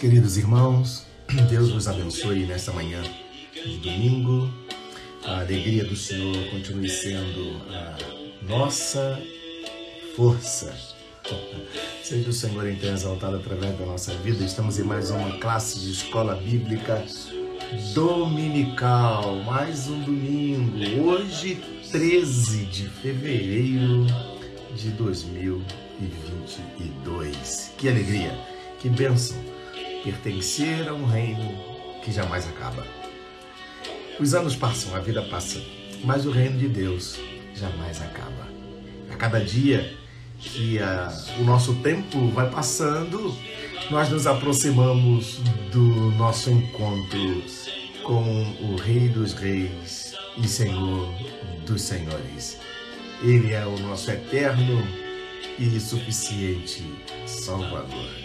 Queridos 0.00 0.36
irmãos, 0.38 1.04
Deus 1.50 1.72
vos 1.72 1.86
abençoe 1.86 2.46
nesta 2.46 2.72
manhã 2.72 3.02
de 3.52 3.76
domingo. 3.80 4.50
A 5.26 5.40
alegria 5.40 5.84
do 5.84 5.94
Senhor 5.94 6.34
continue 6.48 6.88
sendo 6.88 7.60
a 7.68 7.98
nossa 8.48 9.20
força. 10.16 10.74
Seja 12.02 12.30
o 12.30 12.32
Senhor 12.32 12.66
então 12.66 12.94
exaltado 12.94 13.36
através 13.36 13.78
da 13.78 13.84
nossa 13.84 14.14
vida. 14.14 14.42
Estamos 14.42 14.78
em 14.78 14.84
mais 14.84 15.10
uma 15.10 15.38
classe 15.38 15.78
de 15.80 15.92
escola 15.92 16.34
bíblica 16.34 17.04
dominical. 17.92 19.36
Mais 19.44 19.86
um 19.86 20.00
domingo. 20.00 20.78
Hoje, 21.04 21.62
13 21.92 22.64
de 22.64 22.88
fevereiro 22.88 24.06
de 24.74 24.88
2022. 24.92 27.74
Que 27.76 27.86
alegria, 27.86 28.32
que 28.80 28.88
bênção 28.88 29.49
pertencer 30.04 30.88
a 30.88 30.94
um 30.94 31.04
reino 31.04 31.54
que 32.02 32.12
jamais 32.12 32.46
acaba. 32.48 32.86
Os 34.18 34.34
anos 34.34 34.54
passam, 34.56 34.94
a 34.94 35.00
vida 35.00 35.22
passa, 35.22 35.60
mas 36.04 36.26
o 36.26 36.30
reino 36.30 36.58
de 36.58 36.68
Deus 36.68 37.18
jamais 37.54 38.00
acaba. 38.00 38.48
A 39.10 39.16
cada 39.16 39.40
dia 39.40 39.96
que 40.38 40.78
a- 40.78 41.12
o 41.38 41.44
nosso 41.44 41.74
tempo 41.76 42.28
vai 42.28 42.48
passando, 42.50 43.34
nós 43.90 44.08
nos 44.08 44.26
aproximamos 44.26 45.38
do 45.72 46.10
nosso 46.12 46.50
encontro 46.50 47.42
com 48.04 48.22
o 48.62 48.76
Rei 48.76 49.08
dos 49.08 49.34
Reis 49.34 50.14
e 50.42 50.46
Senhor 50.48 51.08
dos 51.66 51.82
Senhores. 51.82 52.58
Ele 53.22 53.52
é 53.52 53.66
o 53.66 53.78
nosso 53.80 54.10
eterno 54.10 54.82
e 55.58 55.78
suficiente 55.78 56.82
Salvador. 57.26 58.19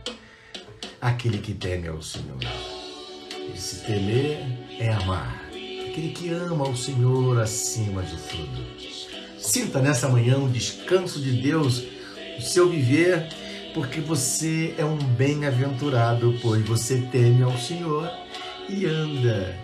aquele 1.00 1.38
que 1.38 1.52
teme 1.52 1.88
ao 1.88 2.00
Senhor. 2.00 2.38
Esse 3.52 3.84
temer 3.84 4.38
é 4.78 4.90
amar, 4.90 5.44
aquele 5.48 6.12
que 6.14 6.30
ama 6.30 6.64
ao 6.64 6.76
Senhor 6.76 7.40
acima 7.40 8.02
de 8.02 8.16
tudo. 8.16 8.64
Sinta 9.38 9.80
nessa 9.80 10.08
manhã 10.08 10.38
um 10.38 10.50
descanso 10.50 11.20
de 11.20 11.42
Deus 11.42 11.82
no 12.36 12.42
seu 12.42 12.70
viver, 12.70 13.28
porque 13.74 14.00
você 14.00 14.72
é 14.78 14.84
um 14.84 14.98
bem-aventurado, 14.98 16.38
pois 16.40 16.64
você 16.64 17.00
teme 17.10 17.42
ao 17.42 17.58
Senhor 17.58 18.08
e 18.68 18.86
anda 18.86 19.58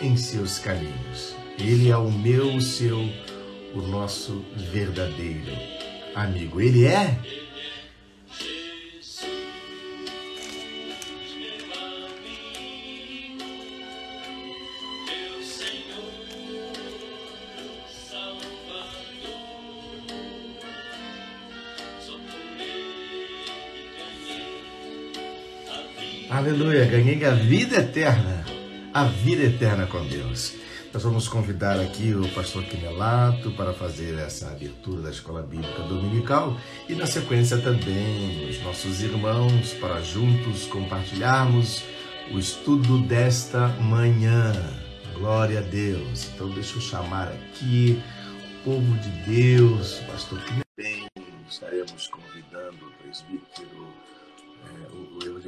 em 0.00 0.16
seus 0.16 0.58
caminhos. 0.58 1.34
Ele 1.58 1.90
é 1.90 1.96
o 1.96 2.10
meu, 2.10 2.54
o 2.54 2.60
seu, 2.60 2.98
o 3.74 3.82
nosso 3.82 4.44
verdadeiro 4.54 5.52
amigo. 6.14 6.60
Ele 6.60 6.86
é 6.86 7.18
Aleluia, 26.28 26.84
ganhei 26.86 27.24
a 27.24 27.30
vida 27.30 27.76
eterna, 27.76 28.44
a 28.92 29.04
vida 29.04 29.44
eterna 29.44 29.86
com 29.86 30.04
Deus. 30.04 30.54
Nós 30.92 31.00
vamos 31.00 31.28
convidar 31.28 31.78
aqui 31.78 32.12
o 32.14 32.28
pastor 32.34 32.64
Quinelato 32.64 33.52
para 33.52 33.72
fazer 33.72 34.18
essa 34.18 34.50
abertura 34.50 35.02
da 35.02 35.10
Escola 35.10 35.40
Bíblica 35.42 35.82
Dominical 35.84 36.58
e, 36.88 36.96
na 36.96 37.06
sequência, 37.06 37.58
também 37.58 38.50
os 38.50 38.60
nossos 38.62 39.02
irmãos 39.02 39.72
para 39.74 40.00
juntos 40.00 40.64
compartilharmos 40.66 41.84
o 42.32 42.40
estudo 42.40 43.02
desta 43.02 43.68
manhã. 43.68 44.52
Glória 45.14 45.60
a 45.60 45.62
Deus. 45.62 46.28
Então, 46.34 46.50
deixa 46.50 46.76
eu 46.76 46.80
chamar 46.80 47.28
aqui 47.28 48.02
o 48.60 48.64
povo 48.64 48.98
de 48.98 49.10
Deus, 49.30 50.00
o 50.00 50.04
pastor 50.06 50.40
Quinelato. 50.40 50.66
Estaremos 51.48 52.08
convidando 52.08 52.84
o 52.84 52.90
presbítero 53.00 53.55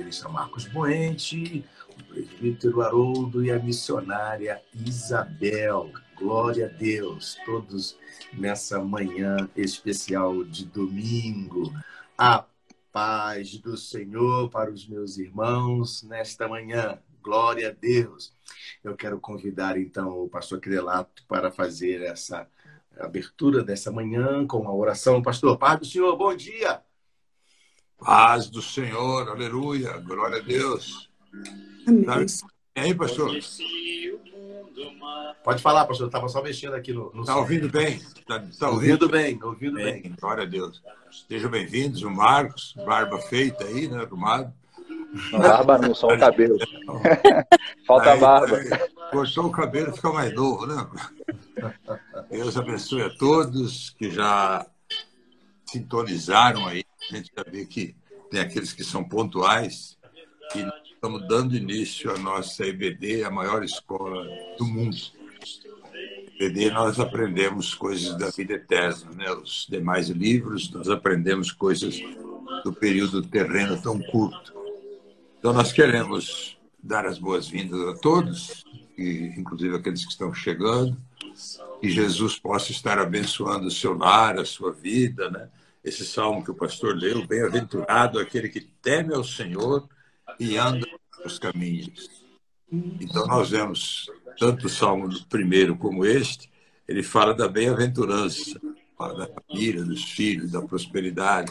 evangelista 0.09 0.29
Marcos 0.29 0.67
Boente, 0.67 1.65
o 1.91 2.05
presbítero 2.05 2.81
Haroldo 2.81 3.45
e 3.45 3.51
a 3.51 3.59
missionária 3.59 4.63
Isabel. 4.75 5.93
Glória 6.17 6.67
a 6.67 6.69
Deus, 6.69 7.37
todos 7.45 7.97
nessa 8.33 8.83
manhã 8.83 9.49
especial 9.55 10.43
de 10.45 10.65
domingo. 10.65 11.73
A 12.17 12.45
paz 12.91 13.59
do 13.59 13.77
Senhor 13.77 14.49
para 14.49 14.71
os 14.71 14.89
meus 14.89 15.19
irmãos 15.19 16.03
nesta 16.03 16.49
manhã. 16.49 16.99
Glória 17.23 17.69
a 17.69 17.73
Deus. 17.73 18.33
Eu 18.83 18.97
quero 18.97 19.21
convidar 19.21 19.79
então 19.79 20.25
o 20.25 20.29
pastor 20.29 20.59
Quirelato 20.59 21.23
para 21.29 21.51
fazer 21.51 22.03
essa 22.03 22.49
abertura 22.99 23.63
dessa 23.63 23.93
manhã 23.93 24.47
com 24.47 24.59
uma 24.59 24.75
oração. 24.75 25.23
Pastor, 25.23 25.57
paz 25.59 25.79
do 25.79 25.85
Senhor, 25.85 26.17
bom 26.17 26.35
dia. 26.35 26.83
Paz 27.99 28.49
do 28.49 28.63
Senhor, 28.63 29.29
aleluia, 29.29 29.99
glória 29.99 30.39
a 30.39 30.41
Deus. 30.41 31.09
Tá- 32.07 32.21
E 32.77 32.81
aí, 32.81 32.95
pastor? 32.95 33.33
Pode 35.43 35.61
falar, 35.63 35.85
pastor. 35.87 36.05
Eu 36.05 36.09
estava 36.09 36.29
só 36.29 36.43
mexendo 36.43 36.75
aqui 36.75 36.93
no, 36.93 37.11
Tá 37.25 37.33
som. 37.33 37.39
ouvindo 37.41 37.69
bem? 37.69 38.01
Tá, 38.27 38.39
tá 38.59 38.71
Ouvindo 38.71 39.03
ouvindo 39.05 39.09
bem, 39.09 39.39
ouvindo 39.43 39.75
bem. 39.77 40.03
bem? 40.03 40.15
Glória 40.21 40.45
a 40.45 40.47
Deus. 40.47 40.81
Sejam 41.29 41.51
bem-vindos, 41.51 42.03
o 42.03 42.11
Marcos, 42.11 42.75
barba 42.87 43.19
feita 43.19 43.65
aí, 43.65 43.89
né, 43.89 44.03
arrumado. 44.03 44.53
Barba 45.33 45.79
não, 45.79 45.95
só 45.95 46.09
o 46.15 46.19
cabelo. 46.19 46.57
Falta 47.87 48.11
a 48.11 48.13
Aí, 48.13 48.21
barba. 48.21 48.59
Cortou 49.11 49.47
o 49.47 49.51
cabelo 49.51 49.93
fica 49.95 50.13
mais 50.13 50.33
novo, 50.35 50.67
né? 50.67 50.87
Deus 52.31 52.57
abençoe 52.59 53.03
a 53.03 53.11
todos 53.17 53.91
que 53.99 54.11
já 54.11 54.67
sintonizaram 55.67 56.67
aí. 56.69 56.85
A 57.11 57.17
gente 57.17 57.33
vê 57.51 57.65
que 57.65 57.97
tem 58.31 58.41
aqueles 58.41 58.73
que 58.73 58.85
são 58.85 59.03
pontuais 59.03 59.97
e 60.55 60.93
estamos 60.93 61.27
dando 61.27 61.57
início 61.57 62.11
à 62.11 62.19
nossa 62.19 62.67
EBD, 62.67 63.25
a 63.25 63.31
maior 63.31 63.65
escola 63.65 64.27
do 64.59 64.67
mundo. 64.67 64.97
EBD 66.39 66.71
nós 66.71 67.01
aprendemos 67.01 67.75
coisas 67.75 68.17
da 68.19 68.29
vida 68.31 68.55
eterna, 68.55 69.11
né? 69.17 69.31
Os 69.33 69.67
demais 69.69 70.09
livros 70.09 70.71
nós 70.71 70.89
aprendemos 70.89 71.51
coisas 71.51 71.99
do 72.63 72.73
período 72.73 73.23
terreno 73.23 73.81
tão 73.81 73.99
curto. 73.99 74.53
Então 75.39 75.53
nós 75.53 75.73
queremos 75.73 76.59
dar 76.83 77.07
as 77.07 77.19
boas-vindas 77.19 77.81
a 77.89 77.95
todos, 77.99 78.65
e, 78.97 79.33
inclusive 79.37 79.77
aqueles 79.77 80.05
que 80.05 80.13
estão 80.13 80.35
chegando, 80.35 80.97
que 81.81 81.89
Jesus 81.89 82.39
possa 82.39 82.71
estar 82.71 82.99
abençoando 82.99 83.69
o 83.69 83.71
seu 83.71 83.97
lar, 83.97 84.39
a 84.39 84.45
sua 84.45 84.73
vida, 84.73 85.31
né? 85.31 85.49
Esse 85.89 86.05
salmo 86.05 86.45
que 86.45 86.51
o 86.51 86.55
pastor 86.55 86.95
leu, 86.95 87.27
bem-aventurado 87.27 88.19
aquele 88.19 88.51
que 88.51 88.61
teme 88.61 89.15
ao 89.15 89.25
Senhor 89.25 89.89
e 90.39 90.59
anda 90.59 90.87
nos 91.25 91.39
caminhos. 91.39 92.11
Então 92.71 93.27
nós 93.27 93.49
vemos 93.49 94.11
tanto 94.39 94.67
o 94.67 94.69
salmo 94.69 95.09
primeiro 95.31 95.75
como 95.79 96.05
este, 96.05 96.51
ele 96.87 97.03
fala 97.03 97.33
da 97.33 97.49
bem-aventurança, 97.49 98.61
fala 98.99 99.27
da 99.27 99.29
família, 99.41 99.83
dos 99.83 100.05
filhos, 100.05 100.53
da 100.53 100.61
prosperidade. 100.61 101.51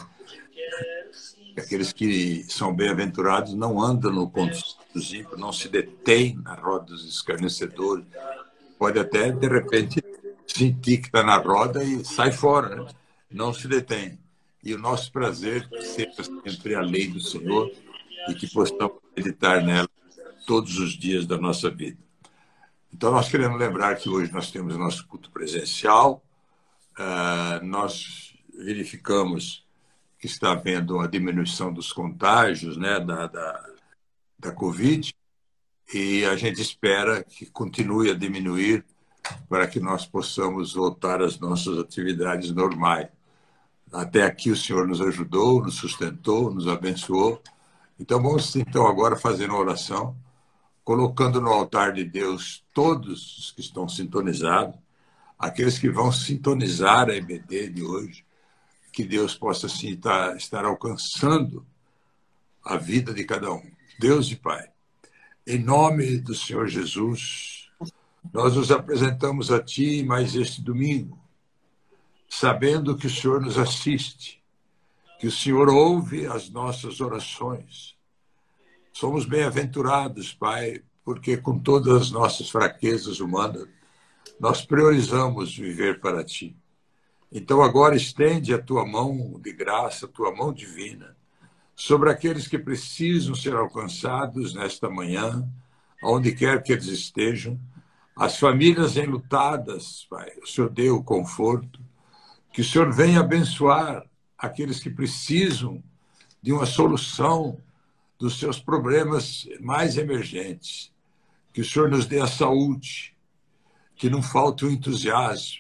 Aqueles 1.57 1.91
que 1.91 2.43
são 2.47 2.75
bem-aventurados 2.75 3.55
não 3.55 3.81
andam 3.81 4.13
no 4.13 4.29
ponto 4.29 4.55
dos 4.93 5.11
ímpios, 5.11 5.39
não 5.39 5.51
se 5.51 5.67
detêm 5.67 6.39
na 6.43 6.53
roda 6.53 6.85
dos 6.85 7.03
escarnecedores. 7.09 8.05
Pode 8.77 8.99
até, 8.99 9.31
de 9.31 9.47
repente, 9.47 9.99
sentir 10.45 10.99
que 10.99 11.07
está 11.07 11.23
na 11.23 11.37
roda 11.37 11.83
e 11.83 12.05
sai 12.05 12.31
fora, 12.31 12.75
né? 12.75 12.87
não 13.31 13.51
se 13.51 13.67
detém. 13.67 14.19
E 14.67 14.73
o 14.73 14.77
nosso 14.77 15.09
prazer 15.13 15.65
seja 15.79 16.25
sempre 16.45 16.75
a 16.75 16.81
lei 16.81 17.07
do 17.07 17.21
Senhor 17.21 17.71
e 18.27 18.33
que 18.33 18.51
possamos 18.51 18.97
meditar 19.15 19.63
nela 19.63 19.87
todos 20.45 20.77
os 20.77 20.91
dias 20.91 21.25
da 21.25 21.37
nossa 21.37 21.69
vida. 21.69 21.97
Então, 22.93 23.13
nós 23.13 23.29
queremos 23.29 23.57
lembrar 23.57 23.95
que 23.95 24.09
hoje 24.09 24.29
nós 24.29 24.51
temos 24.51 24.75
o 24.75 24.77
nosso 24.77 25.07
culto 25.07 25.31
presencial, 25.31 26.21
uh, 26.99 27.65
nós 27.65 28.35
verificamos 28.53 29.65
que 30.19 30.27
está 30.27 30.51
havendo 30.51 30.95
uma 30.95 31.07
diminuição 31.07 31.71
dos 31.71 31.93
contágios 31.93 32.75
né, 32.75 32.99
da, 32.99 33.25
da, 33.25 33.69
da 34.37 34.51
Covid, 34.51 35.15
e 35.93 36.25
a 36.25 36.35
gente 36.35 36.61
espera 36.61 37.23
que 37.23 37.45
continue 37.45 38.11
a 38.11 38.13
diminuir 38.13 38.83
para 39.47 39.65
que 39.65 39.79
nós 39.79 40.05
possamos 40.05 40.73
voltar 40.73 41.21
às 41.21 41.39
nossas 41.39 41.77
atividades 41.77 42.51
normais. 42.51 43.07
Até 43.91 44.23
aqui 44.23 44.51
o 44.51 44.57
Senhor 44.57 44.87
nos 44.87 45.01
ajudou, 45.01 45.61
nos 45.61 45.75
sustentou, 45.75 46.53
nos 46.53 46.67
abençoou. 46.67 47.41
Então 47.99 48.21
vamos 48.21 48.55
então 48.55 48.85
agora 48.85 49.15
fazer 49.15 49.49
uma 49.49 49.59
oração, 49.59 50.15
colocando 50.83 51.41
no 51.41 51.49
altar 51.49 51.93
de 51.93 52.03
Deus 52.03 52.63
todos 52.73 53.37
os 53.37 53.51
que 53.51 53.61
estão 53.61 53.87
sintonizados, 53.87 54.75
aqueles 55.39 55.79
que 55.79 55.89
vão 55.89 56.11
sintonizar 56.11 57.09
a 57.09 57.15
EBD 57.15 57.69
de 57.69 57.83
hoje, 57.83 58.25
que 58.91 59.03
Deus 59.03 59.35
possa 59.35 59.67
assim 59.67 59.91
estar, 59.91 60.35
estar 60.35 60.65
alcançando 60.65 61.65
a 62.63 62.77
vida 62.77 63.13
de 63.13 63.23
cada 63.23 63.53
um. 63.53 63.63
Deus 63.99 64.29
e 64.31 64.35
Pai, 64.35 64.67
em 65.45 65.59
nome 65.59 66.17
do 66.17 66.35
Senhor 66.35 66.67
Jesus, 66.67 67.69
nós 68.33 68.55
nos 68.55 68.71
apresentamos 68.71 69.51
a 69.51 69.63
Ti 69.63 70.03
mais 70.03 70.35
este 70.35 70.61
domingo, 70.61 71.17
sabendo 72.27 72.95
que 72.95 73.07
o 73.07 73.09
Senhor 73.09 73.41
nos 73.41 73.57
assiste, 73.57 74.44
que 75.19 75.27
o 75.27 75.31
Senhor 75.31 75.69
ouve 75.69 76.27
as 76.27 76.50
nossas 76.50 77.01
orações. 77.01 77.95
Somos 78.94 79.25
bem-aventurados, 79.25 80.33
Pai, 80.33 80.81
porque 81.03 81.38
com 81.38 81.57
todas 81.57 82.01
as 82.01 82.12
nossas 82.12 82.50
fraquezas 82.50 83.19
humanas, 83.19 83.68
nós 84.39 84.65
priorizamos 84.65 85.56
viver 85.56 86.00
para 86.00 86.24
Ti. 86.24 86.56
Então 87.31 87.62
agora 87.62 87.95
estende 87.95 88.53
a 88.53 88.62
Tua 88.62 88.85
mão 88.85 89.39
de 89.41 89.51
graça, 89.53 90.06
a 90.06 90.09
Tua 90.09 90.35
mão 90.35 90.53
divina, 90.53 91.15
sobre 91.75 92.09
aqueles 92.09 92.47
que 92.47 92.57
precisam 92.57 93.35
ser 93.35 93.56
alcançados 93.56 94.53
nesta 94.53 94.89
manhã, 94.89 95.47
onde 96.03 96.33
quer 96.33 96.62
que 96.62 96.73
eles 96.73 96.88
estejam, 96.88 97.59
as 98.15 98.39
famílias 98.39 98.97
enlutadas, 98.97 100.06
Pai, 100.09 100.31
o 100.41 100.47
Senhor 100.47 100.69
dê 100.69 100.89
o 100.89 101.03
conforto, 101.03 101.80
que 102.57 102.62
o 102.62 102.65
Senhor 102.65 102.92
venha 102.92 103.19
abençoar 103.19 104.04
aqueles 104.36 104.80
que 104.80 104.89
precisam 104.89 105.83
de 106.42 106.51
uma 106.51 106.65
solução 106.65 107.62
dos 108.18 108.39
seus 108.39 108.59
problemas 108.59 109.48
mais 109.59 109.95
emergentes, 109.95 110.92
que 111.54 111.62
o 111.62 111.63
Senhor 111.63 111.88
nos 111.88 112.07
dê 112.07 112.19
a 112.19 112.25
saúde, 112.25 113.15
que 113.95 114.09
não 114.09 114.24
falte 114.24 114.65
o 114.65 114.71
entusiasmo, 114.71 115.59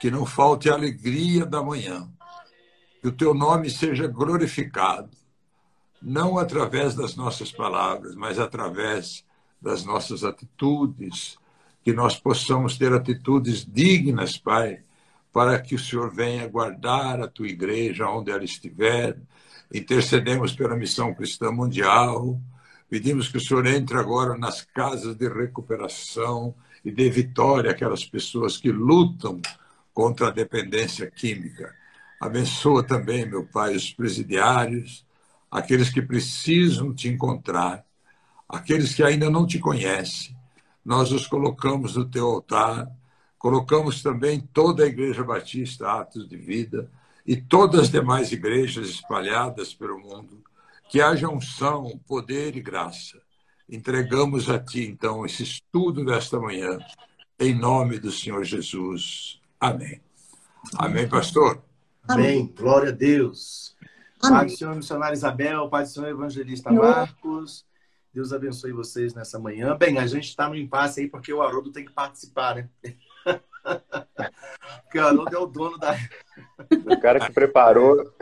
que 0.00 0.10
não 0.10 0.26
falte 0.26 0.68
a 0.68 0.74
alegria 0.74 1.46
da 1.46 1.62
manhã, 1.62 2.10
que 3.00 3.06
o 3.06 3.12
teu 3.12 3.32
nome 3.32 3.70
seja 3.70 4.08
glorificado 4.08 5.16
não 6.02 6.36
através 6.36 6.96
das 6.96 7.14
nossas 7.14 7.52
palavras, 7.52 8.16
mas 8.16 8.40
através 8.40 9.24
das 9.62 9.84
nossas 9.84 10.24
atitudes, 10.24 11.38
que 11.84 11.92
nós 11.92 12.18
possamos 12.18 12.76
ter 12.76 12.92
atitudes 12.92 13.64
dignas, 13.64 14.36
Pai, 14.36 14.82
para 15.38 15.56
que 15.60 15.76
o 15.76 15.78
Senhor 15.78 16.12
venha 16.12 16.48
guardar 16.48 17.20
a 17.20 17.28
tua 17.28 17.46
igreja 17.46 18.10
onde 18.10 18.28
ela 18.28 18.42
estiver. 18.42 19.16
Intercedemos 19.72 20.52
pela 20.52 20.74
missão 20.74 21.14
cristã 21.14 21.52
mundial, 21.52 22.40
pedimos 22.90 23.28
que 23.28 23.36
o 23.36 23.40
Senhor 23.40 23.64
entre 23.66 23.96
agora 23.96 24.36
nas 24.36 24.62
casas 24.62 25.14
de 25.14 25.28
recuperação 25.28 26.56
e 26.84 26.90
dê 26.90 27.08
vitória 27.08 27.70
àquelas 27.70 28.04
pessoas 28.04 28.56
que 28.56 28.72
lutam 28.72 29.40
contra 29.94 30.26
a 30.26 30.32
dependência 30.32 31.08
química. 31.08 31.72
Abençoa 32.20 32.82
também, 32.82 33.24
meu 33.24 33.46
Pai, 33.46 33.76
os 33.76 33.92
presidiários, 33.92 35.06
aqueles 35.48 35.88
que 35.88 36.02
precisam 36.02 36.92
te 36.92 37.06
encontrar, 37.06 37.84
aqueles 38.48 38.92
que 38.92 39.04
ainda 39.04 39.30
não 39.30 39.46
te 39.46 39.60
conhecem. 39.60 40.36
Nós 40.84 41.12
os 41.12 41.28
colocamos 41.28 41.94
no 41.94 42.06
teu 42.06 42.26
altar, 42.26 42.90
colocamos 43.48 44.02
também 44.02 44.40
toda 44.52 44.84
a 44.84 44.86
Igreja 44.86 45.24
Batista 45.24 45.90
Atos 45.90 46.28
de 46.28 46.36
Vida 46.36 46.90
e 47.26 47.34
todas 47.34 47.80
as 47.80 47.90
demais 47.90 48.30
igrejas 48.30 48.90
espalhadas 48.90 49.72
pelo 49.72 49.98
mundo. 49.98 50.44
Que 50.90 51.00
haja 51.00 51.30
unção, 51.30 51.98
poder 52.06 52.56
e 52.56 52.60
graça. 52.60 53.18
Entregamos 53.66 54.50
a 54.50 54.58
ti, 54.58 54.86
então, 54.86 55.24
esse 55.24 55.44
estudo 55.44 56.04
desta 56.04 56.38
manhã, 56.38 56.78
em 57.40 57.58
nome 57.58 57.98
do 57.98 58.12
Senhor 58.12 58.44
Jesus. 58.44 59.40
Amém. 59.58 60.02
Amém, 60.76 61.08
pastor? 61.08 61.62
Amém. 62.06 62.52
Glória 62.54 62.90
a 62.90 62.94
Deus. 62.94 63.74
Pai 64.20 64.44
do 64.44 64.52
Senhor 64.52 64.76
Missionário 64.76 65.14
Isabel, 65.14 65.70
Pai 65.70 65.84
do 65.84 65.88
Senhor 65.88 66.08
Evangelista 66.08 66.70
Marcos. 66.70 67.64
Deus 68.12 68.30
abençoe 68.30 68.72
vocês 68.72 69.14
nessa 69.14 69.38
manhã. 69.38 69.74
Bem, 69.74 69.96
a 69.98 70.06
gente 70.06 70.28
está 70.28 70.50
no 70.50 70.54
impasse 70.54 71.00
aí 71.00 71.08
porque 71.08 71.32
o 71.32 71.40
Haroldo 71.40 71.72
tem 71.72 71.86
que 71.86 71.92
participar, 71.92 72.56
né? 72.56 72.68
Porque 74.82 74.98
o 74.98 75.06
Haroldo 75.06 75.34
é 75.34 75.38
o 75.38 75.46
dono 75.46 75.78
da. 75.78 75.96
O 76.86 77.00
cara 77.00 77.20
que 77.20 77.32
preparou. 77.32 78.12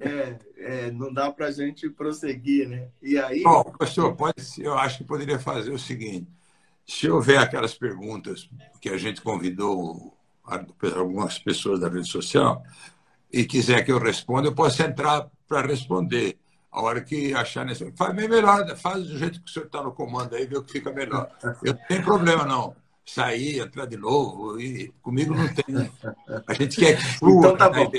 É, 0.00 0.38
é, 0.58 0.90
não 0.92 1.12
dá 1.12 1.30
para 1.32 1.46
a 1.46 1.50
gente 1.50 1.90
prosseguir, 1.90 2.68
né? 2.68 2.88
E 3.02 3.18
aí. 3.18 3.42
Bom, 3.42 3.64
pastor, 3.64 4.14
pode, 4.14 4.34
eu 4.58 4.78
acho 4.78 4.98
que 4.98 5.04
poderia 5.04 5.38
fazer 5.38 5.72
o 5.72 5.78
seguinte: 5.78 6.28
se 6.86 7.10
houver 7.10 7.38
aquelas 7.38 7.74
perguntas 7.74 8.48
que 8.80 8.88
a 8.88 8.96
gente 8.96 9.20
convidou 9.20 10.16
algumas 10.96 11.38
pessoas 11.38 11.80
da 11.80 11.88
rede 11.88 12.08
social, 12.08 12.62
e 13.32 13.44
quiser 13.44 13.84
que 13.84 13.92
eu 13.92 13.98
responda, 13.98 14.48
eu 14.48 14.54
posso 14.54 14.82
entrar 14.82 15.28
para 15.46 15.66
responder. 15.66 16.38
A 16.70 16.82
hora 16.82 17.00
que 17.00 17.32
achar 17.32 17.64
necessário. 17.64 17.94
Faz 17.96 18.14
bem 18.14 18.28
melhor, 18.28 18.76
faz 18.76 19.02
do 19.08 19.16
jeito 19.16 19.40
que 19.40 19.50
o 19.50 19.52
senhor 19.52 19.66
está 19.66 19.82
no 19.82 19.90
comando 19.90 20.36
aí, 20.36 20.46
vê 20.46 20.56
o 20.56 20.62
que 20.62 20.72
fica 20.72 20.92
melhor. 20.92 21.28
Eu 21.64 21.72
não 21.72 21.80
tenho 21.88 22.04
problema, 22.04 22.44
não. 22.44 22.76
Sair, 23.10 23.60
entrar 23.60 23.86
de 23.86 23.96
novo, 23.96 24.60
e 24.60 24.88
comigo 25.02 25.34
não 25.34 25.48
tem. 25.54 25.74
Né? 25.74 25.90
A 26.46 26.52
gente 26.52 26.76
quer 26.78 26.96
que 26.98 27.18
flua. 27.18 27.38
Então 27.38 27.56
tá 27.56 27.70
bom. 27.70 27.90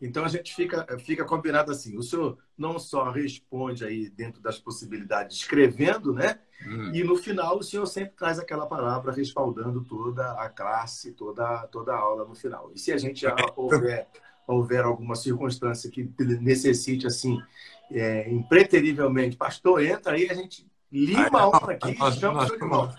Então 0.00 0.24
a 0.24 0.28
gente 0.28 0.54
fica, 0.54 0.86
fica 0.98 1.24
combinado 1.24 1.72
assim. 1.72 1.96
O 1.96 2.02
senhor 2.02 2.36
não 2.56 2.78
só 2.78 3.10
responde 3.10 3.84
aí 3.84 4.10
dentro 4.10 4.42
das 4.42 4.58
possibilidades, 4.58 5.38
escrevendo, 5.38 6.12
né? 6.12 6.38
Hum. 6.66 6.90
E 6.92 7.04
no 7.04 7.16
final 7.16 7.58
o 7.58 7.62
senhor 7.62 7.86
sempre 7.86 8.14
traz 8.16 8.38
aquela 8.38 8.66
palavra 8.66 9.12
respaldando 9.12 9.82
toda 9.84 10.32
a 10.32 10.48
classe, 10.48 11.12
toda, 11.12 11.66
toda 11.68 11.92
a 11.92 11.98
aula 11.98 12.24
no 12.24 12.34
final. 12.34 12.70
E 12.74 12.78
se 12.78 12.92
a 12.92 12.98
gente 12.98 13.26
é. 13.26 13.34
houver 13.54 14.06
houver 14.46 14.84
alguma 14.84 15.16
circunstância 15.16 15.90
que 15.90 16.08
necessite, 16.40 17.06
assim, 17.06 17.42
é, 17.90 18.30
impreterivelmente, 18.30 19.36
pastor, 19.36 19.84
entra 19.84 20.14
aí, 20.14 20.30
a 20.30 20.34
gente 20.34 20.66
lima 20.90 21.40
a 21.40 21.48
onda 21.48 21.72
aqui 21.72 21.90
e 21.90 22.12
chama 22.12 22.34
nós, 22.34 22.50
de 22.50 22.58
volta. 22.58 22.98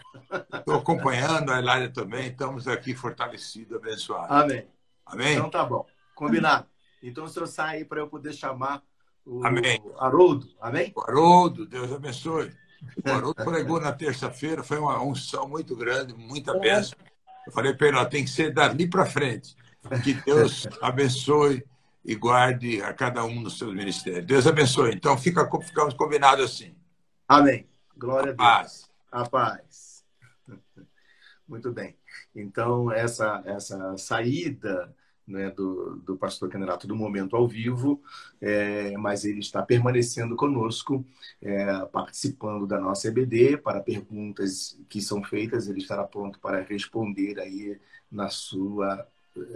Estou 0.53 0.75
acompanhando, 0.75 1.51
a 1.51 1.59
Hilária 1.59 1.89
também. 1.89 2.27
Estamos 2.27 2.67
aqui 2.67 2.93
fortalecidos, 2.93 3.77
abençoados. 3.77 4.31
Amém. 4.31 4.67
Amém? 5.05 5.37
Então 5.37 5.49
tá 5.49 5.63
bom. 5.63 5.85
Combinado. 6.15 6.67
Então 7.01 7.25
o 7.25 7.29
senhor 7.29 7.47
sai 7.47 7.77
aí 7.77 7.85
para 7.85 7.99
eu 7.99 8.07
poder 8.07 8.33
chamar 8.33 8.81
o 9.25 9.45
Amém. 9.45 9.81
Haroldo. 9.97 10.47
Amém? 10.59 10.93
O 10.95 11.01
Haroldo, 11.01 11.65
Deus 11.65 11.91
abençoe. 11.91 12.51
O 13.05 13.09
Haroldo 13.09 13.43
pregou 13.43 13.79
na 13.79 13.91
terça-feira, 13.91 14.63
foi 14.63 14.77
uma 14.77 15.01
unção 15.01 15.47
muito 15.47 15.75
grande, 15.75 16.13
muita 16.13 16.57
bênção. 16.57 16.97
Eu 17.45 17.51
falei 17.51 17.73
para 17.73 17.87
ele, 17.87 18.05
tem 18.05 18.23
que 18.23 18.29
ser 18.29 18.53
dali 18.53 18.89
para 18.89 19.05
frente. 19.05 19.55
Que 20.03 20.13
Deus 20.13 20.67
abençoe 20.81 21.63
e 22.03 22.15
guarde 22.15 22.81
a 22.81 22.93
cada 22.93 23.23
um 23.25 23.41
nos 23.41 23.57
seus 23.57 23.73
ministérios. 23.73 24.25
Deus 24.25 24.47
abençoe. 24.47 24.93
Então 24.93 25.17
fica, 25.17 25.49
ficamos 25.61 25.93
combinados 25.93 26.45
assim. 26.45 26.75
Amém. 27.27 27.67
Glória 27.97 28.31
a 28.31 28.35
Deus. 28.35 28.37
Paz. 28.37 28.89
A 29.11 29.29
paz. 29.29 29.86
Muito 31.47 31.71
bem. 31.71 31.95
Então, 32.35 32.91
essa, 32.91 33.41
essa 33.45 33.97
saída 33.97 34.93
né, 35.25 35.49
do, 35.51 35.97
do 35.97 36.17
pastor 36.17 36.49
Canerato 36.49 36.87
do 36.87 36.95
momento 36.95 37.35
ao 37.35 37.47
vivo, 37.47 38.01
é, 38.41 38.95
mas 38.97 39.23
ele 39.25 39.39
está 39.39 39.61
permanecendo 39.61 40.35
conosco, 40.35 41.05
é, 41.41 41.85
participando 41.85 42.67
da 42.67 42.79
nossa 42.79 43.07
EBD 43.07 43.57
para 43.57 43.81
perguntas 43.81 44.79
que 44.89 45.01
são 45.01 45.23
feitas, 45.23 45.67
ele 45.67 45.79
estará 45.79 46.03
pronto 46.03 46.39
para 46.39 46.61
responder 46.61 47.39
aí 47.39 47.79
na 48.11 48.29
sua 48.29 49.07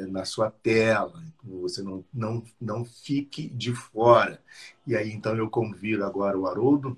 na 0.09 0.25
sua 0.25 0.51
tela, 0.51 1.23
você 1.43 1.81
não, 1.81 2.05
não, 2.13 2.43
não 2.61 2.85
fique 2.85 3.49
de 3.49 3.73
fora. 3.73 4.39
E 4.85 4.95
aí, 4.95 5.11
então, 5.11 5.35
eu 5.35 5.49
convido 5.49 6.05
agora 6.05 6.37
o 6.37 6.45
Haroldo 6.45 6.95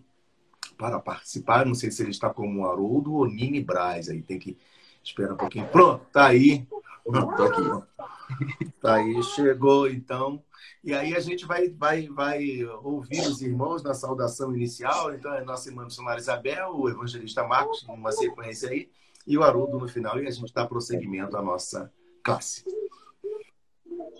para 0.77 0.99
participar. 0.99 1.65
Não 1.65 1.75
sei 1.75 1.91
se 1.91 2.01
ele 2.03 2.11
está 2.11 2.29
como 2.29 2.61
o 2.61 2.65
Haroldo 2.65 3.13
ou 3.13 3.27
Nini 3.27 3.63
Braz. 3.63 4.09
Aí 4.09 4.21
tem 4.21 4.39
que 4.39 4.57
esperar 5.03 5.33
um 5.33 5.37
pouquinho. 5.37 5.67
Pronto, 5.67 6.05
tá 6.11 6.27
aí. 6.27 6.67
Tô 7.03 7.43
aqui. 7.43 8.73
Tá 8.81 8.95
aí, 8.95 9.21
chegou 9.23 9.87
então. 9.87 10.43
E 10.83 10.93
aí 10.93 11.15
a 11.15 11.19
gente 11.19 11.45
vai, 11.45 11.69
vai, 11.69 12.07
vai 12.07 12.63
ouvir 12.81 13.21
os 13.21 13.41
irmãos 13.41 13.83
na 13.83 13.93
saudação 13.93 14.55
inicial. 14.55 15.13
Então, 15.13 15.33
é 15.33 15.43
nossa 15.43 15.69
irmã 15.69 15.83
missionária 15.83 16.19
Isabel, 16.19 16.71
o 16.75 16.89
evangelista 16.89 17.43
Marcos, 17.43 17.85
numa 17.87 18.11
sequência 18.11 18.69
aí, 18.69 18.89
e 19.27 19.37
o 19.37 19.43
Haroldo 19.43 19.77
no 19.77 19.87
final. 19.87 20.21
E 20.21 20.27
a 20.27 20.31
gente 20.31 20.53
dá 20.53 20.65
prosseguimento 20.65 21.37
à 21.37 21.41
nossa 21.41 21.91
classe. 22.23 22.65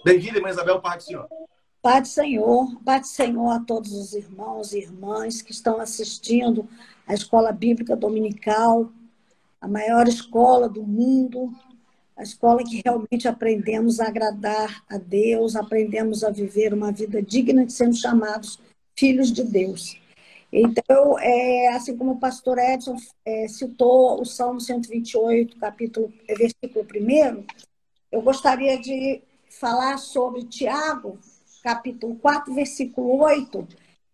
Bem-vinda, 0.06 0.38
irmã 0.38 0.50
Isabel, 0.50 0.82
parte 0.82 1.06
senhor. 1.06 1.28
Pai 1.82 2.00
do 2.00 2.08
Senhor, 2.08 2.82
Pai 2.86 3.02
do 3.02 3.08
Senhor 3.08 3.50
a 3.50 3.60
todos 3.60 3.92
os 3.92 4.13
irmãos 4.13 4.72
e 4.72 4.80
irmãs 4.80 5.42
que 5.42 5.52
estão 5.52 5.82
assistindo 5.82 6.66
à 7.06 7.13
Escola 7.13 7.52
Bíblica 7.52 7.94
Dominical, 7.94 8.90
a 9.63 9.67
maior 9.70 10.10
escola 10.10 10.67
do 10.67 10.84
mundo, 10.84 11.50
a 12.17 12.24
escola 12.24 12.62
que 12.65 12.82
realmente 12.84 13.29
aprendemos 13.29 14.01
a 14.01 14.08
agradar 14.08 14.84
a 14.89 14.98
Deus, 14.98 15.55
aprendemos 15.55 16.22
a 16.22 16.29
viver 16.29 16.74
uma 16.74 16.91
vida 16.91 17.22
digna 17.22 17.65
de 17.65 17.72
sermos 17.72 18.01
chamados 18.01 18.60
filhos 18.93 19.32
de 19.32 19.41
Deus. 19.41 19.98
Então, 20.51 21.17
é, 21.17 21.70
assim 21.70 21.96
como 21.96 22.12
o 22.12 22.20
pastor 22.20 22.60
Edson 22.60 22.98
é, 23.25 23.48
citou 23.48 24.20
o 24.20 24.25
Salmo 24.25 24.60
128, 24.60 25.58
capítulo, 25.58 26.12
versículo 26.27 26.86
1, 26.86 27.46
eu 28.12 28.22
gostaria 28.22 28.77
de 28.77 29.22
falar 29.50 29.98
sobre 29.98 30.43
Tiago, 30.43 31.17
capítulo 31.63 32.17
4, 32.17 32.53
versículo 32.53 33.24
8, 33.24 33.65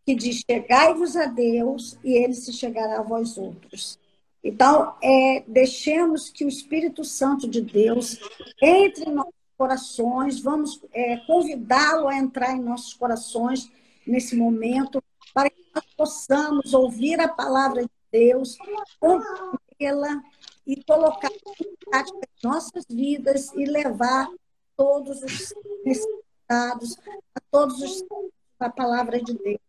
que 0.05 0.13
diz: 0.13 0.43
Chegai-vos 0.47 1.17
a 1.17 1.25
Deus 1.25 1.97
e 2.03 2.13
ele 2.13 2.35
se 2.35 2.53
chegará 2.53 2.99
a 2.99 3.03
vós 3.03 3.35
outros. 3.35 3.97
Então, 4.43 4.95
é, 5.03 5.43
deixemos 5.47 6.29
que 6.29 6.45
o 6.45 6.47
Espírito 6.47 7.03
Santo 7.03 7.47
de 7.47 7.61
Deus 7.61 8.19
entre 8.61 9.09
em 9.09 9.13
nossos 9.13 9.33
corações, 9.57 10.39
vamos 10.39 10.81
é, 10.93 11.17
convidá-lo 11.27 12.07
a 12.07 12.15
entrar 12.15 12.55
em 12.55 12.61
nossos 12.61 12.93
corações 12.93 13.69
nesse 14.07 14.35
momento, 14.35 15.03
para 15.33 15.49
que 15.49 15.61
nós 15.75 15.85
possamos 15.97 16.73
ouvir 16.73 17.19
a 17.19 17.27
palavra 17.27 17.83
de 17.83 17.89
Deus, 18.11 18.57
compreendê-la 18.99 20.23
e 20.65 20.81
colocar 20.83 21.29
em 21.29 21.75
prática 21.89 22.27
nossas 22.41 22.85
vidas 22.89 23.51
e 23.53 23.65
levar 23.65 24.29
todos 24.77 25.21
os 25.21 25.53
necessitados, 25.83 26.97
a 27.35 27.41
todos 27.51 27.81
os 27.81 28.05
a 28.59 28.69
palavra 28.69 29.21
de 29.21 29.33
Deus. 29.33 29.59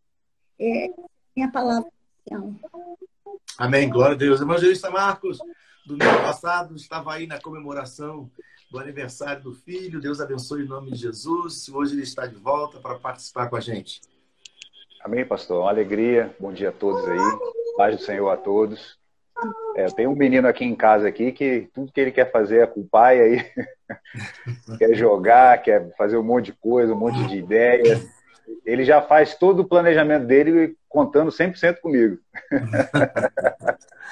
É 0.58 0.90
minha 1.34 1.50
palavra. 1.50 1.90
Amém. 3.58 3.88
Glória 3.88 4.14
a 4.14 4.18
Deus. 4.18 4.40
Evangelista 4.40 4.90
Marcos, 4.90 5.38
domingo 5.86 6.22
passado, 6.22 6.74
estava 6.74 7.12
aí 7.14 7.26
na 7.26 7.40
comemoração 7.40 8.30
do 8.70 8.78
aniversário 8.78 9.42
do 9.42 9.52
filho. 9.52 10.00
Deus 10.00 10.20
abençoe 10.20 10.62
em 10.62 10.68
nome 10.68 10.90
de 10.92 10.98
Jesus. 10.98 11.68
Hoje 11.68 11.94
ele 11.94 12.02
está 12.02 12.26
de 12.26 12.36
volta 12.36 12.78
para 12.78 12.98
participar 12.98 13.48
com 13.48 13.56
a 13.56 13.60
gente. 13.60 14.00
Amém, 15.02 15.24
pastor. 15.24 15.62
Uma 15.62 15.70
alegria. 15.70 16.34
Bom 16.38 16.52
dia 16.52 16.68
a 16.68 16.72
todos 16.72 17.06
aí. 17.08 17.18
Paz 17.76 17.96
do 17.96 18.02
Senhor 18.02 18.30
a 18.30 18.36
todos. 18.36 18.98
É, 19.74 19.86
tem 19.86 20.06
um 20.06 20.14
menino 20.14 20.46
aqui 20.46 20.64
em 20.64 20.74
casa 20.74 21.08
aqui 21.08 21.32
que 21.32 21.68
tudo 21.72 21.92
que 21.92 22.00
ele 22.00 22.12
quer 22.12 22.30
fazer 22.30 22.62
é 22.62 22.66
com 22.66 22.80
o 22.80 22.88
pai 22.88 23.20
aí. 23.20 23.46
quer 24.78 24.94
jogar, 24.94 25.62
quer 25.62 25.94
fazer 25.96 26.16
um 26.16 26.22
monte 26.22 26.46
de 26.46 26.52
coisa, 26.52 26.92
um 26.92 26.98
monte 26.98 27.26
de 27.26 27.38
ideia. 27.38 28.00
Ele 28.64 28.84
já 28.84 29.02
faz 29.02 29.34
todo 29.34 29.60
o 29.60 29.68
planejamento 29.68 30.26
dele 30.26 30.76
contando 30.88 31.30
100% 31.30 31.80
comigo. 31.80 32.18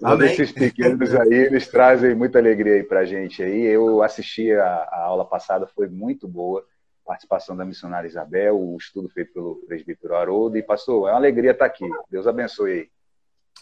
Todos 0.00 0.30
esses 0.30 0.50
pequenos 0.50 1.14
aí, 1.14 1.34
eles 1.34 1.68
trazem 1.68 2.14
muita 2.14 2.38
alegria 2.38 2.76
aí 2.76 2.82
pra 2.82 3.04
gente 3.04 3.42
aí. 3.42 3.66
Eu 3.66 4.02
assisti 4.02 4.50
a, 4.52 4.64
a 4.64 5.02
aula 5.02 5.26
passada, 5.26 5.66
foi 5.66 5.88
muito 5.88 6.26
boa. 6.26 6.64
Participação 7.04 7.54
da 7.54 7.66
missionária 7.66 8.08
Isabel, 8.08 8.58
o 8.58 8.78
estudo 8.78 9.10
feito 9.10 9.34
pelo 9.34 9.56
presbítero 9.66 10.14
Haroldo. 10.14 10.56
E, 10.56 10.62
pastor, 10.62 11.08
é 11.08 11.12
uma 11.12 11.18
alegria 11.18 11.50
estar 11.50 11.66
aqui. 11.66 11.86
Deus 12.10 12.26
abençoe 12.26 12.72
aí. 12.72 12.88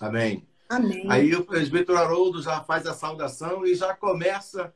Amém. 0.00 0.47
Amém. 0.68 1.06
Aí 1.08 1.34
o 1.34 1.44
presbítero 1.44 1.96
Haroldo 1.96 2.42
já 2.42 2.60
faz 2.60 2.86
a 2.86 2.92
saudação 2.92 3.64
e 3.64 3.74
já 3.74 3.94
começa, 3.94 4.72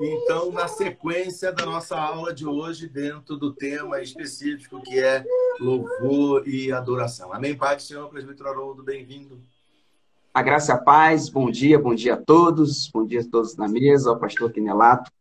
então, 0.00 0.50
na 0.50 0.66
sequência 0.66 1.52
da 1.52 1.66
nossa 1.66 1.96
aula 2.00 2.32
de 2.32 2.46
hoje, 2.46 2.88
dentro 2.88 3.36
do 3.36 3.52
tema 3.52 4.00
específico 4.00 4.80
que 4.80 4.98
é 4.98 5.22
louvor 5.60 6.48
e 6.48 6.72
adoração. 6.72 7.32
Amém, 7.32 7.54
Pai 7.54 7.76
do 7.76 7.82
Senhor, 7.82 8.08
presbítero 8.08 8.48
Haroldo, 8.48 8.82
bem-vindo. 8.82 9.38
A 10.32 10.42
graça 10.42 10.72
e 10.72 10.74
a 10.74 10.78
paz, 10.78 11.28
bom 11.28 11.50
dia, 11.50 11.78
bom 11.78 11.94
dia 11.94 12.14
a 12.14 12.16
todos, 12.16 12.88
bom 12.88 13.06
dia 13.06 13.20
a 13.20 13.24
todos 13.24 13.54
na 13.56 13.68
mesa, 13.68 14.10
ao 14.10 14.18
pastor 14.18 14.50
Quinelato. 14.50 15.12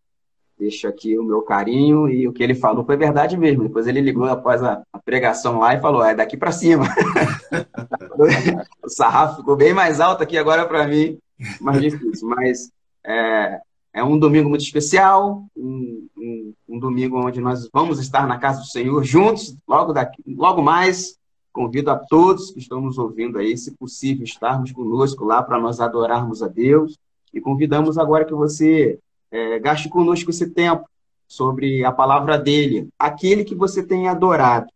Deixo 0.63 0.87
aqui 0.87 1.19
o 1.19 1.25
meu 1.25 1.41
carinho 1.41 2.07
e 2.07 2.25
o 2.25 2.31
que 2.31 2.41
ele 2.41 2.55
falou 2.55 2.85
foi 2.85 2.95
verdade 2.95 3.35
mesmo. 3.35 3.63
Depois 3.63 3.85
ele 3.85 3.99
ligou 3.99 4.23
após 4.23 4.63
a, 4.63 4.81
pregação 5.03 5.59
lá 5.59 5.73
e 5.73 5.81
falou: 5.81 6.01
é 6.01 6.15
daqui 6.15 6.37
para 6.37 6.53
cima. 6.53 6.85
o 8.81 8.89
sarrafo 8.89 9.41
ficou 9.41 9.57
bem 9.57 9.73
mais 9.73 9.99
alto 9.99 10.23
aqui 10.23 10.37
agora 10.37 10.65
para 10.65 10.87
mim, 10.87 11.17
mais 11.59 11.81
difícil. 11.81 12.29
Mas 12.29 12.71
é, 13.05 13.59
é, 13.93 14.03
um 14.05 14.17
domingo 14.17 14.47
muito 14.47 14.63
especial, 14.63 15.43
um, 15.53 16.07
um, 16.17 16.53
um, 16.69 16.79
domingo 16.79 17.17
onde 17.17 17.41
nós 17.41 17.67
vamos 17.73 17.99
estar 17.99 18.25
na 18.25 18.37
casa 18.37 18.61
do 18.61 18.67
Senhor 18.67 19.03
juntos, 19.03 19.57
logo, 19.67 19.91
daqui, 19.91 20.23
logo 20.25 20.61
mais. 20.61 21.17
Convido 21.51 21.91
a 21.91 21.97
todos 21.97 22.51
que 22.51 22.59
estão 22.59 22.79
nos 22.79 22.97
ouvindo 22.97 23.37
aí, 23.37 23.57
se 23.57 23.75
possível, 23.75 24.23
estarmos 24.23 24.71
conosco 24.71 25.25
lá 25.25 25.43
para 25.43 25.59
nós 25.59 25.81
adorarmos 25.81 26.41
a 26.41 26.47
Deus. 26.47 26.97
E 27.33 27.41
convidamos 27.41 27.97
agora 27.97 28.23
que 28.23 28.33
você 28.33 28.97
é, 29.33 29.57
gaste 29.57 29.89
conosco 29.89 30.29
esse 30.29 30.51
tempo 30.51 30.87
sobre 31.27 31.83
a 31.83 31.91
palavra 31.91 32.37
dele, 32.37 32.87
aquele 32.99 33.43
que 33.43 33.55
você 33.55 33.81
tem 33.81 34.07
adorado, 34.07 34.67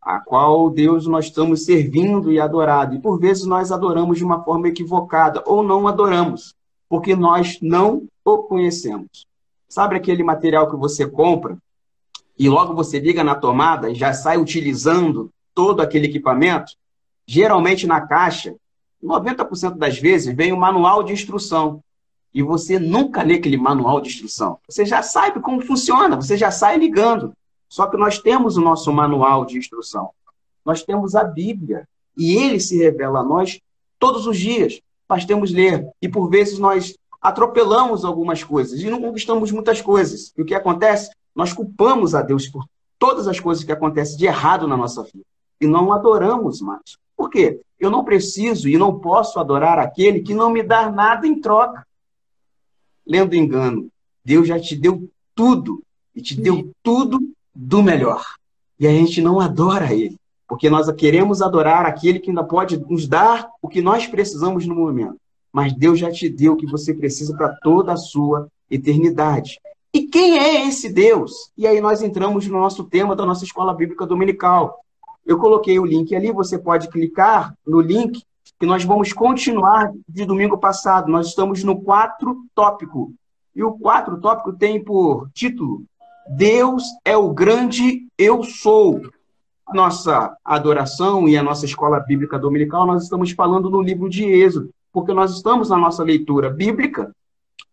a 0.00 0.18
qual 0.18 0.70
Deus 0.70 1.06
nós 1.06 1.26
estamos 1.26 1.66
servindo 1.66 2.32
e 2.32 2.40
adorado. 2.40 2.94
E 2.94 2.98
por 2.98 3.20
vezes 3.20 3.44
nós 3.44 3.70
adoramos 3.70 4.16
de 4.16 4.24
uma 4.24 4.42
forma 4.42 4.68
equivocada 4.68 5.42
ou 5.44 5.62
não 5.62 5.86
adoramos, 5.86 6.54
porque 6.88 7.14
nós 7.14 7.58
não 7.60 8.08
o 8.24 8.38
conhecemos. 8.38 9.26
Sabe 9.68 9.96
aquele 9.96 10.22
material 10.22 10.70
que 10.70 10.76
você 10.76 11.06
compra 11.06 11.58
e 12.38 12.48
logo 12.48 12.74
você 12.74 12.98
liga 12.98 13.22
na 13.22 13.34
tomada 13.34 13.90
e 13.90 13.94
já 13.94 14.14
sai 14.14 14.38
utilizando 14.38 15.30
todo 15.54 15.82
aquele 15.82 16.06
equipamento? 16.06 16.72
Geralmente 17.26 17.86
na 17.86 18.00
caixa, 18.00 18.54
90% 19.04 19.76
das 19.76 19.98
vezes 19.98 20.34
vem 20.34 20.50
o 20.50 20.56
um 20.56 20.58
manual 20.58 21.02
de 21.02 21.12
instrução 21.12 21.82
e 22.38 22.42
você 22.42 22.78
nunca 22.78 23.24
lê 23.24 23.34
aquele 23.34 23.56
manual 23.56 24.00
de 24.00 24.10
instrução. 24.10 24.60
Você 24.68 24.86
já 24.86 25.02
sabe 25.02 25.40
como 25.40 25.60
funciona, 25.60 26.14
você 26.14 26.36
já 26.36 26.52
sai 26.52 26.78
ligando. 26.78 27.32
Só 27.68 27.88
que 27.88 27.96
nós 27.96 28.20
temos 28.20 28.56
o 28.56 28.60
nosso 28.60 28.92
manual 28.92 29.44
de 29.44 29.58
instrução. 29.58 30.10
Nós 30.64 30.84
temos 30.84 31.16
a 31.16 31.24
Bíblia. 31.24 31.88
E 32.16 32.36
ele 32.36 32.60
se 32.60 32.78
revela 32.78 33.18
a 33.18 33.24
nós 33.24 33.60
todos 33.98 34.24
os 34.24 34.38
dias. 34.38 34.80
Nós 35.08 35.24
temos 35.24 35.50
ler. 35.50 35.88
E 36.00 36.08
por 36.08 36.30
vezes 36.30 36.60
nós 36.60 36.96
atropelamos 37.20 38.04
algumas 38.04 38.44
coisas 38.44 38.80
e 38.80 38.88
não 38.88 39.02
conquistamos 39.02 39.50
muitas 39.50 39.80
coisas. 39.80 40.32
E 40.38 40.40
o 40.40 40.44
que 40.44 40.54
acontece? 40.54 41.10
Nós 41.34 41.52
culpamos 41.52 42.14
a 42.14 42.22
Deus 42.22 42.46
por 42.46 42.64
todas 43.00 43.26
as 43.26 43.40
coisas 43.40 43.64
que 43.64 43.72
acontecem 43.72 44.16
de 44.16 44.26
errado 44.26 44.68
na 44.68 44.76
nossa 44.76 45.02
vida. 45.02 45.24
E 45.60 45.66
não 45.66 45.92
adoramos 45.92 46.60
mais. 46.60 46.96
Por 47.16 47.30
quê? 47.30 47.60
Eu 47.80 47.90
não 47.90 48.04
preciso 48.04 48.68
e 48.68 48.78
não 48.78 48.96
posso 48.96 49.40
adorar 49.40 49.80
aquele 49.80 50.20
que 50.20 50.34
não 50.34 50.50
me 50.50 50.62
dá 50.62 50.88
nada 50.88 51.26
em 51.26 51.40
troca. 51.40 51.87
Lendo 53.08 53.34
engano, 53.34 53.88
Deus 54.22 54.46
já 54.46 54.60
te 54.60 54.76
deu 54.76 55.08
tudo 55.34 55.82
e 56.14 56.20
te 56.20 56.38
deu 56.38 56.70
tudo 56.82 57.18
do 57.54 57.82
melhor. 57.82 58.22
E 58.78 58.86
a 58.86 58.90
gente 58.92 59.22
não 59.22 59.40
adora 59.40 59.94
ele, 59.94 60.16
porque 60.46 60.68
nós 60.68 60.90
queremos 60.92 61.40
adorar 61.40 61.86
aquele 61.86 62.20
que 62.20 62.28
ainda 62.28 62.44
pode 62.44 62.76
nos 62.76 63.08
dar 63.08 63.48
o 63.62 63.68
que 63.68 63.80
nós 63.80 64.06
precisamos 64.06 64.66
no 64.66 64.74
momento. 64.74 65.16
Mas 65.50 65.72
Deus 65.72 65.98
já 65.98 66.10
te 66.10 66.28
deu 66.28 66.52
o 66.52 66.56
que 66.56 66.66
você 66.66 66.92
precisa 66.92 67.34
para 67.34 67.56
toda 67.62 67.94
a 67.94 67.96
sua 67.96 68.48
eternidade. 68.70 69.58
E 69.94 70.02
quem 70.02 70.38
é 70.38 70.68
esse 70.68 70.92
Deus? 70.92 71.50
E 71.56 71.66
aí 71.66 71.80
nós 71.80 72.02
entramos 72.02 72.46
no 72.46 72.60
nosso 72.60 72.84
tema 72.84 73.16
da 73.16 73.24
nossa 73.24 73.44
escola 73.44 73.72
bíblica 73.72 74.06
dominical. 74.06 74.84
Eu 75.24 75.38
coloquei 75.38 75.78
o 75.78 75.86
link 75.86 76.14
ali, 76.14 76.30
você 76.30 76.58
pode 76.58 76.88
clicar 76.88 77.54
no 77.66 77.80
link 77.80 78.22
que 78.58 78.66
nós 78.66 78.84
vamos 78.84 79.12
continuar 79.12 79.92
de 80.08 80.24
domingo 80.24 80.58
passado. 80.58 81.10
Nós 81.10 81.28
estamos 81.28 81.62
no 81.62 81.80
4 81.80 82.36
tópico. 82.54 83.12
E 83.54 83.62
o 83.62 83.72
4 83.72 84.20
tópico 84.20 84.52
tem 84.52 84.82
por 84.82 85.30
título 85.32 85.84
Deus 86.28 86.82
é 87.04 87.16
o 87.16 87.32
grande 87.32 88.06
eu 88.18 88.42
sou. 88.42 89.00
Nossa 89.72 90.36
adoração 90.44 91.28
e 91.28 91.36
a 91.36 91.42
nossa 91.42 91.64
escola 91.64 92.00
bíblica 92.00 92.38
dominical, 92.38 92.86
nós 92.86 93.04
estamos 93.04 93.30
falando 93.32 93.70
no 93.70 93.80
livro 93.82 94.08
de 94.08 94.24
Êxodo, 94.24 94.70
porque 94.92 95.12
nós 95.12 95.34
estamos 95.34 95.70
na 95.70 95.76
nossa 95.76 96.02
leitura 96.02 96.50
bíblica. 96.50 97.14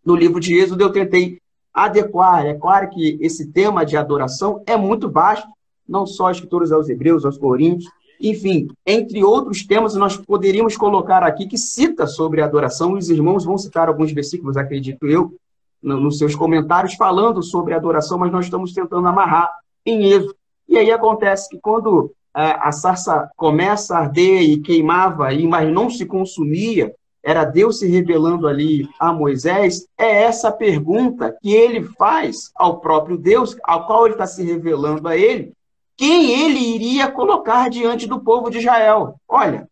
No 0.06 0.16
livro 0.16 0.40
de 0.40 0.54
Êxodo, 0.58 0.84
eu 0.84 0.92
tentei 0.92 1.40
adequar. 1.74 2.46
É 2.46 2.54
claro 2.54 2.90
que 2.90 3.18
esse 3.22 3.52
tema 3.52 3.86
de 3.86 3.98
adoração 3.98 4.62
é 4.66 4.78
muito 4.78 5.10
vasto, 5.10 5.48
não 5.88 6.06
só 6.06 6.32
escritores 6.32 6.72
aos 6.72 6.90
Hebreus, 6.90 7.26
aos 7.26 7.38
Coríntios, 7.38 7.90
enfim, 8.20 8.68
entre 8.86 9.24
outros 9.24 9.66
temas, 9.66 9.96
nós 9.96 10.18
poderíamos 10.18 10.78
colocar 10.78 11.24
aqui 11.24 11.48
que 11.48 11.58
cita 11.58 12.08
sobre 12.08 12.42
adoração, 12.42 12.94
os 12.94 13.10
irmãos 13.10 13.46
vão 13.46 13.58
citar 13.58 13.88
alguns 13.88 14.12
versículos, 14.12 14.58
acredito 14.58 15.08
eu, 15.08 15.34
nos 15.82 16.18
seus 16.18 16.36
comentários, 16.36 16.96
falando 16.96 17.44
sobre 17.44 17.74
adoração, 17.74 18.18
mas 18.18 18.32
nós 18.32 18.46
estamos 18.46 18.74
tentando 18.74 19.08
amarrar 19.08 19.52
em 19.86 20.06
Êxodo. 20.06 20.36
E 20.68 20.78
aí 20.78 20.92
acontece 20.92 21.48
que 21.50 21.60
quando 21.60 22.12
é, 22.36 22.58
a 22.60 22.72
sarça 22.72 23.30
começa 23.36 23.96
a 23.96 24.00
arder 24.00 24.42
e 24.42 24.60
queimava, 24.60 25.28
mas 25.48 25.72
não 25.72 25.90
se 25.90 26.06
consumia, 26.06 26.94
era 27.24 27.44
Deus 27.44 27.80
se 27.80 27.88
revelando 27.88 28.48
ali 28.48 28.88
a 29.00 29.12
Moisés, 29.12 29.88
é 29.98 30.24
essa 30.24 30.52
pergunta 30.52 31.36
que 31.42 31.52
ele 31.52 31.84
faz 31.98 32.52
ao 32.56 32.80
próprio 32.80 33.18
Deus, 33.18 33.58
ao 33.64 33.88
qual 33.88 34.06
ele 34.06 34.14
está 34.14 34.28
se 34.28 34.44
revelando 34.44 35.08
a 35.08 35.18
ele, 35.18 35.52
quem 35.98 36.32
ele 36.46 36.60
iria 36.60 37.12
colocar 37.12 37.70
diante 37.70 38.06
do 38.08 38.20
povo 38.20 38.50
de 38.50 38.60
Israel. 38.60 39.16
Olha, 39.28 39.68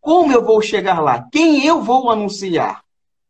como 0.00 0.32
eu 0.32 0.44
vou 0.44 0.60
chegar 0.62 1.00
lá? 1.00 1.26
Quem 1.30 1.66
eu 1.66 1.82
vou 1.82 2.10
anunciar? 2.10 2.82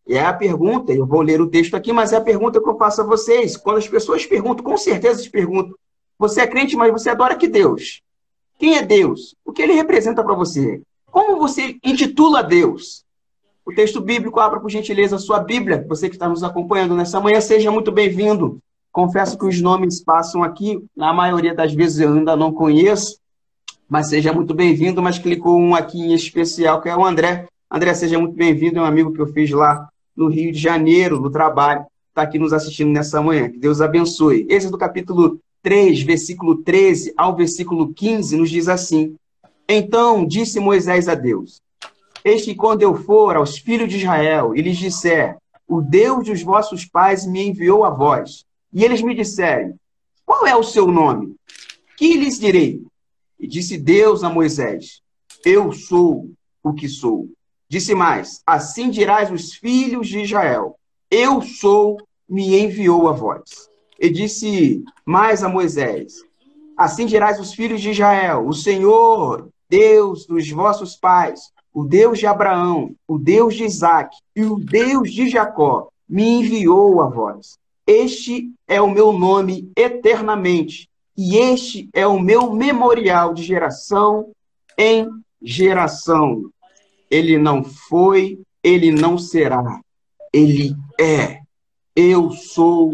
E 0.07 0.15
é 0.15 0.25
a 0.25 0.33
pergunta, 0.33 0.93
eu 0.93 1.05
vou 1.05 1.21
ler 1.21 1.41
o 1.41 1.49
texto 1.49 1.75
aqui, 1.75 1.93
mas 1.93 2.13
é 2.13 2.17
a 2.17 2.21
pergunta 2.21 2.61
que 2.61 2.69
eu 2.69 2.79
faço 2.79 3.01
a 3.01 3.05
vocês. 3.05 3.57
Quando 3.57 3.79
as 3.79 3.89
pessoas 3.89 4.25
perguntam, 4.25 4.65
com 4.65 4.77
certeza 4.77 5.21
eles 5.21 5.31
perguntam, 5.31 5.75
você 6.19 6.43
é 6.43 6.47
crente, 6.47 6.77
mas 6.77 6.93
você 6.93 7.11
adora 7.11 7.37
que 7.37 7.49
Deus? 7.49 8.03
Quem 8.59 8.77
é 8.77 8.83
Deus? 8.83 9.35
O 9.45 9.53
que 9.53 9.63
ele 9.63 9.73
representa 9.73 10.23
para 10.23 10.35
você? 10.35 10.81
Como 11.07 11.39
você 11.39 11.77
intitula 11.83 12.43
Deus? 12.43 13.05
O 13.65 13.75
texto 13.75 14.01
bíblico, 14.01 14.39
abra 14.39 14.61
por 14.61 14.71
gentileza 14.71 15.17
a 15.17 15.19
sua 15.19 15.41
Bíblia. 15.41 15.85
Você 15.89 16.09
que 16.09 16.15
está 16.15 16.29
nos 16.29 16.45
acompanhando 16.45 16.95
nessa 16.95 17.21
manhã, 17.21 17.41
seja 17.41 17.71
muito 17.71 17.91
bem-vindo. 17.91 18.61
Confesso 18.97 19.37
que 19.37 19.45
os 19.45 19.61
nomes 19.61 20.03
passam 20.03 20.43
aqui, 20.43 20.83
na 20.97 21.13
maioria 21.13 21.55
das 21.55 21.75
vezes 21.75 22.01
eu 22.01 22.15
ainda 22.15 22.35
não 22.35 22.51
conheço, 22.51 23.19
mas 23.87 24.09
seja 24.09 24.33
muito 24.33 24.55
bem-vindo. 24.55 25.03
Mas 25.03 25.19
clicou 25.19 25.61
um 25.61 25.75
aqui 25.75 26.01
em 26.01 26.15
especial, 26.15 26.81
que 26.81 26.89
é 26.89 26.97
o 26.97 27.05
André. 27.05 27.47
André, 27.71 27.93
seja 27.93 28.19
muito 28.19 28.35
bem-vindo, 28.35 28.79
é 28.79 28.81
um 28.81 28.87
amigo 28.87 29.13
que 29.13 29.21
eu 29.21 29.27
fiz 29.27 29.51
lá 29.51 29.87
no 30.17 30.29
Rio 30.29 30.51
de 30.51 30.59
Janeiro, 30.59 31.21
no 31.21 31.29
trabalho, 31.29 31.85
está 32.09 32.23
aqui 32.23 32.39
nos 32.39 32.55
assistindo 32.55 32.89
nessa 32.89 33.21
manhã. 33.21 33.51
Que 33.51 33.59
Deus 33.59 33.83
abençoe. 33.83 34.47
Esse 34.49 34.69
é 34.69 34.71
do 34.71 34.79
capítulo 34.79 35.39
3, 35.63 36.01
versículo 36.01 36.63
13 36.63 37.13
ao 37.19 37.37
versículo 37.37 37.93
15, 37.93 38.35
nos 38.39 38.49
diz 38.49 38.67
assim: 38.67 39.15
Então 39.69 40.27
disse 40.27 40.59
Moisés 40.59 41.07
a 41.07 41.15
Deus: 41.15 41.61
Eis 42.25 42.47
que 42.47 42.55
quando 42.55 42.81
eu 42.81 42.95
for 42.95 43.37
aos 43.37 43.59
filhos 43.59 43.91
de 43.91 43.99
Israel 43.99 44.57
e 44.57 44.63
lhes 44.63 44.79
disser: 44.79 45.37
O 45.69 45.83
Deus 45.83 46.25
dos 46.25 46.43
vossos 46.43 46.87
pais 46.87 47.27
me 47.27 47.47
enviou 47.47 47.85
a 47.85 47.91
vós, 47.91 48.46
e 48.77 48.85
eles 48.85 49.01
me 49.01 49.15
disserem: 49.15 49.75
Qual 50.27 50.47
é 50.47 50.55
o 50.55 50.63
seu 50.63 50.87
nome? 50.87 51.35
Que 51.97 52.15
lhes 52.15 52.39
direi? 52.39 52.83
E 53.41 53.49
disse 53.49 53.79
Deus 53.79 54.23
a 54.23 54.29
Moisés: 54.29 55.01
Eu 55.47 55.73
sou 55.73 56.31
o 56.63 56.75
que 56.75 56.87
sou. 56.87 57.27
Disse 57.71 57.95
mais: 57.95 58.43
Assim 58.47 58.91
dirás 58.91 59.31
os 59.31 59.55
filhos 59.55 60.07
de 60.07 60.21
Israel: 60.21 60.79
Eu 61.11 61.41
sou, 61.41 61.97
me 62.29 62.61
enviou 62.61 63.09
a 63.09 63.13
vós. 63.13 63.71
E 63.99 64.11
disse 64.11 64.85
mais 65.07 65.43
a 65.43 65.49
Moisés: 65.49 66.13
Assim 66.77 67.07
dirás 67.07 67.41
os 67.41 67.55
filhos 67.55 67.81
de 67.81 67.93
Israel: 67.93 68.47
O 68.47 68.53
Senhor, 68.53 69.49
Deus 69.71 70.27
dos 70.27 70.51
vossos 70.51 70.97
pais, 70.97 71.51
o 71.73 71.83
Deus 71.83 72.19
de 72.19 72.27
Abraão, 72.27 72.95
o 73.09 73.17
Deus 73.17 73.55
de 73.55 73.65
Isaac 73.65 74.15
e 74.37 74.45
o 74.45 74.57
Deus 74.57 75.11
de 75.11 75.31
Jacó, 75.31 75.89
me 76.07 76.41
enviou 76.41 77.01
a 77.01 77.09
vós. 77.09 77.59
Este 77.87 78.51
é 78.67 78.81
o 78.81 78.91
meu 78.91 79.13
nome 79.13 79.71
eternamente, 79.77 80.89
e 81.17 81.37
este 81.37 81.89
é 81.93 82.07
o 82.07 82.19
meu 82.19 82.53
memorial 82.53 83.33
de 83.33 83.45
geração 83.45 84.33
em 84.77 85.09
geração. 85.41 86.51
Ele 87.09 87.39
não 87.39 87.63
foi, 87.63 88.41
ele 88.63 88.91
não 88.91 89.17
será, 89.17 89.81
ele 90.33 90.75
é. 91.01 91.41
Eu 91.95 92.33
sou, 92.33 92.93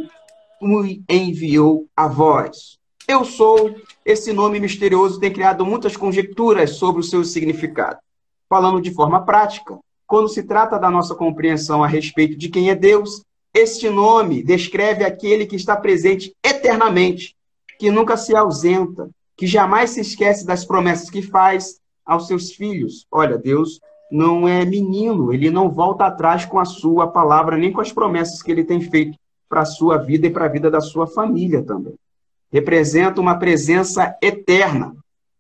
me 0.61 1.03
enviou 1.09 1.87
a 1.97 2.07
vós. 2.07 2.79
Eu 3.09 3.25
sou, 3.25 3.75
esse 4.05 4.33
nome 4.33 4.61
misterioso 4.61 5.19
tem 5.19 5.33
criado 5.33 5.65
muitas 5.65 5.97
conjecturas 5.97 6.77
sobre 6.77 7.01
o 7.01 7.05
seu 7.05 7.25
significado. 7.25 7.99
Falando 8.49 8.81
de 8.81 8.93
forma 8.93 9.25
prática, 9.25 9.79
quando 10.07 10.29
se 10.29 10.43
trata 10.43 10.79
da 10.79 10.91
nossa 10.91 11.15
compreensão 11.15 11.83
a 11.83 11.89
respeito 11.89 12.37
de 12.37 12.51
quem 12.51 12.69
é 12.69 12.75
Deus, 12.75 13.25
este 13.55 13.91
nome 13.91 14.43
descreve 14.43 15.05
aquele 15.05 15.47
que 15.47 15.57
está 15.57 15.77
presente 15.77 16.35
eternamente, 16.43 17.37
que 17.79 17.91
nunca 17.91 18.17
se 18.17 18.35
ausenta, 18.35 19.11
que 19.37 19.47
jamais 19.47 19.91
se 19.91 20.01
esquece 20.01 20.47
das 20.47 20.65
promessas 20.65 21.11
que 21.11 21.21
faz 21.21 21.81
aos 22.05 22.27
seus 22.27 22.53
filhos. 22.53 23.07
Olha, 23.11 23.37
Deus 23.37 23.81
não 24.11 24.47
é 24.47 24.65
menino, 24.65 25.33
ele 25.33 25.51
não 25.51 25.71
volta 25.71 26.07
atrás 26.07 26.45
com 26.45 26.59
a 26.59 26.65
sua 26.65 27.07
palavra, 27.09 27.57
nem 27.57 27.73
com 27.73 27.81
as 27.81 27.93
promessas 27.93 28.43
que 28.43 28.51
ele 28.51 28.65
tem 28.65 28.81
feito 28.81 29.19
para 29.49 29.63
a 29.63 29.67
sua 29.67 29.99
vida 29.99 30.27
e 30.27 30.31
para 30.31 30.47
a 30.47 30.49
vida 30.49 30.71
da 30.71 30.81
sua 30.81 31.07
família 31.07 31.63
também. 31.63 31.95
Representa 32.51 33.21
uma 33.21 33.39
presença 33.39 34.17
eterna, 34.23 34.95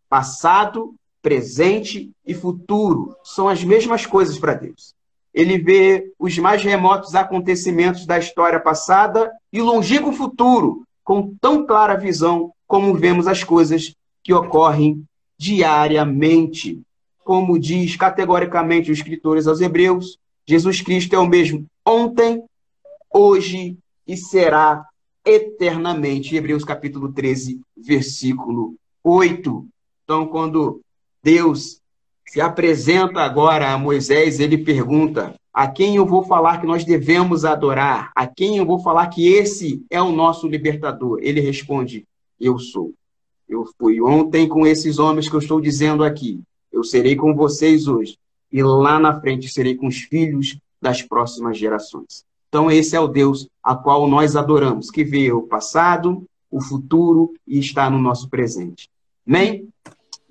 passado, 0.08 0.94
presente 1.22 2.10
e 2.26 2.34
futuro. 2.34 3.14
São 3.22 3.48
as 3.48 3.62
mesmas 3.62 4.04
coisas 4.04 4.38
para 4.38 4.54
Deus. 4.54 4.94
Ele 5.34 5.58
vê 5.58 6.12
os 6.18 6.36
mais 6.38 6.62
remotos 6.62 7.14
acontecimentos 7.14 8.06
da 8.06 8.18
história 8.18 8.60
passada 8.60 9.30
e 9.52 9.60
longínquo 9.60 10.12
futuro 10.12 10.84
com 11.02 11.34
tão 11.40 11.66
clara 11.66 11.96
visão 11.96 12.52
como 12.66 12.94
vemos 12.94 13.26
as 13.26 13.42
coisas 13.42 13.94
que 14.22 14.32
ocorrem 14.32 15.04
diariamente 15.38 16.80
como 17.24 17.58
diz 17.58 17.96
categoricamente 17.96 18.90
os 18.90 18.98
escritores 18.98 19.46
aos 19.46 19.60
Hebreus, 19.60 20.18
Jesus 20.46 20.80
Cristo 20.80 21.14
é 21.14 21.18
o 21.18 21.26
mesmo 21.26 21.66
ontem, 21.86 22.42
hoje 23.12 23.78
e 24.06 24.16
será 24.16 24.84
eternamente. 25.24 26.34
Hebreus 26.34 26.64
capítulo 26.64 27.12
13, 27.12 27.60
versículo 27.76 28.74
8. 29.04 29.66
Então, 30.04 30.26
quando 30.26 30.80
Deus 31.22 31.80
se 32.32 32.40
apresenta 32.40 33.20
agora 33.20 33.74
a 33.74 33.76
Moisés, 33.76 34.40
ele 34.40 34.56
pergunta: 34.56 35.34
a 35.52 35.68
quem 35.68 35.96
eu 35.96 36.06
vou 36.06 36.24
falar 36.24 36.58
que 36.58 36.66
nós 36.66 36.82
devemos 36.82 37.44
adorar? 37.44 38.10
A 38.16 38.26
quem 38.26 38.56
eu 38.56 38.64
vou 38.64 38.78
falar 38.78 39.08
que 39.08 39.28
esse 39.28 39.84
é 39.90 40.00
o 40.00 40.10
nosso 40.10 40.48
libertador? 40.48 41.18
Ele 41.20 41.42
responde: 41.42 42.06
Eu 42.40 42.58
sou. 42.58 42.94
Eu 43.46 43.66
fui 43.78 44.00
ontem 44.00 44.48
com 44.48 44.66
esses 44.66 44.98
homens 44.98 45.28
que 45.28 45.36
eu 45.36 45.40
estou 45.40 45.60
dizendo 45.60 46.02
aqui. 46.02 46.40
Eu 46.72 46.82
serei 46.82 47.16
com 47.16 47.34
vocês 47.34 47.86
hoje. 47.86 48.16
E 48.50 48.62
lá 48.62 48.98
na 48.98 49.20
frente 49.20 49.50
serei 49.50 49.74
com 49.74 49.86
os 49.86 49.98
filhos 49.98 50.56
das 50.80 51.02
próximas 51.02 51.58
gerações. 51.58 52.24
Então, 52.48 52.70
esse 52.70 52.96
é 52.96 53.00
o 53.00 53.08
Deus 53.08 53.46
a 53.62 53.76
qual 53.76 54.08
nós 54.08 54.36
adoramos, 54.36 54.90
que 54.90 55.04
vê 55.04 55.30
o 55.30 55.42
passado, 55.42 56.24
o 56.50 56.62
futuro 56.62 57.34
e 57.46 57.58
está 57.58 57.90
no 57.90 57.98
nosso 57.98 58.30
presente. 58.30 58.88
Amém? 59.26 59.68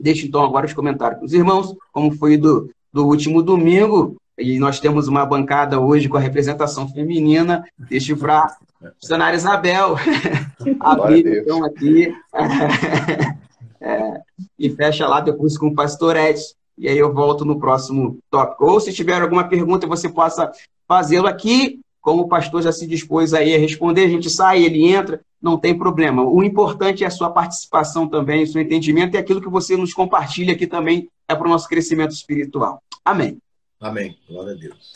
Deixa 0.02 0.26
então 0.26 0.44
agora 0.44 0.66
os 0.66 0.74
comentários 0.74 1.20
com 1.20 1.26
os 1.26 1.34
irmãos, 1.34 1.76
como 1.92 2.12
foi 2.12 2.38
do, 2.38 2.70
do 2.92 3.06
último 3.06 3.42
domingo, 3.44 4.18
e 4.38 4.58
nós 4.58 4.80
temos 4.80 5.08
uma 5.08 5.26
bancada 5.26 5.80
hoje 5.80 6.10
com 6.10 6.18
a 6.18 6.22
representação 6.22 6.88
feminina. 6.88 7.64
Deixa 7.78 8.16
para 8.16 8.40
a 8.40 8.92
missionária 9.00 9.38
Isabel 9.38 9.96
abrir 10.80 11.28
então 11.28 11.64
aqui. 11.64 12.14
É, 13.84 14.22
e 14.60 14.70
fecha 14.70 15.08
lá 15.08 15.22
depois 15.22 15.58
com 15.58 15.70
o 15.70 15.74
pastor 15.74 16.16
Edson. 16.16 16.54
e 16.78 16.88
aí 16.88 17.00
eu 17.00 17.12
volto 17.12 17.44
no 17.44 17.60
próximo 17.60 18.20
tópico. 18.30 18.66
Ou 18.66 18.80
se 18.80 18.94
tiver 18.94 19.20
alguma 19.20 19.46
pergunta, 19.46 19.88
você 19.88 20.08
possa 20.08 20.52
fazê-lo 20.88 21.26
aqui, 21.26 21.80
como 22.02 22.24
o 22.24 22.28
pastor 22.28 22.64
já 22.64 22.72
se 22.72 22.88
dispôs 22.88 23.34
aí 23.34 23.54
a 23.54 23.60
responder, 23.60 24.06
a 24.06 24.10
gente 24.10 24.30
sai, 24.30 24.64
ele 24.64 24.92
entra, 24.92 25.22
não 25.42 25.58
tem 25.58 25.78
problema. 25.78 26.24
O 26.24 26.44
importante 26.44 27.04
é 27.04 27.08
a 27.08 27.12
sua 27.12 27.30
participação 27.30 28.08
também, 28.08 28.44
o 28.44 28.48
seu 28.48 28.62
entendimento 28.62 29.16
e 29.16 29.18
aquilo 29.18 29.42
que 29.42 29.50
você 29.50 29.78
nos 29.78 29.94
compartilha 29.94 30.54
aqui 30.54 30.66
também 30.66 31.10
é 31.28 31.36
para 31.36 31.46
o 31.46 31.50
nosso 31.50 31.70
crescimento 31.70 32.12
espiritual. 32.12 32.82
Amém. 33.06 33.38
Amém. 33.80 34.18
Glória 34.28 34.54
a 34.54 34.58
Deus. 34.58 34.94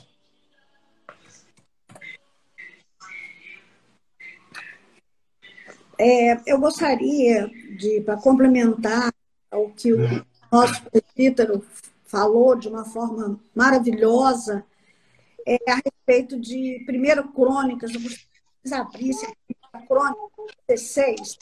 É, 5.98 6.40
eu 6.46 6.60
gostaria 6.60 7.50
de, 7.78 8.02
para 8.02 8.18
complementar 8.18 9.14
o 9.54 9.70
que 9.70 9.94
o 9.94 10.26
nosso 10.52 10.84
presbítero 10.92 11.64
falou 12.06 12.56
de 12.56 12.68
uma 12.68 12.84
forma 12.84 13.40
maravilhosa, 13.54 14.64
é, 15.46 15.58
a 15.72 15.76
respeito 15.76 16.40
de 16.40 16.86
1 16.90 17.32
Crônicas, 17.32 17.94
eu 17.94 18.02
gostaria 18.02 18.36
abrissem 18.74 19.36
a 19.74 19.82
Crônica 19.86 20.20
16. 20.68 21.38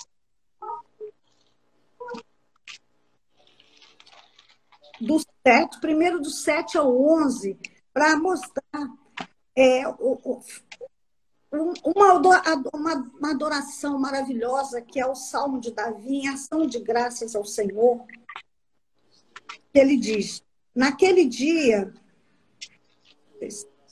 Do 5.00 5.20
7, 5.46 5.80
primeiro 5.80 6.20
do 6.20 6.30
7 6.30 6.78
ao 6.78 7.22
11, 7.22 7.58
para 7.94 8.18
mostrar 8.18 8.90
é, 9.56 9.88
o, 9.88 10.20
o, 10.24 10.42
uma, 11.84 12.14
uma, 12.74 12.94
uma 13.20 13.32
adoração 13.32 14.00
maravilhosa 14.00 14.82
que 14.82 15.00
é 15.00 15.06
o 15.06 15.16
Salmo 15.16 15.60
de 15.60 15.72
Davi, 15.72 16.16
em 16.16 16.28
ação 16.28 16.66
de 16.66 16.80
graças 16.80 17.36
ao 17.36 17.46
Senhor. 17.46 18.06
Ele 19.74 19.98
diz: 19.98 20.44
naquele 20.74 21.26
dia, 21.26 21.94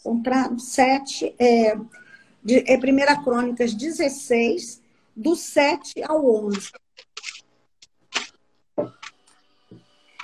encontrar 0.02 0.60
7, 0.60 1.36
é, 1.38 1.78
de, 2.44 2.64
é 2.68 2.78
1 2.78 3.24
Crônicas 3.24 3.74
16, 3.74 4.82
do 5.16 5.36
7 5.36 6.04
ao 6.04 6.48
11. 6.48 6.72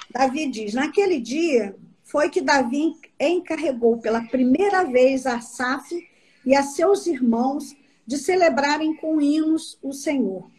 Davi 0.09 0.47
diz: 0.49 0.73
Naquele 0.73 1.19
dia 1.19 1.75
foi 2.03 2.29
que 2.29 2.41
Davi 2.41 2.95
encarregou 3.19 3.97
pela 3.97 4.21
primeira 4.21 4.83
vez 4.83 5.25
a 5.27 5.39
Saf 5.41 5.91
e 6.45 6.55
a 6.55 6.63
seus 6.63 7.05
irmãos 7.05 7.75
de 8.05 8.17
celebrarem 8.17 8.95
com 8.95 9.21
hinos 9.21 9.77
o 9.83 9.93
Senhor. 9.93 10.49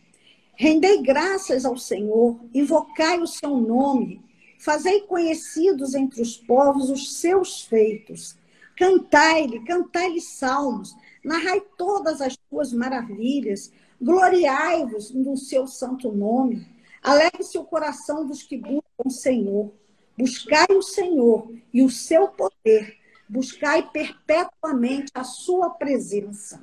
Rendei 0.55 1.03
graças 1.03 1.65
ao 1.65 1.77
Senhor, 1.77 2.39
invocai 2.53 3.21
o 3.21 3.27
seu 3.27 3.57
nome, 3.57 4.21
fazei 4.59 5.01
conhecidos 5.03 5.95
entre 5.95 6.21
os 6.21 6.37
povos 6.37 6.91
os 6.91 7.17
seus 7.17 7.63
feitos. 7.63 8.38
Cantai-lhe, 8.79 9.65
cantai-lhe 9.65 10.21
salmos, 10.21 10.95
narrai 11.25 11.61
todas 11.77 12.21
as 12.21 12.39
suas 12.49 12.73
maravilhas, 12.73 13.73
gloriai-vos 14.01 15.11
no 15.11 15.37
seu 15.37 15.67
santo 15.67 16.13
nome. 16.13 16.67
Alegre-se 17.03 17.59
o 17.59 17.65
coração 17.65 18.27
dos 18.27 18.43
que 18.43 18.57
buscam 18.57 18.83
o 19.05 19.11
Senhor. 19.11 19.73
Buscai 20.17 20.67
o 20.71 20.83
Senhor 20.83 21.53
e 21.73 21.83
o 21.83 21.91
seu 21.91 22.29
poder 22.29 22.99
buscai 23.29 23.89
perpetuamente 23.91 25.11
a 25.15 25.23
sua 25.23 25.71
presença. 25.71 26.61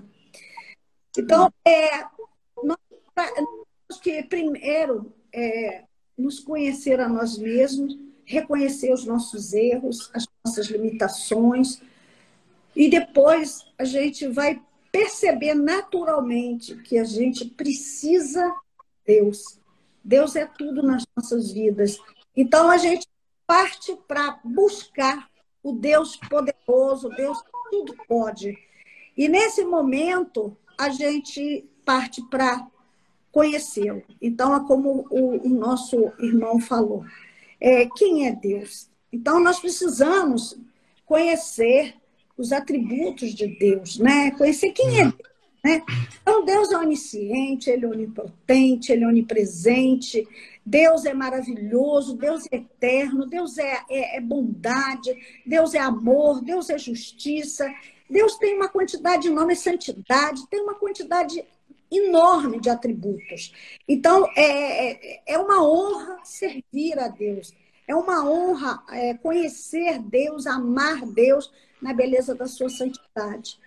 Então, 1.18 1.54
é, 1.64 2.04
nós 2.64 2.78
temos 3.16 4.02
que 4.02 4.24
primeiro 4.24 5.14
é, 5.32 5.84
nos 6.18 6.40
conhecer 6.40 7.00
a 7.00 7.08
nós 7.08 7.38
mesmos, 7.38 7.98
reconhecer 8.26 8.92
os 8.92 9.06
nossos 9.06 9.54
erros, 9.54 10.10
as 10.14 10.28
nossas 10.44 10.68
limitações, 10.68 11.82
e 12.76 12.90
depois 12.90 13.66
a 13.78 13.86
gente 13.86 14.28
vai 14.28 14.62
perceber 14.92 15.54
naturalmente 15.54 16.76
que 16.84 16.98
a 16.98 17.04
gente 17.04 17.46
precisa 17.46 18.48
de 18.48 19.14
Deus. 19.14 19.60
Deus 20.04 20.36
é 20.36 20.46
tudo 20.46 20.84
nas 20.84 21.04
nossas 21.16 21.52
vidas. 21.52 21.98
Então 22.36 22.70
a 22.70 22.78
gente 22.78 23.08
parte 23.48 23.96
para 24.08 24.40
buscar 24.44 25.30
o 25.64 25.74
Deus 25.74 26.16
poderoso, 26.16 27.10
Deus 27.10 27.42
que 27.42 27.52
tudo 27.72 27.96
pode. 28.08 28.58
E 29.18 29.28
nesse 29.28 29.64
momento, 29.64 30.56
a 30.78 30.90
gente 30.90 31.68
parte 31.86 32.22
para 32.30 32.68
conhecê-lo. 33.32 34.04
Então, 34.22 34.56
é 34.56 34.66
como 34.66 35.08
o, 35.10 35.46
o, 35.46 35.50
nosso 35.50 36.12
irmão 36.20 36.60
falou. 36.60 37.06
É, 37.60 37.88
quem 37.96 38.28
é 38.28 38.32
Deus? 38.32 38.90
Então, 39.12 39.40
nós 39.40 39.60
precisamos 39.60 40.58
conhecer 41.06 41.96
os 42.38 42.52
atributos 42.52 43.34
de 43.34 43.48
Deus, 43.48 43.98
né? 43.98 44.32
Conhecer 44.32 44.72
quem 44.72 45.00
é 45.00 45.04
Deus. 45.04 45.36
Né? 45.66 45.82
Então, 46.22 46.46
Deus 46.46 46.72
é 46.72 46.78
onisciente, 46.78 47.72
Ele 47.72 47.86
é 47.86 47.88
onipotente, 47.88 48.92
Ele 48.92 49.04
é 49.04 49.08
onipresente, 49.08 50.28
Deus 50.64 51.06
é 51.06 51.14
maravilhoso, 51.14 52.16
Deus 52.16 52.44
é 52.52 52.58
eterno, 52.58 53.26
Deus 53.26 53.58
é, 53.58 53.82
é, 53.90 54.18
é, 54.18 54.22
bondade, 54.22 55.16
Deus 55.44 55.74
é 55.74 55.80
amor, 55.80 56.44
Deus 56.44 56.70
é 56.70 56.78
justiça. 56.78 57.68
Deus 58.08 58.38
tem 58.38 58.56
uma 58.56 58.70
quantidade 58.70 59.28
enorme 59.28 59.56
de 59.56 59.60
santidade, 59.62 60.48
tem 60.52 60.62
uma 60.62 60.76
quantidade 60.76 61.44
enorme 61.92 62.60
de 62.60 62.70
atributos. 62.70 63.52
Então, 63.88 64.28
é, 64.36 64.92
é, 64.92 65.22
é 65.26 65.38
uma 65.40 65.68
honra 65.68 66.20
servir 66.24 67.00
a 67.00 67.08
Deus. 67.08 67.54
É 67.88 67.96
uma 67.96 68.28
honra 68.28 68.84
é, 68.92 69.14
conhecer 69.16 70.00
Deus, 70.00 70.46
amar 70.46 71.06
Deus 71.06 71.52
na 71.86 71.94
beleza 71.94 72.34
da 72.34 72.48
sua 72.48 72.68
santidade. 72.68 73.60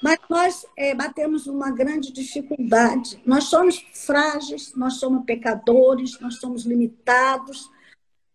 Mas 0.00 0.16
nós 0.30 0.64
é, 0.76 0.94
batemos 0.94 1.48
uma 1.48 1.72
grande 1.72 2.12
dificuldade. 2.12 3.20
Nós 3.26 3.44
somos 3.44 3.84
frágeis, 3.92 4.72
nós 4.76 4.94
somos 4.94 5.24
pecadores, 5.24 6.20
nós 6.20 6.36
somos 6.36 6.64
limitados. 6.64 7.68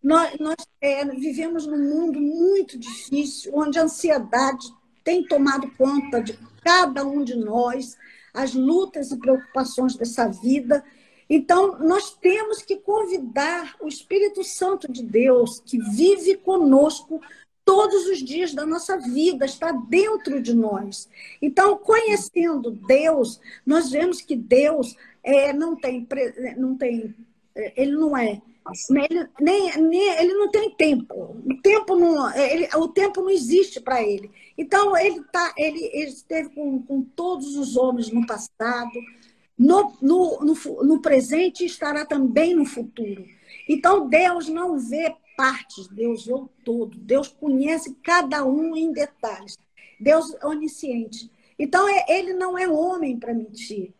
Nós, 0.02 0.38
nós 0.38 0.56
é, 0.78 1.06
vivemos 1.06 1.66
num 1.66 1.78
mundo 1.78 2.20
muito 2.20 2.78
difícil, 2.78 3.50
onde 3.54 3.78
a 3.78 3.84
ansiedade 3.84 4.66
tem 5.02 5.26
tomado 5.26 5.70
conta 5.70 6.20
de 6.20 6.38
cada 6.62 7.02
um 7.06 7.24
de 7.24 7.34
nós, 7.34 7.96
as 8.34 8.52
lutas 8.52 9.10
e 9.10 9.18
preocupações 9.18 9.96
dessa 9.96 10.28
vida. 10.28 10.84
Então, 11.30 11.78
nós 11.78 12.14
temos 12.14 12.60
que 12.60 12.76
convidar 12.76 13.74
o 13.80 13.88
Espírito 13.88 14.44
Santo 14.44 14.92
de 14.92 15.02
Deus, 15.02 15.62
que 15.64 15.78
vive 15.78 16.36
conosco, 16.36 17.22
todos 17.64 18.06
os 18.06 18.18
dias 18.22 18.52
da 18.52 18.66
nossa 18.66 18.98
vida, 18.98 19.44
está 19.44 19.72
dentro 19.72 20.40
de 20.40 20.54
nós. 20.54 21.08
Então, 21.40 21.78
conhecendo 21.78 22.70
Deus, 22.70 23.40
nós 23.64 23.90
vemos 23.90 24.20
que 24.20 24.36
Deus 24.36 24.94
é, 25.22 25.52
não 25.52 25.74
tem, 25.74 26.06
não 26.56 26.76
tem, 26.76 27.14
é, 27.54 27.72
ele 27.82 27.92
não 27.92 28.16
é, 28.16 28.40
ele, 29.10 29.28
nem, 29.40 29.78
nem, 29.78 30.18
ele 30.18 30.34
não 30.34 30.50
tem 30.50 30.70
tempo. 30.70 31.36
O 31.44 31.60
tempo 31.62 31.96
não, 31.96 32.34
ele, 32.34 32.68
o 32.76 32.88
tempo 32.88 33.22
não 33.22 33.30
existe 33.30 33.80
para 33.80 34.02
ele. 34.02 34.30
Então, 34.56 34.96
ele, 34.96 35.22
tá, 35.32 35.52
ele, 35.56 35.84
ele 35.92 36.10
esteve 36.10 36.50
com, 36.50 36.80
com 36.82 37.02
todos 37.02 37.56
os 37.56 37.76
homens 37.76 38.10
no 38.10 38.26
passado, 38.26 38.92
no, 39.58 39.92
no, 40.00 40.40
no, 40.40 40.84
no 40.84 41.00
presente 41.00 41.62
e 41.62 41.66
estará 41.66 42.04
também 42.04 42.54
no 42.54 42.64
futuro. 42.64 43.24
Então, 43.68 44.08
Deus 44.08 44.48
não 44.48 44.78
vê 44.78 45.14
partes, 45.36 45.88
Deus 45.88 46.26
vê 46.26 46.32
o 46.32 46.48
todo, 46.64 46.98
Deus 46.98 47.28
conhece 47.28 47.96
cada 48.02 48.44
um 48.44 48.76
em 48.76 48.92
detalhes. 48.92 49.58
Deus 50.00 50.34
é 50.34 50.46
onisciente. 50.46 51.30
Então, 51.58 51.88
é, 51.88 52.04
ele 52.08 52.32
não 52.32 52.58
é 52.58 52.68
homem 52.68 53.18
para 53.18 53.34
mentir. 53.34 53.92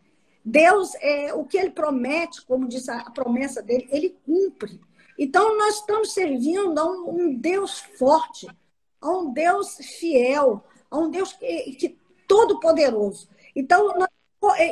Deus, 0.45 0.95
é 0.97 1.33
o 1.33 1.45
que 1.45 1.57
ele 1.57 1.71
promete, 1.71 2.45
como 2.45 2.69
diz 2.69 2.89
a 2.89 3.11
promessa 3.11 3.63
dele, 3.63 3.89
ele 3.91 4.17
cumpre. 4.27 4.81
Então, 5.19 5.57
nós 5.57 5.77
estamos 5.77 6.13
servindo 6.13 6.79
a 6.79 6.85
um, 6.85 7.09
um 7.09 7.35
Deus 7.35 7.79
forte, 7.79 8.47
a 9.01 9.11
um 9.11 9.33
Deus 9.33 9.77
fiel, 9.99 10.63
a 10.91 10.99
um 10.99 11.11
Deus 11.11 11.33
que, 11.33 11.73
que 11.77 11.99
todo-poderoso. 12.27 13.29
Então, 13.55 13.95
nós, 13.97 14.09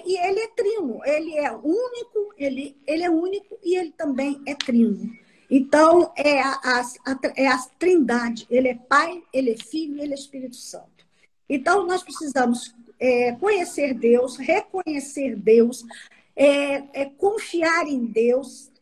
e 0.04 0.18
ele 0.18 0.40
é 0.40 0.48
trino, 0.48 1.00
ele 1.04 1.38
é 1.38 1.50
único, 1.52 2.34
ele, 2.36 2.76
ele 2.86 3.04
é 3.04 3.10
único 3.10 3.58
e 3.62 3.76
ele 3.76 3.92
também 3.92 4.42
é 4.46 4.54
trino. 4.54 5.10
Então, 5.54 6.10
é 6.16 6.40
a, 6.40 6.60
a, 6.64 6.82
é 7.36 7.46
a 7.46 7.58
trindade. 7.78 8.46
Ele 8.48 8.68
é 8.68 8.74
Pai, 8.74 9.22
Ele 9.30 9.50
é 9.50 9.56
Filho, 9.58 10.00
Ele 10.00 10.14
é 10.14 10.16
Espírito 10.16 10.56
Santo. 10.56 11.06
Então, 11.46 11.86
nós 11.86 12.02
precisamos 12.02 12.74
é, 12.98 13.32
conhecer 13.32 13.92
Deus, 13.92 14.38
reconhecer 14.38 15.36
Deus, 15.36 15.84
é, 16.34 17.02
é, 17.02 17.04
confiar 17.04 17.86
em 17.86 18.06
Deus, 18.06 18.72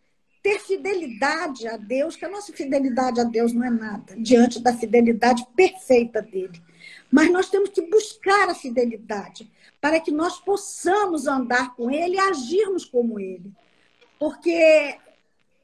ter 0.44 0.60
fidelidade 0.60 1.66
a 1.66 1.76
Deus, 1.76 2.14
que 2.14 2.24
a 2.24 2.30
nossa 2.30 2.52
fidelidade 2.52 3.20
a 3.20 3.24
Deus 3.24 3.52
não 3.52 3.64
é 3.64 3.70
nada, 3.70 4.14
diante 4.16 4.60
da 4.60 4.72
fidelidade 4.72 5.44
perfeita 5.56 6.22
dele. 6.22 6.62
Mas 7.10 7.32
nós 7.32 7.50
temos 7.50 7.70
que 7.70 7.82
buscar 7.82 8.48
a 8.48 8.54
fidelidade 8.54 9.50
para 9.80 9.98
que 9.98 10.12
nós 10.12 10.38
possamos 10.38 11.26
andar 11.26 11.74
com 11.74 11.90
ele 11.90 12.14
e 12.14 12.20
agirmos 12.20 12.84
como 12.84 13.18
ele. 13.18 13.50
Porque 14.20 14.96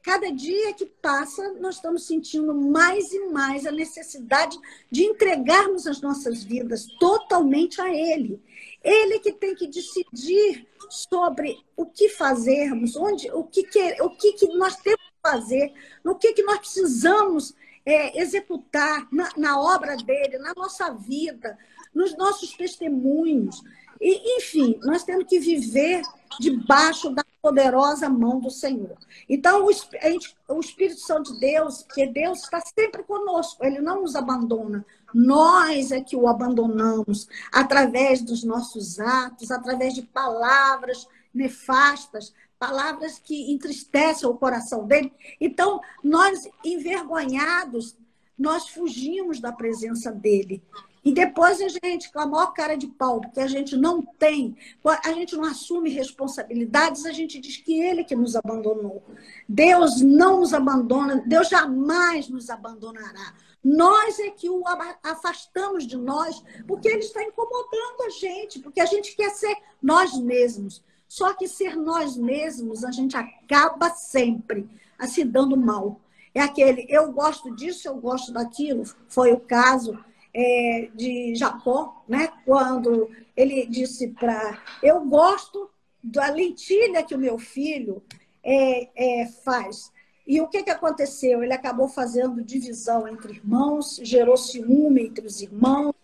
cada 0.07 0.31
dia 0.31 0.73
que 0.73 0.85
passa, 0.85 1.51
nós 1.59 1.75
estamos 1.75 2.07
sentindo 2.07 2.55
mais 2.55 3.11
e 3.11 3.25
mais 3.25 3.65
a 3.65 3.73
necessidade 3.73 4.57
de 4.89 5.03
entregarmos 5.03 5.85
as 5.85 5.99
nossas 5.99 6.45
vidas 6.45 6.87
totalmente 6.97 7.81
a 7.81 7.93
Ele. 7.93 8.41
Ele 8.81 9.19
que 9.19 9.33
tem 9.33 9.53
que 9.53 9.67
decidir 9.67 10.65
sobre 10.89 11.59
o 11.75 11.85
que 11.85 12.07
fazermos, 12.07 12.95
onde, 12.95 13.29
o 13.31 13.43
que, 13.43 13.63
que 13.63 14.01
o 14.01 14.09
que, 14.11 14.31
que 14.31 14.47
nós 14.55 14.77
temos 14.77 15.01
que 15.01 15.29
fazer, 15.29 15.73
no 16.05 16.15
que, 16.15 16.31
que 16.31 16.43
nós 16.43 16.59
precisamos 16.59 17.53
é, 17.85 18.17
executar 18.21 19.05
na, 19.11 19.29
na 19.35 19.59
obra 19.59 19.97
dele, 19.97 20.37
na 20.37 20.53
nossa 20.55 20.89
vida, 20.89 21.57
nos 21.93 22.15
nossos 22.15 22.53
testemunhos. 22.53 23.61
E, 23.99 24.37
enfim, 24.37 24.79
nós 24.83 25.03
temos 25.03 25.25
que 25.25 25.37
viver 25.37 26.01
debaixo 26.39 27.09
da 27.09 27.25
poderosa 27.47 28.09
mão 28.09 28.41
do 28.41 28.51
Senhor. 28.51 28.97
Então, 29.29 29.65
o, 29.65 29.71
gente, 29.71 30.35
o 30.49 30.59
Espírito 30.59 30.99
Santo 30.99 31.33
de 31.33 31.39
Deus, 31.39 31.85
que 31.93 32.05
Deus 32.05 32.43
está 32.43 32.59
sempre 32.59 33.03
conosco, 33.03 33.63
ele 33.63 33.79
não 33.79 34.01
nos 34.01 34.17
abandona. 34.17 34.85
Nós 35.13 35.93
é 35.93 36.01
que 36.01 36.17
o 36.17 36.27
abandonamos 36.27 37.29
através 37.53 38.21
dos 38.21 38.43
nossos 38.43 38.99
atos, 38.99 39.49
através 39.49 39.93
de 39.93 40.01
palavras 40.01 41.07
nefastas, 41.33 42.33
palavras 42.59 43.17
que 43.17 43.49
entristecem 43.53 44.27
o 44.27 44.33
coração 44.33 44.85
dele. 44.85 45.13
Então, 45.39 45.79
nós, 46.03 46.49
envergonhados, 46.65 47.95
nós 48.37 48.67
fugimos 48.67 49.39
da 49.39 49.53
presença 49.53 50.11
dele. 50.11 50.61
E 51.03 51.13
depois 51.13 51.61
a 51.61 51.67
gente, 51.67 52.11
com 52.11 52.19
a 52.19 52.25
maior 52.25 52.53
cara 52.53 52.75
de 52.75 52.87
pau, 52.87 53.21
porque 53.21 53.39
a 53.39 53.47
gente 53.47 53.77
não 53.77 54.01
tem, 54.01 54.57
a 55.05 55.11
gente 55.13 55.35
não 55.35 55.45
assume 55.45 55.89
responsabilidades, 55.89 57.05
a 57.05 57.11
gente 57.11 57.39
diz 57.39 57.57
que 57.57 57.79
ele 57.79 58.03
que 58.03 58.15
nos 58.15 58.35
abandonou. 58.35 59.01
Deus 59.47 60.01
não 60.01 60.41
nos 60.41 60.53
abandona, 60.53 61.23
Deus 61.25 61.47
jamais 61.47 62.27
nos 62.27 62.49
abandonará. 62.49 63.33
Nós 63.63 64.19
é 64.19 64.29
que 64.29 64.49
o 64.49 64.63
afastamos 65.03 65.85
de 65.85 65.97
nós, 65.97 66.43
porque 66.67 66.87
ele 66.87 66.99
está 66.99 67.23
incomodando 67.23 68.03
a 68.05 68.09
gente, 68.09 68.59
porque 68.59 68.79
a 68.79 68.85
gente 68.85 69.15
quer 69.15 69.29
ser 69.31 69.55
nós 69.81 70.17
mesmos. 70.17 70.83
Só 71.07 71.33
que 71.33 71.47
ser 71.47 71.75
nós 71.75 72.17
mesmos, 72.17 72.83
a 72.83 72.91
gente 72.91 73.15
acaba 73.15 73.89
sempre 73.91 74.69
se 75.07 75.23
dando 75.23 75.55
mal. 75.55 76.01
É 76.33 76.41
aquele, 76.41 76.85
eu 76.89 77.11
gosto 77.11 77.55
disso, 77.55 77.87
eu 77.87 77.95
gosto 77.95 78.31
daquilo. 78.31 78.83
Foi 79.07 79.31
o 79.31 79.39
caso 79.39 79.97
é, 80.39 80.89
de 80.93 81.33
Jacó, 81.33 82.03
né? 82.07 82.29
quando 82.45 83.09
ele 83.35 83.65
disse 83.65 84.09
para. 84.09 84.61
Eu 84.83 85.03
gosto 85.03 85.67
da 86.03 86.29
lentilha 86.29 87.01
que 87.01 87.15
o 87.15 87.17
meu 87.19 87.39
filho 87.39 88.03
é, 88.43 88.89
é, 88.95 89.25
faz. 89.43 89.91
E 90.27 90.39
o 90.39 90.47
que, 90.47 90.61
que 90.61 90.69
aconteceu? 90.69 91.41
Ele 91.41 91.53
acabou 91.53 91.89
fazendo 91.89 92.43
divisão 92.43 93.07
entre 93.07 93.33
irmãos, 93.33 93.99
gerou 94.03 94.37
ciúme 94.37 95.07
entre 95.07 95.25
os 95.25 95.41
irmãos, 95.41 95.95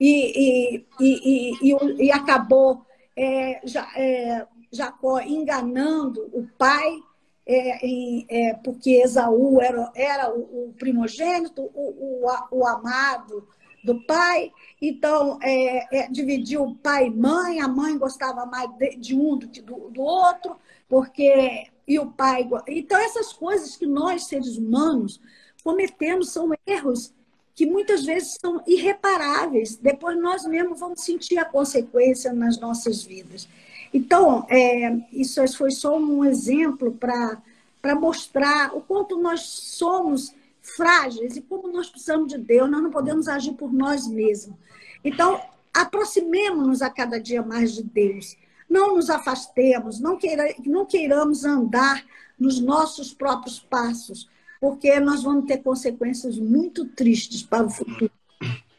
e, 0.00 0.74
e, 0.74 0.86
e, 0.98 1.54
e, 1.62 2.06
e 2.06 2.10
acabou 2.10 2.84
é, 3.16 3.60
é, 3.96 4.46
Jacó 4.72 5.20
enganando 5.20 6.28
o 6.32 6.48
pai, 6.58 6.98
é, 7.46 7.86
em, 7.86 8.26
é, 8.28 8.54
porque 8.54 9.02
Esaú 9.02 9.60
era, 9.60 9.92
era 9.94 10.34
o, 10.34 10.70
o 10.70 10.74
primogênito, 10.78 11.62
o, 11.74 12.24
o, 12.24 12.30
o, 12.50 12.66
amado 12.66 13.46
do 13.82 14.00
pai, 14.04 14.52
então 14.80 15.38
é, 15.42 15.98
é, 15.98 16.08
dividiu 16.08 16.76
pai 16.82 17.06
e 17.06 17.10
mãe, 17.10 17.60
a 17.60 17.68
mãe 17.68 17.96
gostava 17.96 18.44
mais 18.46 18.70
de, 18.76 18.96
de 18.96 19.14
um 19.16 19.36
do 19.36 19.48
que 19.48 19.60
do, 19.60 19.90
do, 19.90 20.02
outro, 20.02 20.56
porque 20.88 21.66
e 21.86 21.98
o 21.98 22.06
pai. 22.06 22.48
Então, 22.68 22.98
essas 22.98 23.32
coisas 23.32 23.76
que 23.76 23.86
nós, 23.86 24.26
seres 24.26 24.56
humanos, 24.56 25.20
cometemos 25.64 26.30
são 26.30 26.50
erros 26.66 27.12
que 27.54 27.66
muitas 27.66 28.04
vezes 28.04 28.38
são 28.40 28.62
irreparáveis. 28.66 29.76
Depois 29.76 30.16
nós 30.18 30.46
mesmos 30.46 30.78
vamos 30.78 31.02
sentir 31.02 31.38
a 31.38 31.44
consequência 31.44 32.32
nas 32.32 32.58
nossas 32.58 33.02
vidas. 33.02 33.48
Então, 33.92 34.46
é, 34.48 34.96
isso 35.12 35.40
foi 35.58 35.70
só 35.70 35.98
um 35.98 36.24
exemplo 36.24 36.92
para 36.92 37.94
mostrar 37.96 38.74
o 38.74 38.80
quanto 38.80 39.20
nós 39.20 39.42
somos 39.42 40.32
frágeis 40.76 41.36
e 41.36 41.42
como 41.42 41.68
nós 41.68 41.88
precisamos 41.88 42.28
de 42.28 42.38
Deus, 42.38 42.70
nós 42.70 42.82
não 42.82 42.90
podemos 42.90 43.28
agir 43.28 43.52
por 43.54 43.72
nós 43.72 44.06
mesmos. 44.06 44.56
Então, 45.04 45.40
aproximemos-nos 45.72 46.82
a 46.82 46.90
cada 46.90 47.20
dia 47.20 47.42
mais 47.42 47.72
de 47.72 47.82
Deus. 47.82 48.36
Não 48.68 48.96
nos 48.96 49.10
afastemos, 49.10 50.00
não, 50.00 50.16
queira, 50.16 50.54
não 50.64 50.86
queiramos 50.86 51.44
andar 51.44 52.04
nos 52.38 52.60
nossos 52.60 53.12
próprios 53.12 53.58
passos, 53.58 54.28
porque 54.60 54.98
nós 55.00 55.22
vamos 55.22 55.46
ter 55.46 55.58
consequências 55.58 56.38
muito 56.38 56.86
tristes 56.86 57.42
para 57.42 57.66
o 57.66 57.70
futuro. 57.70 58.10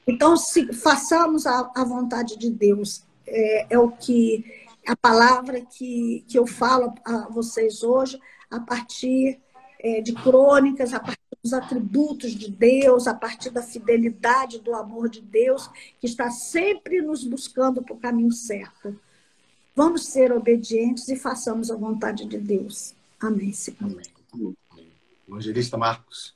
Então, 0.08 0.36
se 0.36 0.72
façamos 0.74 1.46
a, 1.46 1.72
a 1.76 1.84
vontade 1.84 2.38
de 2.38 2.50
Deus, 2.50 3.06
é, 3.28 3.68
é, 3.70 3.80
o 3.80 3.92
que 3.92 4.44
a 4.88 4.96
palavra 4.96 5.62
que, 5.62 6.26
que 6.28 6.38
eu 6.38 6.48
falo 6.48 6.94
a 7.06 7.28
vocês 7.30 7.84
hoje, 7.84 8.20
a 8.50 8.60
partir 8.60 9.40
de 10.04 10.14
crônicas, 10.14 10.94
a 10.94 11.00
partir 11.00 11.20
dos 11.44 11.54
atributos 11.54 12.32
de 12.32 12.52
Deus, 12.52 13.08
a 13.08 13.14
partir 13.14 13.50
da 13.50 13.64
fidelidade 13.64 14.60
do 14.60 14.76
amor 14.76 15.10
de 15.10 15.22
Deus, 15.22 15.68
que 16.00 16.06
está 16.06 16.30
sempre 16.30 17.02
nos 17.02 17.24
buscando 17.24 17.82
para 17.82 17.96
o 17.96 18.00
caminho 18.00 18.32
certo. 18.32 19.00
Vamos 19.76 20.06
ser 20.08 20.32
obedientes 20.32 21.08
e 21.08 21.16
façamos 21.16 21.72
a 21.72 21.76
vontade 21.76 22.26
de 22.26 22.38
Deus. 22.38 22.94
Amém, 23.20 23.54
Senhor. 23.54 24.00
Amém. 24.34 24.56
Evangelista 25.28 25.78
Marcos. 25.78 26.36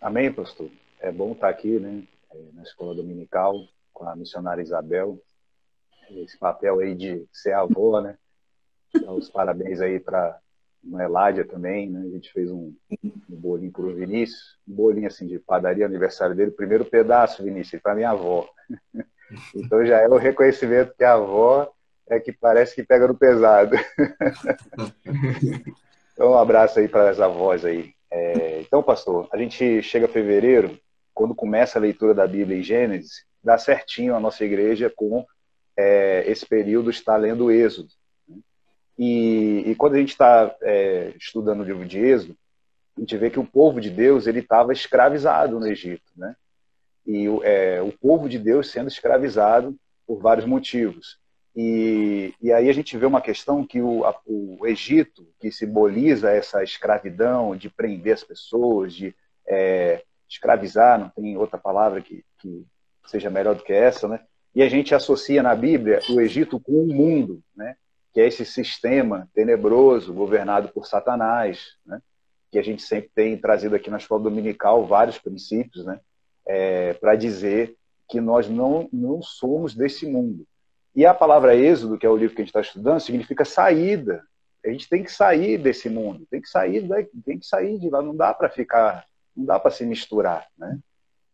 Amém, 0.00 0.32
pastor. 0.32 0.70
É 1.00 1.10
bom 1.10 1.32
estar 1.32 1.48
aqui, 1.48 1.78
né, 1.78 2.02
é, 2.30 2.38
na 2.54 2.62
escola 2.62 2.94
dominical 2.94 3.54
com 3.92 4.08
a 4.08 4.16
missionária 4.16 4.62
Isabel. 4.62 5.20
Esse 6.10 6.38
papel 6.38 6.80
aí 6.80 6.94
de 6.94 7.26
ser 7.32 7.52
avó, 7.52 8.00
né? 8.00 8.16
Então, 8.94 9.16
os 9.16 9.28
parabéns 9.28 9.80
aí 9.80 10.00
para 10.00 10.40
no 10.82 11.00
Eládia 11.00 11.44
também, 11.44 11.90
né? 11.90 12.00
A 12.00 12.10
gente 12.10 12.32
fez 12.32 12.50
um, 12.50 12.74
um 13.02 13.12
bolinho 13.28 13.72
para 13.72 13.82
o 13.82 13.94
Vinícius, 13.94 14.58
um 14.66 14.74
bolinho 14.74 15.06
assim 15.06 15.26
de 15.26 15.38
padaria, 15.38 15.86
aniversário 15.86 16.34
dele, 16.34 16.50
primeiro 16.50 16.84
pedaço, 16.84 17.42
Vinícius, 17.42 17.82
para 17.82 17.94
minha 17.94 18.10
avó. 18.10 18.48
então 19.54 19.84
já 19.84 19.98
é 19.98 20.08
o 20.08 20.16
reconhecimento 20.16 20.94
que 20.96 21.04
a 21.04 21.14
avó 21.14 21.70
é 22.08 22.18
que 22.18 22.32
parece 22.32 22.74
que 22.74 22.82
pega 22.82 23.06
no 23.06 23.14
pesado. 23.14 23.76
então 26.12 26.32
um 26.32 26.38
abraço 26.38 26.80
aí 26.80 26.88
para 26.88 27.10
as 27.10 27.20
avós 27.20 27.64
aí. 27.64 27.94
É, 28.10 28.60
então, 28.60 28.82
pastor, 28.82 29.28
a 29.32 29.38
gente 29.38 29.82
chega 29.82 30.06
a 30.06 30.08
fevereiro, 30.08 30.78
quando 31.14 31.34
começa 31.34 31.78
a 31.78 31.82
leitura 31.82 32.12
da 32.12 32.26
Bíblia 32.26 32.58
em 32.58 32.62
Gênesis, 32.62 33.24
dá 33.42 33.56
certinho 33.56 34.14
a 34.14 34.20
nossa 34.20 34.44
igreja 34.44 34.92
com 34.94 35.24
é, 35.76 36.24
esse 36.26 36.44
período 36.44 36.90
está 36.90 37.16
lendo 37.16 37.46
o 37.46 37.50
Êxodo. 37.50 37.88
E, 39.02 39.62
e 39.70 39.74
quando 39.76 39.94
a 39.94 39.98
gente 39.98 40.10
está 40.10 40.54
é, 40.60 41.14
estudando 41.18 41.60
o 41.60 41.64
livro 41.64 41.86
de 41.86 41.98
Êxodo, 41.98 42.36
a 42.98 43.00
gente 43.00 43.16
vê 43.16 43.30
que 43.30 43.40
o 43.40 43.46
povo 43.46 43.80
de 43.80 43.88
Deus 43.88 44.26
ele 44.26 44.40
estava 44.40 44.74
escravizado 44.74 45.58
no 45.58 45.66
Egito, 45.66 46.12
né? 46.14 46.36
E 47.06 47.24
é, 47.42 47.80
o 47.80 47.92
povo 47.92 48.28
de 48.28 48.38
Deus 48.38 48.70
sendo 48.70 48.88
escravizado 48.88 49.74
por 50.06 50.20
vários 50.20 50.44
motivos. 50.44 51.18
E, 51.56 52.34
e 52.42 52.52
aí 52.52 52.68
a 52.68 52.72
gente 52.74 52.94
vê 52.98 53.06
uma 53.06 53.22
questão 53.22 53.66
que 53.66 53.80
o, 53.80 54.04
a, 54.04 54.14
o 54.26 54.66
Egito, 54.66 55.26
que 55.40 55.50
simboliza 55.50 56.30
essa 56.30 56.62
escravidão 56.62 57.56
de 57.56 57.70
prender 57.70 58.12
as 58.12 58.22
pessoas, 58.22 58.92
de 58.92 59.16
é, 59.48 60.02
escravizar, 60.28 61.00
não 61.00 61.08
tem 61.08 61.38
outra 61.38 61.56
palavra 61.56 62.02
que, 62.02 62.22
que 62.38 62.66
seja 63.06 63.30
melhor 63.30 63.54
do 63.54 63.64
que 63.64 63.72
essa, 63.72 64.06
né? 64.06 64.20
E 64.54 64.62
a 64.62 64.68
gente 64.68 64.94
associa 64.94 65.42
na 65.42 65.54
Bíblia 65.54 66.00
o 66.10 66.20
Egito 66.20 66.60
com 66.60 66.82
o 66.82 66.94
mundo, 66.94 67.42
né? 67.56 67.76
Que 68.12 68.20
é 68.20 68.26
esse 68.26 68.44
sistema 68.44 69.28
tenebroso 69.34 70.12
governado 70.12 70.68
por 70.68 70.86
Satanás, 70.86 71.76
né? 71.86 72.00
que 72.50 72.58
a 72.58 72.62
gente 72.62 72.82
sempre 72.82 73.10
tem 73.14 73.36
trazido 73.36 73.76
aqui 73.76 73.88
na 73.88 73.98
escola 73.98 74.24
dominical 74.24 74.84
vários 74.84 75.18
princípios, 75.18 75.84
né? 75.84 76.00
É, 76.46 76.94
para 76.94 77.14
dizer 77.14 77.76
que 78.08 78.20
nós 78.20 78.48
não, 78.48 78.88
não 78.92 79.22
somos 79.22 79.74
desse 79.74 80.04
mundo. 80.04 80.44
E 80.94 81.06
a 81.06 81.14
palavra 81.14 81.54
êxodo, 81.54 81.96
que 81.96 82.04
é 82.04 82.10
o 82.10 82.16
livro 82.16 82.34
que 82.34 82.42
a 82.42 82.44
gente 82.44 82.50
está 82.50 82.60
estudando, 82.60 82.98
significa 82.98 83.44
saída. 83.44 84.20
A 84.64 84.68
gente 84.68 84.88
tem 84.88 85.04
que 85.04 85.12
sair 85.12 85.58
desse 85.58 85.88
mundo, 85.88 86.26
tem 86.28 86.40
que 86.40 86.48
sair, 86.48 86.88
tem 87.24 87.38
que 87.38 87.46
sair 87.46 87.78
de 87.78 87.88
lá, 87.88 88.02
não 88.02 88.16
dá 88.16 88.34
para 88.34 88.48
ficar, 88.48 89.04
não 89.36 89.44
dá 89.44 89.60
para 89.60 89.70
se 89.70 89.86
misturar, 89.86 90.46
né? 90.58 90.78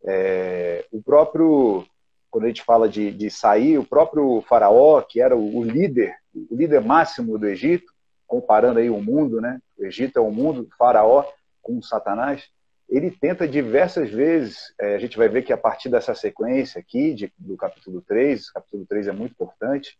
É, 0.04 0.84
o 0.92 1.02
próprio, 1.02 1.84
quando 2.30 2.44
a 2.44 2.48
gente 2.48 2.62
fala 2.62 2.88
de, 2.88 3.10
de 3.10 3.30
sair, 3.30 3.78
o 3.78 3.84
próprio 3.84 4.42
faraó, 4.42 5.00
que 5.00 5.20
era 5.20 5.34
o, 5.34 5.56
o 5.56 5.64
líder 5.64 6.14
o 6.50 6.56
líder 6.56 6.80
máximo 6.80 7.38
do 7.38 7.46
Egito, 7.46 7.92
comparando 8.26 8.78
aí 8.78 8.90
o 8.90 9.00
mundo, 9.00 9.40
né? 9.40 9.58
O 9.78 9.84
Egito 9.84 10.18
é 10.18 10.22
o 10.22 10.30
mundo, 10.30 10.62
o 10.62 10.76
faraó 10.76 11.24
com 11.62 11.80
Satanás. 11.80 12.48
Ele 12.88 13.10
tenta 13.10 13.48
diversas 13.48 14.10
vezes, 14.10 14.72
é, 14.80 14.94
a 14.94 14.98
gente 14.98 15.16
vai 15.16 15.28
ver 15.28 15.42
que 15.42 15.52
a 15.52 15.56
partir 15.56 15.88
dessa 15.88 16.14
sequência 16.14 16.80
aqui, 16.80 17.14
de, 17.14 17.32
do 17.38 17.56
capítulo 17.56 18.00
3, 18.02 18.48
o 18.48 18.52
capítulo 18.52 18.86
3 18.86 19.08
é 19.08 19.12
muito 19.12 19.32
importante, 19.32 19.98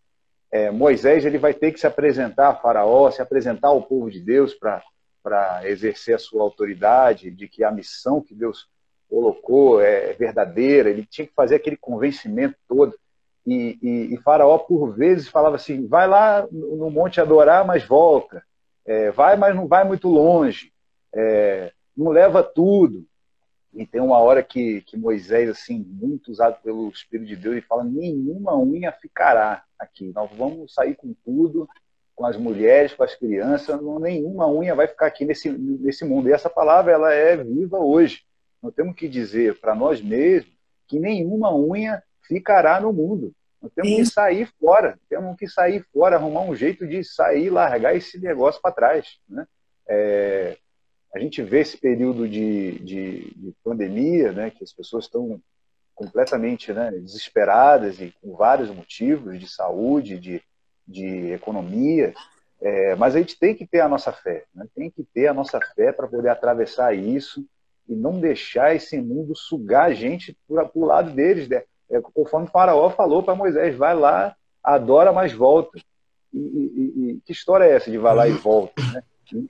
é, 0.51 0.71
Moisés 0.71 1.25
ele 1.25 1.39
vai 1.39 1.53
ter 1.53 1.73
que 1.73 1.81
se 1.81 1.87
apresentar 1.87 2.49
a 2.49 2.55
faraó, 2.55 3.11
se 3.11 3.21
apresentar 3.21 3.69
ao 3.69 3.83
povo 3.83 4.11
de 4.11 4.21
Deus 4.21 4.55
para 4.55 4.83
exercer 5.65 6.15
a 6.15 6.19
sua 6.19 6.43
autoridade, 6.43 7.31
de 7.31 7.49
que 7.49 7.65
a 7.65 7.73
missão 7.73 8.21
que 8.21 8.35
Deus 8.35 8.69
colocou 9.09 9.81
é 9.81 10.13
verdadeira, 10.13 10.89
ele 10.91 11.05
tinha 11.05 11.27
que 11.27 11.35
fazer 11.35 11.57
aquele 11.57 11.77
convencimento 11.77 12.57
todo. 12.69 12.95
E, 13.47 13.79
e, 13.81 14.15
e 14.15 14.17
Faraó, 14.19 14.59
por 14.59 14.97
vezes, 14.97 15.29
falava 15.29 15.57
assim: 15.57 15.87
vai 15.87 16.09
lá 16.09 16.47
no 16.51 16.91
monte 16.91 17.21
adorar, 17.21 17.65
mas 17.65 17.85
volta. 17.85 18.43
É, 18.85 19.11
vai, 19.11 19.37
mas 19.37 19.55
não 19.55 19.67
vai 19.67 19.85
muito 19.85 20.09
longe. 20.09 20.73
É, 21.15 21.73
não 21.97 22.11
leva 22.11 22.43
tudo. 22.43 23.07
E 23.73 23.87
tem 23.87 24.01
uma 24.01 24.19
hora 24.19 24.43
que, 24.43 24.81
que 24.83 24.97
Moisés, 24.97 25.49
assim, 25.49 25.79
muito 25.79 26.31
usado 26.31 26.61
pelo 26.63 26.89
Espírito 26.89 27.29
de 27.29 27.37
Deus, 27.37 27.53
ele 27.57 27.63
fala: 27.63 27.85
nenhuma 27.85 28.59
unha 28.59 28.91
ficará 28.91 29.63
aqui. 29.79 30.13
Nós 30.15 30.31
vamos 30.37 30.75
sair 30.75 30.97
com 30.97 31.15
tudo, 31.25 31.69
com 32.17 32.25
as 32.25 32.37
mulheres, 32.37 32.95
com 32.95 33.05
as 33.05 33.15
crianças, 33.15 33.81
não, 33.81 33.99
nenhuma 33.99 34.51
unha 34.51 34.75
vai 34.75 34.89
ficar 34.89 35.07
aqui 35.07 35.25
nesse, 35.25 35.51
nesse 35.51 36.05
mundo. 36.05 36.29
E 36.29 36.33
essa 36.33 36.49
palavra 36.49 36.91
ela 36.91 37.13
é 37.13 37.37
viva 37.37 37.79
hoje. 37.79 38.25
Nós 38.63 38.75
temos 38.75 38.97
que 38.97 39.07
dizer 39.07 39.61
para 39.61 39.75
nós 39.75 40.01
mesmos 40.01 40.51
que 40.89 40.99
nenhuma 40.99 41.55
unha 41.55 42.03
ficará 42.27 42.81
no 42.81 42.93
mundo. 42.93 43.33
Nós 43.61 43.73
temos 43.73 43.97
que 43.97 44.07
sair 44.07 44.49
fora, 44.61 44.99
temos 45.09 45.37
que 45.37 45.49
sair 45.49 45.85
fora, 45.93 46.17
arrumar 46.17 46.43
um 46.43 46.55
jeito 46.55 46.87
de 46.87 47.03
sair, 47.03 47.51
largar 47.51 47.97
esse 47.97 48.19
negócio 48.21 48.61
para 48.61 48.75
trás. 48.75 49.19
Né? 49.29 49.47
É, 49.89 50.57
a 51.15 51.19
gente 51.19 51.43
vê 51.43 51.61
esse 51.61 51.77
período 51.77 52.29
de, 52.29 52.79
de, 52.81 53.35
de, 53.35 53.55
pandemia, 53.65 54.33
né, 54.33 54.51
que 54.51 54.63
as 54.63 54.73
pessoas 54.73 55.05
estão 55.05 55.41
completamente 55.95 56.73
né, 56.73 56.91
desesperadas 56.91 58.01
e 58.01 58.15
com 58.21 58.37
vários 58.37 58.71
motivos 58.71 59.41
de 59.41 59.49
saúde, 59.49 60.19
de, 60.19 60.43
de 60.87 61.33
economia, 61.33 62.15
é, 62.61 62.95
mas 62.95 63.15
a 63.15 63.19
gente 63.19 63.39
tem 63.39 63.55
que 63.55 63.67
ter 63.67 63.81
a 63.81 63.89
nossa 63.89 64.13
fé, 64.13 64.45
né? 64.55 64.67
tem 64.75 64.91
que 64.91 65.05
ter 65.05 65.27
a 65.27 65.35
nossa 65.35 65.61
fé 65.75 65.93
para 65.93 66.07
poder 66.07 66.29
atravessar 66.29 66.95
isso 66.95 67.47
e 67.89 67.95
não 67.95 68.19
deixar 68.19 68.75
esse 68.75 69.01
mundo 69.01 69.35
sugar 69.37 69.87
a 69.87 69.95
gente 69.95 70.37
para 70.49 70.71
o 70.75 70.85
lado 70.85 71.13
deles. 71.13 71.49
Né? 71.49 71.63
É, 71.91 72.01
conforme 72.01 72.47
o 72.47 72.51
faraó 72.51 72.91
falou 72.91 73.23
para 73.23 73.35
Moisés, 73.35 73.77
vai 73.77 73.95
lá, 73.95 74.35
adora, 74.63 75.13
mas 75.13 75.33
volta. 75.33 75.79
E, 76.33 76.39
e, 76.39 77.11
e, 77.13 77.21
que 77.25 77.33
história 77.33 77.65
é 77.65 77.73
essa 77.73 77.91
de 77.91 77.99
vai 77.99 78.15
lá 78.15 78.29
e 78.29 78.33
volta? 78.33 78.83
Né? 78.93 79.03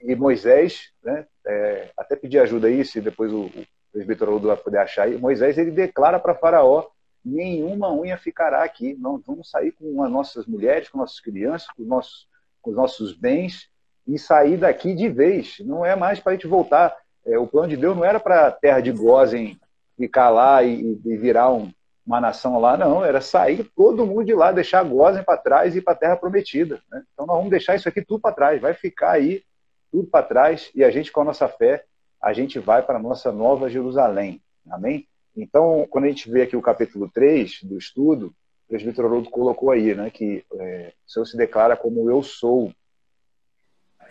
E, 0.03 0.15
Moisés, 0.15 0.91
né, 1.03 1.25
é, 1.45 1.89
até 1.97 2.15
pedir 2.15 2.39
ajuda 2.39 2.67
aí, 2.67 2.83
se 2.85 3.01
depois 3.01 3.31
o, 3.31 3.45
o 3.45 3.65
presbítero 3.91 4.39
vai 4.39 4.57
poder 4.57 4.79
achar 4.79 5.03
aí, 5.03 5.17
Moisés 5.17 5.57
ele 5.57 5.71
declara 5.71 6.19
para 6.19 6.35
faraó, 6.35 6.87
nenhuma 7.23 7.93
unha 7.93 8.17
ficará 8.17 8.63
aqui, 8.63 8.95
não 8.99 9.17
vamos 9.17 9.49
sair 9.49 9.71
com 9.73 10.01
as 10.03 10.11
nossas 10.11 10.45
mulheres, 10.45 10.89
com 10.89 10.97
nossas 10.97 11.19
crianças, 11.19 11.67
com, 11.75 11.83
nossos, 11.83 12.27
com 12.61 12.71
os 12.71 12.75
nossos 12.75 13.13
bens, 13.13 13.69
e 14.07 14.17
sair 14.17 14.57
daqui 14.57 14.95
de 14.95 15.09
vez, 15.09 15.57
não 15.59 15.85
é 15.85 15.95
mais 15.95 16.19
para 16.19 16.31
a 16.31 16.35
gente 16.35 16.47
voltar. 16.47 16.95
É, 17.25 17.37
o 17.37 17.45
plano 17.45 17.67
de 17.67 17.75
Deus 17.75 17.95
não 17.95 18.05
era 18.05 18.19
para 18.19 18.47
a 18.47 18.51
terra 18.51 18.79
de 18.79 18.91
Gozen 18.91 19.59
ficar 19.97 20.29
lá 20.29 20.63
e, 20.63 20.97
e 21.05 21.17
virar 21.17 21.51
um, 21.51 21.69
uma 22.07 22.21
nação 22.21 22.57
lá, 22.57 22.77
não, 22.77 23.03
era 23.03 23.19
sair 23.19 23.69
todo 23.75 24.05
mundo 24.05 24.23
de 24.23 24.33
lá, 24.33 24.53
deixar 24.53 24.81
Gozen 24.81 25.23
para 25.23 25.37
trás 25.37 25.75
e 25.75 25.79
ir 25.79 25.81
para 25.81 25.93
a 25.93 25.97
terra 25.97 26.15
prometida. 26.15 26.81
Né? 26.89 27.03
Então 27.13 27.25
nós 27.25 27.35
vamos 27.35 27.51
deixar 27.51 27.75
isso 27.75 27.89
aqui 27.89 28.01
tudo 28.01 28.21
para 28.21 28.33
trás, 28.33 28.61
vai 28.61 28.73
ficar 28.73 29.11
aí 29.11 29.43
tudo 29.91 30.07
para 30.07 30.25
trás 30.25 30.71
e 30.73 30.85
a 30.85 30.89
gente, 30.89 31.11
com 31.11 31.19
a 31.21 31.25
nossa 31.25 31.49
fé, 31.49 31.83
a 32.23 32.31
gente 32.31 32.59
vai 32.59 32.81
para 32.81 32.97
a 32.97 33.01
nossa 33.01 33.29
nova 33.29 33.69
Jerusalém. 33.69 34.41
Amém? 34.69 35.05
Então, 35.35 35.85
quando 35.89 36.05
a 36.05 36.07
gente 36.07 36.31
vê 36.31 36.43
aqui 36.43 36.55
o 36.55 36.61
capítulo 36.61 37.09
3 37.13 37.63
do 37.63 37.77
estudo, 37.77 38.27
o 38.27 38.69
presbítero 38.69 39.07
Haroldo 39.07 39.29
colocou 39.29 39.69
aí, 39.69 39.93
né, 39.93 40.09
que 40.09 40.45
é, 40.53 40.93
o 41.05 41.11
Senhor 41.11 41.25
se 41.25 41.37
declara 41.37 41.75
como 41.75 42.09
eu 42.09 42.23
sou. 42.23 42.73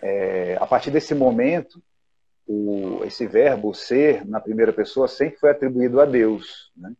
É, 0.01 0.55
a 0.59 0.67
partir 0.67 0.91
desse 0.91 1.15
momento, 1.15 1.81
o, 2.45 3.03
esse 3.03 3.25
verbo 3.25 3.73
ser 3.73 4.23
na 4.25 4.39
primeira 4.39 4.71
pessoa 4.71 5.07
sempre 5.07 5.39
foi 5.39 5.49
atribuído 5.49 5.99
a 5.99 6.05
Deus. 6.05 6.71
Né? 6.77 6.93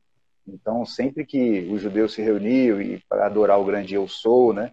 Então, 0.48 0.86
sempre 0.86 1.26
que 1.26 1.68
os 1.72 1.82
judeus 1.82 2.14
se 2.14 2.22
reuniam 2.22 2.82
e 2.82 3.04
para 3.10 3.26
adorar 3.26 3.60
o 3.60 3.66
grande 3.66 3.96
eu 3.96 4.08
sou, 4.08 4.54
né? 4.54 4.72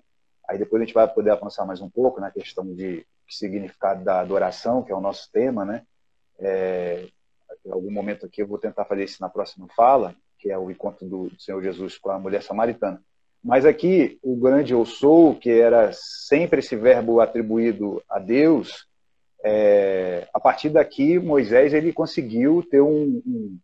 Aí 0.49 0.59
depois 0.59 0.81
a 0.81 0.85
gente 0.85 0.95
vai 0.95 1.09
poder 1.09 1.31
avançar 1.31 1.67
mais 1.67 1.81
um 1.81 1.89
pouco 1.89 2.21
na 2.21 2.31
questão 2.31 2.65
de 2.75 3.05
significado 3.29 4.05
da 4.05 4.21
adoração, 4.21 4.83
que 4.83 4.93
é 4.93 4.95
o 4.95 5.01
nosso 5.01 5.31
tema, 5.33 5.65
né? 5.65 5.83
É, 6.39 7.09
em 7.65 7.71
algum 7.71 7.91
momento 7.91 8.27
aqui 8.27 8.43
eu 8.43 8.47
vou 8.47 8.59
tentar 8.59 8.85
fazer 8.85 9.05
isso 9.05 9.21
na 9.21 9.29
próxima 9.29 9.67
fala, 9.75 10.15
que 10.39 10.51
é 10.51 10.59
o 10.59 10.71
encontro 10.71 11.07
do 11.07 11.31
Senhor 11.39 11.63
Jesus 11.63 11.99
com 11.99 12.11
a 12.11 12.19
mulher 12.19 12.43
samaritana. 12.43 13.03
Mas 13.43 13.67
aqui 13.67 14.19
o 14.23 14.37
grande 14.37 14.73
eu 14.73 14.85
sou, 14.85 15.35
que 15.35 15.51
era 15.51 15.91
sempre 15.93 16.61
esse 16.61 16.77
verbo 16.77 17.21
atribuído 17.21 18.03
a 18.09 18.19
Deus, 18.19 18.87
é, 19.43 20.29
a 20.33 20.41
partir 20.41 20.71
daqui 20.71 21.19
Moisés 21.19 21.75
ele 21.75 21.93
conseguiu 21.93 22.63
ter 22.63 22.81
um, 22.81 23.23
um 23.27 23.59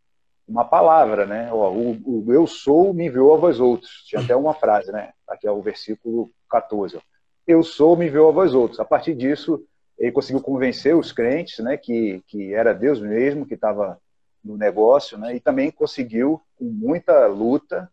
uma 0.50 0.64
palavra, 0.64 1.24
né? 1.24 1.48
O, 1.52 1.96
o, 2.04 2.24
eu 2.32 2.44
sou 2.44 2.92
me 2.92 3.06
enviou 3.06 3.32
a 3.32 3.36
vós 3.36 3.60
outros. 3.60 4.02
Tinha 4.04 4.20
até 4.20 4.34
uma 4.34 4.52
frase, 4.52 4.90
né? 4.90 5.12
Aqui 5.28 5.46
é 5.46 5.52
o 5.52 5.62
versículo 5.62 6.28
14. 6.50 6.96
Ó. 6.96 7.00
Eu 7.46 7.62
sou 7.62 7.96
me 7.96 8.08
enviou 8.08 8.28
a 8.28 8.32
vós 8.32 8.52
outros. 8.52 8.80
A 8.80 8.84
partir 8.84 9.14
disso, 9.14 9.64
ele 9.96 10.10
conseguiu 10.10 10.42
convencer 10.42 10.96
os 10.96 11.12
crentes, 11.12 11.60
né? 11.60 11.76
Que, 11.76 12.20
que 12.26 12.52
era 12.52 12.74
Deus 12.74 13.00
mesmo 13.00 13.46
que 13.46 13.54
estava 13.54 14.00
no 14.44 14.56
negócio, 14.56 15.16
né? 15.16 15.36
E 15.36 15.40
também 15.40 15.70
conseguiu, 15.70 16.42
com 16.56 16.64
muita 16.64 17.28
luta, 17.28 17.88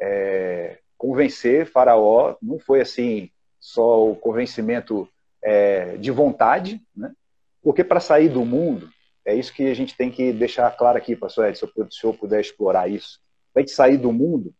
é, 0.00 0.78
convencer 0.96 1.66
Faraó. 1.66 2.36
Não 2.40 2.60
foi 2.60 2.80
assim 2.80 3.30
só 3.58 4.08
o 4.08 4.14
convencimento 4.14 5.08
é, 5.42 5.96
de 5.96 6.12
vontade, 6.12 6.80
né? 6.96 7.12
Porque 7.60 7.82
para 7.82 7.98
sair 7.98 8.28
do 8.28 8.44
mundo, 8.44 8.88
é 9.26 9.34
isso 9.34 9.52
que 9.52 9.68
a 9.68 9.74
gente 9.74 9.96
tem 9.96 10.10
que 10.10 10.32
deixar 10.32 10.70
claro 10.76 10.96
aqui, 10.96 11.16
pastor 11.16 11.48
Ed, 11.48 11.58
se 11.58 11.64
o 11.64 11.90
senhor 11.90 12.14
puder 12.14 12.40
explorar 12.40 12.88
isso. 12.88 13.18
Para 13.52 13.60
a 13.60 13.66
gente 13.66 13.74
sair 13.74 13.96
do 13.96 14.12
mundo, 14.12 14.54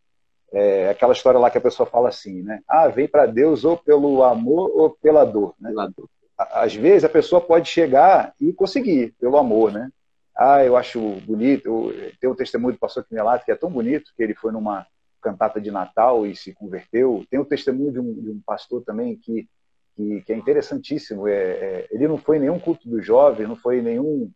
é 0.51 0.89
aquela 0.89 1.13
história 1.13 1.39
lá 1.39 1.49
que 1.49 1.57
a 1.57 1.61
pessoa 1.61 1.87
fala 1.87 2.09
assim, 2.09 2.41
né? 2.41 2.61
Ah, 2.67 2.89
vem 2.89 3.07
para 3.07 3.25
Deus 3.25 3.63
ou 3.63 3.77
pelo 3.77 4.23
amor 4.23 4.71
ou 4.75 4.89
pela 4.89 5.23
dor, 5.23 5.55
né? 5.59 5.69
Pela 5.69 5.87
dor. 5.87 6.09
Às 6.37 6.75
vezes 6.75 7.05
a 7.05 7.09
pessoa 7.09 7.39
pode 7.39 7.69
chegar 7.69 8.33
e 8.39 8.51
conseguir 8.51 9.15
pelo 9.19 9.37
amor, 9.37 9.71
né? 9.71 9.89
Ah, 10.35 10.63
eu 10.63 10.75
acho 10.75 10.99
bonito. 11.25 11.91
Tem 12.19 12.29
o 12.29 12.35
testemunho 12.35 12.73
do 12.73 12.79
pastor 12.79 13.05
Quinelato 13.05 13.45
que 13.45 13.51
é 13.51 13.55
tão 13.55 13.71
bonito 13.71 14.11
que 14.15 14.21
ele 14.21 14.35
foi 14.35 14.51
numa 14.51 14.85
cantata 15.21 15.59
de 15.61 15.71
Natal 15.71 16.25
e 16.27 16.35
se 16.35 16.53
converteu. 16.53 17.25
Tem 17.29 17.39
o 17.39 17.45
testemunho 17.45 17.91
de 17.91 17.99
um, 17.99 18.13
de 18.13 18.29
um 18.29 18.41
pastor 18.45 18.83
também 18.83 19.15
que, 19.15 19.47
que, 19.95 20.21
que 20.21 20.33
é 20.33 20.35
interessantíssimo. 20.35 21.27
É, 21.27 21.33
é, 21.33 21.87
ele 21.89 22.07
não 22.07 22.17
foi 22.17 22.37
em 22.37 22.41
nenhum 22.41 22.59
culto 22.59 22.87
dos 22.87 23.05
jovens, 23.05 23.47
não 23.47 23.55
foi 23.55 23.79
em 23.79 23.81
nenhum 23.81 24.29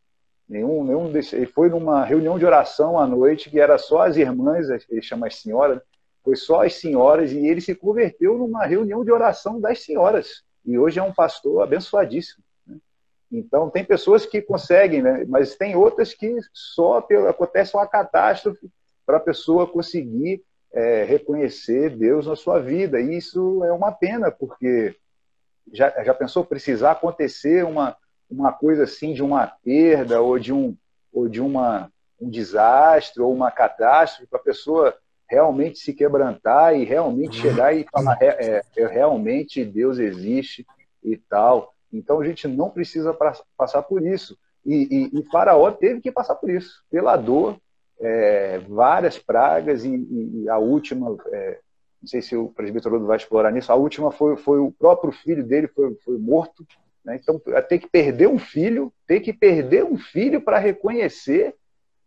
Nenhum, 0.52 0.84
nenhum 0.84 1.10
desse, 1.10 1.34
ele 1.34 1.46
foi 1.46 1.70
numa 1.70 2.04
reunião 2.04 2.38
de 2.38 2.46
oração 2.46 3.00
à 3.00 3.08
noite 3.08 3.50
que 3.50 3.58
era 3.58 3.78
só 3.78 4.02
as 4.02 4.18
irmãs, 4.18 4.68
ele 4.90 5.02
chama 5.02 5.28
as 5.28 5.38
senhoras, 5.38 5.80
foi 6.22 6.36
só 6.36 6.66
as 6.66 6.74
senhoras 6.74 7.32
e 7.32 7.48
ele 7.48 7.62
se 7.62 7.74
converteu 7.74 8.38
numa 8.38 8.66
reunião 8.66 9.02
de 9.02 9.10
oração 9.14 9.62
das 9.62 9.82
senhoras. 9.82 10.44
E 10.66 10.78
hoje 10.78 11.00
é 11.00 11.04
um 11.04 11.14
pastor 11.14 11.64
abençoadíssimo. 11.64 12.44
Né? 12.68 12.76
Então, 13.32 13.70
tem 13.70 13.86
pessoas 13.86 14.26
que 14.26 14.42
conseguem, 14.42 15.02
né? 15.02 15.24
mas 15.26 15.56
tem 15.56 15.74
outras 15.74 16.14
que 16.14 16.38
só 16.54 17.00
pelo, 17.00 17.30
acontece 17.30 17.74
uma 17.74 17.88
catástrofe 17.88 18.70
para 19.06 19.16
a 19.18 19.22
pessoa 19.22 19.66
conseguir 19.66 20.44
é, 20.74 21.06
reconhecer 21.06 21.96
Deus 21.96 22.28
na 22.28 22.36
sua 22.36 22.60
vida. 22.60 23.00
E 23.00 23.16
isso 23.16 23.64
é 23.64 23.72
uma 23.72 23.94
pena, 23.94 24.30
porque 24.30 24.98
já, 25.72 26.04
já 26.04 26.14
pensou 26.14 26.44
precisar 26.44 26.92
acontecer 26.92 27.64
uma, 27.64 27.96
uma 28.32 28.52
coisa 28.52 28.84
assim 28.84 29.14
de 29.14 29.22
uma 29.22 29.46
perda 29.48 30.22
ou 30.22 30.40
de 30.40 30.54
um 30.54 30.76
ou 31.14 31.28
de 31.28 31.42
uma 31.42 31.92
um 32.20 32.30
desastre 32.30 33.22
ou 33.22 33.34
uma 33.34 33.50
catástrofe 33.50 34.30
para 34.30 34.40
a 34.40 34.44
pessoa 34.44 34.96
realmente 35.28 35.80
se 35.80 35.94
quebrantar 35.94 36.76
e 36.76 36.84
realmente 36.84 37.38
uhum. 37.38 37.50
chegar 37.50 37.74
e 37.74 37.86
falar 37.92 38.18
é, 38.22 38.62
é, 38.78 38.86
realmente 38.86 39.66
Deus 39.66 39.98
existe 39.98 40.66
e 41.04 41.18
tal. 41.18 41.74
Então 41.92 42.20
a 42.20 42.26
gente 42.26 42.48
não 42.48 42.70
precisa 42.70 43.18
passar 43.58 43.82
por 43.84 44.06
isso. 44.06 44.38
E, 44.66 45.10
e, 45.14 45.20
e 45.20 45.24
Faraó 45.32 45.72
teve 45.72 46.02
que 46.02 46.12
passar 46.12 46.36
por 46.36 46.50
isso, 46.50 46.84
pela 46.90 47.18
dor, 47.18 47.58
é, 48.00 48.60
várias 48.60 49.18
pragas, 49.18 49.84
e, 49.84 49.90
e 49.90 50.50
a 50.50 50.58
última, 50.58 51.18
é, 51.32 51.60
não 52.02 52.08
sei 52.08 52.22
se 52.22 52.36
o 52.36 52.50
presbítero 52.50 53.04
vai 53.06 53.18
explorar 53.18 53.52
nisso, 53.52 53.72
a 53.72 53.76
última 53.76 54.12
foi, 54.12 54.38
foi 54.38 54.60
o 54.60 54.72
próprio 54.72 55.12
filho 55.12 55.44
dele 55.44 55.68
foi, 55.68 55.96
foi 56.06 56.18
morto 56.18 56.66
né? 57.04 57.20
Então, 57.22 57.42
é 57.48 57.62
ter 57.62 57.80
que 57.80 57.90
perder 57.90 58.28
um 58.28 58.40
filho, 58.40 58.94
ter 59.08 59.20
que 59.20 59.34
perder 59.34 59.84
um 59.84 59.98
filho 59.98 60.42
para 60.42 60.58
reconhecer 60.58 61.56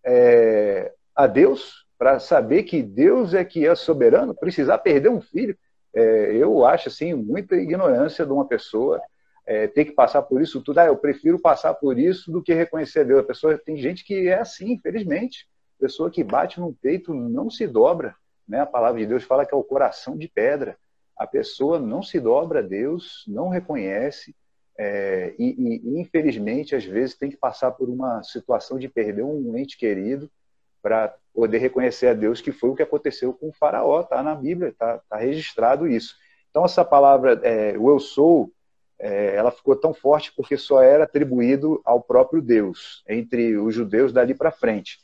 é, 0.04 0.92
a 1.14 1.26
Deus, 1.26 1.86
para 1.98 2.18
saber 2.18 2.64
que 2.64 2.82
Deus 2.82 3.34
é 3.34 3.44
que 3.44 3.66
é 3.66 3.74
soberano, 3.74 4.34
precisar 4.34 4.78
perder 4.78 5.08
um 5.08 5.20
filho, 5.20 5.56
é, 5.94 6.36
eu 6.36 6.66
acho 6.66 6.88
assim 6.88 7.14
muita 7.14 7.54
ignorância 7.54 8.26
de 8.26 8.32
uma 8.32 8.46
pessoa 8.46 9.00
é, 9.46 9.68
ter 9.68 9.84
que 9.84 9.92
passar 9.92 10.22
por 10.22 10.42
isso 10.42 10.60
tudo. 10.60 10.78
Ah, 10.78 10.86
eu 10.86 10.96
prefiro 10.96 11.38
passar 11.38 11.74
por 11.74 11.98
isso 11.98 12.32
do 12.32 12.42
que 12.42 12.52
reconhecer 12.52 13.00
a 13.00 13.04
Deus. 13.04 13.20
A 13.20 13.26
pessoa 13.26 13.58
tem 13.58 13.76
gente 13.76 14.04
que 14.04 14.28
é 14.28 14.40
assim, 14.40 14.72
infelizmente. 14.72 15.46
Pessoa 15.78 16.10
que 16.10 16.24
bate 16.24 16.58
no 16.58 16.72
peito 16.72 17.14
não 17.14 17.48
se 17.48 17.66
dobra. 17.66 18.16
Né? 18.48 18.60
A 18.60 18.66
palavra 18.66 19.00
de 19.00 19.06
Deus 19.06 19.22
fala 19.22 19.46
que 19.46 19.54
é 19.54 19.56
o 19.56 19.62
coração 19.62 20.16
de 20.16 20.28
pedra. 20.28 20.76
A 21.16 21.26
pessoa 21.26 21.78
não 21.78 22.02
se 22.02 22.18
dobra 22.18 22.58
a 22.58 22.62
Deus, 22.62 23.22
não 23.28 23.48
reconhece, 23.48 24.34
é, 24.76 25.34
e, 25.38 25.80
e, 25.84 26.00
infelizmente, 26.00 26.74
às 26.74 26.84
vezes, 26.84 27.16
tem 27.16 27.30
que 27.30 27.36
passar 27.36 27.70
por 27.72 27.88
uma 27.88 28.22
situação 28.22 28.78
de 28.78 28.88
perder 28.88 29.22
um 29.22 29.56
ente 29.56 29.76
querido 29.76 30.30
para 30.82 31.14
poder 31.32 31.58
reconhecer 31.58 32.08
a 32.08 32.14
Deus 32.14 32.40
que 32.40 32.52
foi 32.52 32.70
o 32.70 32.74
que 32.74 32.82
aconteceu 32.82 33.32
com 33.32 33.48
o 33.48 33.52
faraó, 33.52 34.00
está 34.00 34.22
na 34.22 34.34
Bíblia, 34.34 34.70
está 34.70 34.98
tá 35.08 35.16
registrado 35.16 35.86
isso. 35.86 36.14
Então, 36.50 36.64
essa 36.64 36.84
palavra, 36.84 37.40
é, 37.42 37.76
o 37.78 37.88
eu 37.88 37.98
sou, 37.98 38.52
é, 38.98 39.34
ela 39.34 39.50
ficou 39.50 39.74
tão 39.74 39.94
forte 39.94 40.32
porque 40.36 40.56
só 40.56 40.82
era 40.82 41.04
atribuído 41.04 41.80
ao 41.84 42.00
próprio 42.00 42.42
Deus, 42.42 43.02
entre 43.08 43.56
os 43.56 43.74
judeus 43.74 44.12
dali 44.12 44.34
para 44.34 44.52
frente. 44.52 44.98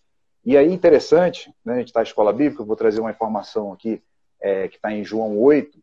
E 0.44 0.56
aí, 0.56 0.72
interessante, 0.72 1.52
né, 1.64 1.74
a 1.74 1.78
gente 1.78 1.88
está 1.88 2.00
na 2.00 2.04
escola 2.04 2.32
bíblica, 2.32 2.62
eu 2.62 2.66
vou 2.66 2.76
trazer 2.76 3.00
uma 3.00 3.10
informação 3.10 3.72
aqui 3.72 4.02
é, 4.40 4.68
que 4.68 4.76
está 4.76 4.92
em 4.92 5.04
João 5.04 5.38
8, 5.38 5.78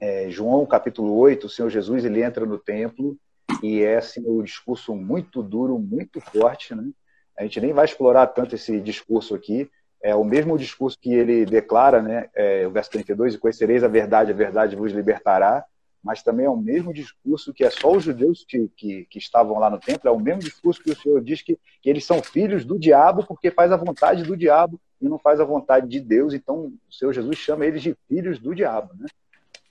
é, 0.00 0.30
João 0.30 0.64
capítulo 0.66 1.16
8, 1.16 1.46
o 1.46 1.50
Senhor 1.50 1.68
Jesus 1.70 2.04
ele 2.04 2.22
entra 2.22 2.46
no 2.46 2.58
templo 2.58 3.16
e 3.62 3.82
é 3.82 3.96
assim, 3.96 4.22
um 4.26 4.42
discurso 4.42 4.94
muito 4.94 5.42
duro, 5.42 5.78
muito 5.78 6.20
forte. 6.20 6.74
Né? 6.74 6.90
A 7.36 7.42
gente 7.42 7.60
nem 7.60 7.72
vai 7.72 7.84
explorar 7.84 8.26
tanto 8.28 8.54
esse 8.54 8.80
discurso 8.80 9.34
aqui. 9.34 9.70
É 10.00 10.14
o 10.14 10.22
mesmo 10.22 10.56
discurso 10.56 10.96
que 11.00 11.12
ele 11.12 11.44
declara, 11.44 12.00
né, 12.00 12.30
é, 12.32 12.64
o 12.66 12.70
verso 12.70 12.90
32, 12.90 13.34
e 13.34 13.38
conhecereis 13.38 13.82
a 13.82 13.88
verdade, 13.88 14.30
a 14.30 14.34
verdade 14.34 14.76
vos 14.76 14.92
libertará 14.92 15.64
mas 16.02 16.22
também 16.22 16.46
é 16.46 16.50
o 16.50 16.56
mesmo 16.56 16.92
discurso 16.92 17.52
que 17.52 17.64
é 17.64 17.70
só 17.70 17.92
os 17.92 18.04
judeus 18.04 18.44
que, 18.48 18.68
que, 18.76 19.04
que, 19.10 19.18
estavam 19.18 19.58
lá 19.58 19.68
no 19.68 19.78
templo, 19.78 20.08
é 20.08 20.12
o 20.12 20.20
mesmo 20.20 20.40
discurso 20.40 20.82
que 20.82 20.90
o 20.90 20.96
Senhor 20.96 21.20
diz 21.20 21.42
que, 21.42 21.58
que 21.82 21.90
eles 21.90 22.04
são 22.04 22.22
filhos 22.22 22.64
do 22.64 22.78
diabo 22.78 23.26
porque 23.26 23.50
faz 23.50 23.72
a 23.72 23.76
vontade 23.76 24.22
do 24.22 24.36
diabo 24.36 24.80
e 25.00 25.08
não 25.08 25.18
faz 25.18 25.40
a 25.40 25.44
vontade 25.44 25.88
de 25.88 26.00
Deus, 26.00 26.34
então 26.34 26.72
o 26.88 26.92
Senhor 26.92 27.12
Jesus 27.12 27.36
chama 27.36 27.66
eles 27.66 27.82
de 27.82 27.96
filhos 28.08 28.38
do 28.38 28.54
diabo. 28.54 28.94
Né? 28.98 29.06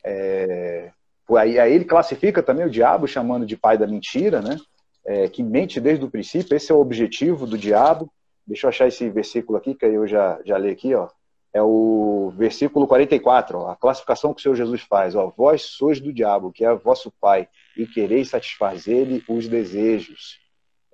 É, 0.08 0.92
aí, 1.38 1.60
aí 1.60 1.74
ele 1.74 1.86
classifica 1.86 2.42
também 2.42 2.66
o 2.66 2.70
diabo 2.70 3.08
chamando 3.08 3.46
de 3.46 3.58
pai 3.58 3.78
da 3.78 3.88
mentira, 3.88 4.42
né? 4.42 4.58
É, 5.06 5.30
que 5.30 5.42
mente 5.42 5.80
desde 5.80 6.04
o 6.04 6.12
princípio, 6.12 6.56
esse 6.56 6.72
é 6.72 6.76
o 6.76 6.80
objetivo 6.82 7.46
do 7.46 7.58
diabo. 7.58 8.12
Deixa 8.46 8.66
eu 8.66 8.70
achar 8.70 8.88
esse 8.88 9.10
versículo 9.10 9.58
aqui, 9.58 9.74
que 9.74 9.86
eu 9.86 10.08
já, 10.08 10.40
já 10.46 10.58
li 10.58 10.70
aqui, 10.70 10.94
ó 10.94 11.10
é 11.58 11.62
o 11.62 12.32
versículo 12.36 12.88
44, 12.88 13.58
ó, 13.58 13.72
a 13.72 13.76
classificação 13.76 14.34
que 14.34 14.40
o 14.40 14.44
Senhor 14.44 14.56
Jesus 14.56 14.82
faz. 14.82 15.16
Ó, 15.16 15.34
Vós 15.36 15.64
sois 15.64 16.00
do 16.00 16.14
diabo, 16.14 16.52
que 16.52 16.64
é 16.64 16.74
vosso 16.76 17.12
pai, 17.20 17.48
e 17.76 17.86
quereis 17.86 18.30
satisfazer-lhe 18.30 19.24
os 19.28 19.48
desejos. 19.48 20.40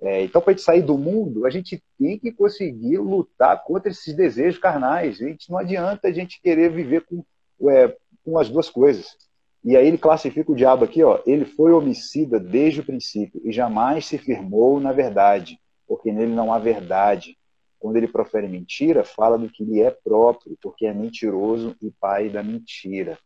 É, 0.00 0.22
então, 0.22 0.40
para 0.40 0.52
a 0.52 0.54
gente 0.54 0.64
sair 0.64 0.82
do 0.82 0.98
mundo, 0.98 1.46
a 1.46 1.50
gente 1.50 1.82
tem 1.98 2.18
que 2.18 2.32
conseguir 2.32 2.98
lutar 2.98 3.62
contra 3.64 3.90
esses 3.90 4.14
desejos 4.14 4.58
carnais. 4.58 5.20
A 5.20 5.28
gente, 5.28 5.50
não 5.50 5.58
adianta 5.58 6.08
a 6.08 6.12
gente 6.12 6.40
querer 6.42 6.70
viver 6.70 7.02
com, 7.02 7.24
é, 7.70 7.96
com 8.24 8.38
as 8.38 8.48
duas 8.48 8.70
coisas. 8.70 9.16
E 9.64 9.76
aí 9.76 9.86
ele 9.86 9.98
classifica 9.98 10.52
o 10.52 10.56
diabo 10.56 10.84
aqui, 10.84 11.02
ó, 11.02 11.20
ele 11.26 11.44
foi 11.44 11.72
homicida 11.72 12.38
desde 12.38 12.80
o 12.80 12.84
princípio 12.84 13.40
e 13.44 13.50
jamais 13.50 14.06
se 14.06 14.18
firmou 14.18 14.78
na 14.78 14.92
verdade, 14.92 15.58
porque 15.86 16.12
nele 16.12 16.34
não 16.34 16.52
há 16.52 16.58
verdade 16.58 17.36
quando 17.84 17.96
ele 17.96 18.08
profere 18.08 18.48
mentira, 18.48 19.04
fala 19.04 19.36
do 19.36 19.50
que 19.50 19.62
lhe 19.62 19.82
é 19.82 19.90
próprio, 19.90 20.56
porque 20.62 20.86
é 20.86 20.94
mentiroso 20.94 21.76
e 21.82 21.90
pai 21.90 22.30
da 22.30 22.42
mentira. 22.42 23.18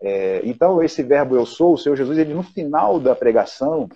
É, 0.00 0.40
então, 0.44 0.80
esse 0.80 1.02
verbo 1.02 1.34
eu 1.34 1.44
sou, 1.44 1.74
o 1.74 1.78
Senhor 1.78 1.96
Jesus, 1.96 2.16
ele 2.18 2.32
no 2.32 2.44
final 2.44 3.00
da 3.00 3.16
pregação, 3.16 3.88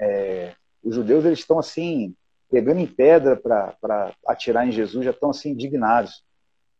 é, 0.00 0.54
os 0.82 0.94
judeus 0.94 1.26
eles 1.26 1.40
estão 1.40 1.58
assim, 1.58 2.14
pegando 2.50 2.80
em 2.80 2.86
pedra 2.86 3.36
para 3.36 4.14
atirar 4.26 4.66
em 4.66 4.72
Jesus, 4.72 5.04
já 5.04 5.10
estão 5.10 5.28
assim 5.28 5.50
indignados. 5.50 6.24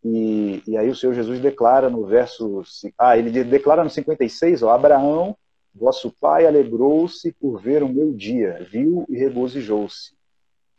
E, 0.04 0.62
e, 0.66 0.76
aí 0.76 0.90
o 0.90 0.94
Senhor 0.94 1.14
Jesus 1.14 1.40
declara 1.40 1.88
no 1.88 2.04
verso. 2.04 2.62
Ah, 2.98 3.16
ele 3.16 3.42
declara 3.42 3.82
no 3.82 3.88
56, 3.88 4.62
ó, 4.62 4.70
Abraão, 4.70 5.34
vosso 5.74 6.10
pai, 6.20 6.46
alegrou-se 6.46 7.32
por 7.32 7.60
ver 7.60 7.82
o 7.82 7.88
meu 7.88 8.12
dia, 8.12 8.66
viu 8.70 9.06
e 9.08 9.16
regozijou-se. 9.16 10.12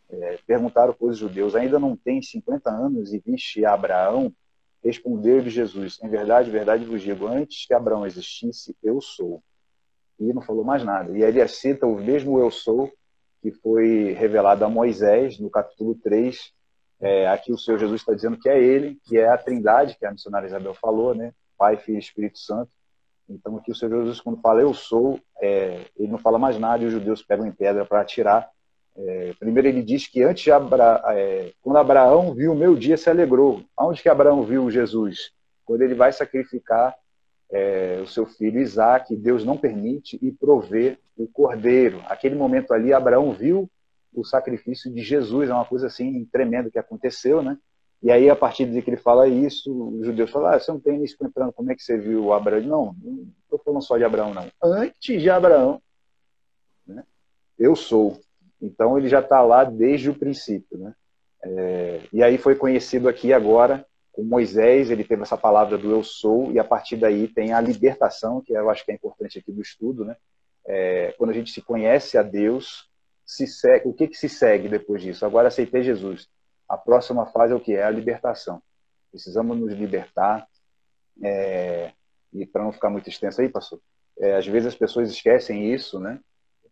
É, 0.10 0.38
perguntaram 0.46 0.94
para 0.94 1.08
os 1.08 1.18
judeus: 1.18 1.56
ainda 1.56 1.80
não 1.80 1.96
tem 1.96 2.22
50 2.22 2.70
anos 2.70 3.14
e 3.14 3.20
viste 3.20 3.66
Abraão? 3.66 4.32
Respondeu-lhe 4.84 5.50
Jesus: 5.50 5.98
Em 6.04 6.08
verdade, 6.08 6.52
verdade 6.52 6.86
vos 6.86 7.02
digo, 7.02 7.26
antes 7.26 7.66
que 7.66 7.74
Abraão 7.74 8.06
existisse, 8.06 8.76
eu 8.84 9.02
sou. 9.02 9.42
E 10.20 10.32
não 10.32 10.42
falou 10.42 10.64
mais 10.64 10.84
nada. 10.84 11.18
E 11.18 11.24
ele 11.24 11.46
cita 11.48 11.88
o 11.88 12.00
mesmo 12.00 12.40
eu 12.40 12.52
sou 12.52 12.92
que 13.42 13.52
foi 13.52 14.14
revelado 14.14 14.64
a 14.64 14.70
Moisés 14.70 15.40
no 15.40 15.50
capítulo 15.50 15.96
3. 15.96 16.54
É, 17.02 17.28
aqui 17.28 17.52
o 17.52 17.58
Senhor 17.58 17.78
Jesus 17.78 18.02
está 18.02 18.14
dizendo 18.14 18.38
que 18.38 18.50
é 18.50 18.62
ele, 18.62 19.00
que 19.04 19.18
é 19.18 19.28
a 19.28 19.38
trindade, 19.38 19.98
que 19.98 20.06
a 20.06 20.12
missionária 20.12 20.48
Isabel 20.48 20.74
falou, 20.74 21.14
né? 21.14 21.34
Pai, 21.58 21.78
Filho 21.78 21.98
e 21.98 22.00
Espírito 22.00 22.40
Santo. 22.40 22.72
Então 23.30 23.58
aqui 23.58 23.72
o 23.72 23.76
Senhor 23.76 24.00
Jesus, 24.00 24.22
quando 24.22 24.42
fala 24.42 24.62
eu 24.62 24.74
sou, 24.74 25.20
é, 25.42 25.86
ele 25.98 26.12
não 26.12 26.18
fala 26.18 26.38
mais 26.38 26.60
nada 26.60 26.84
e 26.84 26.88
os 26.88 26.94
judeus 26.94 27.24
pegam 27.24 27.46
em 27.46 27.52
pedra 27.52 27.86
para 27.86 28.02
atirar 28.02 28.50
é, 28.98 29.34
primeiro 29.38 29.68
ele 29.68 29.84
diz 29.84 30.08
que 30.08 30.24
antes 30.24 30.44
de 30.44 30.52
Abra, 30.52 31.04
é, 31.08 31.52
quando 31.62 31.78
Abraão 31.78 32.34
viu 32.34 32.54
o 32.54 32.56
meu 32.56 32.76
dia, 32.76 32.96
se 32.96 33.10
alegrou. 33.10 33.62
Onde 33.78 34.02
que 34.02 34.08
Abraão 34.08 34.44
viu 34.44 34.72
Jesus? 34.72 35.32
Quando 35.66 35.82
ele 35.82 35.94
vai 35.94 36.14
sacrificar 36.14 36.96
é, 37.52 38.00
o 38.02 38.08
seu 38.08 38.26
filho 38.26 38.62
Isaac, 38.62 39.14
Deus 39.16 39.44
não 39.44 39.58
permite 39.58 40.18
e 40.22 40.32
provê 40.32 40.98
o 41.18 41.28
cordeiro. 41.28 42.02
Aquele 42.08 42.36
momento 42.36 42.74
ali, 42.74 42.94
Abraão 42.94 43.34
viu 43.34 43.70
o 44.16 44.24
sacrifício 44.24 44.92
de 44.92 45.02
Jesus, 45.02 45.50
é 45.50 45.54
uma 45.54 45.66
coisa 45.66 45.88
assim 45.88 46.26
tremenda 46.26 46.70
que 46.70 46.80
aconteceu, 46.80 47.42
né? 47.42 47.58
E 48.02 48.12
aí, 48.12 48.30
a 48.30 48.36
partir 48.36 48.66
de 48.66 48.82
que 48.82 48.90
ele 48.90 48.98
fala 48.98 49.28
isso, 49.28 49.72
os 50.00 50.06
judeus 50.06 50.30
falam, 50.30 50.50
ah, 50.50 50.60
você 50.60 50.72
não 50.72 50.80
tem 50.80 51.06
50 51.06 51.42
anos, 51.42 51.56
como 51.56 51.72
é 51.72 51.76
que 51.76 51.82
você 51.82 51.98
viu 51.98 52.34
Abraão? 52.34 52.62
Não, 52.62 52.96
não 53.04 53.28
estou 53.44 53.60
falando 53.60 53.82
só 53.82 53.98
de 53.98 54.04
Abraão, 54.04 54.34
não. 54.34 54.48
Antes 54.64 55.22
de 55.22 55.30
Abraão, 55.30 55.82
né, 56.86 57.04
eu 57.58 57.76
sou. 57.76 58.20
Então 58.62 58.98
ele 58.98 59.08
já 59.08 59.20
está 59.20 59.42
lá 59.42 59.64
desde 59.64 60.10
o 60.10 60.16
princípio, 60.16 60.78
né? 60.78 60.94
É, 61.44 62.02
e 62.12 62.24
aí 62.24 62.38
foi 62.38 62.56
conhecido 62.56 63.08
aqui 63.08 63.32
agora 63.32 63.86
com 64.12 64.24
Moisés, 64.24 64.90
ele 64.90 65.04
teve 65.04 65.24
essa 65.24 65.38
palavra 65.38 65.78
do 65.78 65.92
eu 65.92 66.02
sou, 66.02 66.50
e 66.52 66.58
a 66.58 66.64
partir 66.64 66.96
daí 66.96 67.28
tem 67.28 67.52
a 67.52 67.60
libertação, 67.60 68.42
que 68.42 68.54
eu 68.54 68.70
acho 68.70 68.86
que 68.86 68.92
é 68.92 68.96
importante 68.96 69.38
aqui 69.38 69.52
do 69.52 69.62
estudo, 69.62 70.06
né? 70.06 70.16
É, 70.66 71.14
quando 71.18 71.32
a 71.32 71.34
gente 71.34 71.52
se 71.52 71.62
conhece 71.62 72.18
a 72.18 72.24
Deus, 72.24 72.90
se 73.26 73.48
segue, 73.48 73.88
o 73.88 73.94
que, 73.94 74.08
que 74.08 74.18
se 74.18 74.30
segue 74.30 74.70
depois 74.70 75.02
disso? 75.02 75.26
Agora 75.26 75.48
aceitei 75.48 75.84
Jesus. 75.84 76.28
A 76.68 76.78
próxima 76.78 77.26
fase 77.28 77.54
é 77.54 77.56
o 77.56 77.60
que? 77.60 77.74
É 77.74 77.84
a 77.84 77.90
libertação. 77.90 78.62
Precisamos 79.12 79.58
nos 79.58 79.74
libertar. 79.74 80.48
É, 81.24 81.92
e 82.34 82.46
para 82.46 82.64
não 82.64 82.72
ficar 82.72 82.90
muito 82.90 83.10
extenso 83.10 83.42
aí, 83.42 83.50
pastor, 83.50 83.80
é, 84.20 84.36
às 84.36 84.46
vezes 84.46 84.68
as 84.68 84.76
pessoas 84.76 85.10
esquecem 85.10 85.74
isso, 85.74 86.00
né? 86.00 86.20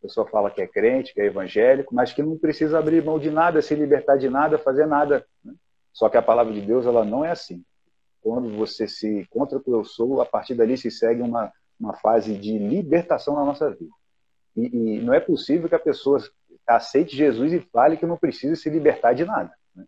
pessoa 0.04 0.28
fala 0.28 0.52
que 0.52 0.62
é 0.62 0.68
crente, 0.68 1.14
que 1.14 1.22
é 1.22 1.28
evangélico, 1.28 1.96
mas 1.96 2.12
que 2.12 2.22
não 2.22 2.38
precisa 2.38 2.78
abrir 2.78 3.02
mão 3.04 3.18
de 3.18 3.32
nada, 3.32 3.62
se 3.62 3.74
libertar 3.74 4.18
de 4.18 4.30
nada, 4.30 4.60
fazer 4.60 4.86
nada. 4.86 5.26
Né? 5.44 5.54
Só 5.94 6.10
que 6.10 6.18
a 6.18 6.22
palavra 6.22 6.54
de 6.54 6.60
Deus 6.60 6.86
ela 6.86 7.06
não 7.06 7.24
é 7.24 7.32
assim. 7.32 7.64
Quando 8.22 8.54
você 8.58 8.86
se 8.86 9.22
encontra 9.22 9.60
com 9.62 9.72
o 9.72 9.76
eu 9.76 9.86
sou, 9.86 10.22
a 10.22 10.26
partir 10.26 10.56
dali 10.56 10.78
se 10.78 10.92
segue 10.92 11.22
uma, 11.22 11.52
uma 11.80 11.94
fase 11.94 12.38
de 12.38 12.58
libertação 12.58 13.36
na 13.36 13.46
nossa 13.46 13.70
vida. 13.70 13.92
E, 14.58 14.98
e 14.98 15.02
não 15.02 15.14
é 15.14 15.22
possível 15.22 15.70
que 15.70 15.76
a 15.76 15.80
pessoa 15.80 16.20
aceite 16.68 17.16
Jesus 17.16 17.54
e 17.54 17.60
fale 17.60 17.98
que 17.98 18.06
não 18.06 18.18
precisa 18.18 18.56
se 18.56 18.70
libertar 18.70 19.14
de 19.14 19.26
nada. 19.26 19.52
Né? 19.76 19.86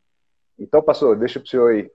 Então, 0.60 0.82
pastor, 0.82 1.18
deixa 1.18 1.40
para 1.40 1.48
o 1.48 1.50
senhor 1.50 1.72
aí. 1.72 1.92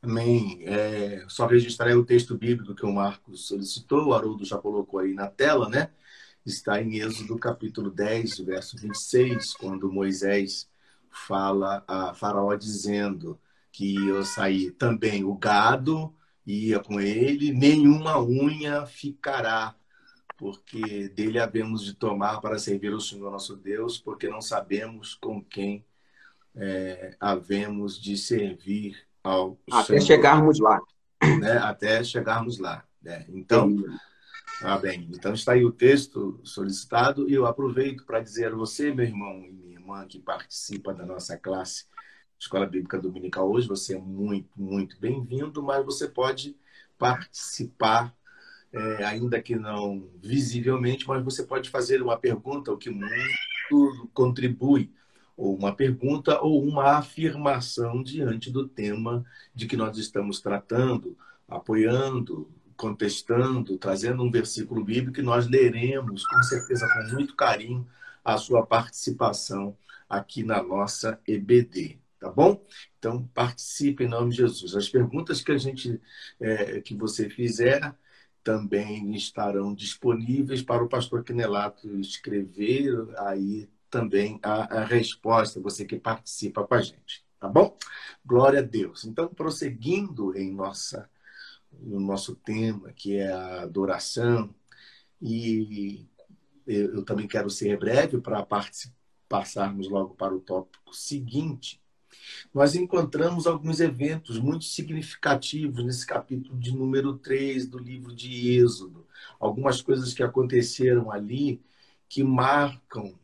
Amém. 0.00 0.62
É, 0.64 1.24
só 1.28 1.46
registrar 1.46 1.88
aí 1.88 1.94
o 1.94 2.04
texto 2.04 2.36
bíblico 2.36 2.74
que 2.74 2.84
o 2.84 2.92
Marcos 2.92 3.46
solicitou, 3.46 4.08
o 4.08 4.14
Haroldo 4.14 4.44
já 4.44 4.58
colocou 4.58 5.00
aí 5.00 5.14
na 5.14 5.28
tela, 5.28 5.68
né? 5.68 5.90
está 6.44 6.82
em 6.82 6.98
Êxodo 6.98 7.38
capítulo 7.38 7.90
10, 7.90 8.38
verso 8.38 8.76
26, 8.76 9.54
quando 9.54 9.92
Moisés 9.92 10.68
fala 11.08 11.84
a 11.86 12.14
Faraó 12.14 12.54
dizendo 12.56 13.38
que 13.70 13.94
ia 13.94 14.22
sair 14.24 14.72
também 14.72 15.24
o 15.24 15.34
gado, 15.34 16.12
ia 16.44 16.80
com 16.80 17.00
ele, 17.00 17.52
nenhuma 17.52 18.20
unha 18.20 18.84
ficará, 18.86 19.74
porque 20.42 21.08
dele 21.10 21.38
havemos 21.38 21.84
de 21.84 21.94
tomar 21.94 22.40
para 22.40 22.58
servir 22.58 22.92
o 22.92 23.00
Senhor 23.00 23.30
nosso 23.30 23.54
Deus, 23.54 23.96
porque 23.96 24.28
não 24.28 24.40
sabemos 24.40 25.14
com 25.14 25.40
quem 25.40 25.86
é, 26.56 27.14
havemos 27.20 27.96
de 27.96 28.16
servir 28.16 29.06
ao 29.22 29.56
Até 29.70 30.00
Senhor, 30.00 30.00
chegarmos 30.00 30.58
lá. 30.58 30.80
Né? 31.38 31.58
Até 31.58 32.02
chegarmos 32.02 32.58
lá. 32.58 32.84
Né? 33.00 33.24
Então, 33.28 33.72
ah, 34.62 34.76
bem. 34.76 35.08
Então 35.12 35.32
está 35.32 35.52
aí 35.52 35.64
o 35.64 35.70
texto 35.70 36.40
solicitado 36.42 37.30
e 37.30 37.34
eu 37.34 37.46
aproveito 37.46 38.04
para 38.04 38.18
dizer 38.18 38.48
a 38.48 38.56
você, 38.56 38.92
meu 38.92 39.06
irmão 39.06 39.44
e 39.44 39.52
minha 39.52 39.74
irmã, 39.74 40.04
que 40.08 40.18
participa 40.18 40.92
da 40.92 41.06
nossa 41.06 41.38
classe 41.38 41.84
Escola 42.36 42.66
Bíblica 42.66 42.98
Dominical 42.98 43.48
hoje, 43.48 43.68
você 43.68 43.94
é 43.94 44.00
muito, 44.00 44.50
muito 44.56 44.98
bem-vindo, 44.98 45.62
mas 45.62 45.84
você 45.84 46.08
pode 46.08 46.56
participar, 46.98 48.12
é, 48.72 49.04
ainda 49.04 49.40
que 49.40 49.54
não 49.54 50.08
visivelmente, 50.22 51.06
mas 51.06 51.22
você 51.22 51.42
pode 51.44 51.68
fazer 51.68 52.02
uma 52.02 52.16
pergunta, 52.16 52.72
o 52.72 52.78
que 52.78 52.90
muito 52.90 54.10
contribui, 54.14 54.90
ou 55.36 55.56
uma 55.56 55.74
pergunta 55.74 56.40
ou 56.40 56.62
uma 56.62 56.98
afirmação 56.98 58.02
diante 58.02 58.50
do 58.50 58.66
tema 58.66 59.24
de 59.54 59.66
que 59.66 59.76
nós 59.76 59.98
estamos 59.98 60.40
tratando, 60.40 61.16
apoiando, 61.48 62.50
contestando, 62.76 63.76
trazendo 63.78 64.22
um 64.22 64.30
versículo 64.30 64.84
bíblico 64.84 65.12
que 65.12 65.22
nós 65.22 65.46
leremos, 65.46 66.26
com 66.26 66.42
certeza, 66.42 66.86
com 66.88 67.14
muito 67.14 67.36
carinho, 67.36 67.86
a 68.24 68.36
sua 68.38 68.64
participação 68.64 69.76
aqui 70.08 70.42
na 70.42 70.62
nossa 70.62 71.18
EBD, 71.26 71.98
tá 72.18 72.30
bom? 72.30 72.64
Então, 72.98 73.28
participe 73.34 74.04
em 74.04 74.08
nome 74.08 74.30
de 74.30 74.36
Jesus. 74.36 74.76
As 74.76 74.88
perguntas 74.88 75.42
que 75.42 75.52
a 75.52 75.58
gente, 75.58 76.00
é, 76.40 76.80
que 76.80 76.94
você 76.94 77.28
fizer, 77.28 77.94
também 78.42 79.14
estarão 79.14 79.74
disponíveis 79.74 80.62
para 80.62 80.82
o 80.82 80.88
pastor 80.88 81.24
Quinelato 81.24 81.98
escrever 81.98 82.92
aí 83.18 83.68
também 83.90 84.38
a, 84.42 84.80
a 84.80 84.84
resposta, 84.84 85.60
você 85.60 85.84
que 85.84 85.98
participa 85.98 86.64
com 86.66 86.74
a 86.74 86.80
gente, 86.80 87.24
tá 87.38 87.48
bom? 87.48 87.76
Glória 88.24 88.60
a 88.60 88.62
Deus. 88.62 89.04
Então, 89.04 89.28
prosseguindo 89.28 90.36
em 90.36 90.52
nossa 90.52 91.08
no 91.80 92.00
nosso 92.00 92.34
tema, 92.36 92.92
que 92.92 93.16
é 93.16 93.32
a 93.32 93.62
adoração, 93.62 94.54
e 95.20 96.06
eu, 96.66 96.96
eu 96.96 97.04
também 97.04 97.26
quero 97.26 97.48
ser 97.48 97.78
breve 97.78 98.20
para 98.20 98.46
passarmos 99.28 99.88
logo 99.88 100.14
para 100.14 100.34
o 100.34 100.40
tópico 100.40 100.94
seguinte. 100.94 101.81
Nós 102.52 102.74
encontramos 102.74 103.46
alguns 103.46 103.80
eventos 103.80 104.38
muito 104.38 104.64
significativos 104.64 105.84
nesse 105.84 106.06
capítulo 106.06 106.58
de 106.58 106.72
número 106.72 107.18
3 107.18 107.66
do 107.66 107.78
livro 107.78 108.14
de 108.14 108.58
Êxodo. 108.58 109.06
Algumas 109.40 109.80
coisas 109.80 110.12
que 110.12 110.22
aconteceram 110.22 111.10
ali 111.10 111.62
que 112.08 112.22
marcam 112.22 113.14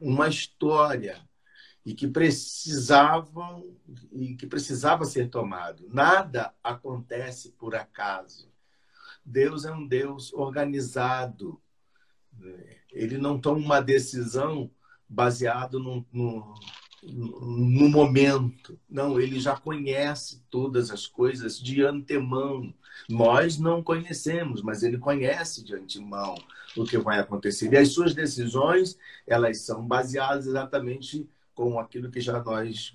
uma 0.00 0.28
história 0.28 1.26
e 1.84 1.94
que 1.94 2.06
precisavam 2.06 3.76
e 4.12 4.34
que 4.34 4.46
precisava 4.46 5.04
ser 5.04 5.28
tomado. 5.28 5.86
Nada 5.88 6.54
acontece 6.62 7.50
por 7.52 7.74
acaso. 7.74 8.50
Deus 9.24 9.64
é 9.64 9.72
um 9.72 9.86
Deus 9.86 10.32
organizado. 10.32 11.60
Ele 12.92 13.18
não 13.18 13.38
toma 13.40 13.58
uma 13.58 13.80
decisão 13.80 14.70
baseado 15.08 15.78
no, 15.78 16.04
no 17.12 17.88
momento. 17.88 18.78
Não, 18.88 19.20
ele 19.20 19.38
já 19.38 19.56
conhece 19.56 20.42
todas 20.50 20.90
as 20.90 21.06
coisas 21.06 21.58
de 21.60 21.82
antemão. 21.82 22.72
Nós 23.08 23.58
não 23.58 23.82
conhecemos, 23.82 24.62
mas 24.62 24.82
ele 24.82 24.98
conhece 24.98 25.64
de 25.64 25.74
antemão 25.74 26.34
o 26.76 26.84
que 26.84 26.98
vai 26.98 27.18
acontecer. 27.18 27.72
E 27.72 27.76
as 27.76 27.90
suas 27.90 28.14
decisões, 28.14 28.96
elas 29.26 29.60
são 29.60 29.84
baseadas 29.86 30.46
exatamente 30.46 31.28
com 31.54 31.78
aquilo 31.78 32.10
que 32.10 32.20
já 32.20 32.42
nós 32.42 32.94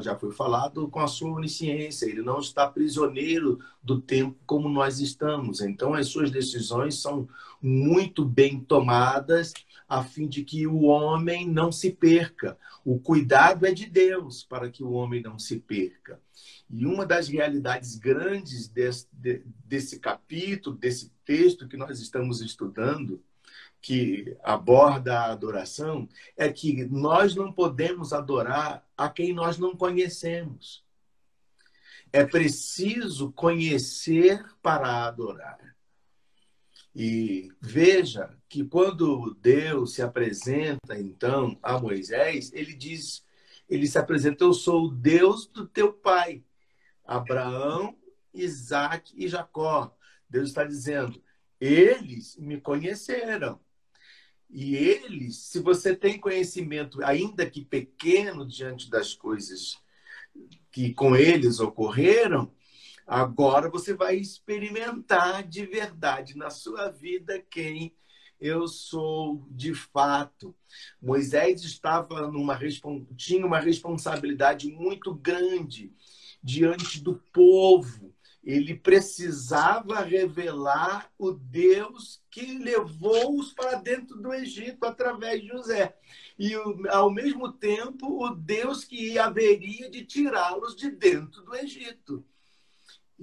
já 0.00 0.16
foi 0.16 0.32
falado, 0.32 0.88
com 0.88 1.00
a 1.00 1.06
sua 1.06 1.32
onisciência. 1.32 2.06
Ele 2.06 2.22
não 2.22 2.40
está 2.40 2.66
prisioneiro 2.66 3.60
do 3.82 4.00
tempo 4.00 4.36
como 4.44 4.68
nós 4.68 5.00
estamos. 5.00 5.60
Então, 5.60 5.94
as 5.94 6.08
suas 6.08 6.30
decisões 6.30 7.00
são 7.00 7.28
muito 7.60 8.24
bem 8.24 8.58
tomadas 8.60 9.52
a 9.88 10.02
fim 10.02 10.26
de 10.26 10.42
que 10.42 10.66
o 10.66 10.82
homem 10.82 11.48
não 11.48 11.70
se 11.70 11.90
perca. 11.90 12.58
O 12.84 12.98
cuidado 12.98 13.66
é 13.66 13.72
de 13.72 13.86
Deus 13.86 14.42
para 14.42 14.70
que 14.70 14.82
o 14.82 14.92
homem 14.92 15.22
não 15.22 15.38
se 15.38 15.60
perca. 15.60 16.20
E 16.68 16.86
uma 16.86 17.04
das 17.04 17.28
realidades 17.28 17.96
grandes 17.96 18.66
desse, 18.66 19.06
desse 19.64 20.00
capítulo, 20.00 20.76
desse 20.76 21.12
texto 21.24 21.68
que 21.68 21.76
nós 21.76 22.00
estamos 22.00 22.40
estudando, 22.40 23.22
que 23.82 24.36
aborda 24.44 25.18
a 25.18 25.32
adoração 25.32 26.08
é 26.36 26.50
que 26.50 26.84
nós 26.84 27.34
não 27.34 27.52
podemos 27.52 28.12
adorar 28.12 28.86
a 28.96 29.10
quem 29.10 29.34
nós 29.34 29.58
não 29.58 29.76
conhecemos. 29.76 30.84
É 32.12 32.24
preciso 32.24 33.32
conhecer 33.32 34.44
para 34.62 35.04
adorar. 35.04 35.58
E 36.94 37.50
veja 37.60 38.38
que 38.48 38.64
quando 38.64 39.34
Deus 39.40 39.94
se 39.94 40.02
apresenta 40.02 40.96
então 40.98 41.58
a 41.62 41.78
Moisés, 41.80 42.52
ele 42.52 42.74
diz, 42.74 43.24
ele 43.68 43.86
se 43.86 43.98
apresenta, 43.98 44.44
eu 44.44 44.52
sou 44.52 44.84
o 44.84 44.90
Deus 44.90 45.46
do 45.46 45.66
teu 45.66 45.92
pai, 45.92 46.44
Abraão, 47.04 47.98
Isaac 48.32 49.12
e 49.16 49.26
Jacó. 49.26 49.96
Deus 50.28 50.50
está 50.50 50.64
dizendo, 50.64 51.20
eles 51.58 52.36
me 52.36 52.60
conheceram. 52.60 53.58
E 54.52 54.76
eles, 54.76 55.36
se 55.36 55.60
você 55.60 55.96
tem 55.96 56.20
conhecimento, 56.20 57.02
ainda 57.02 57.48
que 57.48 57.64
pequeno, 57.64 58.46
diante 58.46 58.90
das 58.90 59.14
coisas 59.14 59.78
que 60.70 60.92
com 60.92 61.16
eles 61.16 61.58
ocorreram, 61.58 62.52
agora 63.06 63.70
você 63.70 63.94
vai 63.94 64.16
experimentar 64.16 65.46
de 65.46 65.64
verdade 65.64 66.36
na 66.36 66.50
sua 66.50 66.90
vida 66.90 67.42
quem 67.50 67.94
eu 68.38 68.66
sou 68.66 69.46
de 69.50 69.72
fato. 69.74 70.54
Moisés 71.00 71.62
estava 71.62 72.26
numa 72.28 72.58
tinha 73.16 73.46
uma 73.46 73.60
responsabilidade 73.60 74.68
muito 74.68 75.14
grande 75.14 75.92
diante 76.42 77.00
do 77.00 77.14
povo 77.32 78.01
ele 78.42 78.74
precisava 78.74 80.00
revelar 80.00 81.10
o 81.16 81.30
Deus 81.30 82.20
que 82.28 82.58
levou-os 82.58 83.52
para 83.52 83.76
dentro 83.76 84.16
do 84.20 84.34
Egito 84.34 84.84
através 84.84 85.40
de 85.40 85.48
José. 85.48 85.96
E, 86.38 86.52
ao 86.90 87.10
mesmo 87.10 87.52
tempo, 87.52 88.24
o 88.24 88.34
Deus 88.34 88.84
que 88.84 89.16
haveria 89.18 89.88
de 89.88 90.04
tirá-los 90.04 90.74
de 90.74 90.90
dentro 90.90 91.42
do 91.42 91.54
Egito. 91.54 92.24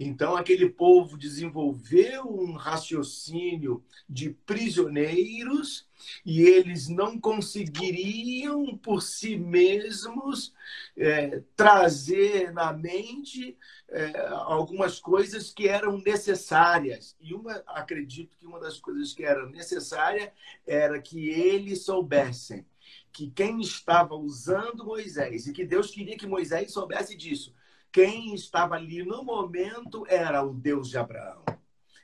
Então, 0.02 0.38
aquele 0.38 0.70
povo 0.70 1.18
desenvolveu 1.18 2.26
um 2.26 2.54
raciocínio 2.54 3.84
de 4.10 4.30
prisioneiros 4.30 5.86
e 6.26 6.40
eles 6.40 6.88
não 6.88 7.20
conseguiriam 7.20 8.78
por 8.78 9.02
si 9.02 9.36
mesmos 9.36 10.54
é, 10.96 11.44
trazer 11.54 12.54
na 12.54 12.72
mente 12.72 13.58
é, 13.90 14.26
algumas 14.30 15.02
coisas 15.02 15.52
que 15.52 15.68
eram 15.68 15.98
necessárias. 15.98 17.18
E 17.20 17.34
uma, 17.34 17.62
acredito 17.68 18.38
que 18.38 18.48
uma 18.48 18.62
das 18.62 18.80
coisas 18.80 19.14
que 19.14 19.26
era 19.26 19.50
necessária 19.50 20.32
era 20.66 21.02
que 21.02 21.30
eles 21.30 21.84
soubessem 21.84 22.66
que 23.12 23.30
quem 23.32 23.60
estava 23.60 24.16
usando 24.16 24.86
Moisés 24.86 25.46
e 25.46 25.52
que 25.52 25.66
Deus 25.66 25.92
queria 25.92 26.18
que 26.18 26.26
Moisés 26.26 26.72
soubesse 26.72 27.18
disso 27.18 27.54
quem 27.92 28.34
estava 28.34 28.76
ali 28.76 29.04
no 29.04 29.24
momento 29.24 30.06
era 30.08 30.44
o 30.44 30.54
Deus 30.54 30.90
de 30.90 30.98
Abraão, 30.98 31.44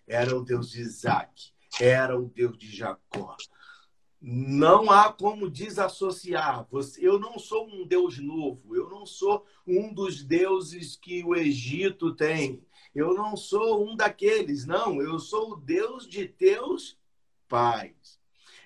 era 0.07 0.35
o 0.35 0.43
Deus 0.43 0.71
de 0.71 0.81
Isaac, 0.81 1.51
era 1.79 2.19
o 2.19 2.25
Deus 2.25 2.57
de 2.57 2.75
Jacó. 2.75 3.35
Não 4.21 4.89
há 4.89 5.13
como 5.13 5.49
desassociar. 5.49 6.67
Eu 6.97 7.19
não 7.19 7.37
sou 7.37 7.67
um 7.67 7.85
Deus 7.85 8.17
novo, 8.17 8.75
eu 8.75 8.89
não 8.89 9.05
sou 9.05 9.45
um 9.67 9.93
dos 9.93 10.23
deuses 10.23 10.95
que 10.95 11.23
o 11.23 11.35
Egito 11.35 12.15
tem. 12.15 12.65
Eu 12.93 13.13
não 13.13 13.37
sou 13.37 13.85
um 13.87 13.95
daqueles, 13.95 14.65
não. 14.65 15.01
Eu 15.01 15.19
sou 15.19 15.51
o 15.51 15.57
Deus 15.57 16.07
de 16.07 16.27
teus 16.27 16.97
pais 17.47 18.19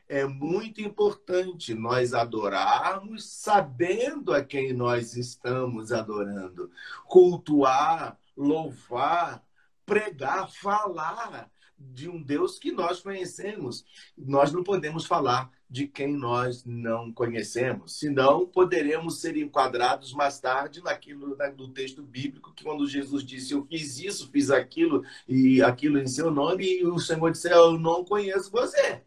é 0.09 0.25
muito 0.25 0.81
importante 0.81 1.75
nós 1.75 2.15
adorarmos 2.15 3.31
sabendo 3.31 4.33
a 4.33 4.43
quem 4.43 4.73
nós 4.73 5.15
estamos 5.15 5.91
adorando. 5.91 6.71
Cultuar, 7.05 8.17
louvar, 8.35 9.45
pregar, 9.85 10.51
falar 10.51 11.51
de 11.77 12.09
um 12.09 12.21
Deus 12.21 12.57
que 12.57 12.71
nós 12.71 13.01
conhecemos. 13.01 13.85
Nós 14.17 14.51
não 14.51 14.63
podemos 14.63 15.05
falar 15.05 15.51
de 15.69 15.85
quem 15.85 16.17
nós 16.17 16.65
não 16.65 17.13
conhecemos, 17.13 17.99
senão 17.99 18.47
poderemos 18.47 19.21
ser 19.21 19.37
enquadrados 19.37 20.11
mais 20.13 20.39
tarde 20.39 20.81
naquilo 20.81 21.37
do 21.55 21.67
texto 21.67 22.01
bíblico 22.01 22.51
que 22.55 22.63
quando 22.63 22.87
Jesus 22.87 23.23
disse 23.23 23.53
eu 23.53 23.63
fiz 23.67 23.99
isso, 23.99 24.31
fiz 24.31 24.49
aquilo 24.49 25.03
e 25.27 25.61
aquilo 25.61 25.99
em 25.99 26.07
seu 26.07 26.31
nome 26.31 26.79
e 26.79 26.87
o 26.87 26.97
Senhor 26.97 27.31
disse 27.31 27.51
eu 27.51 27.77
não 27.77 28.03
conheço 28.03 28.49
você 28.49 29.03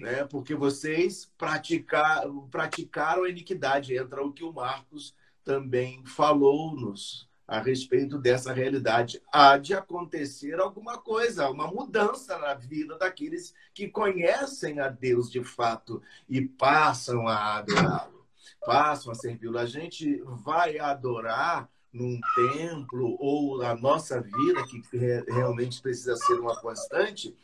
né? 0.00 0.24
porque 0.24 0.54
vocês 0.54 1.30
praticaram, 1.36 2.48
praticaram 2.48 3.24
a 3.24 3.28
iniquidade. 3.28 3.96
Entra 3.96 4.24
o 4.24 4.32
que 4.32 4.44
o 4.44 4.52
Marcos 4.52 5.14
também 5.44 6.04
falou-nos 6.04 7.28
a 7.46 7.60
respeito 7.60 8.18
dessa 8.18 8.52
realidade. 8.52 9.22
Há 9.32 9.56
de 9.56 9.72
acontecer 9.72 10.60
alguma 10.60 10.98
coisa, 10.98 11.48
uma 11.48 11.66
mudança 11.66 12.38
na 12.38 12.52
vida 12.52 12.98
daqueles 12.98 13.54
que 13.72 13.88
conhecem 13.88 14.80
a 14.80 14.88
Deus 14.88 15.30
de 15.30 15.42
fato 15.42 16.02
e 16.28 16.42
passam 16.42 17.26
a 17.26 17.56
adorá-lo, 17.56 18.26
passam 18.66 19.10
a 19.10 19.14
servi-lo. 19.14 19.58
A 19.58 19.64
gente 19.64 20.22
vai 20.26 20.78
adorar 20.78 21.70
num 21.92 22.20
templo 22.34 23.16
ou 23.18 23.58
na 23.58 23.74
nossa 23.74 24.20
vida, 24.20 24.64
que 24.66 24.82
realmente 25.30 25.80
precisa 25.80 26.16
ser 26.16 26.34
uma 26.34 26.60
constante, 26.60 27.36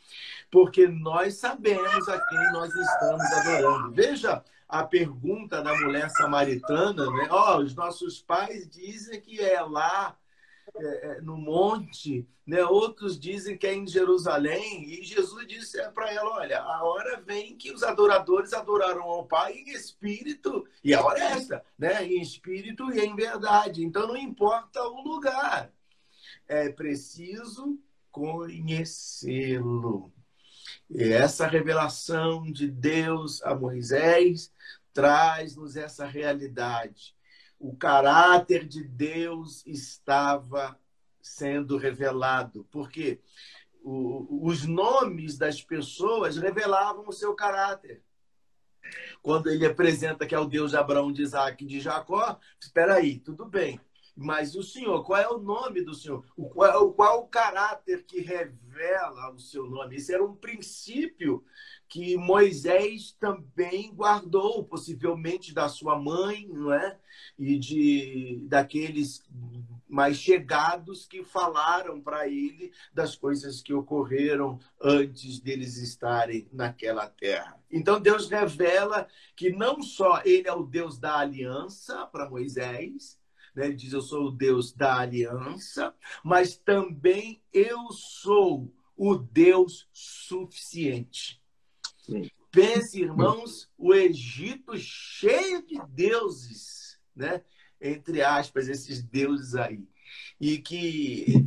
porque 0.51 0.87
nós 0.87 1.35
sabemos 1.35 2.07
a 2.07 2.19
quem 2.27 2.51
nós 2.53 2.73
estamos 2.73 3.23
adorando. 3.33 3.91
Veja 3.91 4.43
a 4.67 4.83
pergunta 4.83 5.61
da 5.61 5.75
mulher 5.79 6.09
samaritana, 6.09 7.09
né? 7.11 7.27
Oh, 7.31 7.57
os 7.57 7.75
nossos 7.75 8.21
pais 8.21 8.67
dizem 8.69 9.21
que 9.21 9.39
é 9.39 9.61
lá 9.61 10.15
é, 10.77 11.07
é, 11.07 11.21
no 11.21 11.37
monte, 11.37 12.27
né? 12.45 12.61
outros 12.65 13.17
dizem 13.17 13.57
que 13.57 13.65
é 13.65 13.73
em 13.73 13.87
Jerusalém, 13.87 14.83
e 14.89 15.01
Jesus 15.03 15.47
disse 15.47 15.81
para 15.91 16.11
ela: 16.11 16.31
Olha, 16.31 16.61
a 16.61 16.83
hora 16.83 17.21
vem 17.21 17.55
que 17.55 17.71
os 17.71 17.81
adoradores 17.81 18.51
adorarão 18.51 19.03
ao 19.03 19.25
Pai 19.25 19.53
em 19.53 19.71
espírito, 19.71 20.67
e 20.83 20.93
a 20.93 21.01
hora 21.01 21.19
é 21.19 21.31
esta, 21.31 21.63
né? 21.77 22.05
em 22.05 22.21
espírito 22.21 22.91
e 22.91 22.99
em 22.99 23.15
verdade. 23.15 23.85
Então 23.85 24.07
não 24.07 24.17
importa 24.17 24.83
o 24.83 25.01
lugar, 25.01 25.71
é 26.47 26.69
preciso 26.69 27.79
conhecê-lo. 28.11 30.11
E 30.89 31.03
essa 31.03 31.47
revelação 31.47 32.51
de 32.51 32.67
Deus 32.67 33.41
a 33.43 33.55
Moisés 33.55 34.51
traz-nos 34.93 35.77
essa 35.77 36.05
realidade 36.05 37.14
o 37.59 37.75
caráter 37.75 38.65
de 38.65 38.83
Deus 38.83 39.65
estava 39.65 40.79
sendo 41.21 41.77
revelado, 41.77 42.67
porque 42.71 43.19
o, 43.83 44.47
os 44.47 44.65
nomes 44.65 45.37
das 45.37 45.61
pessoas 45.61 46.37
revelavam 46.37 47.07
o 47.07 47.13
seu 47.13 47.33
caráter. 47.33 48.03
Quando 49.21 49.49
ele 49.49 49.65
apresenta 49.65 50.25
que 50.25 50.35
é 50.35 50.39
o 50.39 50.45
Deus 50.45 50.71
de 50.71 50.77
Abraão, 50.77 51.11
de 51.11 51.23
Isaac 51.23 51.63
e 51.63 51.67
de 51.67 51.79
Jacó, 51.79 52.39
espera 52.59 52.95
aí, 52.95 53.19
tudo 53.19 53.45
bem. 53.45 53.79
Mas 54.15 54.55
o 54.55 54.63
Senhor, 54.63 55.03
qual 55.03 55.19
é 55.19 55.27
o 55.27 55.39
nome 55.39 55.81
do 55.81 55.93
Senhor? 55.93 56.23
O 56.37 56.47
qual, 56.49 56.93
qual 56.93 57.21
o 57.21 57.27
caráter 57.27 58.05
que 58.05 58.21
revela 58.21 59.31
o 59.31 59.39
seu 59.39 59.65
nome? 59.65 59.97
Esse 59.97 60.13
era 60.13 60.23
um 60.23 60.35
princípio 60.35 61.43
que 61.87 62.17
Moisés 62.17 63.15
também 63.19 63.93
guardou, 63.93 64.63
possivelmente 64.63 65.53
da 65.53 65.69
sua 65.69 65.99
mãe, 65.99 66.47
não 66.47 66.73
é? 66.73 66.97
E 67.37 67.57
de 67.57 68.41
daqueles 68.47 69.23
mais 69.87 70.17
chegados 70.17 71.05
que 71.05 71.23
falaram 71.23 72.01
para 72.01 72.27
ele 72.27 72.71
das 72.93 73.15
coisas 73.15 73.61
que 73.61 73.73
ocorreram 73.73 74.59
antes 74.81 75.39
deles 75.39 75.77
estarem 75.77 76.47
naquela 76.51 77.07
terra. 77.07 77.57
Então 77.71 77.99
Deus 77.99 78.29
revela 78.29 79.07
que 79.35 79.51
não 79.51 79.81
só 79.81 80.21
ele 80.25 80.47
é 80.47 80.53
o 80.53 80.63
Deus 80.63 80.97
da 80.97 81.19
aliança 81.19 82.05
para 82.07 82.29
Moisés, 82.29 83.17
né? 83.55 83.67
ele 83.67 83.75
diz 83.75 83.93
eu 83.93 84.01
sou 84.01 84.27
o 84.27 84.31
Deus 84.31 84.73
da 84.73 84.99
aliança, 84.99 85.93
mas 86.23 86.57
também 86.57 87.41
eu 87.53 87.91
sou 87.91 88.73
o 88.97 89.15
Deus 89.15 89.87
suficiente. 89.93 91.41
Pense, 92.51 93.01
irmãos, 93.01 93.69
o 93.77 93.93
Egito 93.93 94.77
cheio 94.77 95.65
de 95.65 95.79
deuses, 95.89 96.99
né? 97.15 97.41
Entre 97.81 98.21
aspas, 98.21 98.69
esses 98.69 99.03
deuses 99.03 99.55
aí. 99.55 99.83
E 100.39 100.57
que 100.59 101.45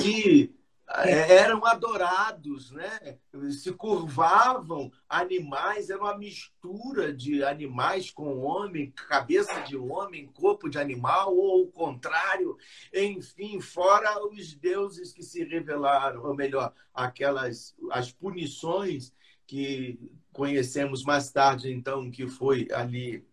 se 0.00 0.54
é, 0.88 1.36
eram 1.36 1.64
adorados, 1.64 2.70
né? 2.70 3.18
Se 3.50 3.72
curvavam 3.72 4.92
animais, 5.08 5.88
era 5.88 6.00
uma 6.00 6.16
mistura 6.16 7.12
de 7.12 7.42
animais 7.42 8.10
com 8.10 8.40
homem, 8.40 8.92
cabeça 9.08 9.60
de 9.62 9.76
homem, 9.76 10.26
corpo 10.26 10.68
de 10.68 10.78
animal, 10.78 11.34
ou 11.36 11.62
o 11.62 11.72
contrário, 11.72 12.56
enfim, 12.92 13.60
fora 13.60 14.24
os 14.26 14.54
deuses 14.54 15.12
que 15.12 15.22
se 15.22 15.42
revelaram, 15.44 16.22
ou 16.24 16.34
melhor, 16.34 16.72
aquelas 16.92 17.74
as 17.90 18.12
punições 18.12 19.12
que 19.46 19.98
conhecemos 20.32 21.04
mais 21.04 21.30
tarde, 21.30 21.72
então, 21.72 22.10
que 22.10 22.26
foi 22.26 22.68
ali 22.72 23.26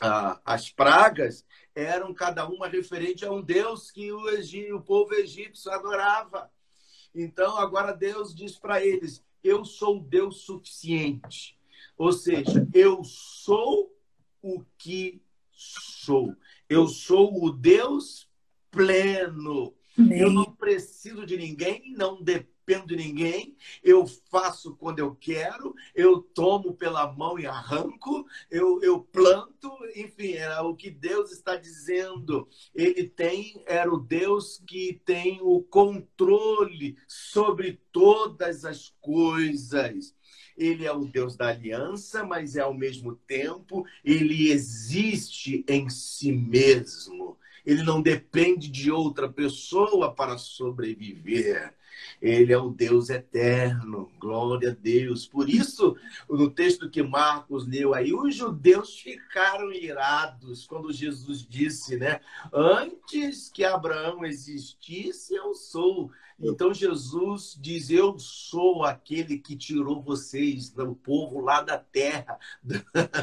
ah, 0.00 0.40
as 0.44 0.70
pragas, 0.70 1.44
eram 1.74 2.12
cada 2.12 2.48
uma 2.48 2.66
referente 2.66 3.24
a 3.24 3.30
um 3.30 3.42
deus 3.42 3.90
que 3.90 4.10
o, 4.12 4.28
Egito, 4.30 4.76
o 4.76 4.82
povo 4.82 5.14
egípcio 5.14 5.70
adorava. 5.70 6.50
Então, 7.14 7.56
agora 7.56 7.92
Deus 7.92 8.34
diz 8.34 8.58
para 8.58 8.84
eles: 8.84 9.24
Eu 9.44 9.64
sou 9.64 9.98
o 9.98 10.02
Deus 10.02 10.42
suficiente. 10.42 11.58
Ou 11.96 12.12
seja, 12.12 12.66
eu 12.74 13.04
sou 13.04 13.94
o 14.40 14.64
que 14.76 15.22
sou. 15.52 16.34
Eu 16.68 16.88
sou 16.88 17.44
o 17.44 17.50
Deus 17.50 18.28
pleno. 18.70 19.74
Eu 20.10 20.30
não 20.30 20.46
preciso 20.46 21.26
de 21.26 21.36
ninguém, 21.36 21.92
não 21.96 22.22
dependo 22.22 22.51
dependo 22.64 22.86
de 22.86 22.96
ninguém, 22.96 23.56
eu 23.82 24.06
faço 24.06 24.76
quando 24.76 25.00
eu 25.00 25.14
quero, 25.14 25.74
eu 25.94 26.20
tomo 26.20 26.74
pela 26.74 27.12
mão 27.12 27.38
e 27.38 27.46
arranco, 27.46 28.24
eu, 28.50 28.80
eu 28.82 29.00
planto, 29.00 29.70
enfim, 29.96 30.34
é 30.34 30.60
o 30.60 30.74
que 30.74 30.90
Deus 30.90 31.32
está 31.32 31.56
dizendo. 31.56 32.48
Ele 32.74 33.04
tem, 33.08 33.62
era 33.66 33.92
o 33.92 33.98
Deus 33.98 34.62
que 34.66 35.00
tem 35.04 35.40
o 35.42 35.60
controle 35.62 36.96
sobre 37.06 37.80
todas 37.90 38.64
as 38.64 38.94
coisas. 39.00 40.14
Ele 40.56 40.86
é 40.86 40.92
o 40.92 41.04
Deus 41.04 41.36
da 41.36 41.48
aliança, 41.48 42.24
mas 42.24 42.56
é 42.56 42.60
ao 42.60 42.74
mesmo 42.74 43.16
tempo, 43.16 43.84
ele 44.04 44.50
existe 44.50 45.64
em 45.68 45.88
si 45.88 46.30
mesmo. 46.30 47.36
Ele 47.64 47.82
não 47.82 48.02
depende 48.02 48.68
de 48.68 48.90
outra 48.90 49.28
pessoa 49.28 50.12
para 50.12 50.36
sobreviver. 50.36 51.74
Ele 52.20 52.52
é 52.52 52.58
o 52.58 52.70
Deus 52.70 53.10
eterno, 53.10 54.10
glória 54.18 54.70
a 54.70 54.74
Deus. 54.74 55.26
Por 55.26 55.48
isso, 55.48 55.96
no 56.28 56.50
texto 56.50 56.90
que 56.90 57.02
Marcos 57.02 57.66
leu 57.66 57.94
aí, 57.94 58.12
os 58.12 58.34
judeus 58.34 58.98
ficaram 58.98 59.72
irados 59.72 60.66
quando 60.66 60.92
Jesus 60.92 61.46
disse, 61.46 61.96
né? 61.96 62.20
Antes 62.52 63.48
que 63.48 63.64
Abraão 63.64 64.24
existisse, 64.24 65.34
eu 65.34 65.54
sou. 65.54 66.10
Então 66.40 66.74
Jesus 66.74 67.56
diz: 67.60 67.88
Eu 67.88 68.18
sou 68.18 68.84
aquele 68.84 69.38
que 69.38 69.56
tirou 69.56 70.02
vocês, 70.02 70.70
do 70.70 70.94
povo 70.94 71.40
lá 71.40 71.62
da 71.62 71.78
terra, 71.78 72.38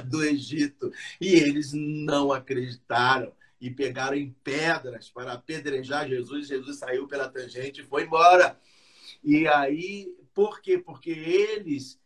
do 0.05 0.23
Egito. 0.23 0.91
E 1.19 1.36
eles 1.36 1.73
não 1.73 2.32
acreditaram 2.32 3.32
e 3.59 3.69
pegaram 3.69 4.15
em 4.15 4.32
pedras 4.43 5.09
para 5.09 5.34
apedrejar 5.34 6.07
Jesus. 6.07 6.47
Jesus 6.47 6.77
saiu 6.77 7.07
pela 7.07 7.27
tangente 7.27 7.82
e 7.82 7.84
foi 7.84 8.03
embora. 8.03 8.57
E 9.24 9.47
aí, 9.47 10.15
por 10.34 10.61
quê? 10.61 10.78
Porque 10.78 11.09
eles, 11.11 11.99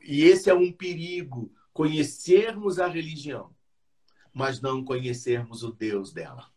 e 0.00 0.22
esse 0.22 0.48
é 0.48 0.54
um 0.54 0.72
perigo, 0.72 1.52
conhecermos 1.72 2.78
a 2.78 2.86
religião, 2.86 3.54
mas 4.32 4.60
não 4.60 4.84
conhecermos 4.84 5.62
o 5.62 5.72
Deus 5.72 6.12
dela. 6.12 6.50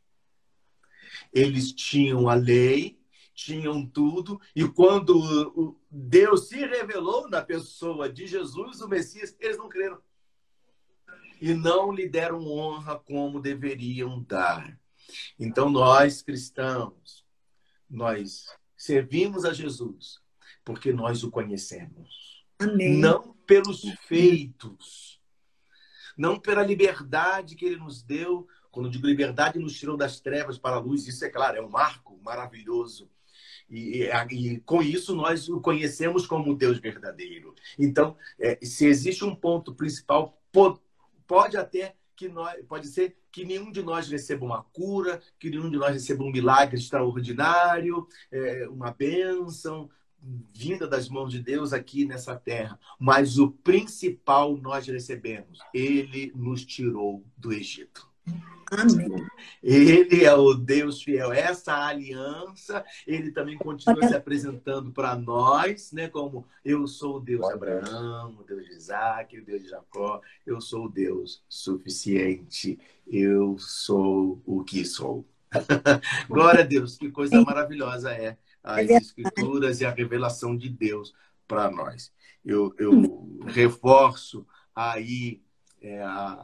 Eles 1.31 1.71
tinham 1.71 2.29
a 2.29 2.34
lei, 2.34 2.99
tinham 3.34 3.86
tudo, 3.86 4.39
e 4.55 4.67
quando 4.67 5.77
Deus 5.89 6.47
se 6.47 6.65
revelou 6.65 7.29
na 7.29 7.41
pessoa 7.41 8.11
de 8.11 8.27
Jesus, 8.27 8.81
o 8.81 8.88
Messias, 8.88 9.36
eles 9.39 9.57
não 9.57 9.69
creram. 9.69 10.01
E 11.41 11.53
não 11.53 11.91
lhe 11.91 12.07
deram 12.07 12.47
honra 12.47 12.97
como 12.97 13.41
deveriam 13.41 14.23
dar. 14.23 14.79
Então, 15.38 15.69
nós 15.69 16.21
cristãos, 16.21 17.25
nós 17.89 18.47
servimos 18.84 19.45
a 19.45 19.53
Jesus 19.53 20.21
porque 20.65 20.91
nós 20.91 21.23
o 21.23 21.31
conhecemos. 21.31 22.43
Amém. 22.59 22.97
Não 22.97 23.34
pelos 23.45 23.81
feitos, 24.07 25.21
não 26.17 26.39
pela 26.39 26.63
liberdade 26.63 27.55
que 27.55 27.65
ele 27.65 27.77
nos 27.77 28.01
deu. 28.01 28.47
Quando 28.71 28.89
digo 28.89 29.07
liberdade, 29.07 29.59
nos 29.59 29.77
tirou 29.77 29.95
das 29.95 30.19
trevas 30.19 30.57
para 30.57 30.75
a 30.75 30.79
luz. 30.79 31.07
Isso 31.07 31.23
é 31.23 31.29
claro, 31.29 31.57
é 31.57 31.61
um 31.61 31.69
marco 31.69 32.19
maravilhoso. 32.23 33.09
E, 33.69 34.09
e, 34.31 34.59
com 34.61 34.81
isso 34.81 35.15
nós 35.15 35.47
o 35.47 35.61
conhecemos 35.61 36.27
como 36.27 36.55
Deus 36.55 36.79
verdadeiro. 36.79 37.55
Então, 37.79 38.17
é, 38.39 38.57
se 38.63 38.86
existe 38.86 39.23
um 39.23 39.36
ponto 39.36 39.73
principal, 39.73 40.41
pode, 40.51 40.79
pode 41.25 41.57
até 41.57 41.95
que 42.16 42.28
nós, 42.28 42.64
pode 42.68 42.88
ser 42.88 43.18
que 43.32 43.45
nenhum 43.45 43.72
de 43.72 43.82
nós 43.82 44.07
receba 44.07 44.45
uma 44.45 44.64
cura, 44.64 45.22
que 45.39 45.49
nenhum 45.49 45.70
de 45.70 45.78
nós 45.78 45.93
receba 45.93 46.24
um 46.24 46.32
milagre 46.32 46.78
extraordinário, 46.78 48.07
é, 48.32 48.68
uma 48.68 48.91
bênção 48.91 49.89
vinda 50.53 50.88
das 50.88 51.09
mãos 51.09 51.32
de 51.32 51.39
Deus 51.39 51.74
aqui 51.74 52.05
nessa 52.05 52.36
terra. 52.36 52.80
Mas 52.99 53.38
o 53.38 53.51
principal 53.51 54.55
nós 54.57 54.88
recebemos. 54.88 55.59
Ele 55.74 56.32
nos 56.36 56.66
tirou 56.66 57.26
do 57.38 57.51
Egito. 57.51 58.12
Amém. 58.71 59.28
Ele 59.61 60.24
é 60.24 60.34
o 60.34 60.53
Deus 60.53 61.03
fiel. 61.03 61.32
Essa 61.32 61.88
aliança, 61.88 62.84
ele 63.05 63.32
também 63.32 63.57
continua 63.57 64.07
se 64.07 64.15
apresentando 64.15 64.91
para 64.91 65.15
nós, 65.15 65.91
né? 65.91 66.07
Como 66.07 66.45
eu 66.65 66.88
sou 66.88 67.17
o 67.17 67.19
Deus 67.19 67.45
de 67.45 67.53
Abraão, 67.53 68.36
o 68.39 68.43
Deus 68.43 68.65
de 68.65 68.74
Isaac, 68.74 69.38
o 69.38 69.45
Deus 69.45 69.63
de 69.63 69.69
Jacó. 69.69 70.21
Eu 70.45 70.59
sou 70.59 70.86
o 70.86 70.89
Deus 70.89 71.43
suficiente. 71.47 72.80
Eu 73.05 73.57
sou 73.59 74.41
o 74.45 74.63
que 74.63 74.84
sou. 74.84 75.26
Glória 76.28 76.61
a 76.61 76.65
Deus, 76.65 76.97
que 76.97 77.11
coisa 77.11 77.39
maravilhosa 77.41 78.11
é 78.11 78.38
as 78.63 78.89
escrituras 78.89 79.82
e 79.82 79.86
a 79.86 79.91
revelação 79.91 80.57
de 80.57 80.69
Deus 80.69 81.13
para 81.47 81.69
nós. 81.69 82.11
Eu, 82.43 82.74
eu 82.80 83.30
reforço 83.45 84.47
aí 84.76 85.41
é, 85.84 86.01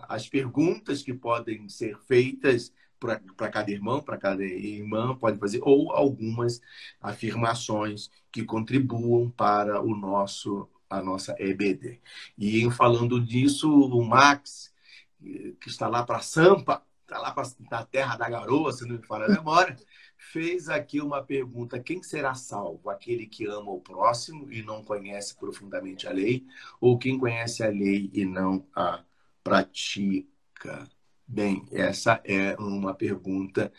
as 0.09 0.27
perguntas 0.27 1.01
que 1.01 1.13
podem 1.13 1.67
ser 1.69 1.97
feitas 1.99 2.73
para 2.99 3.49
cada 3.49 3.71
irmão, 3.71 4.01
para 4.01 4.17
cada 4.17 4.43
irmã, 4.43 5.15
pode 5.15 5.39
fazer, 5.39 5.61
ou 5.63 5.91
algumas 5.91 6.61
afirmações 7.01 8.11
que 8.31 8.43
contribuam 8.43 9.29
para 9.29 9.81
o 9.81 9.95
nosso 9.95 10.69
a 10.89 11.01
nossa 11.03 11.35
EBD. 11.39 12.01
E 12.37 12.69
falando 12.71 13.21
disso, 13.23 13.71
o 13.71 14.03
Max, 14.03 14.73
que 15.21 15.69
está 15.69 15.87
lá 15.87 16.03
para 16.03 16.19
Sampa, 16.19 16.83
está 17.03 17.19
lá 17.19 17.31
para 17.31 17.47
a 17.71 17.85
terra 17.85 18.17
da 18.17 18.29
garoa, 18.29 18.71
se 18.71 18.87
não 18.87 18.97
me 18.97 19.05
falha 19.05 19.25
a 19.25 19.29
memória, 19.29 19.75
fez 20.17 20.67
aqui 20.67 20.99
uma 20.99 21.23
pergunta: 21.23 21.79
quem 21.79 22.01
será 22.03 22.33
salvo? 22.33 22.89
Aquele 22.89 23.27
que 23.27 23.45
ama 23.45 23.71
o 23.71 23.79
próximo 23.79 24.51
e 24.51 24.63
não 24.63 24.83
conhece 24.83 25.35
profundamente 25.35 26.07
a 26.07 26.11
lei, 26.11 26.45
ou 26.81 26.97
quem 26.97 27.17
conhece 27.17 27.63
a 27.63 27.69
lei 27.69 28.09
e 28.13 28.25
não 28.25 28.65
a 28.75 29.03
pratica? 29.43 30.87
Bem, 31.27 31.63
essa 31.71 32.19
é 32.23 32.55
uma 32.59 32.93
pergunta 32.93 33.71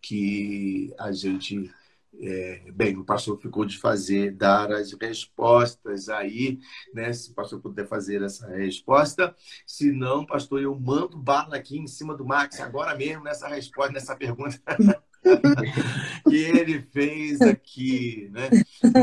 que 0.00 0.94
a 0.98 1.10
gente. 1.10 1.72
É, 2.20 2.70
bem, 2.72 2.96
o 2.96 3.04
pastor 3.04 3.40
ficou 3.40 3.64
de 3.64 3.78
fazer, 3.78 4.32
dar 4.32 4.72
as 4.72 4.92
respostas 4.92 6.08
aí, 6.08 6.58
né? 6.92 7.12
Se 7.12 7.30
o 7.30 7.34
pastor 7.34 7.60
puder 7.60 7.86
fazer 7.86 8.22
essa 8.22 8.48
resposta. 8.48 9.34
Se 9.66 9.90
não, 9.92 10.26
pastor, 10.26 10.60
eu 10.60 10.78
mando 10.78 11.16
bala 11.16 11.56
aqui 11.56 11.78
em 11.78 11.86
cima 11.86 12.14
do 12.14 12.26
Max 12.26 12.60
agora 12.60 12.94
mesmo 12.94 13.24
nessa 13.24 13.48
resposta, 13.48 13.92
nessa 13.92 14.16
pergunta. 14.16 14.60
que 16.28 16.36
ele 16.36 16.82
fez 16.82 17.40
aqui, 17.40 18.28
né? 18.32 18.50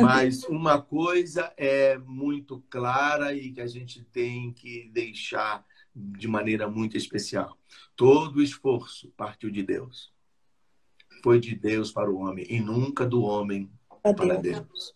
Mas 0.02 0.44
uma 0.44 0.82
coisa 0.82 1.52
é 1.58 1.98
muito 1.98 2.64
clara 2.70 3.34
e 3.34 3.52
que 3.52 3.62
a 3.62 3.68
gente 3.68 4.04
tem 4.06 4.54
que 4.54 4.90
deixar 4.94 5.66
de 5.96 6.28
maneira 6.28 6.70
muito 6.70 6.98
especial. 6.98 7.58
Todo 7.96 8.42
esforço 8.42 9.10
partiu 9.16 9.50
de 9.50 9.64
Deus. 9.64 10.12
Foi 11.24 11.40
de 11.40 11.56
Deus 11.56 11.92
para 11.92 12.12
o 12.12 12.18
homem 12.18 12.46
e 12.50 12.60
nunca 12.60 13.06
do 13.06 13.24
homem 13.24 13.72
para 14.16 14.36
Deus. 14.36 14.94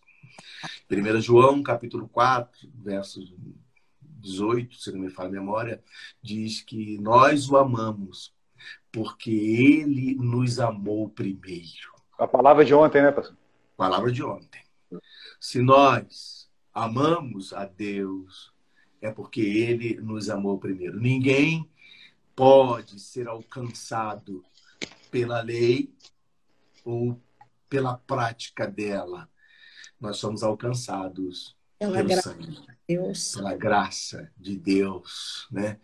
1 0.90 1.20
João, 1.20 1.62
capítulo 1.62 2.08
4, 2.08 2.70
versos 2.74 3.34
18, 4.02 4.76
se 4.76 4.92
não 4.92 5.00
me 5.00 5.10
falha 5.10 5.28
a 5.28 5.32
memória, 5.32 5.82
diz 6.22 6.60
que 6.60 6.98
nós 6.98 7.48
o 7.48 7.56
amamos 7.56 8.34
porque 8.92 9.30
ele 9.30 10.14
nos 10.16 10.60
amou 10.60 11.08
primeiro. 11.08 11.94
A 12.18 12.26
palavra 12.26 12.64
de 12.64 12.74
ontem, 12.74 13.02
né, 13.02 13.10
pastor? 13.10 13.36
Palavra 13.76 14.12
de 14.12 14.22
ontem. 14.22 14.62
Se 15.40 15.62
nós 15.62 16.50
amamos 16.74 17.52
a 17.52 17.64
Deus, 17.64 18.49
é 19.00 19.10
porque 19.10 19.40
ele 19.40 20.00
nos 20.00 20.28
amou 20.28 20.58
primeiro. 20.58 21.00
Ninguém 21.00 21.68
pode 22.34 23.00
ser 23.00 23.28
alcançado 23.28 24.44
pela 25.10 25.42
lei 25.42 25.92
ou 26.84 27.20
pela 27.68 27.96
prática 27.96 28.66
dela. 28.66 29.28
Nós 30.00 30.16
somos 30.16 30.42
alcançados 30.42 31.56
pela 31.78 31.92
pelo 31.96 32.08
graça 32.08 32.30
sangue, 32.30 32.46
de 32.46 32.66
Deus. 32.88 33.34
pela 33.34 33.56
graça 33.56 34.32
de 34.36 34.56
Deus, 34.56 35.46
né? 35.50 35.78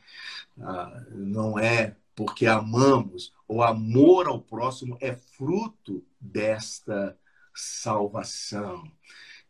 Ah, 0.61 1.05
não 1.11 1.59
é 1.59 1.97
porque 2.15 2.47
amamos. 2.47 3.33
O 3.47 3.63
amor 3.63 4.27
ao 4.27 4.41
próximo 4.41 4.97
é 5.01 5.15
fruto 5.15 6.05
desta 6.21 7.17
salvação. 7.55 8.91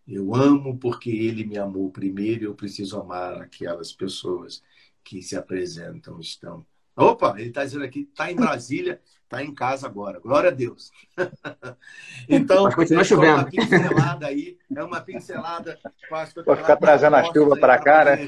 Eu 0.06 0.34
amo 0.34 0.78
porque 0.78 1.10
ele 1.10 1.44
me 1.44 1.58
amou 1.58 1.90
primeiro 1.90 2.42
e 2.42 2.46
eu 2.46 2.54
preciso 2.54 3.00
amar 3.00 3.42
aquelas 3.42 3.92
pessoas 3.92 4.62
que 5.02 5.20
se 5.20 5.36
apresentam, 5.36 6.20
estão. 6.20 6.64
Opa, 6.96 7.34
ele 7.38 7.48
está 7.48 7.64
dizendo 7.64 7.84
aqui, 7.84 8.08
está 8.10 8.30
em 8.30 8.36
Brasília, 8.36 9.00
está 9.24 9.42
em 9.42 9.52
casa 9.52 9.86
agora. 9.86 10.20
Glória 10.20 10.50
a 10.50 10.52
Deus. 10.52 10.92
então, 12.28 12.70
continua 12.70 13.02
chovendo. 13.04 13.32
É 13.32 13.34
uma 13.34 13.50
pincelada 13.50 14.26
aí, 14.26 14.58
é 14.74 14.82
uma 14.82 15.00
pincelada. 15.00 15.78
Vou 16.44 16.56
ficar 16.56 16.76
trazendo 16.76 17.16
a 17.16 17.24
chuva 17.24 17.56
para 17.56 17.78
cá, 17.78 18.04
né? 18.04 18.18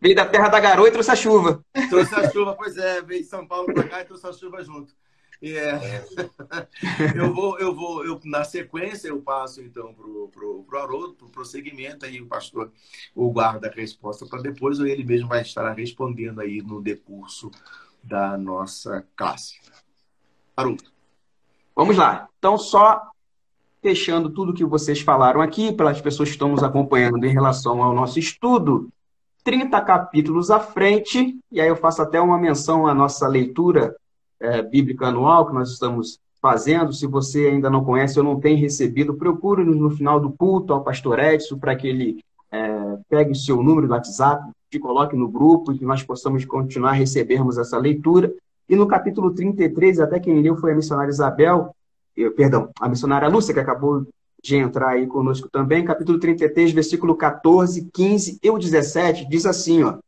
Veio 0.00 0.16
da 0.16 0.26
terra 0.26 0.48
da 0.48 0.60
garoa 0.60 0.88
e 0.88 0.92
trouxe 0.92 1.12
a 1.12 1.16
chuva. 1.16 1.64
Trouxe 1.88 2.14
a 2.14 2.30
chuva, 2.30 2.54
pois 2.54 2.76
é, 2.76 3.00
veio 3.00 3.22
de 3.22 3.28
São 3.28 3.46
Paulo 3.46 3.72
para 3.72 3.88
cá 3.88 4.00
e 4.02 4.04
trouxe 4.04 4.26
a 4.26 4.32
chuva 4.32 4.62
junto. 4.62 4.92
É. 5.52 6.04
eu 7.14 7.34
vou, 7.34 7.58
eu 7.58 7.74
vou, 7.74 8.04
eu, 8.04 8.18
na 8.24 8.44
sequência 8.44 9.08
eu 9.08 9.20
passo 9.20 9.60
então 9.60 9.92
pro, 9.92 10.28
pro, 10.28 10.64
pro 10.64 10.78
Haroldo, 10.78 11.14
pro 11.14 11.28
prosseguimento, 11.28 12.06
aí 12.06 12.20
o 12.20 12.26
pastor 12.26 12.72
o 13.14 13.30
guarda 13.30 13.68
a 13.68 13.70
resposta 13.70 14.24
para 14.24 14.40
depois, 14.40 14.80
ou 14.80 14.86
ele 14.86 15.04
mesmo 15.04 15.28
vai 15.28 15.42
estar 15.42 15.70
respondendo 15.74 16.40
aí 16.40 16.62
no 16.62 16.80
decurso 16.80 17.50
da 18.02 18.38
nossa 18.38 19.06
classe. 19.14 19.60
Haroldo. 20.56 20.84
Vamos 21.76 21.96
lá. 21.96 22.28
Então, 22.38 22.56
só 22.56 23.02
fechando 23.82 24.30
tudo 24.30 24.54
que 24.54 24.64
vocês 24.64 25.00
falaram 25.00 25.42
aqui, 25.42 25.72
pelas 25.72 26.00
pessoas 26.00 26.30
que 26.30 26.36
estão 26.36 26.48
nos 26.48 26.62
acompanhando 26.62 27.24
em 27.26 27.32
relação 27.32 27.82
ao 27.82 27.92
nosso 27.92 28.18
estudo, 28.18 28.88
30 29.42 29.78
capítulos 29.82 30.50
à 30.50 30.58
frente, 30.58 31.38
e 31.52 31.60
aí 31.60 31.68
eu 31.68 31.76
faço 31.76 32.00
até 32.00 32.18
uma 32.18 32.38
menção 32.38 32.86
à 32.86 32.94
nossa 32.94 33.28
leitura 33.28 33.94
é, 34.44 34.62
bíblica 34.62 35.06
anual 35.06 35.46
que 35.46 35.54
nós 35.54 35.70
estamos 35.70 36.18
fazendo. 36.40 36.92
Se 36.92 37.06
você 37.06 37.46
ainda 37.46 37.70
não 37.70 37.84
conhece 37.84 38.18
ou 38.18 38.24
não 38.24 38.38
tem 38.38 38.56
recebido, 38.56 39.14
procure-nos 39.14 39.76
no 39.76 39.90
final 39.90 40.20
do 40.20 40.30
culto 40.30 40.72
ao 40.72 40.84
pastor 40.84 41.18
Edson 41.18 41.58
para 41.58 41.74
que 41.74 41.88
ele 41.88 42.22
é, 42.50 42.98
pegue 43.08 43.32
o 43.32 43.36
seu 43.36 43.62
número 43.62 43.86
do 43.86 43.92
WhatsApp, 43.92 44.50
te 44.70 44.78
coloque 44.78 45.16
no 45.16 45.28
grupo 45.28 45.72
e 45.72 45.78
que 45.78 45.84
nós 45.84 46.02
possamos 46.02 46.44
continuar 46.44 46.90
a 46.90 46.94
recebermos 46.94 47.58
essa 47.58 47.78
leitura. 47.78 48.32
E 48.68 48.76
no 48.76 48.86
capítulo 48.86 49.30
33, 49.30 50.00
até 50.00 50.20
quem 50.20 50.40
leu 50.40 50.56
foi 50.56 50.72
a 50.72 50.76
missionária 50.76 51.10
Isabel, 51.10 51.74
eu, 52.16 52.32
perdão, 52.32 52.70
a 52.80 52.88
missionária 52.88 53.28
Lúcia, 53.28 53.52
que 53.52 53.60
acabou 53.60 54.06
de 54.42 54.56
entrar 54.56 54.90
aí 54.90 55.06
conosco 55.06 55.48
também, 55.50 55.84
capítulo 55.84 56.18
33, 56.18 56.72
versículo 56.72 57.16
14, 57.16 57.88
15 57.92 58.38
e 58.42 58.50
o 58.50 58.58
17, 58.58 59.26
diz 59.28 59.46
assim, 59.46 59.82
ó, 59.82 59.98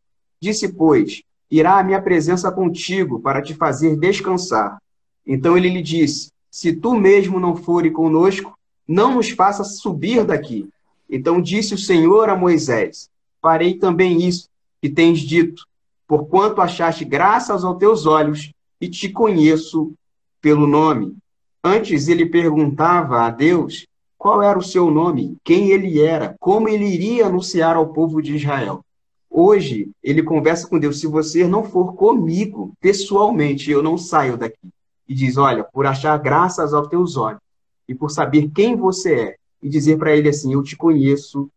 Disse, 0.41 0.68
pois, 0.68 1.22
irá 1.51 1.78
a 1.78 1.82
minha 1.82 2.01
presença 2.01 2.51
contigo 2.51 3.20
para 3.20 3.42
te 3.42 3.55
fazer 3.55 3.97
descansar. 3.97 4.78
Então 5.26 5.57
ele 5.57 5.68
lhe 5.68 5.82
disse: 5.82 6.30
Se 6.51 6.72
tu 6.72 6.94
mesmo 6.94 7.40
não 7.40 7.57
fores 7.57 7.92
conosco, 7.92 8.57
não 8.86 9.14
nos 9.14 9.30
faça 9.30 9.64
subir 9.64 10.24
daqui. 10.24 10.68
Então 11.09 11.40
disse 11.40 11.74
o 11.74 11.78
Senhor 11.78 12.28
a 12.28 12.36
Moisés: 12.36 13.09
Farei 13.40 13.74
também 13.74 14.26
isso 14.26 14.49
que 14.80 14.88
tens 14.88 15.20
dito, 15.20 15.64
porquanto 16.07 16.61
achaste 16.61 17.05
graças 17.05 17.64
aos 17.64 17.78
teus 17.78 18.07
olhos 18.07 18.53
e 18.80 18.88
te 18.88 19.09
conheço 19.09 19.92
pelo 20.40 20.66
nome. 20.66 21.16
Antes 21.62 22.09
ele 22.09 22.26
perguntava 22.26 23.22
a 23.22 23.30
Deus 23.30 23.86
qual 24.16 24.42
era 24.42 24.59
o 24.59 24.62
seu 24.62 24.90
nome, 24.90 25.36
quem 25.44 25.70
ele 25.70 26.01
era, 26.01 26.36
como 26.38 26.68
ele 26.68 26.84
iria 26.84 27.26
anunciar 27.26 27.76
ao 27.76 27.92
povo 27.92 28.22
de 28.22 28.36
Israel. 28.36 28.84
Hoje, 29.39 29.91
ele 30.03 30.22
conversa 30.22 30.66
com 30.66 30.78
Deus: 30.78 30.99
se 30.99 31.07
você 31.07 31.47
não 31.47 31.62
for 31.62 31.93
comigo 31.93 32.72
pessoalmente, 32.80 33.70
eu 33.70 33.82
não 33.82 33.99
saio 33.99 34.34
daqui. 34.34 34.70
E 35.07 35.14
diz: 35.14 35.37
olha, 35.37 35.62
por 35.62 35.84
achar 35.84 36.16
graças 36.16 36.72
aos 36.72 36.89
teus 36.89 37.18
olhos 37.18 37.43
e 37.87 37.95
por 37.95 38.11
saber 38.11 38.51
quem 38.55 38.74
você 38.74 39.14
é, 39.14 39.37
e 39.62 39.68
dizer 39.68 39.99
para 39.99 40.16
ele 40.16 40.30
assim: 40.30 40.55
eu 40.55 40.62
te 40.62 40.74
conheço 40.74 41.51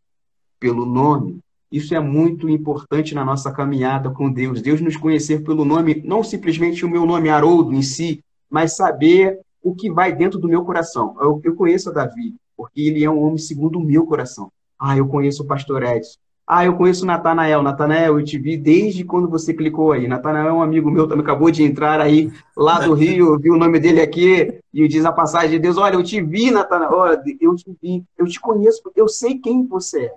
pelo 0.60 0.86
nome. 0.86 1.40
Isso 1.72 1.96
é 1.96 2.02
muito 2.02 2.50
importante 2.50 3.16
na 3.16 3.24
nossa 3.24 3.50
caminhada 3.50 4.10
com 4.10 4.30
Deus. 4.30 4.62
Deus 4.62 4.82
nos 4.82 4.98
conhecer 4.98 5.46
pelo 5.46 5.64
nome, 5.64 6.02
não 6.04 6.22
simplesmente 6.22 6.86
o 6.86 6.90
meu 6.90 7.06
nome 7.06 7.30
Haroldo 7.30 7.74
em 7.74 7.82
si, 7.82 8.22
mas 8.50 8.76
saber 8.76 9.40
o 9.64 9.74
que 9.74 9.90
vai 9.90 10.14
dentro 10.14 10.38
do 10.38 10.50
meu 10.50 10.66
coração. 10.66 11.16
Eu, 11.22 11.40
eu 11.46 11.56
conheço 11.56 11.90
a 11.90 11.94
Davi, 11.94 12.36
porque 12.58 12.82
ele 12.82 13.06
é 13.06 13.10
um 13.10 13.24
homem 13.24 13.38
segundo 13.38 13.80
o 13.80 13.86
meu 13.86 14.06
coração. 14.06 14.52
Ah, 14.78 14.98
eu 14.98 15.08
conheço 15.08 15.44
o 15.44 15.48
pastor 15.48 15.82
Edson. 15.84 16.20
Ah, 16.52 16.66
eu 16.66 16.76
conheço 16.76 17.04
o 17.04 17.06
Natanael. 17.06 17.62
Natanael, 17.62 18.18
eu 18.18 18.26
te 18.26 18.40
vi 18.40 18.58
desde 18.58 19.04
quando 19.04 19.30
você 19.30 19.54
clicou 19.54 19.92
aí. 19.92 20.08
Natanael 20.08 20.48
é 20.48 20.52
um 20.52 20.64
amigo 20.64 20.90
meu, 20.90 21.08
também 21.08 21.24
acabou 21.24 21.52
de 21.52 21.62
entrar 21.62 22.02
aí 22.02 22.32
lá 22.58 22.80
do 22.80 22.96
Rio, 22.96 23.38
viu 23.38 23.54
o 23.54 23.58
nome 23.58 23.80
dele 23.80 24.02
aqui 24.02 24.60
e 24.74 24.88
diz 24.88 25.06
a 25.06 25.12
passagem 25.12 25.52
de 25.52 25.60
Deus: 25.60 25.78
Olha, 25.78 25.94
eu 25.94 26.02
te 26.02 26.20
vi, 26.20 26.50
Natanael, 26.50 27.22
eu 27.40 27.56
te 27.56 27.72
vi, 27.80 28.04
eu 28.18 28.26
te 28.26 28.40
conheço, 28.40 28.82
eu 28.96 29.08
sei 29.08 29.38
quem 29.38 29.64
você 29.68 30.06
é. 30.06 30.14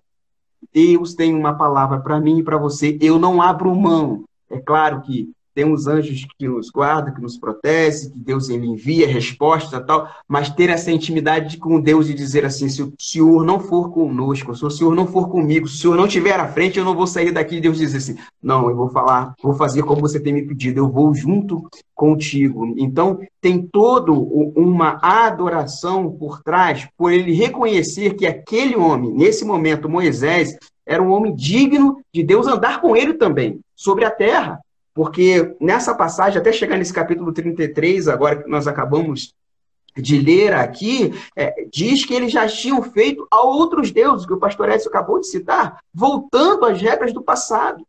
Deus 0.73 1.13
tem 1.13 1.35
uma 1.35 1.53
palavra 1.53 2.01
para 2.01 2.19
mim 2.19 2.39
e 2.39 2.43
para 2.43 2.57
você, 2.57 2.97
eu 3.03 3.19
não 3.19 3.43
abro 3.43 3.75
mão. 3.75 4.25
É 4.49 4.59
claro 4.59 5.03
que 5.03 5.31
tem 5.55 5.65
uns 5.65 5.87
anjos 5.87 6.27
que 6.39 6.49
nos 6.49 6.71
guardam, 6.71 7.15
que 7.15 7.21
nos 7.21 7.39
protegem, 7.39 8.11
que 8.11 8.19
Deus 8.19 8.49
ele 8.49 8.67
envia 8.67 9.07
resposta 9.07 9.77
e 9.77 9.87
tal, 9.87 10.09
mas 10.27 10.51
ter 10.51 10.71
essa 10.71 10.91
intimidade 10.91 11.57
com 11.59 11.81
Deus 11.81 12.09
e 12.09 12.15
dizer 12.15 12.45
assim, 12.45 12.69
se 12.69 12.83
o 12.83 12.93
Senhor 12.99 13.45
não 13.45 13.61
for 13.61 13.91
conosco, 13.91 14.55
se 14.55 14.65
o 14.65 14.71
Senhor 14.71 14.95
não 14.95 15.07
for 15.07 15.29
comigo, 15.29 15.69
se 15.69 15.77
o 15.77 15.79
Senhor 15.79 15.97
não 15.97 16.07
estiver 16.07 16.39
à 16.39 16.49
frente, 16.49 16.79
eu 16.79 16.85
não 16.85 16.95
vou 16.95 17.07
sair 17.07 17.33
daqui. 17.33 17.61
Deus 17.61 17.79
diz 17.79 17.95
assim, 17.95 18.17
não, 18.43 18.69
eu 18.69 18.77
vou 18.77 18.89
falar, 18.89 19.35
vou 19.43 19.55
fazer 19.55 19.83
como 19.83 20.01
você 20.01 20.19
tem 20.19 20.33
me 20.33 20.43
pedido, 20.43 20.79
eu 20.79 20.91
vou 20.91 21.15
junto 21.15 21.69
contigo. 21.95 22.75
Então, 22.77 23.21
tem 23.41 23.63
todo 23.67 24.13
uma 24.57 24.99
adoração 25.03 26.11
por 26.11 26.43
trás, 26.43 26.89
por 26.97 27.13
ele 27.13 27.33
reconhecer 27.33 28.15
que 28.15 28.27
aquele 28.27 28.77
homem, 28.77 29.13
nesse 29.13 29.45
momento, 29.45 29.89
Moisés, 29.89 30.57
era 30.85 31.03
um 31.03 31.13
homem 31.13 31.35
digno 31.35 32.01
de 32.13 32.23
Deus 32.23 32.47
andar 32.47 32.81
com 32.81 32.97
ele 32.97 33.15
também, 33.15 33.61
sobre 33.77 34.05
a 34.05 34.11
terra. 34.11 34.61
Porque 34.95 35.57
nessa 35.61 35.95
passagem, 35.95 36.39
até 36.39 36.53
chegar 36.53 36.77
nesse 36.77 36.93
capítulo 36.93 37.33
33, 37.33 38.09
agora 38.09 38.43
que 38.43 38.49
nós 38.49 38.67
acabamos 38.67 39.35
de 39.97 40.19
ler 40.19 40.55
aqui, 40.55 41.13
é, 41.37 41.67
diz 41.71 42.05
que 42.05 42.15
eles 42.15 42.33
já 42.33 42.47
tinham 42.49 42.83
feito 42.83 43.27
a 43.31 43.43
outros 43.43 43.91
deuses, 43.91 44.27
que 44.27 44.33
o 44.33 44.39
pastor 44.39 44.71
Edson 44.71 44.89
acabou 44.89 45.21
de 45.21 45.27
citar, 45.27 45.79
voltando 45.93 46.65
às 46.65 46.81
regras 46.81 47.13
do 47.13 47.23
passado. 47.23 47.87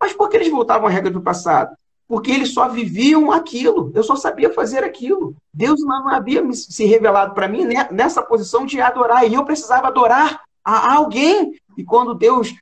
Mas 0.00 0.12
por 0.12 0.28
que 0.28 0.36
eles 0.36 0.50
voltavam 0.50 0.88
às 0.88 0.94
regras 0.94 1.12
do 1.12 1.20
passado? 1.20 1.76
Porque 2.08 2.30
eles 2.30 2.52
só 2.52 2.68
viviam 2.68 3.30
aquilo, 3.30 3.92
eu 3.94 4.02
só 4.02 4.16
sabia 4.16 4.52
fazer 4.52 4.82
aquilo. 4.84 5.34
Deus 5.52 5.80
não 5.80 6.08
havia 6.08 6.42
se 6.52 6.84
revelado 6.84 7.34
para 7.34 7.48
mim 7.48 7.66
nessa 7.90 8.22
posição 8.22 8.66
de 8.66 8.80
adorar, 8.80 9.26
e 9.26 9.34
eu 9.34 9.44
precisava 9.44 9.88
adorar 9.88 10.42
a 10.64 10.94
alguém. 10.94 11.58
E 11.76 11.84
quando 11.84 12.14
Deus, 12.14 12.54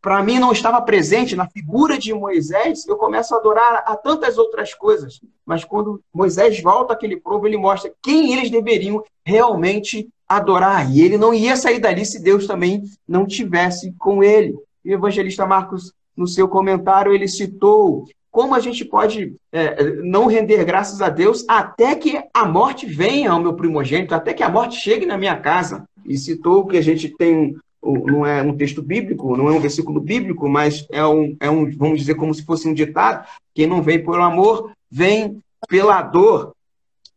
para 0.00 0.22
mim, 0.22 0.38
não 0.38 0.52
estava 0.52 0.80
presente 0.82 1.34
na 1.34 1.48
figura 1.48 1.98
de 1.98 2.12
Moisés, 2.12 2.86
eu 2.86 2.96
começo 2.96 3.34
a 3.34 3.38
adorar 3.38 3.84
a 3.86 3.96
tantas 3.96 4.38
outras 4.38 4.74
coisas. 4.74 5.20
Mas 5.46 5.64
quando 5.64 6.00
Moisés 6.12 6.60
volta 6.60 6.92
àquele 6.92 7.16
povo, 7.16 7.46
ele 7.46 7.56
mostra 7.56 7.92
quem 8.02 8.32
eles 8.32 8.50
deveriam 8.50 9.02
realmente 9.24 10.08
adorar. 10.28 10.90
E 10.94 11.00
ele 11.00 11.18
não 11.18 11.34
ia 11.34 11.56
sair 11.56 11.80
dali 11.80 12.04
se 12.04 12.22
Deus 12.22 12.46
também 12.46 12.84
não 13.08 13.26
tivesse 13.26 13.92
com 13.98 14.22
ele. 14.22 14.54
E 14.84 14.90
o 14.90 14.94
evangelista 14.94 15.46
Marcos, 15.46 15.92
no 16.16 16.26
seu 16.26 16.48
comentário, 16.48 17.12
ele 17.12 17.28
citou 17.28 18.04
como 18.30 18.54
a 18.54 18.60
gente 18.60 18.84
pode 18.84 19.34
é, 19.50 19.82
não 20.02 20.26
render 20.26 20.64
graças 20.64 21.02
a 21.02 21.08
Deus 21.08 21.44
até 21.48 21.96
que 21.96 22.22
a 22.32 22.44
morte 22.46 22.86
venha 22.86 23.32
ao 23.32 23.40
meu 23.40 23.54
primogênito, 23.54 24.14
até 24.14 24.32
que 24.32 24.42
a 24.42 24.48
morte 24.48 24.76
chegue 24.76 25.04
na 25.04 25.18
minha 25.18 25.36
casa. 25.36 25.84
E 26.06 26.16
citou 26.16 26.66
que 26.66 26.76
a 26.76 26.82
gente 26.82 27.08
tem 27.08 27.56
não 27.82 28.26
é 28.26 28.42
um 28.42 28.56
texto 28.56 28.82
bíblico, 28.82 29.36
não 29.36 29.48
é 29.48 29.52
um 29.52 29.60
versículo 29.60 30.00
bíblico, 30.00 30.48
mas 30.48 30.86
é 30.90 31.04
um, 31.06 31.36
é 31.40 31.50
um, 31.50 31.70
vamos 31.76 31.98
dizer, 31.98 32.14
como 32.14 32.34
se 32.34 32.44
fosse 32.44 32.68
um 32.68 32.74
ditado: 32.74 33.26
quem 33.54 33.66
não 33.66 33.82
vem 33.82 34.02
pelo 34.02 34.22
amor, 34.22 34.72
vem 34.90 35.42
pela 35.68 36.02
dor. 36.02 36.54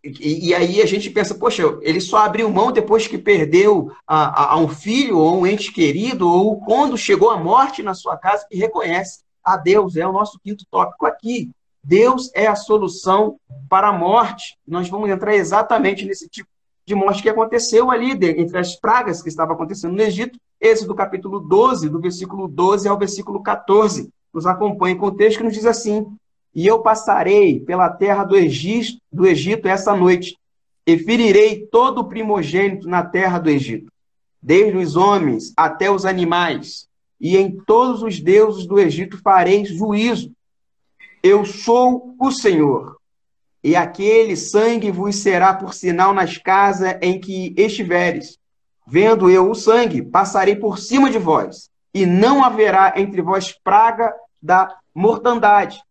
E, 0.03 0.49
e 0.49 0.53
aí 0.53 0.81
a 0.81 0.85
gente 0.85 1.09
pensa, 1.09 1.33
poxa, 1.33 1.63
ele 1.81 2.01
só 2.01 2.17
abriu 2.17 2.49
mão 2.49 2.73
depois 2.73 3.07
que 3.07 3.17
perdeu 3.17 3.91
a, 4.05 4.43
a, 4.43 4.53
a, 4.53 4.57
um 4.57 4.67
filho 4.67 5.17
ou 5.17 5.39
um 5.39 5.47
ente 5.47 5.71
querido, 5.71 6.29
ou 6.29 6.59
quando 6.59 6.97
chegou 6.97 7.29
a 7.29 7.37
morte 7.37 7.81
na 7.81 7.93
sua 7.93 8.17
casa, 8.17 8.45
que 8.49 8.57
reconhece 8.57 9.21
a 9.43 9.55
Deus. 9.55 9.95
É 9.95 10.05
o 10.05 10.11
nosso 10.11 10.39
quinto 10.43 10.65
tópico 10.69 11.05
aqui. 11.05 11.51
Deus 11.81 12.31
é 12.33 12.47
a 12.47 12.55
solução 12.55 13.37
para 13.69 13.89
a 13.89 13.93
morte. 13.93 14.57
Nós 14.67 14.89
vamos 14.89 15.09
entrar 15.09 15.35
exatamente 15.35 16.05
nesse 16.05 16.27
tipo 16.27 16.49
de 16.85 16.95
morte 16.95 17.21
que 17.21 17.29
aconteceu 17.29 17.89
ali, 17.89 18.11
entre 18.11 18.57
as 18.57 18.75
pragas 18.75 19.21
que 19.21 19.29
estavam 19.29 19.55
acontecendo 19.55 19.93
no 19.93 20.01
Egito. 20.01 20.37
Esse 20.63 20.87
do 20.87 20.95
capítulo 20.95 21.41
12, 21.41 21.89
do 21.89 21.99
versículo 21.99 22.47
12 22.47 22.87
ao 22.87 22.97
versículo 22.97 23.43
14. 23.43 24.09
Nos 24.33 24.45
acompanha 24.45 24.95
com 24.95 25.07
o 25.07 25.11
texto 25.11 25.39
que 25.39 25.43
nos 25.43 25.53
diz 25.53 25.65
assim: 25.65 26.07
E 26.55 26.65
eu 26.65 26.79
passarei 26.79 27.59
pela 27.59 27.89
terra 27.89 28.23
do 28.23 28.37
Egito, 28.37 28.97
do 29.11 29.27
Egito 29.27 29.67
essa 29.67 29.93
noite, 29.93 30.37
e 30.87 30.97
ferirei 30.97 31.67
todo 31.67 31.99
o 31.99 32.07
primogênito 32.07 32.87
na 32.87 33.03
terra 33.03 33.39
do 33.39 33.49
Egito, 33.49 33.91
desde 34.41 34.77
os 34.77 34.95
homens 34.95 35.51
até 35.57 35.91
os 35.91 36.05
animais, 36.05 36.87
e 37.19 37.35
em 37.35 37.51
todos 37.51 38.01
os 38.01 38.21
deuses 38.21 38.65
do 38.65 38.79
Egito 38.79 39.21
farei 39.21 39.65
juízo. 39.65 40.31
Eu 41.21 41.43
sou 41.43 42.15
o 42.17 42.31
Senhor 42.31 42.95
e 43.61 43.75
aquele 43.75 44.37
sangue 44.37 44.91
vos 44.91 45.17
será 45.17 45.53
por 45.53 45.73
sinal 45.73 46.13
nas 46.13 46.37
casas 46.37 46.97
em 47.01 47.19
que 47.19 47.53
estiveres. 47.57 48.37
Vendo 48.85 49.29
eu 49.29 49.49
o 49.49 49.55
sangue, 49.55 50.01
passarei 50.01 50.55
por 50.55 50.77
cima 50.77 51.09
de 51.09 51.17
vós, 51.17 51.69
e 51.93 52.05
não 52.05 52.43
haverá 52.43 52.93
entre 52.97 53.21
vós 53.21 53.51
praga 53.51 54.13
da 54.41 54.75
mortandade, 54.93 55.81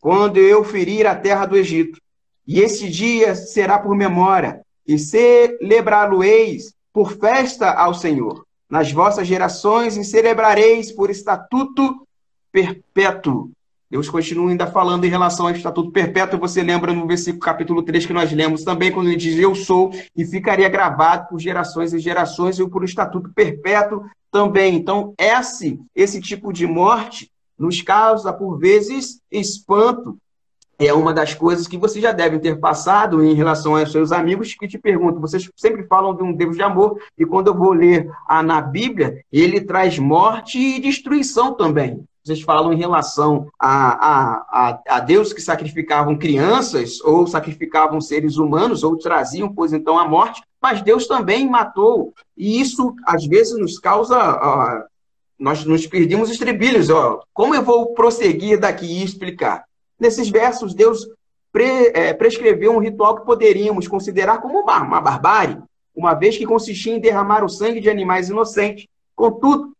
quando 0.00 0.38
eu 0.38 0.64
ferir 0.64 1.06
a 1.06 1.14
terra 1.14 1.46
do 1.46 1.56
Egito. 1.56 2.00
E 2.46 2.60
esse 2.60 2.90
dia 2.90 3.34
será 3.34 3.78
por 3.78 3.94
memória, 3.94 4.60
e 4.86 4.98
celebrá-lo-eis 4.98 6.74
por 6.92 7.12
festa 7.12 7.70
ao 7.70 7.94
Senhor. 7.94 8.44
Nas 8.68 8.90
vossas 8.90 9.26
gerações, 9.26 9.96
e 9.96 10.04
celebrareis 10.04 10.90
por 10.90 11.10
estatuto 11.10 12.06
perpétuo. 12.50 13.50
Deus 13.94 14.08
continua 14.08 14.50
ainda 14.50 14.66
falando 14.66 15.04
em 15.04 15.08
relação 15.08 15.46
ao 15.46 15.52
estatuto 15.52 15.92
perpétuo. 15.92 16.40
Você 16.40 16.64
lembra 16.64 16.92
no 16.92 17.06
versículo 17.06 17.40
capítulo 17.40 17.80
3 17.80 18.06
que 18.06 18.12
nós 18.12 18.32
lemos 18.32 18.64
também, 18.64 18.90
quando 18.90 19.06
ele 19.06 19.14
diz: 19.14 19.38
Eu 19.38 19.54
sou, 19.54 19.92
e 20.16 20.24
ficaria 20.24 20.68
gravado 20.68 21.28
por 21.28 21.38
gerações 21.38 21.92
e 21.92 22.00
gerações, 22.00 22.58
e 22.58 22.68
por 22.68 22.82
estatuto 22.82 23.30
perpétuo 23.32 24.04
também. 24.32 24.74
Então, 24.74 25.14
esse, 25.16 25.80
esse 25.94 26.20
tipo 26.20 26.52
de 26.52 26.66
morte 26.66 27.30
nos 27.56 27.82
causa, 27.82 28.32
por 28.32 28.58
vezes, 28.58 29.20
espanto. 29.30 30.18
É 30.76 30.92
uma 30.92 31.14
das 31.14 31.32
coisas 31.32 31.68
que 31.68 31.78
vocês 31.78 32.02
já 32.02 32.10
devem 32.10 32.40
ter 32.40 32.58
passado 32.58 33.22
em 33.22 33.32
relação 33.32 33.76
aos 33.76 33.92
seus 33.92 34.10
amigos 34.10 34.56
que 34.56 34.66
te 34.66 34.76
perguntam. 34.76 35.20
Vocês 35.20 35.48
sempre 35.54 35.84
falam 35.84 36.16
de 36.16 36.22
um 36.24 36.32
Deus 36.32 36.56
de 36.56 36.64
amor, 36.64 36.98
e 37.16 37.24
quando 37.24 37.46
eu 37.46 37.54
vou 37.54 37.72
ler 37.72 38.10
a, 38.26 38.42
na 38.42 38.60
Bíblia, 38.60 39.24
ele 39.30 39.60
traz 39.60 40.00
morte 40.00 40.58
e 40.58 40.80
destruição 40.80 41.54
também 41.54 42.04
vocês 42.24 42.40
falam 42.40 42.72
em 42.72 42.78
relação 42.78 43.48
a, 43.60 43.92
a, 43.92 44.34
a, 44.50 44.82
a, 44.96 45.00
Deus 45.00 45.34
que 45.34 45.42
sacrificavam 45.42 46.16
crianças, 46.16 46.98
ou 47.02 47.26
sacrificavam 47.26 48.00
seres 48.00 48.38
humanos, 48.38 48.82
ou 48.82 48.96
traziam, 48.96 49.52
pois 49.52 49.74
então, 49.74 49.98
a 49.98 50.08
morte, 50.08 50.42
mas 50.60 50.80
Deus 50.80 51.06
também 51.06 51.46
matou. 51.48 52.14
E 52.34 52.58
isso, 52.58 52.94
às 53.04 53.26
vezes, 53.26 53.58
nos 53.58 53.78
causa. 53.78 54.88
Nós 55.38 55.66
nos 55.66 55.86
perdemos 55.86 56.28
os 56.28 56.34
estribilhos. 56.34 56.88
Ó. 56.88 57.20
Como 57.34 57.54
eu 57.54 57.62
vou 57.62 57.92
prosseguir 57.92 58.58
daqui 58.58 58.86
e 58.86 59.04
explicar? 59.04 59.64
Nesses 60.00 60.30
versos, 60.30 60.72
Deus 60.72 61.06
pre, 61.52 61.92
é, 61.92 62.14
prescreveu 62.14 62.72
um 62.72 62.80
ritual 62.80 63.16
que 63.16 63.26
poderíamos 63.26 63.86
considerar 63.86 64.38
como 64.38 64.60
uma, 64.60 64.80
uma 64.82 65.00
barbárie, 65.00 65.58
uma 65.94 66.14
vez 66.14 66.38
que 66.38 66.46
consistia 66.46 66.94
em 66.94 67.00
derramar 67.00 67.44
o 67.44 67.50
sangue 67.50 67.80
de 67.80 67.90
animais 67.90 68.30
inocentes. 68.30 68.86
Contudo, 69.14 69.74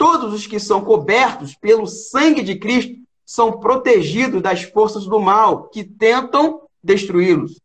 Todos 0.00 0.32
os 0.32 0.46
que 0.46 0.58
são 0.58 0.80
cobertos 0.80 1.54
pelo 1.54 1.86
sangue 1.86 2.40
de 2.40 2.58
Cristo 2.58 2.94
são 3.22 3.60
protegidos 3.60 4.40
das 4.40 4.62
forças 4.62 5.04
do 5.04 5.20
mal 5.20 5.64
que 5.64 5.84
tentam 5.84 6.62
destruí-los. 6.82 7.60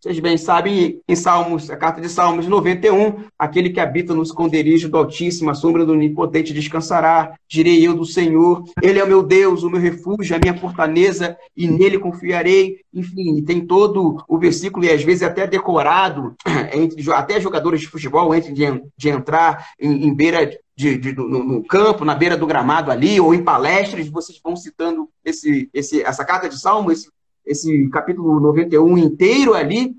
Vocês 0.00 0.20
bem 0.20 0.38
sabem, 0.38 1.00
em 1.06 1.16
Salmos, 1.16 1.68
a 1.68 1.76
carta 1.76 2.00
de 2.00 2.08
Salmos 2.08 2.46
91, 2.46 3.24
aquele 3.36 3.70
que 3.70 3.80
habita 3.80 4.14
no 4.14 4.22
esconderijo 4.22 4.88
do 4.88 4.96
Altíssimo, 4.96 5.50
a 5.50 5.54
sombra 5.54 5.84
do 5.84 5.92
Onipotente 5.92 6.54
descansará, 6.54 7.34
direi 7.48 7.84
eu 7.84 7.92
do 7.92 8.06
Senhor, 8.06 8.62
ele 8.80 9.00
é 9.00 9.04
o 9.04 9.08
meu 9.08 9.22
Deus, 9.22 9.64
o 9.64 9.68
meu 9.68 9.80
refúgio, 9.80 10.36
a 10.36 10.38
minha 10.38 10.56
fortaleza, 10.56 11.36
e 11.56 11.66
nele 11.66 11.98
confiarei. 11.98 12.78
Enfim, 12.94 13.42
tem 13.42 13.66
todo 13.66 14.24
o 14.28 14.38
versículo, 14.38 14.84
e 14.86 14.90
às 14.90 15.02
vezes 15.02 15.24
até 15.24 15.44
decorado, 15.44 16.36
entre 16.72 17.12
até 17.12 17.40
jogadores 17.40 17.80
de 17.80 17.88
futebol, 17.88 18.32
antes 18.32 18.54
de, 18.54 18.64
de 18.96 19.08
entrar 19.08 19.70
em, 19.78 20.06
em 20.06 20.14
beira 20.14 20.48
de, 20.80 20.96
de, 20.96 21.12
no, 21.12 21.44
no, 21.44 21.64
campo, 21.64 22.04
na 22.04 22.14
beira 22.14 22.36
do 22.36 22.46
gramado 22.46 22.90
ali, 22.90 23.20
ou 23.20 23.34
em 23.34 23.44
palestras, 23.44 24.08
vocês 24.08 24.40
vão 24.42 24.56
citando 24.56 25.10
esse, 25.22 25.68
esse, 25.74 26.02
essa 26.02 26.24
carta 26.24 26.48
de 26.48 26.58
Salmo, 26.58 26.90
esse 26.90 27.10
esse 27.44 27.88
capítulo 27.88 28.38
91 28.38 28.96
inteiro 28.98 29.54
ali, 29.54 29.94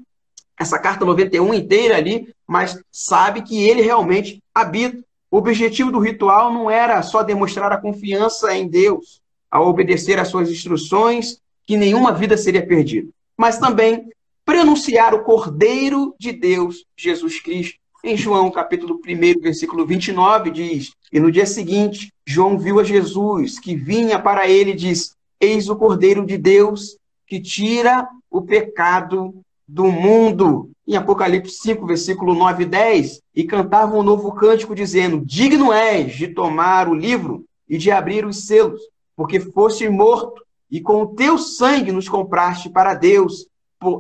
essa 0.58 0.80
carta 0.80 1.04
91 1.04 1.54
inteira 1.54 1.98
ali, 1.98 2.34
mas 2.48 2.82
sabe 2.92 3.42
que 3.42 3.62
ele 3.62 3.82
realmente 3.82 4.42
habita. 4.54 5.04
O 5.30 5.38
objetivo 5.38 5.92
do 5.92 6.00
ritual 6.00 6.54
não 6.54 6.70
era 6.70 7.02
só 7.02 7.24
demonstrar 7.24 7.72
a 7.72 7.78
confiança 7.78 8.56
em 8.56 8.68
Deus, 8.68 9.22
a 9.50 9.62
obedecer 9.62 10.18
às 10.20 10.30
suas 10.30 10.50
instruções, 10.50 11.40
que 11.66 11.76
nenhuma 11.76 12.12
vida 12.14 12.38
seria 12.38 12.66
perdida, 12.66 13.10
mas 13.36 13.58
também 13.58 14.10
prenunciar 14.46 15.14
o 15.14 15.24
Cordeiro 15.24 16.16
de 16.18 16.32
Deus, 16.32 16.86
Jesus 16.96 17.40
Cristo. 17.40 17.81
Em 18.04 18.18
João, 18.18 18.50
capítulo 18.50 19.00
1, 19.08 19.40
versículo 19.40 19.86
29, 19.86 20.50
diz: 20.50 20.92
E 21.14 21.20
no 21.20 21.32
dia 21.32 21.46
seguinte, 21.46 22.12
João 22.26 22.58
viu 22.58 22.80
a 22.80 22.84
Jesus, 22.84 23.60
que 23.60 23.76
vinha 23.76 24.18
para 24.18 24.50
ele 24.50 24.72
e 24.72 24.76
diz: 24.76 25.16
Eis 25.40 25.70
o 25.70 25.76
Cordeiro 25.76 26.26
de 26.26 26.36
Deus 26.36 26.98
que 27.28 27.40
tira 27.40 28.08
o 28.30 28.42
pecado 28.42 29.36
do 29.68 29.86
mundo. 29.86 30.72
Em 30.88 30.96
Apocalipse 30.96 31.60
5, 31.62 31.86
versículo 31.86 32.34
9 32.34 32.64
e 32.64 32.66
10, 32.66 33.22
e 33.36 33.44
cantavam 33.44 34.00
um 34.00 34.04
novo 34.04 34.32
cântico, 34.32 34.74
dizendo: 34.74 35.22
Digno 35.24 35.72
és 35.72 36.16
de 36.16 36.30
tomar 36.30 36.90
o 36.90 36.96
livro 36.96 37.46
e 37.70 37.78
de 37.78 37.92
abrir 37.92 38.26
os 38.26 38.48
selos, 38.48 38.82
porque 39.16 39.40
foste 39.40 39.88
morto, 39.88 40.42
e 40.72 40.82
com 40.82 41.04
o 41.04 41.14
teu 41.14 41.38
sangue 41.38 41.92
nos 41.92 42.10
compraste 42.10 42.68
para 42.68 42.96
Deus, 42.96 43.46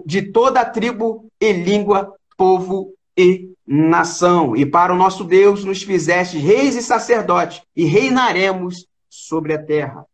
de 0.07 0.23
toda 0.23 0.61
a 0.61 0.65
tribo 0.65 1.27
e 1.39 1.53
língua, 1.53 2.15
povo 2.35 2.93
e 3.15 3.51
nação. 3.71 4.53
E 4.53 4.65
para 4.65 4.93
o 4.93 4.97
nosso 4.97 5.23
Deus 5.23 5.63
nos 5.63 5.81
fizeste 5.81 6.37
reis 6.37 6.75
e 6.75 6.83
sacerdotes, 6.83 7.61
e 7.73 7.85
reinaremos 7.85 8.85
sobre 9.09 9.53
a 9.53 9.63
terra. 9.63 10.05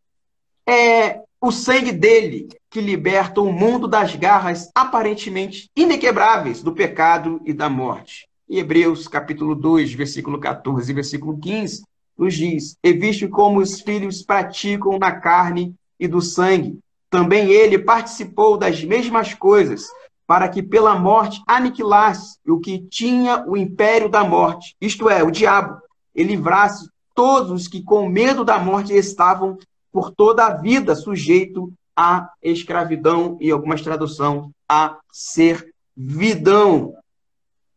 É 0.64 1.20
o 1.40 1.50
sangue 1.50 1.90
dele 1.90 2.48
que 2.70 2.80
liberta 2.80 3.40
o 3.40 3.52
mundo 3.52 3.88
das 3.88 4.14
garras 4.14 4.70
aparentemente 4.74 5.68
inequebráveis 5.74 6.62
do 6.62 6.72
pecado 6.72 7.40
e 7.44 7.52
da 7.52 7.68
morte. 7.68 8.28
Em 8.48 8.58
Hebreus 8.58 9.08
capítulo 9.08 9.54
2, 9.54 9.92
versículo 9.92 10.38
14 10.38 10.90
e 10.90 10.94
versículo 10.94 11.38
15, 11.38 11.82
nos 12.16 12.34
diz: 12.34 12.76
E 12.82 12.92
visto 12.92 13.28
como 13.28 13.58
os 13.58 13.80
filhos 13.80 14.22
praticam 14.22 14.98
na 14.98 15.12
carne 15.12 15.74
e 15.98 16.06
do 16.06 16.20
sangue, 16.20 16.78
também 17.10 17.50
ele 17.50 17.78
participou 17.78 18.56
das 18.56 18.84
mesmas 18.84 19.34
coisas, 19.34 19.86
para 20.28 20.46
que 20.46 20.62
pela 20.62 20.94
morte 20.94 21.42
aniquilasse 21.46 22.38
o 22.46 22.60
que 22.60 22.80
tinha 22.80 23.46
o 23.48 23.56
império 23.56 24.10
da 24.10 24.22
morte, 24.22 24.76
isto 24.78 25.08
é, 25.08 25.22
o 25.22 25.30
diabo, 25.30 25.80
e 26.14 26.22
livrasse 26.22 26.86
todos 27.14 27.50
os 27.50 27.66
que 27.66 27.82
com 27.82 28.06
medo 28.06 28.44
da 28.44 28.58
morte 28.58 28.92
estavam 28.92 29.56
por 29.90 30.10
toda 30.10 30.44
a 30.44 30.54
vida 30.54 30.94
sujeito 30.94 31.72
à 31.96 32.28
escravidão 32.42 33.38
e 33.40 33.50
algumas 33.50 33.80
traduções 33.80 34.50
a 34.68 34.98
servidão. 35.10 36.92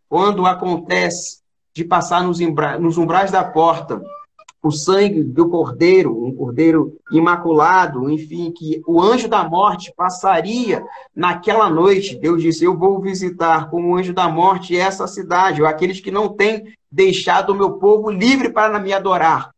Quando 0.09 0.45
acontece 0.45 1.39
de 1.73 1.85
passar 1.85 2.21
nos 2.21 2.97
umbrais 2.97 3.31
da 3.31 3.45
porta 3.45 4.01
o 4.63 4.71
sangue 4.71 5.23
do 5.23 5.49
cordeiro, 5.49 6.23
um 6.23 6.35
cordeiro 6.35 6.95
imaculado, 7.11 8.09
enfim, 8.09 8.51
que 8.51 8.81
o 8.85 9.01
anjo 9.01 9.27
da 9.27 9.43
morte 9.47 9.91
passaria 9.95 10.85
naquela 11.15 11.69
noite. 11.69 12.15
Deus 12.15 12.41
disse: 12.41 12.63
Eu 12.63 12.77
vou 12.77 13.01
visitar 13.01 13.69
como 13.69 13.95
anjo 13.97 14.13
da 14.13 14.29
morte 14.29 14.77
essa 14.77 15.07
cidade, 15.07 15.61
ou 15.61 15.67
aqueles 15.67 15.99
que 15.99 16.11
não 16.11 16.29
têm 16.29 16.73
deixado 16.91 17.51
o 17.51 17.55
meu 17.55 17.73
povo 17.73 18.11
livre 18.11 18.49
para 18.49 18.79
me 18.79 18.93
adorar. 18.93 19.51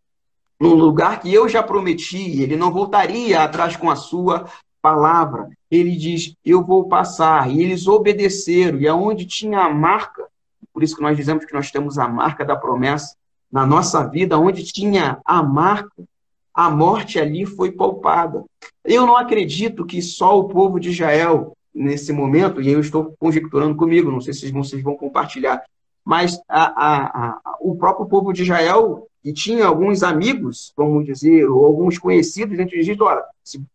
Num 0.57 0.75
lugar 0.75 1.19
que 1.19 1.33
eu 1.33 1.49
já 1.49 1.61
prometi, 1.61 2.41
ele 2.41 2.55
não 2.55 2.71
voltaria 2.71 3.41
atrás 3.41 3.75
com 3.75 3.91
a 3.91 3.97
sua 3.97 4.45
palavra. 4.81 5.49
Ele 5.69 5.97
diz: 5.97 6.33
Eu 6.45 6.63
vou 6.63 6.87
passar. 6.87 7.51
E 7.51 7.61
eles 7.61 7.87
obedeceram. 7.87 8.79
E 8.79 8.87
aonde 8.87 9.25
tinha 9.25 9.59
a 9.59 9.73
marca, 9.73 10.25
por 10.73 10.81
isso 10.81 10.95
que 10.95 11.01
nós 11.01 11.17
dizemos 11.17 11.43
que 11.43 11.53
nós 11.53 11.69
temos 11.71 11.97
a 11.97 12.07
marca 12.07 12.45
da 12.45 12.55
promessa, 12.55 13.15
na 13.53 13.67
nossa 13.67 14.03
vida, 14.03 14.39
onde 14.39 14.63
tinha 14.63 15.19
a 15.23 15.43
marca, 15.43 16.03
a 16.51 16.71
morte 16.71 17.19
ali 17.19 17.45
foi 17.45 17.71
poupada. 17.71 18.43
Eu 18.83 19.05
não 19.05 19.15
acredito 19.15 19.85
que 19.85 20.01
só 20.01 20.39
o 20.39 20.45
povo 20.45 20.79
de 20.79 20.89
Israel, 20.89 21.55
nesse 21.73 22.11
momento, 22.11 22.59
e 22.59 22.69
eu 22.69 22.79
estou 22.79 23.15
conjecturando 23.19 23.75
comigo, 23.75 24.09
não 24.09 24.19
sei 24.19 24.33
se 24.33 24.51
vocês 24.51 24.81
vão 24.81 24.95
compartilhar, 24.95 25.61
mas 26.03 26.41
a, 26.49 26.63
a, 26.63 27.27
a, 27.27 27.57
o 27.61 27.75
próprio 27.75 28.07
povo 28.07 28.33
de 28.33 28.41
Israel, 28.41 29.07
que 29.21 29.31
tinha 29.31 29.67
alguns 29.67 30.01
amigos, 30.01 30.73
vamos 30.75 31.05
dizer, 31.05 31.45
ou 31.45 31.63
alguns 31.63 31.99
conhecidos 31.99 32.57
dentro 32.57 32.73
de 32.73 32.79
Egito, 32.79 33.03
olha, 33.03 33.23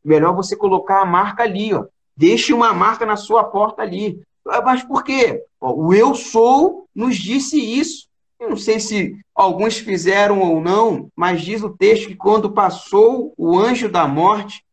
melhor 0.04 0.34
você 0.34 0.56
colocar 0.56 1.02
a 1.02 1.06
marca 1.06 1.44
ali, 1.44 1.72
ó, 1.72 1.84
deixe 2.16 2.52
uma 2.52 2.74
marca 2.74 3.06
na 3.06 3.16
sua 3.16 3.44
porta 3.44 3.80
ali. 3.82 4.20
Mas 4.44 4.82
por 4.82 5.04
quê? 5.04 5.44
O 5.60 5.94
eu 5.94 6.16
sou 6.16 6.86
nos 6.92 7.16
disse 7.16 7.60
isso. 7.60 8.07
Eu 8.38 8.50
não 8.50 8.56
sei 8.56 8.78
se 8.78 9.18
alguns 9.34 9.78
fizeram 9.78 10.40
ou 10.40 10.60
não, 10.60 11.10
mas 11.16 11.42
diz 11.42 11.62
o 11.62 11.70
texto 11.70 12.08
que 12.08 12.14
quando 12.14 12.52
passou 12.52 13.34
o 13.36 13.58
anjo 13.58 13.88
da 13.88 14.06
morte, 14.06 14.64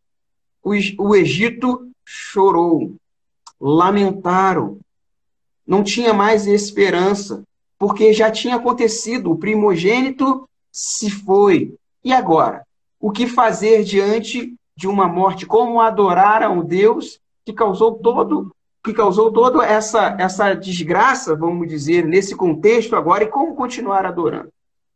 o 0.63 1.15
Egito 1.15 1.89
chorou, 2.03 2.95
lamentaram, 3.59 4.79
não 5.65 5.83
tinha 5.83 6.13
mais 6.13 6.45
esperança, 6.45 7.43
porque 7.77 8.13
já 8.13 8.31
tinha 8.31 8.55
acontecido, 8.55 9.31
o 9.31 9.37
primogênito 9.37 10.47
se 10.71 11.09
foi. 11.09 11.73
E 12.03 12.13
agora? 12.13 12.65
O 12.99 13.11
que 13.11 13.27
fazer 13.27 13.83
diante 13.83 14.55
de 14.75 14.87
uma 14.87 15.07
morte? 15.07 15.45
Como 15.45 15.81
adorar 15.81 16.43
a 16.43 16.49
um 16.49 16.63
Deus 16.63 17.19
que 17.43 17.53
causou 17.53 17.95
todo 17.95 18.54
que 18.85 18.93
causou 18.93 19.31
toda 19.31 19.65
essa, 19.65 20.15
essa 20.19 20.53
desgraça, 20.53 21.35
vamos 21.35 21.67
dizer, 21.67 22.05
nesse 22.05 22.35
contexto 22.35 22.95
agora, 22.95 23.23
e 23.23 23.27
como 23.27 23.55
continuar 23.55 24.05
adorando. 24.05 24.49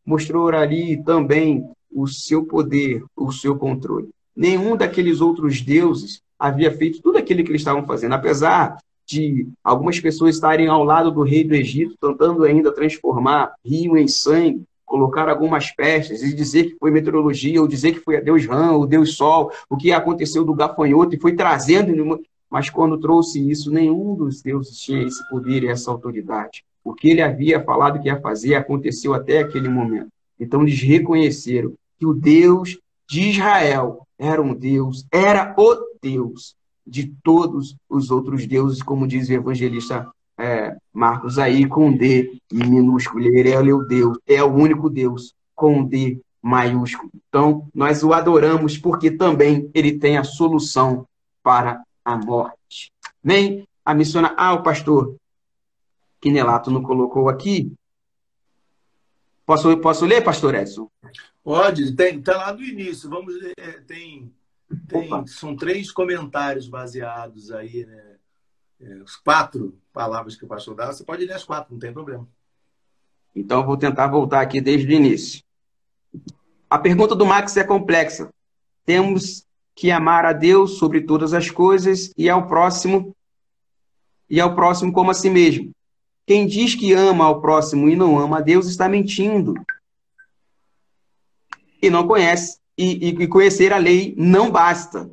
Mostrou 0.06 0.48
ali 0.48 1.02
também 1.02 1.68
o 1.92 2.06
seu 2.06 2.44
poder, 2.44 3.02
o 3.16 3.32
seu 3.32 3.56
controle. 3.56 4.08
Nenhum 4.34 4.76
daqueles 4.76 5.20
outros 5.20 5.60
deuses 5.60 6.22
havia 6.38 6.70
feito 6.70 7.02
tudo 7.02 7.18
aquilo 7.18 7.42
que 7.42 7.50
eles 7.50 7.62
estavam 7.62 7.84
fazendo, 7.84 8.14
apesar 8.14 8.78
de 9.04 9.48
algumas 9.64 9.98
pessoas 9.98 10.36
estarem 10.36 10.68
ao 10.68 10.84
lado 10.84 11.10
do 11.10 11.24
rei 11.24 11.42
do 11.42 11.54
Egito, 11.54 11.96
tentando 12.00 12.44
ainda 12.44 12.72
transformar 12.72 13.52
rio 13.64 13.96
em 13.96 14.06
sangue, 14.06 14.62
colocar 14.86 15.28
algumas 15.28 15.72
pestes 15.72 16.22
e 16.22 16.32
dizer 16.32 16.64
que 16.64 16.76
foi 16.78 16.92
meteorologia, 16.92 17.60
ou 17.60 17.66
dizer 17.66 17.92
que 17.92 18.00
foi 18.00 18.16
a 18.16 18.20
Deus 18.20 18.46
Ram, 18.46 18.76
o 18.76 18.86
Deus 18.86 19.16
Sol, 19.16 19.50
o 19.68 19.76
que 19.76 19.92
aconteceu 19.92 20.44
do 20.44 20.54
gafanhoto, 20.54 21.14
e 21.14 21.20
foi 21.20 21.34
trazendo 21.34 22.20
mas 22.50 22.68
quando 22.68 22.98
trouxe 22.98 23.48
isso, 23.48 23.70
nenhum 23.70 24.14
dos 24.14 24.42
deuses 24.42 24.76
tinha 24.78 25.04
esse 25.04 25.26
poder 25.30 25.62
e 25.62 25.68
essa 25.68 25.90
autoridade. 25.90 26.64
O 26.82 26.92
que 26.92 27.08
ele 27.08 27.22
havia 27.22 27.62
falado 27.62 28.00
que 28.00 28.08
ia 28.08 28.20
fazer 28.20 28.54
aconteceu 28.54 29.14
até 29.14 29.38
aquele 29.38 29.68
momento. 29.68 30.08
Então 30.38 30.62
eles 30.62 30.80
reconheceram 30.80 31.74
que 31.98 32.06
o 32.06 32.14
Deus 32.14 32.78
de 33.08 33.30
Israel 33.30 34.06
era 34.18 34.40
um 34.42 34.54
Deus, 34.54 35.06
era 35.12 35.54
o 35.56 35.76
Deus 36.02 36.54
de 36.86 37.12
todos 37.22 37.76
os 37.88 38.10
outros 38.10 38.46
deuses, 38.46 38.82
como 38.82 39.06
diz 39.06 39.28
o 39.28 39.32
evangelista 39.32 40.10
é, 40.36 40.74
Marcos 40.92 41.38
aí, 41.38 41.66
com 41.66 41.92
D 41.92 42.38
minúsculo. 42.50 43.24
Ele 43.24 43.50
é 43.50 43.58
o 43.58 43.84
Deus, 43.84 44.18
é 44.26 44.42
o 44.42 44.52
único 44.52 44.88
Deus 44.88 45.34
com 45.54 45.84
D 45.84 46.18
maiúsculo. 46.42 47.10
Então, 47.28 47.68
nós 47.74 48.02
o 48.02 48.12
adoramos 48.12 48.78
porque 48.78 49.10
também 49.10 49.70
ele 49.74 49.98
tem 49.98 50.16
a 50.16 50.24
solução 50.24 51.06
para 51.42 51.82
a 52.04 52.16
morte. 52.16 52.92
Nem 53.22 53.66
a 53.84 53.94
missiona. 53.94 54.34
Ah, 54.36 54.54
o 54.54 54.62
pastor 54.62 55.16
Quinelato 56.20 56.70
não 56.70 56.82
colocou 56.82 57.28
aqui. 57.28 57.72
Posso, 59.46 59.76
posso 59.78 60.06
ler, 60.06 60.22
pastor 60.22 60.54
Edson? 60.54 60.88
Pode, 61.42 61.96
tem, 61.96 62.20
tá 62.20 62.36
lá 62.36 62.52
do 62.52 62.62
início. 62.62 63.08
Vamos 63.08 63.34
ler. 63.34 63.52
É, 63.58 63.72
tem, 63.80 64.32
tem 64.86 65.26
são 65.26 65.56
três 65.56 65.90
comentários 65.90 66.68
baseados 66.68 67.50
aí, 67.50 67.84
né? 67.84 68.16
É, 68.80 68.94
os 69.02 69.16
quatro 69.16 69.78
palavras 69.92 70.36
que 70.36 70.44
o 70.44 70.48
pastor 70.48 70.74
dá. 70.74 70.86
Você 70.86 71.04
pode 71.04 71.24
ler 71.24 71.34
as 71.34 71.44
quatro, 71.44 71.72
não 71.72 71.80
tem 71.80 71.92
problema. 71.92 72.26
Então, 73.34 73.64
vou 73.64 73.76
tentar 73.76 74.06
voltar 74.06 74.40
aqui 74.40 74.60
desde 74.60 74.88
o 74.88 74.92
início. 74.92 75.42
A 76.68 76.78
pergunta 76.78 77.14
do 77.14 77.26
Max 77.26 77.56
é 77.56 77.64
complexa. 77.64 78.32
Temos 78.84 79.46
que 79.80 79.90
amar 79.90 80.26
a 80.26 80.34
Deus 80.34 80.72
sobre 80.72 81.00
todas 81.00 81.32
as 81.32 81.50
coisas 81.50 82.12
e 82.14 82.28
ao 82.28 82.46
próximo 82.46 83.16
e 84.28 84.38
ao 84.38 84.54
próximo 84.54 84.92
como 84.92 85.10
a 85.10 85.14
si 85.14 85.30
mesmo. 85.30 85.70
Quem 86.26 86.46
diz 86.46 86.74
que 86.74 86.92
ama 86.92 87.24
ao 87.24 87.40
próximo 87.40 87.88
e 87.88 87.96
não 87.96 88.18
ama 88.18 88.36
a 88.36 88.40
Deus 88.42 88.66
está 88.66 88.90
mentindo. 88.90 89.54
E 91.80 91.88
não 91.88 92.06
conhece 92.06 92.58
e, 92.76 93.08
e 93.08 93.26
conhecer 93.26 93.72
a 93.72 93.78
lei 93.78 94.14
não 94.18 94.50
basta. 94.50 95.10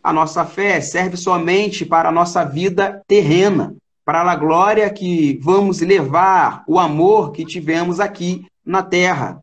A 0.00 0.12
nossa 0.12 0.44
fé 0.44 0.80
serve 0.80 1.16
somente 1.16 1.84
para 1.84 2.10
a 2.10 2.12
nossa 2.12 2.44
vida 2.44 3.02
terrena, 3.08 3.74
para 4.04 4.22
a 4.22 4.36
glória 4.36 4.88
que 4.88 5.36
vamos 5.42 5.80
levar, 5.80 6.62
o 6.68 6.78
amor 6.78 7.32
que 7.32 7.44
tivemos 7.44 7.98
aqui 7.98 8.46
na 8.64 8.84
terra. 8.84 9.42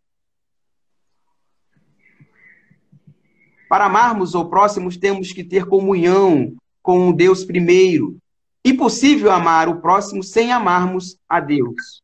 Para 3.69 3.85
amarmos 3.85 4.33
o 4.33 4.45
próximo, 4.45 4.89
temos 4.99 5.31
que 5.31 5.43
ter 5.43 5.67
comunhão 5.67 6.55
com 6.81 7.13
Deus 7.13 7.45
primeiro. 7.45 8.17
Impossível 8.65 9.31
amar 9.31 9.69
o 9.69 9.79
próximo 9.79 10.23
sem 10.23 10.51
amarmos 10.51 11.19
a 11.29 11.39
Deus. 11.39 12.01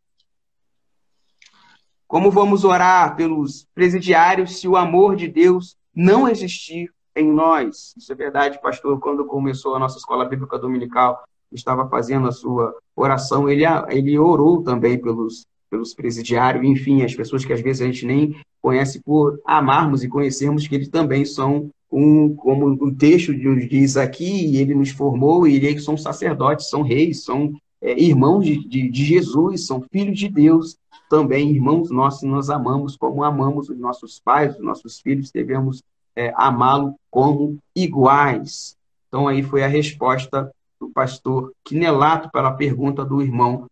Como 2.07 2.29
vamos 2.29 2.63
orar 2.63 3.15
pelos 3.15 3.65
presidiários 3.73 4.59
se 4.59 4.67
o 4.67 4.77
amor 4.77 5.15
de 5.15 5.27
Deus 5.27 5.75
não 5.93 6.29
existir 6.29 6.93
em 7.15 7.31
nós? 7.31 7.95
Isso 7.97 8.11
é 8.11 8.15
verdade, 8.15 8.61
pastor. 8.61 8.99
Quando 8.99 9.25
começou 9.25 9.75
a 9.75 9.79
nossa 9.79 9.97
escola 9.97 10.23
bíblica 10.23 10.59
dominical, 10.59 11.23
estava 11.51 11.89
fazendo 11.89 12.27
a 12.27 12.31
sua 12.31 12.77
oração, 12.95 13.49
ele, 13.49 13.63
ele 13.89 14.19
orou 14.19 14.61
também 14.61 15.01
pelos, 15.01 15.47
pelos 15.69 15.93
presidiários, 15.93 16.65
enfim, 16.65 17.03
as 17.03 17.13
pessoas 17.13 17.43
que 17.43 17.53
às 17.53 17.61
vezes 17.61 17.81
a 17.81 17.85
gente 17.85 18.05
nem 18.05 18.35
conhece 18.61 19.01
por 19.01 19.39
amarmos 19.45 20.03
e 20.03 20.07
conhecermos 20.07 20.67
que 20.67 20.75
eles 20.75 20.89
também 20.89 21.25
são 21.25 21.69
um, 21.91 22.35
como 22.35 22.67
o 22.67 22.93
texto 22.93 23.31
nos 23.31 23.69
diz 23.69 23.95
aqui, 23.95 24.57
ele 24.57 24.73
nos 24.73 24.89
formou 24.89 25.47
e 25.47 25.55
eles 25.55 25.83
são 25.83 25.95
sacerdotes, 25.95 26.69
são 26.69 26.81
reis, 26.81 27.23
são 27.23 27.53
é, 27.81 28.01
irmãos 28.01 28.45
de, 28.45 28.57
de, 28.67 28.89
de, 28.89 29.05
Jesus, 29.05 29.65
são 29.65 29.83
filhos 29.91 30.17
de 30.17 30.27
Deus, 30.27 30.77
também 31.09 31.51
irmãos 31.51 31.91
nossos, 31.91 32.23
nós 32.23 32.49
amamos 32.49 32.97
como 32.97 33.23
amamos 33.23 33.69
os 33.69 33.77
nossos 33.77 34.19
pais, 34.19 34.55
os 34.55 34.63
nossos 34.63 34.99
filhos, 34.99 35.31
devemos 35.31 35.83
é, 36.15 36.33
amá-lo 36.35 36.95
como 37.11 37.57
iguais. 37.75 38.75
Então 39.07 39.27
aí 39.27 39.43
foi 39.43 39.63
a 39.63 39.67
resposta 39.67 40.51
do 40.79 40.89
pastor 40.89 41.53
Quinelato 41.63 42.29
para 42.31 42.49
a 42.49 42.53
pergunta 42.53 43.05
do 43.05 43.21
irmão 43.21 43.67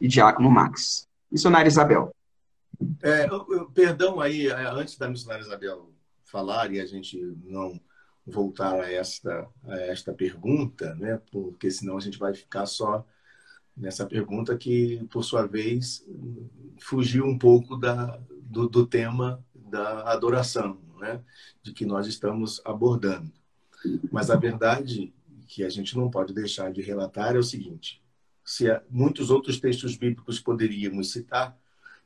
e 0.00 0.08
diácono 0.08 0.50
Max. 0.50 1.08
Missionária 1.30 1.68
Isabel. 1.68 2.14
É, 3.02 3.26
perdão 3.72 4.20
aí, 4.20 4.48
é, 4.48 4.66
antes 4.70 4.96
da 4.96 5.08
missionária 5.08 5.42
Isabel 5.42 5.90
falar 6.24 6.72
e 6.72 6.80
a 6.80 6.86
gente 6.86 7.18
não 7.44 7.80
voltar 8.26 8.80
a 8.80 8.90
esta, 8.90 9.48
a 9.64 9.76
esta 9.82 10.12
pergunta, 10.12 10.94
né? 10.94 11.20
porque 11.30 11.70
senão 11.70 11.96
a 11.96 12.00
gente 12.00 12.18
vai 12.18 12.34
ficar 12.34 12.66
só 12.66 13.06
nessa 13.76 14.06
pergunta 14.06 14.56
que, 14.56 15.04
por 15.10 15.22
sua 15.22 15.46
vez, 15.46 16.06
fugiu 16.80 17.24
um 17.26 17.38
pouco 17.38 17.76
da, 17.76 18.20
do, 18.42 18.68
do 18.68 18.86
tema 18.86 19.44
da 19.54 20.10
adoração. 20.12 20.78
né, 21.04 21.20
de 21.62 21.72
que 21.72 21.84
nós 21.84 22.06
estamos 22.06 22.60
abordando. 22.64 23.32
Mas 24.10 24.30
a 24.30 24.36
verdade 24.36 25.12
que 25.46 25.62
a 25.62 25.68
gente 25.68 25.96
não 25.96 26.10
pode 26.10 26.32
deixar 26.32 26.72
de 26.72 26.80
relatar 26.80 27.36
é 27.36 27.38
o 27.38 27.42
seguinte: 27.42 28.02
se 28.44 28.66
muitos 28.90 29.30
outros 29.30 29.58
textos 29.58 29.96
bíblicos 29.96 30.38
poderíamos 30.38 31.10
citar, 31.10 31.58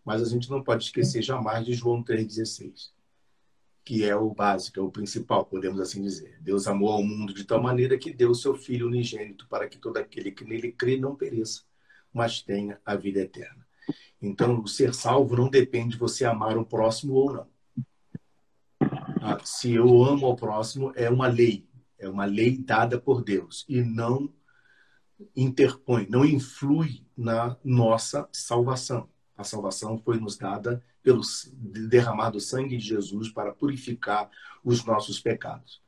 mas 0.05 0.23
a 0.23 0.27
gente 0.27 0.49
não 0.51 0.63
pode 0.63 0.85
esquecer 0.85 1.21
jamais 1.21 1.67
de 1.67 1.75
João 1.75 2.03
3,16, 2.03 2.91
que 3.85 4.05
é 4.05 4.15
o 4.15 4.31
básico, 4.31 4.79
é 4.79 4.83
o 4.83 4.91
principal, 4.91 5.45
podemos 5.45 5.81
assim 5.81 6.01
dizer. 6.01 6.39
Deus 6.41 6.67
amou 6.67 6.91
ao 6.91 7.03
mundo 7.03 7.35
de 7.35 7.45
tal 7.45 7.61
maneira 7.61 7.99
que 7.99 8.13
deu 8.13 8.31
o 8.31 8.35
seu 8.35 8.55
Filho 8.55 8.87
unigênito 8.87 9.47
para 9.49 9.69
que 9.69 9.79
todo 9.79 9.97
aquele 9.97 10.31
que 10.31 10.45
nele 10.45 10.71
crê 10.71 10.97
não 10.97 11.17
pereça, 11.17 11.63
mas 12.13 12.41
tenha 12.41 12.81
a 12.87 12.95
vida 12.95 13.21
eterna. 13.21 13.67
Então, 14.21 14.61
o 14.61 14.69
ser 14.69 14.95
salvo 14.95 15.37
não 15.37 15.49
depende 15.49 15.93
de 15.93 15.99
você 15.99 16.25
amar 16.25 16.57
o 16.57 16.65
próximo 16.65 17.15
ou 17.15 17.33
não. 17.33 17.47
Ah, 19.21 19.39
se 19.45 19.73
eu 19.75 20.05
amo 20.05 20.27
ao 20.27 20.37
próximo, 20.37 20.93
é 20.95 21.11
uma 21.11 21.27
lei. 21.27 21.67
É 21.99 22.09
uma 22.09 22.25
lei 22.25 22.57
dada 22.57 22.99
por 22.99 23.23
Deus. 23.23 23.65
E 23.69 23.83
não 23.83 24.33
interpõe, 25.35 26.07
não 26.09 26.25
influi 26.25 27.05
na 27.17 27.57
nossa 27.65 28.29
salvação. 28.33 29.09
A 29.37 29.45
salvação 29.45 29.99
foi 29.99 30.19
nos 30.19 30.37
dada 30.37 30.83
pelo 31.03 31.23
derramado 31.89 32.41
sangue 32.41 32.77
de 32.77 32.87
Jesus 32.87 33.31
para 33.31 33.53
purificar 33.53 34.31
os 34.65 34.85
nossos 34.85 35.21
pecados. 35.21 35.81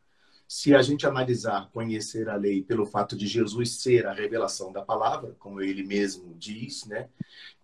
Se 0.49 0.75
a 0.75 0.83
gente 0.83 1.07
analisar, 1.07 1.71
conhecer 1.71 2.29
a 2.29 2.35
lei 2.35 2.63
pelo 2.63 2.85
fato 2.85 3.17
de 3.17 3.27
Jesus 3.27 3.81
ser 3.81 4.07
a 4.07 4.13
revelação 4.13 4.73
da 4.73 4.83
palavra, 4.83 5.37
como 5.39 5.61
ele 5.61 5.85
mesmo 5.85 6.35
diz, 6.37 6.87
né, 6.87 7.09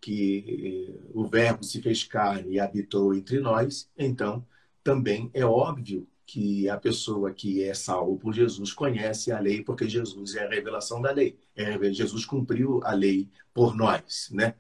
que 0.01 0.95
eh, 0.95 1.11
o 1.13 1.27
Verbo 1.27 1.65
se 1.65 1.83
fez 1.83 2.05
carne 2.05 2.55
e 2.55 2.61
habitou 2.61 3.13
entre 3.13 3.41
nós, 3.41 3.91
então 3.99 4.47
também 4.85 5.31
é 5.35 5.45
óbvio 5.45 6.07
que 6.27 6.69
a 6.69 6.77
pessoa 6.77 7.33
que 7.33 7.63
é 7.63 7.73
salvo 7.73 8.19
por 8.19 8.35
Jesus 8.35 8.73
conhece 8.73 9.31
a 9.31 9.39
lei, 9.39 9.63
porque 9.63 9.89
Jesus 9.89 10.35
é 10.35 10.45
a 10.45 10.49
revelação 10.49 11.01
da 11.01 11.13
lei. 11.13 11.39
É, 11.55 11.93
Jesus 11.93 12.25
cumpriu 12.25 12.81
a 12.83 12.93
lei 12.93 13.31
por 13.55 13.77
nós, 13.77 14.29
né? 14.33 14.57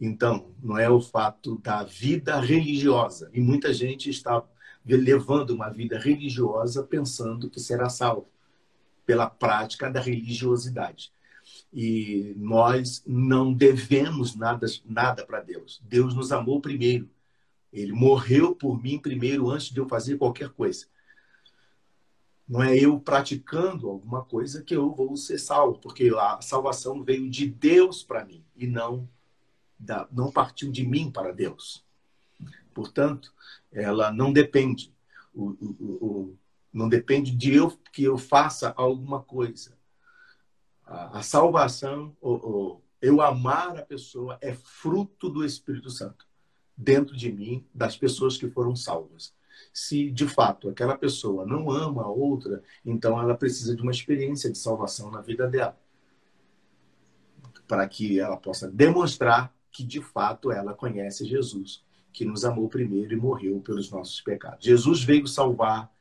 Então, 0.00 0.54
não 0.62 0.78
é 0.78 0.88
o 0.88 1.00
fato 1.00 1.58
da 1.58 1.82
vida 1.82 2.38
religiosa. 2.38 3.28
E 3.34 3.40
muita 3.40 3.72
gente 3.72 4.08
está 4.08 4.42
levando 4.86 5.50
uma 5.50 5.68
vida 5.68 5.98
religiosa 5.98 6.84
pensando 6.84 7.50
que 7.50 7.60
será 7.60 7.88
salvo 7.88 8.28
pela 9.04 9.28
prática 9.28 9.90
da 9.90 10.00
religiosidade. 10.00 11.12
E 11.72 12.34
nós 12.36 13.02
não 13.04 13.52
devemos 13.52 14.36
nada, 14.36 14.66
nada 14.84 15.26
para 15.26 15.40
Deus. 15.40 15.82
Deus 15.84 16.14
nos 16.14 16.30
amou 16.30 16.60
primeiro. 16.60 17.10
Ele 17.72 17.92
morreu 17.92 18.54
por 18.54 18.80
mim 18.80 18.98
primeiro 18.98 19.50
antes 19.50 19.70
de 19.70 19.80
eu 19.80 19.88
fazer 19.88 20.16
qualquer 20.16 20.50
coisa. 20.50 20.86
Não 22.50 22.60
é 22.60 22.76
eu 22.76 22.98
praticando 22.98 23.88
alguma 23.88 24.24
coisa 24.24 24.60
que 24.60 24.74
eu 24.74 24.92
vou 24.92 25.16
ser 25.16 25.38
salvo, 25.38 25.78
porque 25.78 26.10
a 26.12 26.40
salvação 26.40 27.04
veio 27.04 27.30
de 27.30 27.46
Deus 27.46 28.02
para 28.02 28.24
mim 28.24 28.44
e 28.56 28.66
não 28.66 29.08
da, 29.78 30.08
não 30.10 30.32
partiu 30.32 30.68
de 30.72 30.84
mim 30.84 31.12
para 31.12 31.32
Deus. 31.32 31.86
Portanto, 32.74 33.32
ela 33.70 34.10
não 34.10 34.32
depende. 34.32 34.92
O, 35.32 35.50
o, 35.50 35.76
o, 36.04 36.38
não 36.72 36.88
depende 36.88 37.30
de 37.30 37.54
eu 37.54 37.70
que 37.92 38.02
eu 38.02 38.18
faça 38.18 38.74
alguma 38.76 39.22
coisa. 39.22 39.78
A, 40.84 41.20
a 41.20 41.22
salvação, 41.22 42.16
o, 42.20 42.80
eu 43.00 43.20
amar 43.20 43.78
a 43.78 43.82
pessoa, 43.82 44.36
é 44.40 44.54
fruto 44.54 45.30
do 45.30 45.44
Espírito 45.44 45.88
Santo 45.88 46.26
dentro 46.76 47.16
de 47.16 47.30
mim, 47.30 47.64
das 47.72 47.96
pessoas 47.96 48.36
que 48.36 48.50
foram 48.50 48.74
salvas. 48.74 49.32
Se 49.72 50.10
de 50.10 50.26
fato 50.26 50.68
aquela 50.68 50.96
pessoa 50.96 51.46
não 51.46 51.70
ama 51.70 52.02
a 52.02 52.08
outra, 52.08 52.62
então 52.84 53.20
ela 53.20 53.34
precisa 53.34 53.74
de 53.74 53.82
uma 53.82 53.92
experiência 53.92 54.50
de 54.50 54.58
salvação 54.58 55.10
na 55.10 55.20
vida 55.20 55.46
dela, 55.46 55.78
para 57.68 57.86
que 57.88 58.18
ela 58.18 58.36
possa 58.36 58.68
demonstrar 58.68 59.54
que 59.70 59.84
de 59.84 60.02
fato 60.02 60.50
ela 60.50 60.74
conhece 60.74 61.24
Jesus 61.24 61.84
que 62.12 62.24
nos 62.24 62.44
amou 62.44 62.68
primeiro 62.68 63.12
e 63.12 63.16
morreu 63.16 63.60
pelos 63.60 63.90
nossos 63.90 64.20
pecados. 64.20 64.64
Jesus 64.64 65.02
veio 65.04 65.26
salvar, 65.26 65.92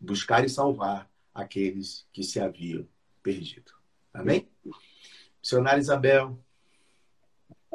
buscar 0.00 0.44
e 0.44 0.48
salvar 0.48 1.10
aqueles 1.34 2.06
que 2.12 2.22
se 2.22 2.38
haviam 2.38 2.86
perdido. 3.22 3.72
Amém? 4.14 4.48
Missionária 5.42 5.80
Isabel. 5.80 6.38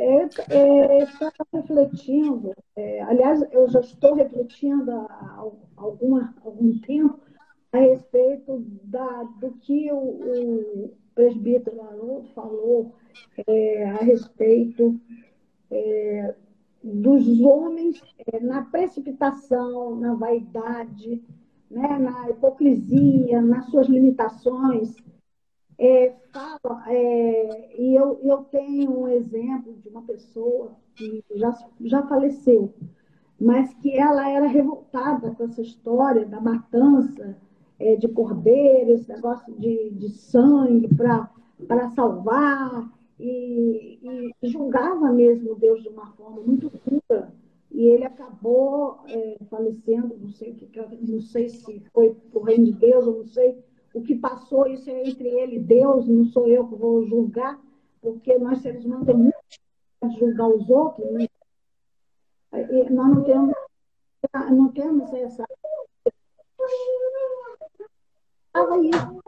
É, 0.04 0.28
é, 0.50 1.04
estava 1.04 1.32
refletindo, 1.54 2.56
é, 2.76 3.04
aliás, 3.04 3.46
eu 3.52 3.70
já 3.70 3.82
estou 3.82 4.16
refletindo 4.16 4.90
há 4.92 5.46
alguma, 5.78 6.34
algum 6.44 6.76
tempo 6.80 7.20
a 7.72 7.78
respeito 7.78 8.66
da, 8.84 9.24
do 9.40 9.52
que 9.62 9.92
o, 9.92 9.98
o 9.98 10.94
presbítero 11.14 11.80
Haroldo 11.84 12.30
falou 12.30 12.96
é, 13.46 13.86
a 13.92 13.98
respeito 13.98 15.00
é, 15.70 16.34
dos 16.84 17.40
homens 17.40 18.02
é, 18.26 18.40
na 18.40 18.64
precipitação, 18.64 19.98
na 19.98 20.16
vaidade, 20.16 21.22
né, 21.70 22.00
na 22.00 22.28
hipocrisia, 22.32 23.40
nas 23.40 23.68
suas 23.68 23.88
limitações. 23.88 24.96
É, 25.84 26.14
fala, 26.32 26.84
é, 26.90 27.76
e 27.82 27.96
eu, 27.96 28.20
eu 28.22 28.44
tenho 28.52 29.00
um 29.00 29.08
exemplo 29.08 29.74
de 29.82 29.90
uma 29.90 30.04
pessoa 30.04 30.74
que 30.96 31.26
já, 31.34 31.52
já 31.82 32.04
faleceu, 32.04 32.72
mas 33.40 33.74
que 33.74 33.98
ela 33.98 34.30
era 34.30 34.46
revoltada 34.46 35.32
com 35.32 35.44
essa 35.44 35.60
história 35.60 36.24
da 36.24 36.40
matança 36.40 37.36
é, 37.80 37.96
de 37.96 38.08
cordeiro, 38.08 38.92
esse 38.92 39.10
negócio 39.12 39.52
de, 39.56 39.90
de 39.90 40.10
sangue 40.10 40.88
para 40.94 41.90
salvar, 41.96 42.88
e, 43.20 43.98
e, 44.04 44.48
julgava 44.48 45.12
mesmo 45.12 45.56
Deus 45.56 45.82
de 45.82 45.90
uma 45.90 46.12
forma 46.12 46.42
muito 46.42 46.70
pura. 46.70 47.34
E 47.72 47.88
ele 47.88 48.04
acabou 48.04 49.00
é, 49.08 49.38
falecendo, 49.50 50.16
não 50.16 50.30
sei, 50.30 50.56
não 51.02 51.22
sei 51.22 51.50
se 51.50 51.82
foi 51.92 52.16
o 52.32 52.40
reino 52.40 52.66
de 52.66 52.74
Deus, 52.74 53.08
eu 53.08 53.18
não 53.18 53.26
sei 53.26 53.71
o 53.94 54.02
que 54.02 54.16
passou, 54.16 54.68
isso 54.68 54.90
é 54.90 55.08
entre 55.08 55.28
ele 55.28 55.58
e 55.58 55.60
Deus, 55.60 56.08
não 56.08 56.26
sou 56.26 56.48
eu 56.48 56.68
que 56.68 56.76
vou 56.76 57.06
julgar, 57.06 57.60
porque 58.02 58.38
nós 58.38 58.60
seres 58.60 58.86
humanos 58.86 59.06
temos 59.06 59.24
muito 59.24 60.14
de 60.14 60.20
julgar 60.20 60.48
os 60.48 60.70
outros, 60.70 61.12
né? 61.12 61.28
E 62.54 62.90
nós 62.90 63.08
não 63.16 63.24
temos, 63.24 63.56
não 64.52 64.68
temos 64.70 65.14
essa. 65.14 65.46
Isso, 68.84 69.24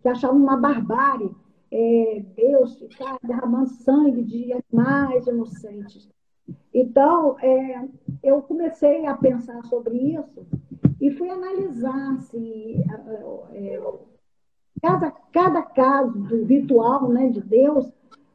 que 0.00 0.08
achava 0.08 0.34
uma 0.34 0.56
barbárie 0.56 1.34
é, 1.70 2.24
Deus 2.36 2.78
ficar 2.78 3.18
derramando 3.22 3.68
sangue 3.70 4.22
de 4.22 4.52
animais 4.52 5.26
inocentes. 5.26 6.08
Então, 6.72 7.36
é, 7.40 7.88
eu 8.22 8.40
comecei 8.42 9.06
a 9.06 9.16
pensar 9.16 9.64
sobre 9.64 9.96
isso 9.96 10.46
e 11.00 11.10
fui 11.10 11.28
analisar 11.28 12.14
assim, 12.14 12.82
é, 13.52 13.80
cada, 14.80 15.10
cada 15.10 15.62
caso 15.62 16.18
do 16.18 16.44
ritual 16.44 17.08
né, 17.08 17.28
de 17.28 17.40
Deus 17.40 17.90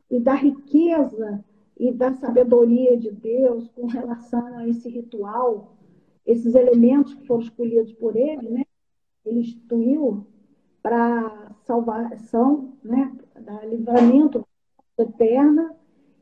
e 0.09 0.19
da 0.19 0.33
riqueza 0.33 1.43
e 1.77 1.91
da 1.91 2.13
sabedoria 2.13 2.97
de 2.97 3.11
Deus 3.11 3.67
com 3.69 3.88
relação 3.88 4.57
a 4.57 4.67
esse 4.67 4.88
ritual, 4.89 5.75
esses 6.25 6.53
elementos 6.53 7.13
que 7.15 7.25
foram 7.25 7.41
escolhidos 7.41 7.91
por 7.93 8.15
ele, 8.15 8.49
né? 8.49 8.63
Ele 9.25 9.39
instituiu 9.39 10.25
para 10.81 11.51
salvação, 11.65 12.73
né, 12.83 13.11
da 13.39 13.65
livramento 13.65 14.45
eterna 14.97 15.75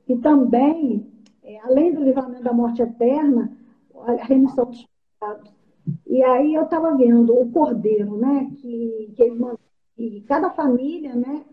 e 0.07 0.15
também, 0.17 1.05
é, 1.43 1.59
além 1.61 1.93
do 1.93 2.03
livramento 2.03 2.43
da 2.43 2.53
morte 2.53 2.81
eterna, 2.81 3.51
a 3.95 4.13
remissão 4.23 4.65
dos 4.65 4.87
pecados. 5.19 5.58
E 6.07 6.23
aí 6.23 6.53
eu 6.53 6.63
estava 6.63 6.95
vendo 6.95 7.39
o 7.39 7.51
cordeiro, 7.51 8.17
né, 8.17 8.51
que, 8.57 9.13
que 9.15 9.23
ele 9.23 9.35
mandou, 9.35 9.59
e 9.97 10.21
cada 10.21 10.49
família, 10.51 11.15
né, 11.15 11.43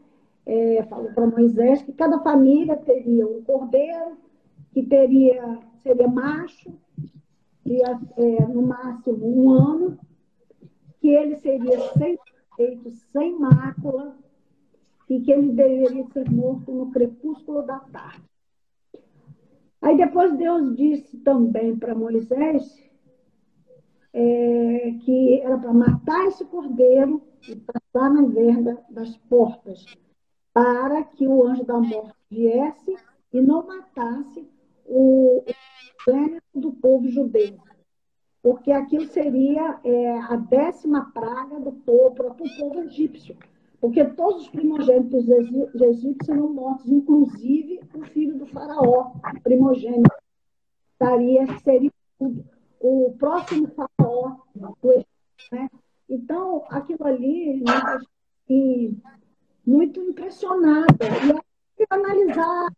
é, 0.47 0.83
falou 0.85 1.13
para 1.13 1.27
Moisés 1.27 1.83
que 1.83 1.93
cada 1.93 2.21
família 2.21 2.77
teria 2.77 3.27
um 3.27 3.43
cordeiro 3.43 4.17
que 4.73 4.83
teria 4.83 5.59
seria 5.83 6.09
macho, 6.09 6.73
teria 7.65 7.99
é, 8.17 8.47
no 8.47 8.63
máximo 8.63 9.27
um 9.27 9.51
ano, 9.51 9.99
que 11.01 11.09
ele 11.09 11.37
seria 11.37 11.81
sem 11.95 12.19
feito 12.57 12.91
sem 13.13 13.39
mácula 13.39 14.17
e 15.09 15.21
que 15.21 15.31
ele 15.31 15.53
deveria 15.53 16.05
ser 16.07 16.31
morto 16.31 16.73
no 16.73 16.91
crepúsculo 16.91 17.63
da 17.63 17.79
tarde. 17.79 18.25
Aí 19.81 19.97
depois 19.97 20.37
Deus 20.37 20.75
disse 20.77 21.19
também 21.19 21.77
para 21.77 21.95
Moisés 21.95 22.86
é, 24.19 24.93
que 25.05 25.41
era 25.43 25.59
para 25.59 25.75
matar 25.75 26.27
esse 26.27 26.45
cordeiro 26.47 27.23
e 27.47 27.55
passar 27.55 28.11
na 28.11 28.23
verga 28.27 28.83
das 28.89 29.15
portas, 29.29 29.85
para 30.55 31.05
que 31.05 31.27
o 31.29 31.45
anjo 31.47 31.65
da 31.65 31.79
morte 31.79 32.15
viesse 32.31 32.97
e 33.33 33.43
não 33.43 33.67
matasse 33.67 34.49
o, 34.87 35.45
o 36.55 36.61
do 36.61 36.73
povo 36.73 37.07
judeu. 37.09 37.59
porque 38.43 38.73
aquilo 38.73 39.05
seria 39.07 39.79
é, 39.85 40.19
a 40.19 40.37
décima 40.37 41.11
praga 41.13 41.59
do 41.61 41.73
povo, 41.73 42.15
para 42.15 42.29
o 42.29 42.35
povo 42.35 42.81
egípcio. 42.85 43.37
Porque 43.81 44.03
todos 44.05 44.43
os 44.43 44.49
primogênitos 44.49 45.29
egí- 45.29 45.69
egípcios 45.75 46.25
serão 46.27 46.55
mortos, 46.55 46.89
inclusive 46.91 47.81
o 47.95 48.03
filho 48.07 48.39
do 48.39 48.47
faraó, 48.47 49.13
primogênito. 49.43 50.11
Daria, 50.99 51.47
seria 51.59 51.93
o, 52.19 52.43
o 52.81 53.15
próximo 53.19 53.69
faraó 53.69 54.37
do 54.55 54.93
Egito. 54.93 55.09
Né? 55.53 55.69
Então, 56.09 56.65
aquilo 56.69 57.07
ali 57.07 57.55
me 57.55 57.65
deixou 57.65 59.01
muito 59.67 60.01
impressionada. 60.01 60.97
E 61.01 61.33
aí, 61.33 61.87
analisar 61.91 62.73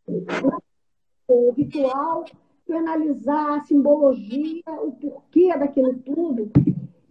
o 1.28 1.52
ritual, 1.52 2.24
fui 2.66 2.76
analisar 2.76 3.58
a 3.58 3.60
simbologia, 3.64 4.62
o 4.82 4.92
porquê 4.92 5.56
daquilo 5.56 5.98
tudo. 5.98 6.50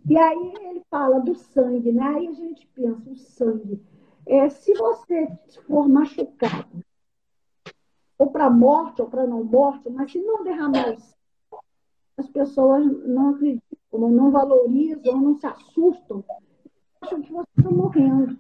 E 0.10 0.18
aí 0.18 0.54
ele 0.62 0.82
fala 0.90 1.20
do 1.20 1.36
sangue, 1.36 1.92
né? 1.92 2.04
Aí 2.04 2.28
a 2.28 2.34
gente 2.34 2.66
pensa, 2.68 3.10
o 3.10 3.16
sangue. 3.16 3.82
É, 4.26 4.50
se 4.50 4.74
você 4.74 5.28
for 5.68 5.88
machucado, 5.88 6.84
ou 8.18 8.32
para 8.32 8.50
morte, 8.50 9.02
ou 9.02 9.08
para 9.08 9.28
não 9.28 9.44
morte, 9.44 9.90
mas 9.90 10.12
se 10.12 10.20
não 10.20 10.44
derramar 10.44 10.94
o 10.94 11.00
sangue, 11.00 11.17
as 12.18 12.28
pessoas 12.30 12.86
não 13.06 13.30
acreditam, 13.30 13.62
não 13.94 14.32
valorizam, 14.32 15.22
não 15.22 15.36
se 15.36 15.46
assustam, 15.46 16.24
acham 17.02 17.22
que 17.22 17.32
você 17.32 17.48
está 17.58 17.70
morrendo. 17.70 18.38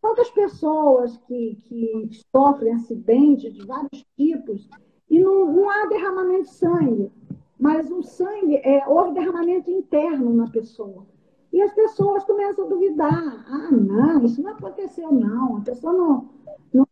Quantas 0.00 0.30
pessoas 0.30 1.16
que, 1.26 1.56
que 1.66 2.10
sofrem 2.34 2.74
acidentes 2.74 3.52
de 3.52 3.66
vários 3.66 4.04
tipos 4.16 4.68
e 5.10 5.20
não, 5.20 5.52
não 5.52 5.68
há 5.68 5.86
derramamento 5.86 6.44
de 6.44 6.50
sangue, 6.50 7.12
mas 7.58 7.90
o 7.90 8.02
sangue, 8.02 8.56
é, 8.56 8.86
houve 8.88 9.14
derramamento 9.14 9.70
interno 9.70 10.32
na 10.34 10.50
pessoa. 10.50 11.06
E 11.52 11.60
as 11.60 11.72
pessoas 11.74 12.24
começam 12.24 12.64
a 12.64 12.68
duvidar. 12.68 13.44
Ah, 13.46 13.70
não, 13.70 14.24
isso 14.24 14.42
não 14.42 14.52
aconteceu, 14.52 15.12
não. 15.12 15.58
A 15.58 15.60
pessoa 15.60 15.92
não. 15.92 16.30
Não, 16.72 16.88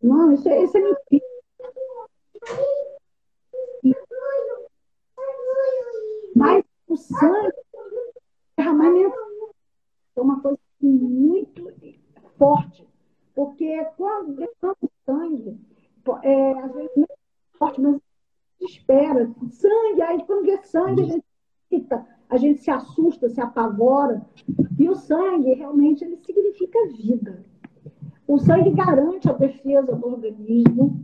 não 0.00 0.32
isso, 0.32 0.48
é, 0.48 0.62
isso 0.62 0.76
é 0.76 0.80
mentira. 0.80 1.26
Mas 6.36 6.62
o 6.86 6.96
sangue, 6.98 7.50
derramamento, 8.58 9.16
é 10.14 10.20
uma 10.20 10.38
coisa 10.42 10.58
muito 10.82 11.72
forte. 12.36 12.86
Porque 13.34 13.82
quando 13.96 14.34
derrama 14.34 14.76
o 14.82 14.90
sangue, 15.06 15.58
é, 16.22 16.52
às 16.58 16.74
vezes 16.74 16.90
não 16.94 17.04
é 17.04 17.56
forte, 17.56 17.80
mas 17.80 17.98
espera. 18.60 19.30
Sangue, 19.50 20.02
aí 20.02 20.22
quando 20.26 20.44
vê 20.44 20.58
sangue, 20.58 21.00
a 21.00 21.06
gente 21.06 21.24
fica, 21.70 22.06
a 22.28 22.36
gente 22.36 22.60
se 22.60 22.70
assusta, 22.70 23.30
se 23.30 23.40
apavora. 23.40 24.20
E 24.78 24.90
o 24.90 24.94
sangue, 24.94 25.54
realmente, 25.54 26.04
ele 26.04 26.18
significa 26.18 26.86
vida. 26.88 27.46
O 28.28 28.38
sangue 28.38 28.72
garante 28.72 29.30
a 29.30 29.32
defesa 29.32 29.96
do 29.96 30.06
organismo. 30.06 31.02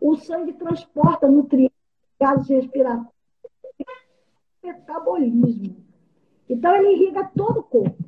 O 0.00 0.16
sangue 0.16 0.52
transporta 0.54 1.28
nutrientes, 1.28 1.76
gases 2.20 2.48
respiratórios, 2.48 3.11
metabolismo. 4.62 5.76
Então, 6.48 6.74
ele 6.76 6.92
irriga 6.92 7.30
todo 7.34 7.60
o 7.60 7.62
corpo. 7.62 8.04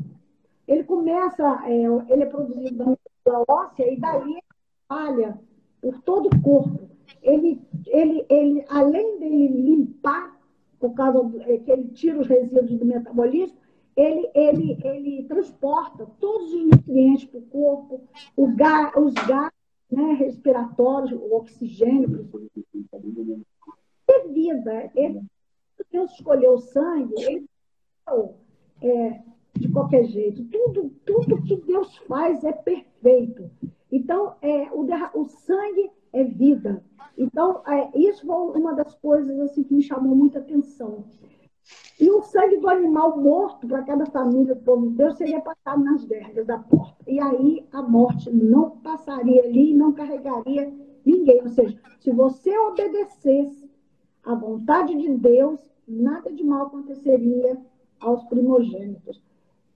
Ele 0.67 0.85
começa, 0.85 1.63
é, 1.67 2.13
ele 2.13 2.23
é 2.23 2.27
produzido 2.27 2.99
da 3.25 3.45
óssea 3.49 3.93
e 3.93 3.99
daí 3.99 4.23
ele 4.23 4.43
espalha 4.83 5.39
por 5.81 6.01
todo 6.03 6.27
o 6.27 6.43
corpo. 6.43 6.89
Ele, 7.23 7.61
ele, 7.87 8.25
ele, 8.29 8.65
além 8.69 9.19
dele 9.19 9.49
limpar, 9.49 10.39
por 10.79 10.95
causa 10.95 11.31
é, 11.43 11.59
que 11.59 11.71
ele 11.71 11.89
tira 11.89 12.19
os 12.19 12.27
resíduos 12.27 12.79
do 12.79 12.85
metabolismo, 12.85 13.57
ele, 13.97 14.29
ele, 14.35 14.79
ele 14.83 15.23
transporta 15.25 16.07
todos 16.19 16.53
os 16.53 16.65
nutrientes 16.65 17.27
para 17.27 17.39
o 17.39 17.43
corpo, 17.43 18.01
os 18.37 18.55
gases 18.55 19.53
né, 19.91 20.15
respiratórios, 20.15 21.13
o 21.13 21.37
oxigênio. 21.37 22.29
É 24.09 24.29
vida. 24.29 24.91
Ele, 24.95 25.23
Deus 25.95 26.11
escolheu 26.11 26.55
o 26.55 26.59
sangue, 26.59 27.15
ele 27.23 27.47
é, 28.83 29.21
de 29.55 29.69
qualquer 29.71 30.05
jeito. 30.07 30.45
Tudo, 30.47 30.91
tudo 31.07 31.43
que 31.43 31.55
Deus 31.55 31.97
faz 31.99 32.43
é 32.43 32.53
perfeito. 32.53 33.49
Então, 33.93 34.35
é, 34.43 34.73
o, 34.73 34.85
o 35.15 35.25
sangue 35.27 35.93
é 36.13 36.25
vida. 36.25 36.83
Então, 37.17 37.63
é, 37.65 37.97
isso 37.97 38.27
foi 38.27 38.61
uma 38.61 38.75
das 38.75 38.93
coisas 38.97 39.39
assim, 39.39 39.63
que 39.63 39.73
me 39.73 39.83
chamou 39.83 40.17
muita 40.17 40.41
atenção. 40.41 41.05
E 42.01 42.11
o 42.11 42.23
sangue 42.23 42.57
do 42.57 42.69
animal 42.69 43.17
morto 43.17 43.69
para 43.69 43.85
cada 43.85 44.05
família 44.07 44.57
do 44.57 44.63
povo 44.63 44.89
de 44.89 44.97
Deus 44.97 45.17
seria 45.17 45.41
passado 45.41 45.85
nas 45.85 46.05
vergas 46.05 46.45
da 46.45 46.59
porta. 46.59 47.05
E 47.07 47.21
aí 47.21 47.65
a 47.71 47.81
morte 47.81 48.31
não 48.33 48.79
passaria 48.79 49.45
ali 49.45 49.73
não 49.73 49.93
carregaria 49.93 50.75
ninguém. 51.07 51.41
Ou 51.41 51.49
seja, 51.51 51.79
se 52.01 52.11
você 52.11 52.59
obedecesse 52.59 53.71
à 54.25 54.35
vontade 54.35 54.97
de 54.97 55.09
Deus, 55.15 55.61
nada 55.87 56.33
de 56.33 56.43
mal 56.45 56.67
aconteceria 56.67 57.59
aos 58.01 58.25
primogênitos. 58.25 59.23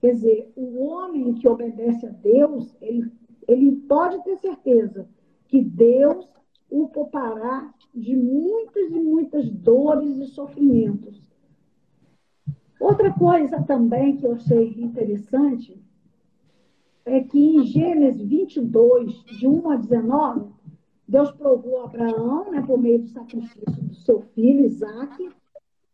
Quer 0.01 0.13
dizer, 0.13 0.51
o 0.55 0.79
homem 0.79 1.33
que 1.33 1.47
obedece 1.47 2.05
a 2.05 2.09
Deus, 2.09 2.75
ele, 2.81 3.11
ele 3.47 3.75
pode 3.87 4.23
ter 4.23 4.37
certeza 4.37 5.07
que 5.47 5.61
Deus 5.61 6.27
o 6.69 6.87
poupará 6.87 7.73
de 7.93 8.15
muitas 8.15 8.91
e 8.91 8.99
muitas 8.99 9.49
dores 9.49 10.17
e 10.17 10.25
sofrimentos. 10.27 11.19
Outra 12.79 13.11
coisa 13.11 13.61
também 13.63 14.15
que 14.15 14.25
eu 14.25 14.33
achei 14.33 14.69
interessante 14.79 15.81
é 17.03 17.21
que 17.21 17.39
em 17.39 17.63
Gênesis 17.63 18.21
22, 18.21 19.23
de 19.25 19.47
1 19.47 19.69
a 19.69 19.75
19, 19.75 20.51
Deus 21.07 21.31
provou 21.31 21.81
a 21.81 21.85
Abraão, 21.85 22.51
né, 22.51 22.61
por 22.61 22.79
meio 22.79 22.99
do 22.99 23.07
sacrifício 23.07 23.83
do 23.83 23.95
seu 23.95 24.21
filho, 24.21 24.65
Isaac. 24.65 25.29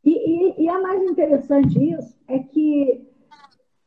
E, 0.06 0.12
e, 0.12 0.64
e 0.64 0.70
a 0.70 0.80
mais 0.80 1.02
interessante 1.02 1.92
isso 1.92 2.16
é 2.28 2.40
que 2.40 3.10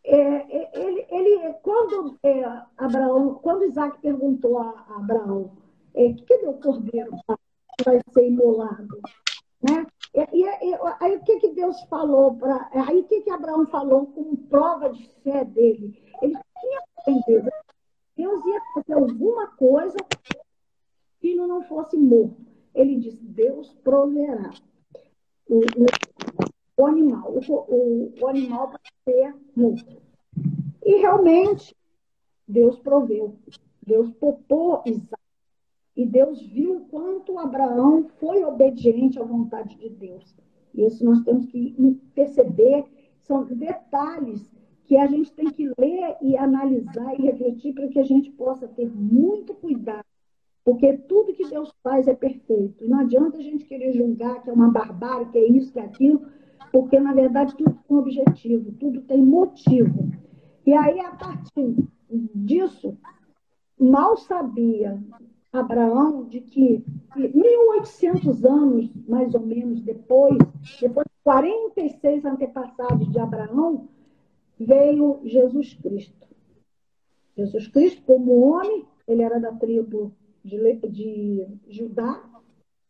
é, 0.04 0.80
ele, 0.80 1.06
ele, 1.10 1.54
quando 1.62 2.18
é, 2.24 2.44
Abraão, 2.76 3.34
quando 3.36 3.64
Isaac 3.64 4.00
perguntou 4.00 4.58
a, 4.58 4.70
a 4.88 4.96
Abraão, 4.96 5.52
é, 5.94 6.12
que 6.12 6.38
deu 6.38 6.54
cordeiro 6.54 7.12
que 7.78 7.84
vai 7.84 8.00
ser 8.10 8.26
imolado, 8.26 9.00
né? 9.62 9.86
E, 10.14 10.40
e, 10.40 10.48
aí 11.00 11.16
o 11.16 11.22
que, 11.22 11.38
que 11.38 11.50
Deus 11.50 11.80
falou 11.84 12.34
para. 12.34 12.68
Aí 12.72 13.00
o 13.00 13.04
que, 13.04 13.20
que 13.20 13.30
Abraão 13.30 13.66
falou 13.66 14.06
como 14.06 14.36
prova 14.48 14.90
de 14.90 15.08
fé 15.22 15.44
dele? 15.44 16.02
Ele 16.22 16.36
tinha 16.60 16.80
entendido. 17.06 17.50
Deus 18.16 18.44
ia 18.46 18.60
fazer 18.74 18.94
alguma 18.94 19.46
coisa 19.48 19.96
que 19.98 20.36
o 20.36 20.40
filho 21.20 21.46
não 21.46 21.62
fosse 21.64 21.96
morto. 21.96 22.40
Ele 22.74 22.96
disse: 22.96 23.22
Deus 23.22 23.72
proverá 23.84 24.50
o, 25.48 25.60
o, 26.76 26.86
animal, 26.86 27.32
o, 27.32 28.12
o 28.20 28.26
animal 28.26 28.68
para 28.68 28.80
ser 29.04 29.34
morto. 29.56 29.96
E 30.84 30.96
realmente, 30.96 31.74
Deus 32.46 32.78
proveu. 32.78 33.36
Deus 33.84 34.10
popou 34.12 34.82
Isaac. 34.86 35.22
E 35.96 36.06
Deus 36.06 36.40
viu 36.40 36.86
quanto 36.90 37.38
Abraão 37.38 38.06
foi 38.20 38.44
obediente 38.44 39.18
à 39.18 39.24
vontade 39.24 39.74
de 39.76 39.88
Deus. 39.88 40.36
Isso 40.72 41.04
nós 41.04 41.22
temos 41.24 41.46
que 41.46 41.74
perceber, 42.14 42.84
são 43.20 43.44
detalhes 43.44 44.48
que 44.84 44.96
a 44.96 45.06
gente 45.06 45.32
tem 45.32 45.50
que 45.50 45.66
ler 45.76 46.16
e 46.22 46.36
analisar 46.36 47.18
e 47.18 47.22
refletir 47.22 47.74
para 47.74 47.88
que 47.88 47.98
a 47.98 48.04
gente 48.04 48.30
possa 48.30 48.68
ter 48.68 48.88
muito 48.88 49.54
cuidado. 49.54 50.04
Porque 50.68 50.98
tudo 51.08 51.32
que 51.32 51.48
Deus 51.48 51.72
faz 51.82 52.06
é 52.06 52.14
perfeito. 52.14 52.86
Não 52.86 53.00
adianta 53.00 53.38
a 53.38 53.42
gente 53.42 53.64
querer 53.64 53.90
julgar 53.94 54.42
que 54.42 54.50
é 54.50 54.52
uma 54.52 54.70
barbárie, 54.70 55.30
que 55.30 55.38
é 55.38 55.48
isso, 55.48 55.72
que 55.72 55.78
é 55.78 55.82
aquilo, 55.82 56.26
porque, 56.70 57.00
na 57.00 57.14
verdade, 57.14 57.56
tudo 57.56 57.78
tem 57.88 57.96
objetivo, 57.96 58.72
tudo 58.72 59.00
tem 59.00 59.22
motivo. 59.22 60.10
E 60.66 60.74
aí, 60.74 61.00
a 61.00 61.12
partir 61.12 61.74
disso, 62.34 62.98
mal 63.80 64.18
sabia 64.18 65.02
Abraão 65.50 66.24
de 66.24 66.42
que 66.42 66.84
1.800 67.16 68.44
anos, 68.44 68.90
mais 69.08 69.34
ou 69.34 69.40
menos, 69.40 69.80
depois, 69.80 70.36
depois 70.78 71.06
de 71.06 71.22
46 71.24 72.26
antepassados 72.26 73.10
de 73.10 73.18
Abraão, 73.18 73.88
veio 74.60 75.18
Jesus 75.24 75.72
Cristo. 75.72 76.28
Jesus 77.34 77.68
Cristo, 77.68 78.02
como 78.04 78.50
homem, 78.50 78.84
ele 79.06 79.22
era 79.22 79.40
da 79.40 79.52
tribo 79.52 80.12
de, 80.48 80.88
de 80.88 81.46
Judá, 81.68 82.24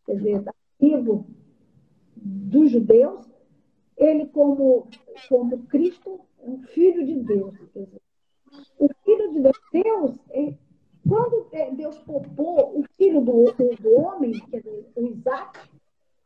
quer 0.05 0.17
dizer, 0.17 0.45
tribo 0.79 1.27
dos 2.17 2.71
judeus. 2.71 3.29
Ele, 3.97 4.27
como, 4.27 4.89
como 5.29 5.59
Cristo, 5.67 6.21
é 6.39 6.49
um 6.49 6.63
filho 6.63 7.05
de 7.05 7.17
Deus. 7.17 7.55
Dizer, 7.75 8.01
o 8.79 8.89
filho 9.05 9.33
de 9.33 9.41
Deus, 9.41 9.61
Deus 9.73 10.21
quando 11.09 11.49
Deus 11.75 11.99
poupou 12.01 12.79
o 12.79 12.85
filho 12.99 13.23
do, 13.23 13.45
do 13.81 13.95
homem, 13.95 14.33
quer 14.51 14.59
dizer, 14.59 14.87
o 14.95 15.07
Isaac, 15.07 15.59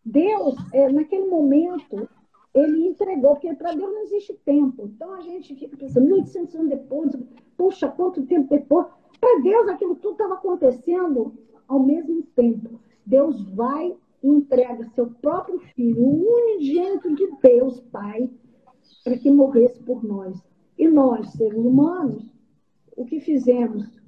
Deus, 0.05 0.57
é, 0.73 0.91
naquele 0.91 1.29
momento, 1.29 2.09
ele 2.53 2.89
entregou, 2.89 3.35
porque 3.35 3.55
para 3.55 3.73
Deus 3.73 3.93
não 3.93 4.03
existe 4.03 4.35
tempo. 4.45 4.87
Então 4.87 5.15
a 5.15 5.21
gente 5.21 5.55
fica 5.55 5.77
pensando, 5.77 6.07
1800 6.07 6.55
anos 6.57 6.69
depois, 6.69 7.13
puxa, 7.57 7.89
quanto 7.89 8.27
tempo 8.27 8.51
depois? 8.51 8.87
Para 9.21 9.41
Deus 9.41 9.69
aquilo 9.69 9.97
tudo 9.97 10.13
estava 10.13 10.35
acontecendo 10.35 11.33
ao 11.69 11.81
mesmo 11.81 12.23
tempo. 12.35 12.81
Deus 13.05 13.43
vai 13.51 13.97
e 14.23 14.29
entrega 14.29 14.85
seu 14.95 15.07
próprio 15.21 15.59
filho, 15.75 16.01
o 16.01 16.35
unigênito 16.35 17.15
de 17.15 17.29
Deus, 17.43 17.81
Pai, 17.81 18.31
para 19.03 19.19
que 19.19 19.31
morresse 19.31 19.81
por 19.83 20.05
nós. 20.05 20.41
E 20.79 20.89
nós, 20.89 21.31
seres 21.33 21.59
humanos, 21.59 22.25
o 22.97 23.05
que 23.05 23.21
fizemos? 23.21 24.01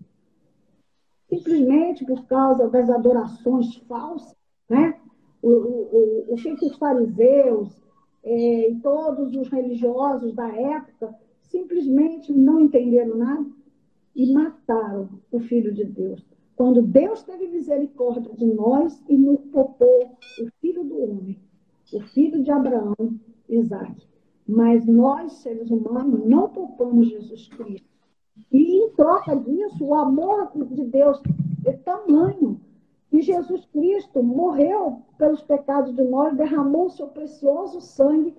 Simplesmente 1.29 2.05
por 2.05 2.27
causa 2.27 2.69
das 2.69 2.89
adorações 2.91 3.77
falsas, 3.89 4.37
né? 4.69 5.01
O, 5.43 5.51
o, 5.51 6.27
o, 6.31 6.35
o 6.35 6.37
que, 6.37 6.67
os 6.67 6.77
fariseus 6.77 7.77
é, 8.23 8.71
e 8.71 8.81
todos 8.81 9.35
os 9.35 9.49
religiosos 9.49 10.35
da 10.35 10.49
época 10.49 11.15
simplesmente 11.43 12.33
não 12.33 12.61
entenderam 12.61 13.17
nada 13.17 13.45
e 14.15 14.33
mataram 14.33 15.09
o 15.31 15.41
Filho 15.41 15.73
de 15.73 15.85
Deus. 15.85 16.25
Quando 16.57 16.83
Deus 16.83 17.23
teve 17.23 17.49
misericórdia 17.49 18.33
de 18.35 18.47
nós 18.47 19.03
e 19.09 19.17
nos 19.17 19.41
poupou 19.47 20.17
o 20.41 20.49
Filho 20.61 20.85
do 20.85 21.03
homem, 21.03 21.39
o 21.93 22.01
Filho 22.01 22.43
de 22.43 22.51
Abraão, 22.51 22.95
Isaac. 23.49 24.07
Mas 24.47 24.87
nós, 24.87 25.33
seres 25.33 25.71
humanos, 25.71 26.25
não 26.25 26.49
poupamos 26.49 27.09
Jesus 27.09 27.49
Cristo. 27.49 27.89
E 28.53 28.85
em 28.85 28.91
troca 28.91 29.35
disso, 29.37 29.85
o 29.85 29.95
amor 29.95 30.53
de 30.71 30.85
Deus 30.85 31.21
é 31.65 31.73
tamanho 31.73 32.61
que 33.11 33.23
Jesus 33.23 33.65
Cristo 33.67 34.23
morreu 34.23 35.03
pelos 35.17 35.43
pecados 35.43 35.95
de 35.95 36.03
nós, 36.03 36.37
derramou 36.37 36.91
seu 36.91 37.07
precioso 37.09 37.81
sangue 37.81 38.35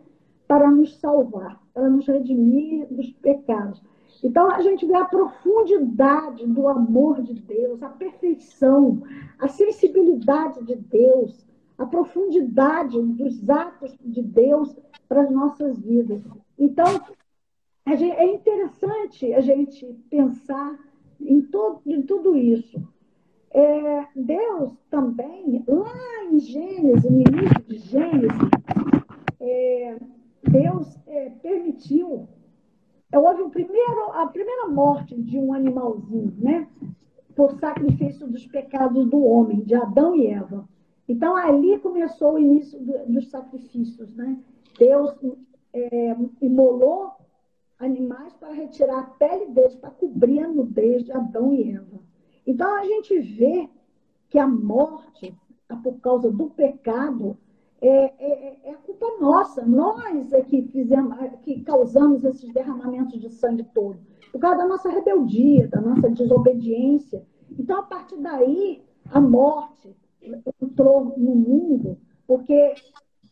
para 0.48 0.70
nos 0.70 0.98
salvar, 0.98 1.62
para 1.74 1.90
nos 1.90 2.06
redimir 2.06 2.86
dos 2.94 3.12
pecados. 3.14 3.82
Então 4.24 4.50
a 4.52 4.62
gente 4.62 4.86
vê 4.86 4.96
a 4.96 5.06
profundidade 5.06 6.46
do 6.48 6.68
amor 6.68 7.22
de 7.22 7.34
Deus, 7.34 7.82
a 7.84 7.90
perfeição, 7.90 9.04
a 9.40 9.48
sensibilidade 9.48 10.64
de 10.64 10.76
Deus, 10.76 11.46
a 11.78 11.86
profundidade 11.86 13.02
dos 13.02 13.50
atos 13.50 13.96
de 14.04 14.22
Deus 14.22 14.76
para 15.08 15.24
as 15.24 15.32
nossas 15.32 15.80
vidas. 15.80 16.22
Então 16.58 16.86
é 17.86 18.26
interessante 18.26 19.32
a 19.34 19.42
gente 19.42 19.86
pensar 20.10 20.78
em, 21.22 21.42
todo, 21.42 21.82
em 21.86 22.02
tudo 22.02 22.36
isso. 22.36 22.82
É, 23.52 24.08
Deus 24.16 24.74
também, 24.90 25.64
lá 25.68 26.26
em 26.30 26.40
Gênesis, 26.40 27.10
no 27.10 27.22
início 27.22 27.64
de 27.68 27.78
Gênesis, 27.78 28.50
é, 29.40 29.98
Deus 30.44 30.98
é, 31.08 31.30
permitiu, 31.42 32.28
houve 33.24 33.42
o 33.44 33.50
primeiro, 33.50 34.12
a 34.12 34.28
primeira 34.28 34.68
morte 34.68 35.16
de 35.16 35.38
um 35.38 35.54
animalzinho, 35.54 36.34
né? 36.38 36.68
Por 37.36 37.52
sacrifício 37.60 38.28
dos 38.28 38.46
pecados 38.48 39.06
do 39.06 39.24
homem, 39.24 39.62
de 39.62 39.76
Adão 39.76 40.16
e 40.16 40.28
Eva. 40.28 40.68
Então, 41.08 41.36
ali 41.36 41.78
começou 41.80 42.34
o 42.34 42.40
início 42.40 42.80
do, 42.80 43.14
dos 43.14 43.30
sacrifícios, 43.30 44.14
né? 44.16 44.38
Deus 44.78 45.14
é, 45.74 46.16
imolou 46.42 47.12
animais 47.80 48.34
para 48.34 48.54
retirar 48.54 49.00
a 49.00 49.04
pele 49.04 49.48
deles, 49.48 49.76
para 49.76 49.92
cobrir 49.92 50.40
a 50.40 50.48
nudez 50.48 51.04
de 51.04 51.12
Adão 51.12 51.54
e 51.54 51.72
Eva. 51.72 52.00
Então 52.46 52.76
a 52.76 52.86
gente 52.86 53.20
vê 53.20 53.70
que 54.30 54.40
a 54.40 54.48
morte, 54.48 55.36
por 55.84 56.00
causa 56.00 56.32
do 56.32 56.50
pecado, 56.50 57.38
é, 57.82 57.88
é, 57.88 58.58
é, 58.64 58.72
a 58.72 58.78
culpa 58.78 59.06
nossa. 59.20 59.66
Nós 59.66 60.32
é 60.34 60.42
que 60.42 60.64
fizemos, 60.64 61.18
é 61.20 61.30
que 61.44 61.62
causamos 61.62 62.24
esses 62.24 62.52
derramamentos 62.54 63.20
de 63.20 63.30
sangue 63.30 63.64
todo. 63.74 64.00
Por 64.32 64.40
causa 64.40 64.58
da 64.58 64.68
nossa 64.68 64.90
rebeldia, 64.90 65.68
da 65.68 65.82
nossa 65.82 66.10
desobediência. 66.10 67.26
Então, 67.58 67.80
a 67.80 67.84
partir 67.84 68.18
daí, 68.18 68.84
a 69.12 69.22
morte 69.22 69.96
entrou 70.62 71.14
no 71.18 71.36
mundo, 71.36 71.98
porque 72.28 72.74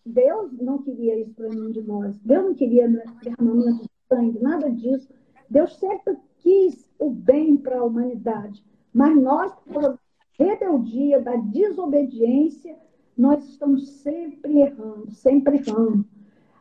Deus 0.06 0.52
não 0.60 0.80
queria 0.80 1.20
isso 1.20 1.34
para 1.34 1.50
nenhum 1.50 1.72
de 1.72 1.82
nós. 1.82 2.18
Deus 2.20 2.46
não 2.46 2.54
queria 2.54 2.88
derramamento 3.24 3.84
de 3.84 3.90
sangue, 4.08 4.40
nada 4.40 4.70
disso. 4.70 5.14
Deus 5.50 5.76
sempre 5.78 6.18
quis 6.38 6.90
o 7.00 7.10
bem 7.10 7.58
para 7.58 7.80
a 7.80 7.84
humanidade. 7.84 8.64
Mas 8.94 9.16
nós, 9.20 9.54
por 9.66 9.98
rebeldia, 10.38 11.22
da 11.22 11.36
desobediência, 11.36 12.78
nós 13.18 13.44
estamos 13.48 13.90
sempre 13.90 14.60
errando, 14.60 15.12
sempre 15.12 15.58
errando. 15.58 16.06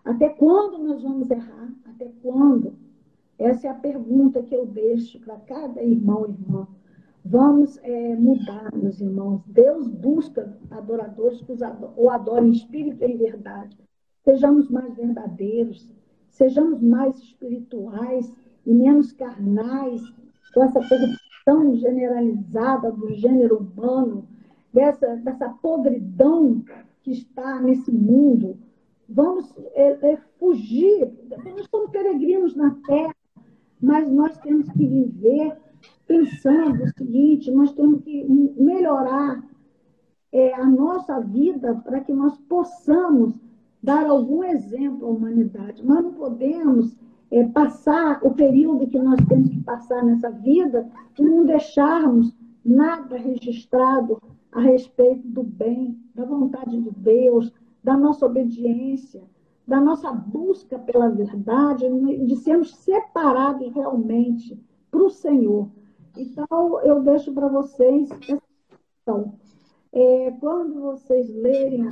Até 0.05 0.29
quando 0.29 0.79
nós 0.79 1.03
vamos 1.03 1.31
errar? 1.31 1.73
Até 1.87 2.11
quando? 2.23 2.75
Essa 3.39 3.69
é 3.69 3.71
a 3.71 3.75
pergunta 3.75 4.43
que 4.43 4.55
eu 4.55 4.67
deixo 4.67 5.19
para 5.21 5.37
cada 5.37 5.83
irmão 5.83 6.27
e 6.27 6.33
irmã. 6.33 6.67
Vamos 7.25 7.79
é, 7.83 8.17
mudar, 8.17 8.71
meus 8.75 9.01
irmãos. 9.01 9.43
Deus 9.47 9.87
busca 9.89 10.59
adoradores 10.71 11.41
que 11.43 11.53
o 11.97 12.11
adorem 12.11 12.49
em 12.49 12.53
espírito 12.53 13.05
e 13.05 13.13
em 13.13 13.17
verdade. 13.17 13.77
Sejamos 14.25 14.69
mais 14.69 14.95
verdadeiros, 14.95 15.93
sejamos 16.29 16.81
mais 16.81 17.17
espirituais 17.19 18.33
e 18.67 18.75
menos 18.75 19.13
carnais, 19.13 20.03
com 20.53 20.65
essa 20.65 20.81
tão 21.45 21.75
generalizada 21.75 22.91
do 22.93 23.13
gênero 23.13 23.59
humano, 23.59 24.27
dessa, 24.73 25.17
dessa 25.17 25.49
podridão 25.49 26.65
que 27.03 27.13
está 27.13 27.61
nesse 27.61 27.91
mundo. 27.91 28.57
Vamos 29.09 29.53
é, 29.75 30.13
é, 30.13 30.19
fugir. 30.39 31.11
Nós 31.45 31.67
somos 31.71 31.91
peregrinos 31.91 32.55
na 32.57 32.71
terra, 32.87 33.15
mas 33.81 34.11
nós 34.11 34.37
temos 34.39 34.69
que 34.71 34.87
viver 34.87 35.57
pensando 36.07 36.85
o 36.85 36.89
seguinte: 36.97 37.51
nós 37.51 37.73
temos 37.73 38.01
que 38.03 38.25
melhorar 38.57 39.43
é, 40.33 40.55
a 40.55 40.65
nossa 40.65 41.21
vida 41.21 41.75
para 41.85 42.01
que 42.01 42.13
nós 42.13 42.39
possamos 42.49 43.35
dar 43.83 44.07
algum 44.07 44.45
exemplo 44.45 45.07
à 45.07 45.11
humanidade. 45.11 45.85
Nós 45.85 46.03
não 46.03 46.13
podemos 46.13 46.97
é, 47.31 47.45
passar 47.49 48.21
o 48.23 48.33
período 48.33 48.87
que 48.87 48.99
nós 48.99 49.19
temos 49.29 49.51
que 49.51 49.61
passar 49.63 50.05
nessa 50.05 50.31
vida 50.31 50.89
e 51.19 51.23
não 51.23 51.45
deixarmos 51.45 52.35
nada 52.65 53.17
registrado 53.17 54.23
a 54.53 54.61
respeito 54.61 55.27
do 55.27 55.43
bem, 55.43 55.99
da 56.15 56.25
vontade 56.25 56.79
de 56.79 56.91
Deus, 56.91 57.53
da 57.83 57.97
nossa 57.97 58.27
obediência, 58.27 59.23
da 59.67 59.81
nossa 59.81 60.13
busca 60.13 60.79
pela 60.79 61.09
verdade, 61.09 61.89
de 62.27 62.37
sermos 62.37 62.75
separados 62.77 63.73
realmente 63.73 64.59
para 64.91 65.03
o 65.03 65.11
Senhor. 65.11 65.71
Então, 66.17 66.81
eu 66.83 67.03
deixo 67.03 67.33
para 67.33 67.49
vocês 67.49 68.11
essa 68.11 68.21
questão. 68.21 69.35
É, 69.93 70.31
quando 70.41 70.81
vocês 70.81 71.29
lerem 71.35 71.89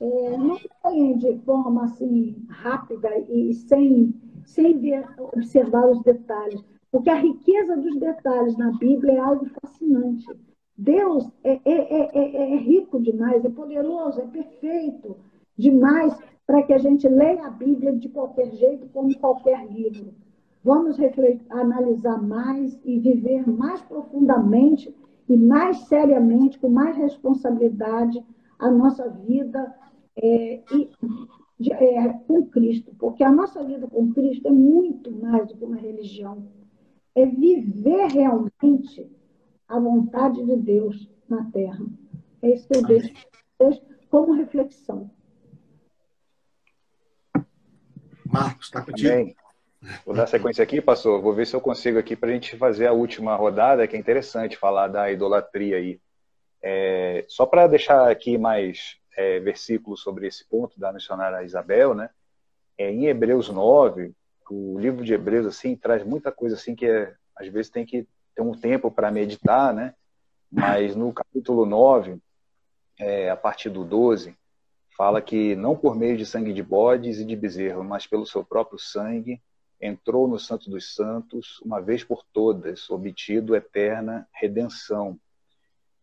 é, 0.00 0.36
não 0.36 0.56
leem 0.84 1.16
de 1.16 1.38
forma 1.38 1.84
assim 1.84 2.46
rápida 2.48 3.10
e 3.28 3.52
sem, 3.52 4.14
sem 4.44 4.78
ver, 4.78 5.04
observar 5.18 5.88
os 5.88 6.00
detalhes, 6.02 6.64
porque 6.90 7.10
a 7.10 7.16
riqueza 7.16 7.76
dos 7.76 7.98
detalhes 7.98 8.56
na 8.56 8.70
Bíblia 8.78 9.14
é 9.14 9.18
algo 9.18 9.46
fascinante. 9.60 10.26
Deus 10.78 11.28
é, 11.42 11.60
é, 11.64 12.18
é, 12.18 12.54
é 12.54 12.56
rico 12.56 13.00
demais, 13.00 13.44
é 13.44 13.48
poderoso, 13.48 14.20
é 14.20 14.26
perfeito 14.28 15.16
demais 15.56 16.16
para 16.46 16.62
que 16.62 16.72
a 16.72 16.78
gente 16.78 17.08
leia 17.08 17.48
a 17.48 17.50
Bíblia 17.50 17.92
de 17.92 18.08
qualquer 18.08 18.52
jeito, 18.52 18.88
como 18.92 19.12
qualquer 19.18 19.66
livro. 19.66 20.14
Vamos 20.62 20.96
refletir, 20.96 21.44
analisar 21.50 22.22
mais 22.22 22.78
e 22.84 22.96
viver 23.00 23.44
mais 23.48 23.82
profundamente 23.82 24.94
e 25.28 25.36
mais 25.36 25.78
seriamente, 25.88 26.60
com 26.60 26.68
mais 26.68 26.96
responsabilidade, 26.96 28.24
a 28.56 28.70
nossa 28.70 29.08
vida 29.08 29.74
é, 30.16 30.62
e, 30.72 31.72
é, 31.72 32.08
com 32.26 32.46
Cristo, 32.46 32.94
porque 32.98 33.24
a 33.24 33.32
nossa 33.32 33.64
vida 33.64 33.88
com 33.88 34.12
Cristo 34.12 34.46
é 34.46 34.52
muito 34.52 35.10
mais 35.10 35.48
do 35.48 35.56
que 35.56 35.64
uma 35.64 35.76
religião. 35.76 36.44
É 37.16 37.26
viver 37.26 38.06
realmente 38.12 39.10
a 39.68 39.78
vontade 39.78 40.44
de 40.44 40.56
Deus 40.56 41.08
na 41.28 41.44
terra. 41.50 41.84
É 42.42 42.54
isso 42.54 42.66
que 42.66 42.76
eu 42.76 42.82
deixo, 42.82 43.12
deixo 43.58 43.82
como 44.10 44.32
reflexão. 44.32 45.10
Marcos, 48.24 48.66
está 48.66 48.82
contigo. 48.82 49.12
Amém. 49.12 49.36
Vou 50.04 50.14
dar 50.14 50.26
sequência 50.26 50.62
aqui, 50.62 50.80
pastor. 50.80 51.20
Vou 51.20 51.34
ver 51.34 51.46
se 51.46 51.54
eu 51.54 51.60
consigo 51.60 51.98
aqui 51.98 52.16
para 52.16 52.30
a 52.30 52.32
gente 52.32 52.56
fazer 52.56 52.86
a 52.86 52.92
última 52.92 53.36
rodada, 53.36 53.86
que 53.86 53.94
é 53.94 53.98
interessante 53.98 54.56
falar 54.56 54.88
da 54.88 55.10
idolatria 55.10 55.76
aí. 55.76 56.00
É, 56.60 57.24
só 57.28 57.46
para 57.46 57.66
deixar 57.68 58.10
aqui 58.10 58.36
mais 58.36 58.96
é, 59.16 59.38
versículos 59.38 60.00
sobre 60.00 60.26
esse 60.26 60.48
ponto 60.48 60.78
da 60.80 60.92
missionária 60.92 61.44
Isabel, 61.44 61.94
né? 61.94 62.10
É, 62.76 62.90
em 62.90 63.06
Hebreus 63.06 63.48
9, 63.48 64.12
o 64.50 64.78
livro 64.78 65.04
de 65.04 65.14
Hebreus 65.14 65.46
assim 65.46 65.76
traz 65.76 66.02
muita 66.02 66.32
coisa 66.32 66.56
assim 66.56 66.74
que 66.74 66.86
é, 66.86 67.14
às 67.36 67.48
vezes 67.48 67.70
tem 67.70 67.86
que 67.86 68.06
ter 68.38 68.42
um 68.42 68.52
tempo 68.52 68.88
para 68.88 69.10
meditar, 69.10 69.74
né? 69.74 69.94
Mas 70.50 70.94
no 70.94 71.12
capítulo 71.12 71.66
9, 71.66 72.18
é, 72.98 73.28
a 73.30 73.36
partir 73.36 73.68
do 73.68 73.84
12, 73.84 74.34
fala 74.96 75.20
que 75.20 75.56
não 75.56 75.76
por 75.76 75.96
meio 75.96 76.16
de 76.16 76.24
sangue 76.24 76.52
de 76.52 76.62
bodes 76.62 77.18
e 77.18 77.24
de 77.24 77.34
bezerro, 77.34 77.82
mas 77.82 78.06
pelo 78.06 78.24
seu 78.24 78.44
próprio 78.44 78.78
sangue, 78.78 79.42
entrou 79.80 80.28
no 80.28 80.38
Santo 80.38 80.70
dos 80.70 80.94
Santos, 80.94 81.60
uma 81.62 81.80
vez 81.80 82.04
por 82.04 82.24
todas, 82.32 82.88
obtido 82.88 83.56
eterna 83.56 84.28
redenção. 84.32 85.18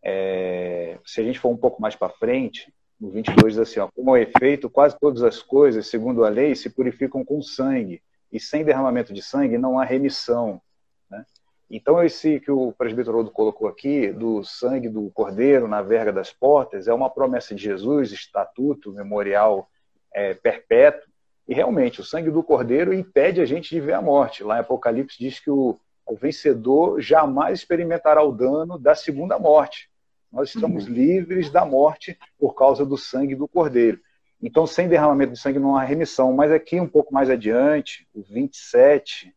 É, 0.03 0.99
se 1.05 1.21
a 1.21 1.23
gente 1.23 1.39
for 1.39 1.49
um 1.49 1.57
pouco 1.57 1.81
mais 1.81 1.95
para 1.95 2.13
frente, 2.13 2.71
no 2.99 3.09
22 3.11 3.53
diz 3.53 3.59
assim, 3.59 3.79
ó, 3.79 3.89
como 3.93 4.15
efeito, 4.15 4.69
quase 4.69 4.97
todas 4.99 5.23
as 5.23 5.41
coisas, 5.41 5.87
segundo 5.87 6.25
a 6.25 6.29
lei, 6.29 6.53
se 6.53 6.69
purificam 6.69 7.23
com 7.23 7.41
sangue, 7.41 8.01
e 8.31 8.39
sem 8.39 8.63
derramamento 8.63 9.13
de 9.13 9.21
sangue 9.21 9.57
não 9.57 9.79
há 9.79 9.85
remissão. 9.85 10.61
Né? 11.09 11.25
Então, 11.69 12.03
esse 12.03 12.39
que 12.39 12.51
o 12.51 12.71
presbítero 12.71 13.17
Rodo 13.17 13.31
colocou 13.31 13.67
aqui, 13.67 14.11
do 14.11 14.43
sangue 14.43 14.87
do 14.87 15.09
cordeiro 15.11 15.67
na 15.67 15.81
verga 15.81 16.13
das 16.13 16.31
portas, 16.31 16.87
é 16.87 16.93
uma 16.93 17.09
promessa 17.09 17.55
de 17.55 17.63
Jesus, 17.63 18.11
estatuto, 18.11 18.93
memorial 18.93 19.67
é, 20.13 20.33
perpétuo, 20.35 21.09
e 21.47 21.53
realmente, 21.53 22.01
o 22.01 22.03
sangue 22.03 22.31
do 22.31 22.43
cordeiro 22.43 22.93
impede 22.93 23.39
a 23.39 23.45
gente 23.45 23.69
de 23.69 23.79
ver 23.79 23.93
a 23.93 24.01
morte. 24.01 24.43
Lá 24.43 24.57
em 24.57 24.61
Apocalipse 24.61 25.17
diz 25.19 25.39
que 25.39 25.51
o, 25.51 25.79
o 26.05 26.15
vencedor 26.15 26.99
jamais 26.99 27.59
experimentará 27.59 28.23
o 28.23 28.31
dano 28.31 28.79
da 28.79 28.95
segunda 28.95 29.37
morte. 29.37 29.89
Nós 30.31 30.49
estamos 30.49 30.87
uhum. 30.87 30.93
livres 30.93 31.49
da 31.51 31.63
morte 31.63 32.17
por 32.39 32.55
causa 32.55 32.85
do 32.85 32.97
sangue 32.97 33.35
do 33.35 33.47
cordeiro. 33.47 33.99
Então, 34.41 34.65
sem 34.65 34.87
derramamento 34.87 35.33
de 35.33 35.39
sangue 35.39 35.59
não 35.59 35.75
há 35.75 35.83
remissão. 35.83 36.33
Mas 36.33 36.51
aqui, 36.51 36.79
um 36.79 36.87
pouco 36.87 37.13
mais 37.13 37.29
adiante, 37.29 38.07
o 38.13 38.21
27, 38.21 39.33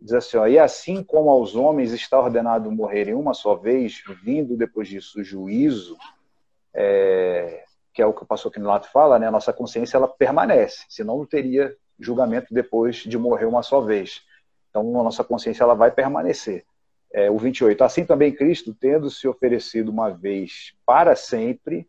diz 0.00 0.12
assim: 0.12 0.36
ó, 0.36 0.46
E 0.46 0.58
assim 0.58 1.02
como 1.02 1.30
aos 1.30 1.54
homens 1.54 1.92
está 1.92 2.18
ordenado 2.18 2.70
morrerem 2.70 3.14
uma 3.14 3.34
só 3.34 3.54
vez, 3.54 4.02
vindo 4.22 4.56
depois 4.56 4.88
disso 4.88 5.20
o 5.20 5.24
juízo, 5.24 5.96
é, 6.74 7.64
que 7.92 8.02
é 8.02 8.06
o 8.06 8.12
que 8.12 8.22
o 8.22 8.26
pastor 8.26 8.52
Quinelato 8.52 8.88
fala, 8.90 9.18
né, 9.18 9.26
a 9.26 9.32
nossa 9.32 9.52
consciência 9.52 9.96
ela 9.96 10.08
permanece, 10.08 10.84
senão 10.88 11.18
não 11.18 11.26
teria 11.26 11.74
julgamento 11.98 12.54
depois 12.54 12.96
de 12.96 13.18
morrer 13.18 13.46
uma 13.46 13.62
só 13.62 13.80
vez. 13.80 14.22
Então, 14.70 15.00
a 15.00 15.02
nossa 15.02 15.24
consciência 15.24 15.64
ela 15.64 15.74
vai 15.74 15.90
permanecer. 15.90 16.64
É, 17.12 17.30
o 17.30 17.38
28. 17.38 17.82
Assim 17.82 18.04
também 18.04 18.34
Cristo, 18.34 18.74
tendo 18.78 19.10
se 19.10 19.26
oferecido 19.26 19.88
uma 19.88 20.10
vez 20.10 20.74
para 20.84 21.16
sempre, 21.16 21.88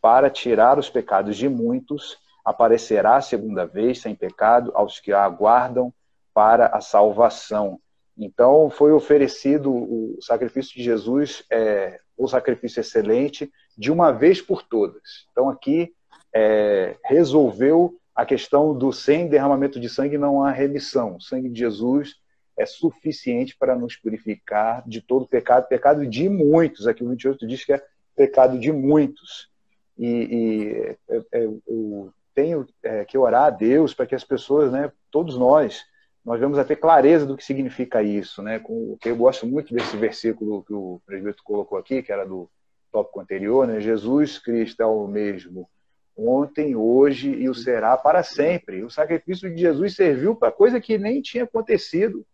para 0.00 0.30
tirar 0.30 0.78
os 0.78 0.88
pecados 0.88 1.36
de 1.36 1.48
muitos, 1.48 2.16
aparecerá 2.44 3.16
a 3.16 3.20
segunda 3.20 3.66
vez 3.66 4.00
sem 4.00 4.14
pecado 4.14 4.70
aos 4.74 5.00
que 5.00 5.12
a 5.12 5.24
aguardam 5.24 5.92
para 6.38 6.66
a 6.66 6.80
salvação. 6.80 7.80
Então, 8.16 8.70
foi 8.70 8.92
oferecido 8.92 9.74
o 9.74 10.18
sacrifício 10.20 10.72
de 10.72 10.84
Jesus, 10.84 11.42
é, 11.50 11.98
o 12.16 12.28
sacrifício 12.28 12.78
excelente, 12.78 13.50
de 13.76 13.90
uma 13.90 14.12
vez 14.12 14.40
por 14.40 14.62
todas. 14.62 15.26
Então, 15.32 15.48
aqui 15.48 15.92
é, 16.32 16.94
resolveu 17.04 17.98
a 18.14 18.24
questão 18.24 18.72
do 18.72 18.92
sem 18.92 19.26
derramamento 19.26 19.80
de 19.80 19.88
sangue 19.88 20.16
não 20.16 20.44
há 20.44 20.52
remissão. 20.52 21.16
O 21.16 21.20
sangue 21.20 21.48
de 21.48 21.58
Jesus 21.58 22.14
é 22.56 22.64
suficiente 22.64 23.56
para 23.58 23.74
nos 23.74 23.96
purificar 23.96 24.88
de 24.88 25.00
todo 25.00 25.26
pecado, 25.26 25.66
pecado 25.66 26.06
de 26.06 26.28
muitos. 26.28 26.86
Aqui 26.86 27.02
o 27.02 27.08
28 27.08 27.48
diz 27.48 27.64
que 27.64 27.72
é 27.72 27.84
pecado 28.14 28.60
de 28.60 28.70
muitos. 28.70 29.50
E, 29.98 30.06
e 30.06 30.96
é, 31.08 31.20
é, 31.32 31.44
eu 31.66 32.14
tenho 32.32 32.64
é, 32.84 33.04
que 33.04 33.18
orar 33.18 33.46
a 33.46 33.50
Deus 33.50 33.92
para 33.92 34.06
que 34.06 34.14
as 34.14 34.22
pessoas, 34.22 34.70
né, 34.70 34.92
todos 35.10 35.36
nós, 35.36 35.84
nós 36.28 36.38
vamos 36.38 36.58
a 36.58 36.64
ter 36.64 36.76
clareza 36.76 37.24
do 37.24 37.38
que 37.38 37.42
significa 37.42 38.02
isso, 38.02 38.42
né? 38.42 38.62
Eu 39.02 39.16
gosto 39.16 39.46
muito 39.46 39.72
desse 39.72 39.96
versículo 39.96 40.62
que 40.62 40.74
o 40.74 41.00
presbítero 41.06 41.42
colocou 41.42 41.78
aqui, 41.78 42.02
que 42.02 42.12
era 42.12 42.26
do 42.26 42.50
tópico 42.92 43.18
anterior, 43.18 43.66
né? 43.66 43.80
Jesus 43.80 44.38
Cristo 44.38 44.82
é 44.82 44.84
o 44.84 45.06
mesmo 45.06 45.66
ontem, 46.14 46.76
hoje 46.76 47.30
e 47.30 47.48
o 47.48 47.54
será 47.54 47.96
para 47.96 48.22
sempre. 48.22 48.84
O 48.84 48.90
sacrifício 48.90 49.48
de 49.48 49.58
Jesus 49.58 49.96
serviu 49.96 50.36
para 50.36 50.52
coisa 50.52 50.78
que 50.78 50.98
nem 50.98 51.22
tinha 51.22 51.44
acontecido 51.44 52.26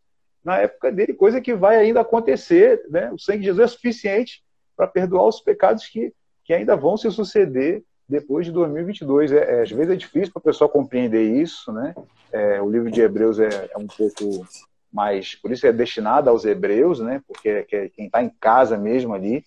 na 0.45 0.59
época 0.59 0.91
dele, 0.91 1.15
coisa 1.15 1.41
que 1.41 1.55
vai 1.55 1.77
ainda 1.77 2.01
acontecer, 2.01 2.85
né? 2.91 3.13
O 3.13 3.19
sangue 3.19 3.39
de 3.39 3.45
Jesus 3.45 3.71
é 3.71 3.73
suficiente 3.75 4.43
para 4.77 4.89
perdoar 4.89 5.29
os 5.29 5.41
pecados 5.41 5.87
que, 5.87 6.13
que 6.43 6.53
ainda 6.53 6.75
vão 6.75 6.97
se 6.97 7.09
suceder 7.13 7.85
depois 8.09 8.47
de 8.47 8.53
2022. 8.53 9.33
É, 9.33 9.37
é, 9.59 9.63
às 9.63 9.71
vezes 9.71 9.93
é 9.93 9.97
difícil 9.97 10.33
para 10.33 10.41
a 10.41 10.45
pessoa 10.45 10.69
compreender 10.69 11.23
isso, 11.23 11.73
né? 11.73 11.95
É, 12.33 12.61
o 12.61 12.71
livro 12.71 12.91
de 12.91 13.01
Hebreus 13.01 13.39
é, 13.39 13.71
é, 13.73 13.79
um 13.79 13.87
pouco 13.87 14.47
mais, 14.93 15.35
por 15.35 15.51
isso 15.51 15.67
é 15.67 15.73
destinado 15.73 16.31
aos 16.31 16.45
hebreus, 16.45 17.01
né? 17.01 17.23
Porque 17.27 17.49
é, 17.49 17.67
é 17.73 17.89
quem 17.89 18.07
está 18.07 18.23
em 18.23 18.29
casa 18.29 18.77
mesmo 18.77 19.15
ali. 19.15 19.45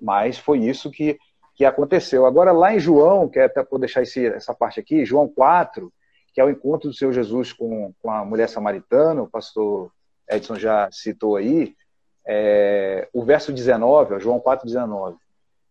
Mas 0.00 0.38
foi 0.38 0.58
isso 0.58 0.90
que, 0.90 1.18
que 1.54 1.64
aconteceu. 1.64 2.26
Agora, 2.26 2.52
lá 2.52 2.74
em 2.74 2.78
João, 2.78 3.28
que 3.28 3.38
é 3.38 3.44
até 3.44 3.62
por 3.62 3.78
deixar 3.78 4.02
esse, 4.02 4.26
essa 4.26 4.54
parte 4.54 4.78
aqui, 4.78 5.04
João 5.06 5.28
4, 5.28 5.90
que 6.34 6.40
é 6.40 6.44
o 6.44 6.50
encontro 6.50 6.90
do 6.90 6.94
Senhor 6.94 7.12
Jesus 7.12 7.52
com, 7.52 7.94
com 8.02 8.10
a 8.10 8.22
mulher 8.24 8.48
samaritana, 8.48 9.22
o 9.22 9.30
pastor 9.30 9.90
Edson 10.28 10.56
já 10.56 10.90
citou 10.92 11.36
aí, 11.36 11.74
o 13.14 13.24
verso 13.24 13.52
19, 13.52 14.20
João 14.20 14.38
4, 14.38 14.66
19 14.66 15.16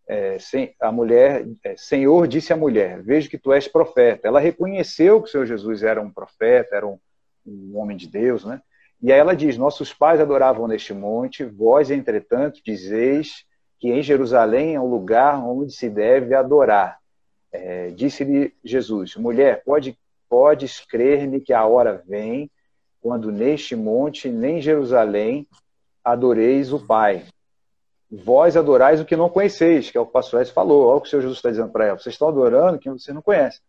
é, 0.08 0.38
a 0.80 0.92
mulher, 0.92 1.46
é, 1.64 1.76
Senhor 1.76 2.28
disse 2.28 2.54
à 2.54 2.56
mulher, 2.56 3.02
vejo 3.02 3.30
que 3.30 3.38
tu 3.38 3.52
és 3.52 3.68
profeta. 3.68 4.28
Ela 4.28 4.40
reconheceu 4.40 5.22
que 5.22 5.28
o 5.28 5.32
Senhor 5.32 5.46
Jesus 5.46 5.84
era 5.84 6.02
um 6.02 6.12
profeta, 6.12 6.76
era 6.76 6.88
um, 6.88 7.00
um 7.46 7.78
homem 7.78 7.98
de 7.98 8.08
Deus, 8.08 8.46
né? 8.46 8.62
E 9.02 9.12
aí 9.12 9.20
ela 9.20 9.36
diz: 9.36 9.58
Nossos 9.58 9.94
pais 9.94 10.20
adoravam 10.20 10.68
neste 10.68 10.94
monte, 10.94 11.44
vós, 11.44 11.92
entretanto, 11.92 12.62
dizeis 12.64 13.46
que 13.80 13.92
em 13.92 14.02
Jerusalém 14.02 14.76
é 14.76 14.80
um 14.80 14.90
lugar 14.90 15.44
onde 15.44 15.74
se 15.74 15.90
deve 15.90 16.34
adorar. 16.34 17.00
É, 17.52 17.90
Disse-lhe 17.90 18.54
Jesus: 18.64 19.16
Mulher, 19.16 19.64
pode, 19.64 19.98
podes 20.30 20.80
crer-me 20.80 21.42
que 21.42 21.54
a 21.54 21.66
hora 21.66 22.04
vem 22.08 22.50
quando 23.02 23.32
neste 23.32 23.76
monte, 23.76 24.30
nem 24.30 24.62
Jerusalém, 24.62 25.48
adoreis 26.04 26.74
o 26.74 26.80
Pai 26.80 27.26
vós 28.12 28.56
adorais 28.56 29.00
o 29.00 29.06
que 29.06 29.16
não 29.16 29.30
conheceis, 29.30 29.90
que 29.90 29.98
é 29.98 30.02
o 30.02 30.06
que 30.06 30.10
o 30.10 30.14
pastor 30.14 30.42
Edson 30.42 30.54
falou, 30.54 30.88
olha 30.88 30.98
o 30.98 31.02
que 31.02 31.08
o 31.08 31.10
Senhor 31.10 31.22
Jesus 31.22 31.38
está 31.38 31.50
dizendo 31.50 31.72
para 31.72 31.86
ela, 31.86 31.98
vocês 31.98 32.14
estão 32.14 32.28
adorando 32.28 32.80
quem 32.80 32.92
vocês 32.92 33.14
não 33.14 33.22
conhecem. 33.22 33.62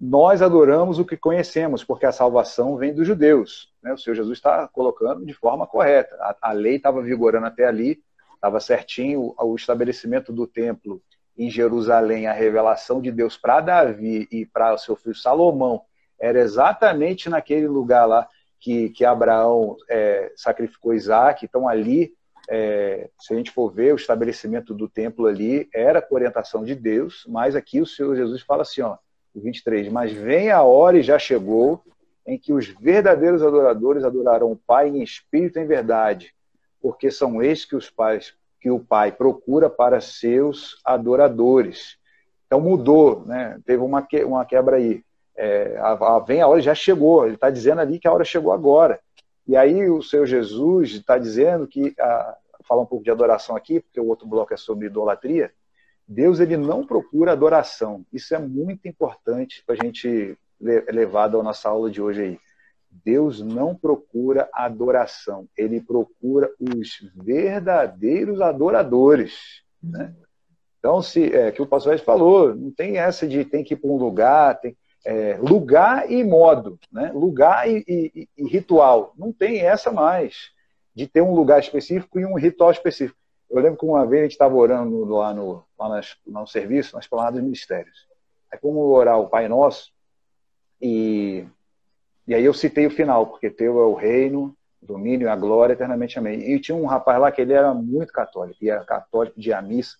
Nós 0.00 0.42
adoramos 0.42 0.98
o 0.98 1.04
que 1.04 1.16
conhecemos, 1.16 1.84
porque 1.84 2.06
a 2.06 2.12
salvação 2.12 2.76
vem 2.76 2.92
dos 2.92 3.06
judeus. 3.06 3.72
Né? 3.82 3.92
O 3.92 3.98
Senhor 3.98 4.16
Jesus 4.16 4.38
está 4.38 4.66
colocando 4.68 5.24
de 5.24 5.32
forma 5.32 5.66
correta. 5.66 6.16
A, 6.16 6.50
a 6.50 6.52
lei 6.52 6.76
estava 6.76 7.00
vigorando 7.00 7.46
até 7.46 7.66
ali, 7.66 8.02
estava 8.34 8.58
certinho 8.58 9.34
o, 9.38 9.52
o 9.52 9.54
estabelecimento 9.54 10.32
do 10.32 10.46
templo 10.46 11.00
em 11.36 11.48
Jerusalém, 11.48 12.26
a 12.26 12.32
revelação 12.32 13.00
de 13.00 13.10
Deus 13.10 13.36
para 13.36 13.60
Davi 13.60 14.28
e 14.30 14.44
para 14.44 14.74
o 14.74 14.78
seu 14.78 14.96
filho 14.96 15.14
Salomão, 15.14 15.82
era 16.18 16.40
exatamente 16.40 17.28
naquele 17.28 17.66
lugar 17.66 18.06
lá 18.06 18.28
que, 18.60 18.90
que 18.90 19.04
Abraão 19.04 19.76
é, 19.88 20.32
sacrificou 20.36 20.94
Isaac. 20.94 21.44
Então 21.44 21.68
ali 21.68 22.12
é, 22.54 23.08
se 23.18 23.32
a 23.32 23.36
gente 23.38 23.50
for 23.50 23.72
ver 23.72 23.94
o 23.94 23.96
estabelecimento 23.96 24.74
do 24.74 24.86
templo 24.86 25.26
ali, 25.26 25.70
era 25.74 26.02
com 26.02 26.14
orientação 26.14 26.62
de 26.62 26.74
Deus, 26.74 27.24
mas 27.26 27.56
aqui 27.56 27.80
o 27.80 27.86
Senhor 27.86 28.14
Jesus 28.14 28.42
fala 28.42 28.60
assim, 28.60 28.82
ó, 28.82 28.98
o 29.34 29.40
23, 29.40 29.88
mas 29.88 30.12
vem 30.12 30.50
a 30.50 30.62
hora 30.62 30.98
e 30.98 31.02
já 31.02 31.18
chegou 31.18 31.82
em 32.26 32.38
que 32.38 32.52
os 32.52 32.68
verdadeiros 32.68 33.42
adoradores 33.42 34.04
adorarão 34.04 34.52
o 34.52 34.60
Pai 34.66 34.90
em 34.90 35.02
espírito 35.02 35.58
e 35.58 35.62
em 35.62 35.66
verdade, 35.66 36.34
porque 36.78 37.10
são 37.10 37.42
estes 37.42 37.66
que 37.66 37.74
os 37.74 37.88
pais 37.88 38.34
que 38.60 38.70
o 38.70 38.78
Pai 38.78 39.10
procura 39.10 39.70
para 39.70 39.98
seus 40.02 40.78
adoradores. 40.84 41.96
Então 42.46 42.60
mudou, 42.60 43.24
né? 43.24 43.58
Teve 43.64 43.82
uma, 43.82 44.02
que, 44.02 44.22
uma 44.24 44.44
quebra 44.44 44.76
aí. 44.76 45.02
É, 45.34 45.78
a, 45.78 45.92
a, 45.92 46.18
vem 46.20 46.42
a 46.42 46.46
hora, 46.46 46.60
já 46.60 46.74
chegou. 46.74 47.24
Ele 47.24 47.34
está 47.34 47.48
dizendo 47.48 47.80
ali 47.80 47.98
que 47.98 48.06
a 48.06 48.12
hora 48.12 48.24
chegou 48.24 48.52
agora. 48.52 49.00
E 49.48 49.56
aí 49.56 49.88
o 49.88 50.02
Senhor 50.02 50.26
Jesus 50.26 50.92
está 50.92 51.18
dizendo 51.18 51.66
que, 51.66 51.92
a, 51.98 52.36
falar 52.72 52.82
um 52.82 52.86
pouco 52.86 53.04
de 53.04 53.10
adoração 53.10 53.54
aqui, 53.54 53.80
porque 53.80 54.00
o 54.00 54.06
outro 54.06 54.26
bloco 54.26 54.54
é 54.54 54.56
sobre 54.56 54.86
idolatria, 54.86 55.52
Deus 56.08 56.40
ele 56.40 56.56
não 56.56 56.86
procura 56.86 57.32
adoração. 57.32 58.04
Isso 58.10 58.34
é 58.34 58.38
muito 58.38 58.88
importante 58.88 59.62
para 59.66 59.74
a 59.74 59.84
gente 59.84 60.36
levar 60.60 61.28
da 61.28 61.42
nossa 61.42 61.68
aula 61.68 61.90
de 61.90 62.00
hoje 62.00 62.22
aí. 62.22 62.40
Deus 63.04 63.40
não 63.40 63.74
procura 63.74 64.48
adoração, 64.52 65.46
ele 65.56 65.80
procura 65.80 66.50
os 66.58 67.10
verdadeiros 67.14 68.40
adoradores. 68.40 69.62
Né? 69.82 70.14
Então, 70.78 71.02
se 71.02 71.34
é 71.34 71.50
que 71.50 71.62
o 71.62 71.66
pastor 71.66 71.98
falou, 72.00 72.54
não 72.54 72.70
tem 72.70 72.98
essa 72.98 73.26
de 73.26 73.44
tem 73.44 73.64
que 73.64 73.74
ir 73.74 73.76
para 73.76 73.90
um 73.90 73.96
lugar, 73.96 74.60
tem, 74.60 74.76
é, 75.04 75.36
lugar 75.40 76.10
e 76.10 76.22
modo, 76.22 76.78
né? 76.92 77.10
lugar 77.12 77.68
e, 77.68 77.84
e, 77.88 78.28
e, 78.36 78.48
ritual. 78.48 79.12
Não 79.16 79.32
tem 79.32 79.60
essa 79.60 79.90
mais, 79.90 80.50
de 80.94 81.06
ter 81.06 81.22
um 81.22 81.34
lugar 81.34 81.60
específico 81.60 82.18
e 82.18 82.26
um 82.26 82.34
ritual 82.34 82.70
específico. 82.70 83.18
Eu 83.50 83.60
lembro 83.60 83.78
que 83.78 83.84
uma 83.84 84.06
vez 84.06 84.20
a 84.20 84.24
gente 84.24 84.32
estava 84.32 84.54
orando 84.54 85.04
lá 85.04 85.34
no, 85.34 85.62
lá 85.78 85.88
nas, 85.88 86.16
no 86.26 86.46
serviço, 86.46 86.96
nas 86.96 87.06
palavras 87.06 87.34
dos 87.34 87.44
ministérios. 87.44 88.06
Aí 88.50 88.58
como 88.58 88.80
orar 88.80 89.18
o 89.18 89.28
Pai 89.28 89.48
Nosso, 89.48 89.92
e, 90.80 91.44
e 92.26 92.34
aí 92.34 92.44
eu 92.44 92.54
citei 92.54 92.86
o 92.86 92.90
final, 92.90 93.26
porque 93.26 93.50
teu 93.50 93.78
é 93.78 93.84
o 93.84 93.94
reino, 93.94 94.56
o 94.82 94.86
domínio 94.86 95.26
e 95.26 95.28
a 95.28 95.36
glória 95.36 95.74
eternamente 95.74 96.18
amém. 96.18 96.52
E 96.52 96.58
tinha 96.58 96.76
um 96.76 96.86
rapaz 96.86 97.20
lá 97.20 97.30
que 97.30 97.40
ele 97.40 97.52
era 97.52 97.72
muito 97.72 98.12
católico, 98.12 98.58
e 98.62 98.70
era 98.70 98.84
católico 98.84 99.38
de 99.38 99.52
a 99.52 99.62
missa, 99.62 99.96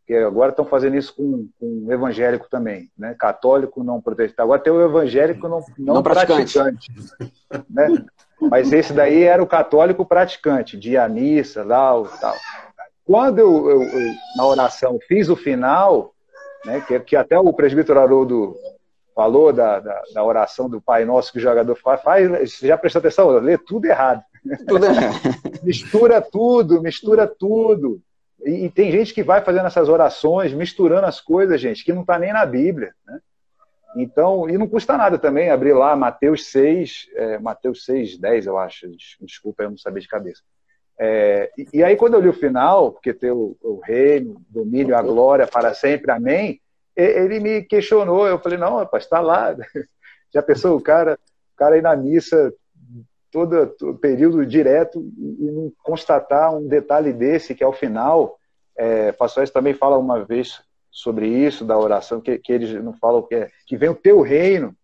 Porque 0.00 0.14
agora 0.14 0.50
estão 0.50 0.64
fazendo 0.64 0.96
isso 0.96 1.14
com, 1.14 1.48
com 1.58 1.86
o 1.86 1.92
evangélico 1.92 2.48
também, 2.50 2.90
né? 2.98 3.14
Católico 3.18 3.82
não 3.82 4.00
protestante. 4.00 4.42
Agora 4.42 4.60
tem 4.60 4.72
o 4.72 4.82
evangélico 4.82 5.48
não, 5.48 5.64
não, 5.78 5.94
Não 5.94 6.02
praticante. 6.02 6.58
praticante. 6.58 6.92
né? 7.68 8.04
Mas 8.40 8.72
esse 8.72 8.92
daí 8.92 9.22
era 9.22 9.42
o 9.42 9.46
católico 9.46 10.04
praticante, 10.04 10.76
de 10.78 10.92
ir 10.92 10.96
à 10.96 11.08
missa, 11.08 11.62
lá, 11.64 11.96
o 11.98 12.06
tal. 12.08 12.34
Quando 13.04 13.38
eu, 13.38 13.68
eu- 13.70 13.82
eu, 13.82 14.12
na 14.36 14.46
oração, 14.46 14.98
fiz 15.06 15.28
o 15.28 15.36
final, 15.36 16.12
né, 16.64 16.80
que, 16.86 16.98
que 17.00 17.16
até 17.16 17.38
o 17.38 17.52
presbítero 17.52 17.98
Haroldo 18.00 18.54
falou 19.14 19.52
da, 19.52 19.80
da, 19.80 20.02
da 20.14 20.24
oração 20.24 20.68
do 20.70 20.80
Pai 20.80 21.04
Nosso 21.04 21.32
que 21.32 21.38
o 21.38 21.42
jogador 21.42 21.74
faz, 21.76 22.00
faz 22.02 22.58
já 22.60 22.78
prestou 22.78 23.00
atenção? 23.00 23.28
Lê 23.30 23.58
tudo 23.58 23.84
errado. 23.86 24.22
Tudo 24.66 24.86
é. 24.86 24.90
Mistura 25.62 26.22
tudo, 26.22 26.80
mistura 26.80 27.26
tudo. 27.26 28.00
E, 28.42 28.64
e 28.66 28.70
tem 28.70 28.90
gente 28.90 29.12
que 29.12 29.22
vai 29.22 29.42
fazendo 29.42 29.66
essas 29.66 29.88
orações, 29.88 30.52
misturando 30.54 31.06
as 31.06 31.20
coisas, 31.20 31.60
gente, 31.60 31.84
que 31.84 31.92
não 31.92 32.00
está 32.02 32.18
nem 32.18 32.32
na 32.32 32.46
Bíblia. 32.46 32.92
Né? 33.06 33.18
Então, 33.96 34.48
e 34.48 34.56
não 34.56 34.68
custa 34.68 34.96
nada 34.96 35.18
também 35.18 35.50
abrir 35.50 35.72
lá 35.72 35.96
Mateus 35.96 36.46
6, 36.46 37.08
é, 37.14 37.38
Mateus 37.38 37.84
6, 37.84 38.18
10, 38.18 38.46
eu 38.46 38.56
acho. 38.58 38.88
Des- 38.88 39.16
Desculpa, 39.20 39.62
eu 39.64 39.70
não 39.70 39.78
sabia 39.78 40.00
de 40.00 40.08
cabeça. 40.08 40.42
É, 40.98 41.50
e, 41.56 41.78
e 41.78 41.84
aí, 41.84 41.96
quando 41.96 42.14
eu 42.14 42.20
li 42.20 42.28
o 42.28 42.32
final, 42.32 42.92
porque 42.92 43.12
tem 43.12 43.30
o, 43.30 43.56
o 43.60 43.80
reino, 43.82 44.32
o 44.34 44.42
domínio, 44.48 44.96
a 44.96 45.02
glória 45.02 45.46
para 45.46 45.74
sempre, 45.74 46.12
amém, 46.12 46.60
ele 46.94 47.40
me 47.40 47.62
questionou. 47.62 48.26
Eu 48.28 48.38
falei, 48.38 48.58
não, 48.58 48.76
rapaz, 48.76 49.04
está 49.04 49.20
lá. 49.20 49.56
Já 50.32 50.42
pensou 50.42 50.76
o 50.76 50.80
cara, 50.80 51.18
o 51.54 51.56
cara 51.56 51.76
ir 51.76 51.82
na 51.82 51.96
missa 51.96 52.52
todo, 53.30 53.66
todo 53.66 53.98
período 53.98 54.44
direto 54.44 55.00
e 55.18 55.50
não 55.50 55.72
constatar 55.82 56.54
um 56.54 56.66
detalhe 56.66 57.12
desse, 57.12 57.54
que 57.54 57.64
é 57.64 57.66
o 57.66 57.72
final. 57.72 58.38
É, 58.76 59.12
pastor 59.12 59.48
também 59.48 59.74
fala 59.74 59.98
uma 59.98 60.24
vez 60.24 60.62
sobre 60.90 61.28
isso, 61.28 61.64
da 61.64 61.78
oração, 61.78 62.20
que, 62.20 62.38
que 62.38 62.52
eles 62.52 62.72
não 62.82 62.92
falam 62.92 63.22
que, 63.22 63.34
é, 63.34 63.50
que 63.66 63.76
vem 63.76 63.88
o 63.88 63.94
teu 63.94 64.20
reino. 64.20 64.74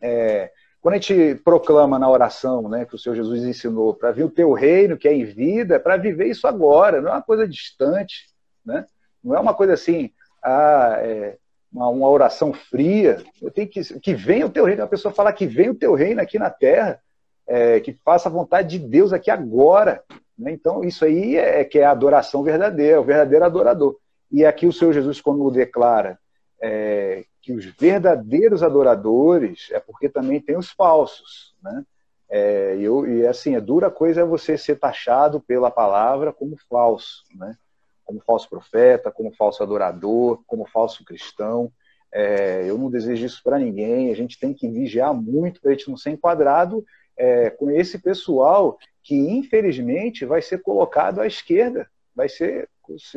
É, 0.00 0.50
quando 0.80 0.94
a 0.94 0.98
gente 0.98 1.34
proclama 1.42 1.98
na 1.98 2.08
oração, 2.08 2.68
né, 2.68 2.84
que 2.84 2.94
o 2.94 2.98
Senhor 2.98 3.14
Jesus 3.14 3.44
ensinou, 3.44 3.94
para 3.94 4.12
vir 4.12 4.24
o 4.24 4.30
teu 4.30 4.52
reino, 4.52 4.96
que 4.96 5.08
é 5.08 5.14
em 5.14 5.24
vida, 5.24 5.76
é 5.76 5.78
para 5.78 5.96
viver 5.96 6.26
isso 6.26 6.46
agora, 6.46 7.00
não 7.00 7.10
é 7.10 7.12
uma 7.12 7.22
coisa 7.22 7.46
distante, 7.46 8.28
né? 8.64 8.86
não 9.22 9.36
é 9.36 9.40
uma 9.40 9.54
coisa 9.54 9.74
assim, 9.74 10.10
ah, 10.42 10.96
é, 11.00 11.36
uma, 11.72 11.88
uma 11.88 12.08
oração 12.08 12.52
fria, 12.52 13.22
eu 13.42 13.50
tenho 13.50 13.68
que, 13.68 13.82
que 14.00 14.14
venha 14.14 14.46
o 14.46 14.50
teu 14.50 14.64
reino, 14.64 14.82
a 14.82 14.88
pessoa 14.88 15.12
fala 15.12 15.32
que 15.32 15.46
vem 15.46 15.68
o 15.68 15.74
teu 15.74 15.94
reino 15.94 16.20
aqui 16.20 16.38
na 16.38 16.50
terra, 16.50 16.98
é, 17.46 17.80
que 17.80 17.92
faça 17.92 18.28
a 18.28 18.32
vontade 18.32 18.78
de 18.78 18.86
Deus 18.86 19.12
aqui 19.12 19.30
agora. 19.30 20.02
Né? 20.38 20.52
Então, 20.52 20.84
isso 20.84 21.04
aí 21.04 21.36
é, 21.36 21.60
é 21.60 21.64
que 21.64 21.78
é 21.78 21.84
a 21.84 21.90
adoração 21.90 22.42
verdadeira, 22.42 23.00
o 23.00 23.04
verdadeiro 23.04 23.44
adorador. 23.44 23.96
E 24.30 24.44
aqui 24.44 24.66
o 24.66 24.72
Senhor 24.72 24.92
Jesus, 24.92 25.20
quando 25.20 25.50
declara 25.50 26.18
é, 26.60 27.24
que 27.40 27.52
os 27.52 27.64
verdadeiros 27.64 28.62
adoradores, 28.62 29.68
é 29.72 29.80
porque 29.80 30.08
também 30.08 30.40
tem 30.40 30.56
os 30.56 30.70
falsos. 30.70 31.54
Né? 31.62 31.84
É, 32.28 32.76
eu, 32.78 33.06
e 33.06 33.26
assim, 33.26 33.56
a 33.56 33.60
dura 33.60 33.90
coisa 33.90 34.20
é 34.20 34.24
você 34.24 34.56
ser 34.56 34.78
taxado 34.78 35.40
pela 35.40 35.70
palavra 35.70 36.32
como 36.32 36.56
falso, 36.68 37.24
né? 37.34 37.56
como 38.04 38.20
falso 38.20 38.48
profeta, 38.48 39.10
como 39.10 39.32
falso 39.32 39.62
adorador, 39.62 40.42
como 40.46 40.66
falso 40.66 41.04
cristão. 41.04 41.72
É, 42.12 42.64
eu 42.68 42.76
não 42.76 42.90
desejo 42.90 43.24
isso 43.24 43.40
para 43.42 43.58
ninguém. 43.58 44.10
A 44.10 44.16
gente 44.16 44.38
tem 44.38 44.52
que 44.52 44.68
vigiar 44.68 45.14
muito 45.14 45.60
para 45.60 45.70
a 45.70 45.74
gente 45.74 45.88
não 45.88 45.96
ser 45.96 46.10
enquadrado 46.10 46.84
é, 47.16 47.50
com 47.50 47.70
esse 47.70 47.98
pessoal 47.98 48.78
que, 49.02 49.14
infelizmente, 49.14 50.24
vai 50.24 50.42
ser 50.42 50.60
colocado 50.62 51.20
à 51.20 51.26
esquerda. 51.26 51.88
Vai, 52.14 52.28
ser, 52.28 52.68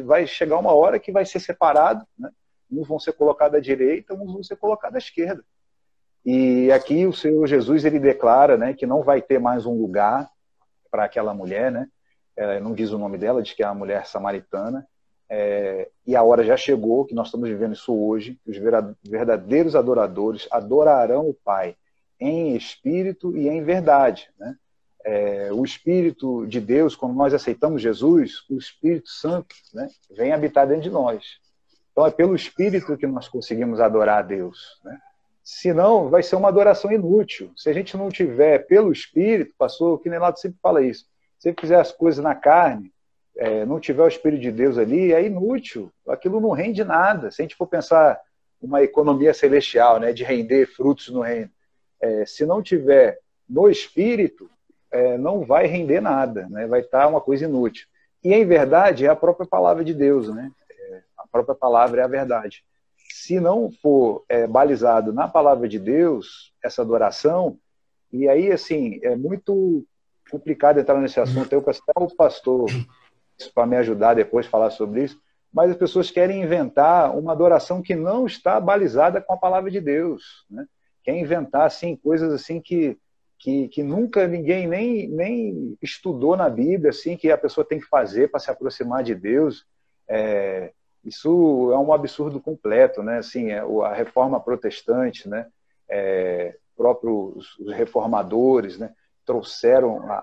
vai 0.03 0.25
chegar 0.27 0.57
uma 0.57 0.73
hora 0.73 0.99
que 0.99 1.11
vai 1.11 1.25
ser 1.25 1.39
separado. 1.39 2.05
Né? 2.17 2.29
Uns 2.71 2.87
vão 2.87 2.99
ser 2.99 3.13
colocados 3.13 3.57
à 3.57 3.61
direita, 3.61 4.13
uns 4.13 4.31
vão 4.31 4.43
ser 4.43 4.55
colocados 4.55 4.95
à 4.95 4.99
esquerda. 4.99 5.43
E 6.25 6.71
aqui 6.71 7.05
o 7.05 7.13
Senhor 7.13 7.45
Jesus 7.47 7.83
ele 7.83 7.99
declara 7.99 8.57
né, 8.57 8.73
que 8.73 8.85
não 8.85 9.03
vai 9.03 9.21
ter 9.21 9.39
mais 9.39 9.65
um 9.65 9.77
lugar 9.79 10.29
para 10.89 11.03
aquela 11.03 11.33
mulher, 11.33 11.71
né? 11.71 11.89
É, 12.35 12.59
não 12.59 12.73
diz 12.73 12.91
o 12.91 12.97
nome 12.97 13.17
dela, 13.17 13.41
diz 13.41 13.53
que 13.53 13.61
é 13.61 13.67
uma 13.67 13.75
mulher 13.75 14.05
samaritana. 14.05 14.87
É, 15.29 15.89
e 16.05 16.15
a 16.15 16.23
hora 16.23 16.43
já 16.43 16.57
chegou, 16.57 17.05
que 17.05 17.13
nós 17.13 17.27
estamos 17.27 17.49
vivendo 17.49 17.73
isso 17.73 17.93
hoje, 17.95 18.39
que 18.43 18.51
os 18.51 18.57
verdadeiros 19.03 19.75
adoradores 19.75 20.47
adorarão 20.51 21.27
o 21.29 21.33
Pai 21.33 21.75
em 22.19 22.55
espírito 22.55 23.35
e 23.35 23.47
em 23.47 23.63
verdade. 23.63 24.29
Né? 24.37 24.55
É, 25.05 25.49
o 25.51 25.63
Espírito 25.63 26.45
de 26.47 26.61
Deus, 26.61 26.95
quando 26.95 27.13
nós 27.13 27.33
aceitamos 27.33 27.81
Jesus, 27.81 28.43
o 28.49 28.57
Espírito 28.57 29.09
Santo 29.09 29.55
né, 29.73 29.87
vem 30.09 30.31
habitar 30.31 30.67
dentro 30.67 30.83
de 30.83 30.89
nós. 30.89 31.39
Então 31.91 32.05
é 32.05 32.11
pelo 32.11 32.35
Espírito 32.35 32.97
que 32.97 33.05
nós 33.05 33.27
conseguimos 33.27 33.79
adorar 33.79 34.19
a 34.19 34.21
Deus. 34.21 34.79
Né? 34.83 34.97
Senão, 35.43 36.09
vai 36.09 36.23
ser 36.23 36.37
uma 36.37 36.47
adoração 36.47 36.91
inútil. 36.91 37.51
Se 37.55 37.69
a 37.69 37.73
gente 37.73 37.97
não 37.97 38.09
tiver 38.09 38.59
pelo 38.65 38.91
Espírito, 38.91 39.53
pastor, 39.57 39.95
o 39.95 39.97
que 39.97 40.09
Nelato 40.09 40.39
sempre 40.39 40.57
fala 40.61 40.81
isso, 40.81 41.05
se 41.37 41.49
você 41.49 41.55
fizer 41.59 41.79
as 41.79 41.91
coisas 41.91 42.23
na 42.23 42.33
carne, 42.33 42.91
é, 43.35 43.65
não 43.65 43.79
tiver 43.79 44.03
o 44.03 44.07
Espírito 44.07 44.41
de 44.41 44.51
Deus 44.51 44.77
ali, 44.77 45.11
é 45.11 45.25
inútil. 45.25 45.91
Aquilo 46.07 46.39
não 46.39 46.51
rende 46.51 46.83
nada. 46.83 47.29
Se 47.29 47.41
a 47.41 47.43
gente 47.43 47.55
for 47.55 47.67
pensar 47.67 48.19
uma 48.61 48.81
economia 48.81 49.33
celestial, 49.33 49.99
né, 49.99 50.13
de 50.13 50.23
render 50.23 50.65
frutos 50.65 51.09
no 51.09 51.21
reino, 51.21 51.49
é, 52.01 52.25
se 52.25 52.45
não 52.45 52.61
tiver 52.61 53.19
no 53.49 53.69
Espírito, 53.69 54.49
é, 54.93 55.17
não 55.17 55.41
vai 55.41 55.65
render 55.65 55.99
nada, 55.99 56.47
né? 56.49 56.67
vai 56.67 56.81
estar 56.81 57.07
uma 57.07 57.19
coisa 57.19 57.45
inútil. 57.45 57.87
E, 58.23 58.33
em 58.33 58.45
verdade, 58.45 59.05
é 59.05 59.09
a 59.09 59.15
própria 59.15 59.45
palavra 59.45 59.83
de 59.83 59.93
Deus. 59.93 60.33
Né? 60.33 60.51
É, 60.69 61.01
a 61.17 61.27
própria 61.27 61.55
palavra 61.55 62.01
é 62.01 62.03
a 62.03 62.07
verdade. 62.07 62.63
Se 63.11 63.39
não 63.39 63.71
for 63.81 64.23
é, 64.29 64.47
balizado 64.47 65.11
na 65.11 65.27
palavra 65.27 65.67
de 65.67 65.79
Deus, 65.79 66.53
essa 66.63 66.81
adoração, 66.81 67.57
e 68.11 68.29
aí, 68.29 68.51
assim, 68.51 68.99
é 69.03 69.15
muito 69.15 69.85
complicado 70.29 70.79
entrar 70.79 70.99
nesse 70.99 71.19
assunto. 71.19 71.51
Eu 71.51 71.61
peço 71.61 71.81
até 71.87 72.03
o 72.03 72.15
pastor 72.15 72.69
para 73.53 73.65
me 73.65 73.75
ajudar 73.77 74.13
depois 74.13 74.45
a 74.45 74.49
falar 74.49 74.69
sobre 74.69 75.03
isso, 75.03 75.19
mas 75.51 75.71
as 75.71 75.77
pessoas 75.77 76.09
querem 76.09 76.41
inventar 76.41 77.15
uma 77.17 77.31
adoração 77.31 77.81
que 77.81 77.95
não 77.95 78.25
está 78.25 78.59
balizada 78.59 79.19
com 79.21 79.33
a 79.33 79.37
palavra 79.37 79.69
de 79.69 79.81
Deus. 79.81 80.45
Né? 80.49 80.65
Quer 81.03 81.17
inventar 81.17 81.65
assim, 81.65 81.95
coisas 81.95 82.31
assim 82.31 82.61
que, 82.61 82.97
que, 83.43 83.67
que 83.67 83.83
nunca 83.83 84.25
ninguém 84.25 84.65
nem, 84.67 85.05
nem 85.09 85.77
estudou 85.81 86.37
na 86.37 86.49
Bíblia, 86.49 86.91
assim, 86.91 87.17
que 87.17 87.29
a 87.29 87.37
pessoa 87.37 87.67
tem 87.67 87.77
que 87.77 87.85
fazer 87.85 88.31
para 88.31 88.39
se 88.39 88.49
aproximar 88.49 89.03
de 89.03 89.13
Deus. 89.13 89.65
É, 90.07 90.71
isso 91.03 91.69
é 91.73 91.77
um 91.77 91.91
absurdo 91.91 92.39
completo, 92.39 93.03
né? 93.03 93.17
Assim, 93.17 93.51
é, 93.51 93.59
a 93.59 93.93
reforma 93.93 94.39
protestante, 94.39 95.27
né? 95.27 95.47
É, 95.89 96.55
próprios 96.77 97.59
os 97.59 97.73
reformadores, 97.73 98.79
né? 98.79 98.93
trouxeram 99.25 100.09
a, 100.09 100.15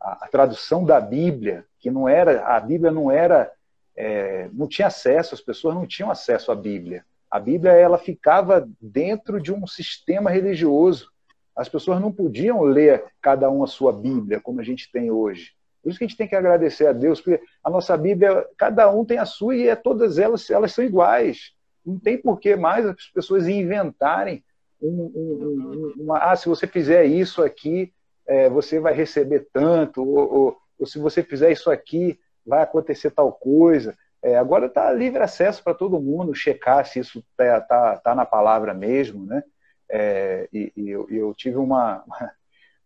a, 0.00 0.18
a, 0.22 0.28
tradução 0.28 0.84
da 0.84 1.00
Bíblia, 1.00 1.64
que 1.80 1.90
não 1.90 2.08
era 2.08 2.44
a 2.46 2.58
Bíblia 2.60 2.90
não 2.90 3.10
era 3.10 3.52
é, 3.96 4.48
não 4.52 4.68
tinha 4.68 4.86
acesso, 4.86 5.34
as 5.34 5.40
pessoas 5.40 5.74
não 5.74 5.86
tinham 5.86 6.10
acesso 6.10 6.52
à 6.52 6.54
Bíblia. 6.54 7.04
A 7.28 7.40
Bíblia 7.40 7.72
ela 7.72 7.98
ficava 7.98 8.68
dentro 8.80 9.40
de 9.40 9.52
um 9.52 9.66
sistema 9.66 10.30
religioso. 10.30 11.10
As 11.58 11.68
pessoas 11.68 12.00
não 12.00 12.12
podiam 12.12 12.62
ler 12.62 13.04
cada 13.20 13.50
um 13.50 13.64
a 13.64 13.66
sua 13.66 13.92
Bíblia 13.92 14.40
como 14.40 14.60
a 14.60 14.64
gente 14.64 14.90
tem 14.92 15.10
hoje. 15.10 15.50
Por 15.82 15.90
isso 15.90 15.98
que 15.98 16.04
a 16.04 16.08
gente 16.08 16.16
tem 16.16 16.28
que 16.28 16.36
agradecer 16.36 16.86
a 16.86 16.92
Deus, 16.92 17.20
porque 17.20 17.42
a 17.64 17.68
nossa 17.68 17.96
Bíblia, 17.96 18.46
cada 18.56 18.88
um 18.90 19.04
tem 19.04 19.18
a 19.18 19.24
sua 19.24 19.56
e 19.56 19.68
é, 19.68 19.74
todas 19.74 20.18
elas, 20.18 20.48
elas 20.50 20.72
são 20.72 20.84
iguais. 20.84 21.52
Não 21.84 21.98
tem 21.98 22.16
por 22.16 22.38
que 22.38 22.54
mais 22.54 22.86
as 22.86 23.06
pessoas 23.12 23.48
inventarem 23.48 24.44
um, 24.80 25.10
um, 25.14 25.94
uma, 25.98 26.18
ah, 26.18 26.36
se 26.36 26.48
você 26.48 26.64
fizer 26.66 27.04
isso 27.06 27.42
aqui, 27.42 27.92
é, 28.24 28.48
você 28.48 28.78
vai 28.78 28.92
receber 28.92 29.48
tanto, 29.52 30.06
ou, 30.06 30.32
ou, 30.32 30.56
ou, 30.78 30.86
se 30.86 30.98
você 30.98 31.24
fizer 31.24 31.50
isso 31.50 31.70
aqui, 31.70 32.16
vai 32.46 32.62
acontecer 32.62 33.10
tal 33.10 33.32
coisa. 33.32 33.96
É, 34.22 34.36
agora 34.36 34.66
está 34.66 34.92
livre 34.92 35.22
acesso 35.22 35.64
para 35.64 35.74
todo 35.74 36.00
mundo 36.00 36.34
checar 36.34 36.86
se 36.86 37.00
isso 37.00 37.24
está 37.30 37.60
tá, 37.60 37.96
tá 37.96 38.14
na 38.14 38.24
palavra 38.24 38.72
mesmo, 38.74 39.24
né? 39.26 39.42
É, 39.90 40.48
e, 40.52 40.72
e 40.76 40.90
eu, 40.90 41.08
eu, 41.10 41.34
tive 41.34 41.56
uma, 41.56 42.04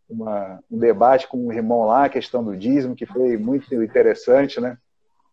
uma, 0.09 0.63
um 0.71 0.79
debate 0.79 1.27
com 1.27 1.39
um 1.39 1.53
irmão 1.53 1.85
lá, 1.85 2.05
a 2.05 2.09
questão 2.09 2.43
do 2.43 2.57
dízimo, 2.57 2.97
que 2.97 3.07
foi 3.07 3.37
muito 3.37 3.75
interessante, 3.75 4.61
né? 4.61 4.79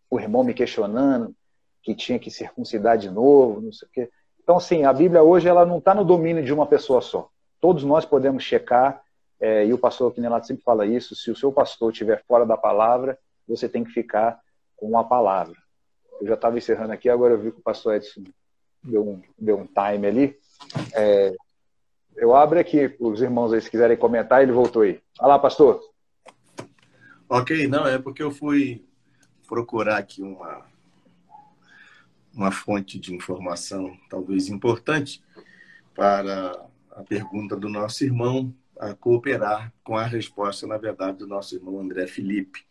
O 0.09 0.19
irmão 0.19 0.43
me 0.43 0.53
questionando 0.53 1.35
que 1.81 1.95
tinha 1.95 2.19
que 2.19 2.31
circuncidar 2.31 2.97
de 2.97 3.09
novo, 3.09 3.61
não 3.61 3.71
sei 3.71 3.87
o 3.87 3.91
quê. 3.91 4.09
Então, 4.41 4.57
assim, 4.57 4.83
a 4.83 4.91
Bíblia 4.91 5.21
hoje 5.21 5.47
ela 5.47 5.65
não 5.65 5.77
está 5.77 5.93
no 5.93 6.03
domínio 6.03 6.43
de 6.43 6.53
uma 6.53 6.65
pessoa 6.65 7.01
só. 7.01 7.29
Todos 7.61 7.83
nós 7.83 8.05
podemos 8.05 8.43
checar 8.43 9.01
é, 9.39 9.65
e 9.65 9.73
o 9.73 9.77
pastor 9.77 10.13
Quinelato 10.13 10.47
sempre 10.47 10.63
fala 10.63 10.85
isso, 10.85 11.15
se 11.15 11.31
o 11.31 11.35
seu 11.35 11.51
pastor 11.51 11.91
estiver 11.91 12.23
fora 12.27 12.45
da 12.45 12.57
palavra, 12.57 13.17
você 13.47 13.69
tem 13.69 13.83
que 13.83 13.91
ficar 13.91 14.39
com 14.75 14.97
a 14.97 15.03
palavra. 15.03 15.55
Eu 16.19 16.27
já 16.27 16.33
estava 16.33 16.57
encerrando 16.57 16.91
aqui, 16.91 17.09
agora 17.09 17.33
eu 17.33 17.39
vi 17.39 17.51
que 17.51 17.59
o 17.59 17.63
pastor 17.63 17.95
Edson 17.95 18.23
deu 18.83 19.07
um, 19.07 19.21
deu 19.37 19.57
um 19.57 19.65
time 19.65 20.07
ali. 20.07 20.37
É, 20.93 21.33
eu 22.19 22.35
abro 22.35 22.59
aqui 22.59 22.95
os 22.99 23.21
irmãos 23.21 23.53
aí, 23.53 23.61
se 23.61 23.71
quiserem 23.71 23.97
comentar, 23.97 24.43
ele 24.43 24.51
voltou 24.51 24.81
aí. 24.81 25.01
Olha 25.19 25.29
lá, 25.29 25.39
pastor. 25.39 25.81
Ok, 27.29 27.67
não, 27.67 27.87
é 27.87 27.97
porque 27.97 28.21
eu 28.21 28.31
fui 28.31 28.85
procurar 29.47 29.97
aqui 29.97 30.21
uma, 30.21 30.65
uma 32.33 32.51
fonte 32.51 32.99
de 32.99 33.13
informação 33.15 33.97
talvez 34.09 34.49
importante 34.49 35.23
para 35.95 36.67
a 36.91 37.03
pergunta 37.03 37.55
do 37.55 37.69
nosso 37.69 38.03
irmão 38.03 38.53
a 38.77 38.93
cooperar 38.93 39.73
com 39.83 39.97
a 39.97 40.03
resposta, 40.03 40.67
na 40.67 40.77
verdade, 40.77 41.19
do 41.19 41.27
nosso 41.27 41.55
irmão 41.55 41.79
André 41.79 42.05
Felipe. 42.07 42.65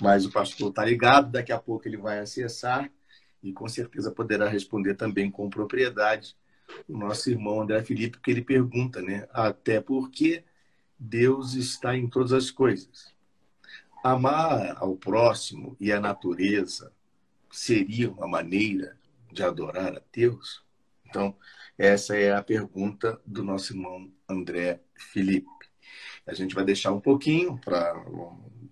Mas 0.00 0.24
o 0.24 0.32
pastor 0.32 0.70
está 0.70 0.84
ligado, 0.84 1.30
daqui 1.30 1.52
a 1.52 1.58
pouco 1.58 1.86
ele 1.86 1.96
vai 1.96 2.18
acessar 2.18 2.90
e 3.42 3.52
com 3.52 3.68
certeza 3.68 4.10
poderá 4.10 4.48
responder 4.48 4.94
também 4.94 5.30
com 5.30 5.48
propriedade 5.48 6.36
o 6.88 6.96
nosso 6.96 7.30
irmão 7.30 7.60
André 7.60 7.82
Felipe, 7.82 8.18
porque 8.18 8.30
ele 8.30 8.42
pergunta, 8.42 9.00
né? 9.00 9.28
Até 9.32 9.80
porque 9.80 10.44
Deus 10.98 11.54
está 11.54 11.96
em 11.96 12.08
todas 12.08 12.32
as 12.32 12.50
coisas. 12.50 13.12
Amar 14.04 14.76
ao 14.78 14.96
próximo 14.96 15.76
e 15.80 15.92
a 15.92 16.00
natureza 16.00 16.92
seria 17.50 18.10
uma 18.10 18.26
maneira 18.26 18.96
de 19.32 19.42
adorar 19.42 19.96
a 19.96 20.02
Deus? 20.12 20.64
Então, 21.06 21.36
essa 21.76 22.16
é 22.16 22.32
a 22.32 22.42
pergunta 22.42 23.20
do 23.26 23.42
nosso 23.44 23.72
irmão 23.72 24.10
André 24.28 24.80
Felipe. 24.94 25.48
A 26.26 26.34
gente 26.34 26.54
vai 26.54 26.64
deixar 26.64 26.92
um 26.92 27.00
pouquinho 27.00 27.58
para 27.58 27.94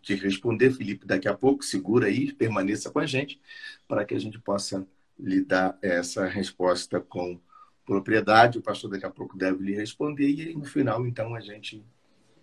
te 0.01 0.14
responder, 0.14 0.70
Felipe, 0.72 1.06
daqui 1.06 1.28
a 1.28 1.35
pouco. 1.35 1.64
Segura 1.64 2.06
aí, 2.06 2.32
permaneça 2.32 2.90
com 2.90 2.98
a 2.98 3.06
gente, 3.06 3.40
para 3.89 4.05
que 4.05 4.14
a 4.14 4.18
gente 4.18 4.39
possa 4.39 4.86
lhe 5.18 5.44
dar 5.44 5.78
essa 5.82 6.27
resposta 6.27 7.01
com 7.01 7.40
propriedade. 7.85 8.59
O 8.59 8.62
pastor 8.62 8.90
daqui 8.90 9.07
a 9.07 9.11
pouco 9.11 9.36
deve 9.36 9.65
lhe 9.65 9.74
responder, 9.74 10.28
e 10.28 10.55
no 10.55 10.65
final, 10.65 11.07
então, 11.07 11.35
a 11.35 11.40
gente 11.40 11.85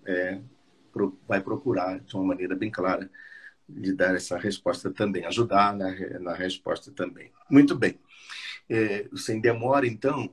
é, 0.05 0.39
vai 1.27 1.41
procurar, 1.41 1.99
de 1.99 2.15
uma 2.15 2.25
maneira 2.25 2.55
bem 2.55 2.71
clara, 2.71 3.09
lhe 3.69 3.93
dar 3.93 4.15
essa 4.15 4.37
resposta 4.37 4.91
também, 4.91 5.25
ajudar 5.25 5.75
na, 5.75 5.93
na 6.19 6.33
resposta 6.33 6.91
também. 6.91 7.31
Muito 7.49 7.75
bem. 7.75 7.99
É, 8.69 9.07
sem 9.15 9.39
demora, 9.39 9.85
então, 9.85 10.29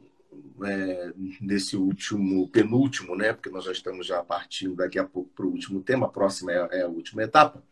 é, 0.65 1.13
nesse 1.41 1.77
último, 1.77 2.49
penúltimo, 2.49 3.17
né? 3.17 3.33
Porque 3.33 3.51
nós 3.51 3.65
já 3.65 3.73
estamos 3.73 4.07
já 4.07 4.23
partindo 4.23 4.77
daqui 4.77 4.99
a 4.99 5.05
pouco 5.05 5.31
para 5.35 5.47
o 5.47 5.51
último 5.51 5.81
tema, 5.83 6.07
a 6.07 6.11
próxima 6.11 6.53
é, 6.53 6.69
é 6.79 6.83
a 6.83 6.89
última 6.89 7.23
etapa. 7.23 7.63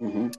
Uhum. 0.00 0.30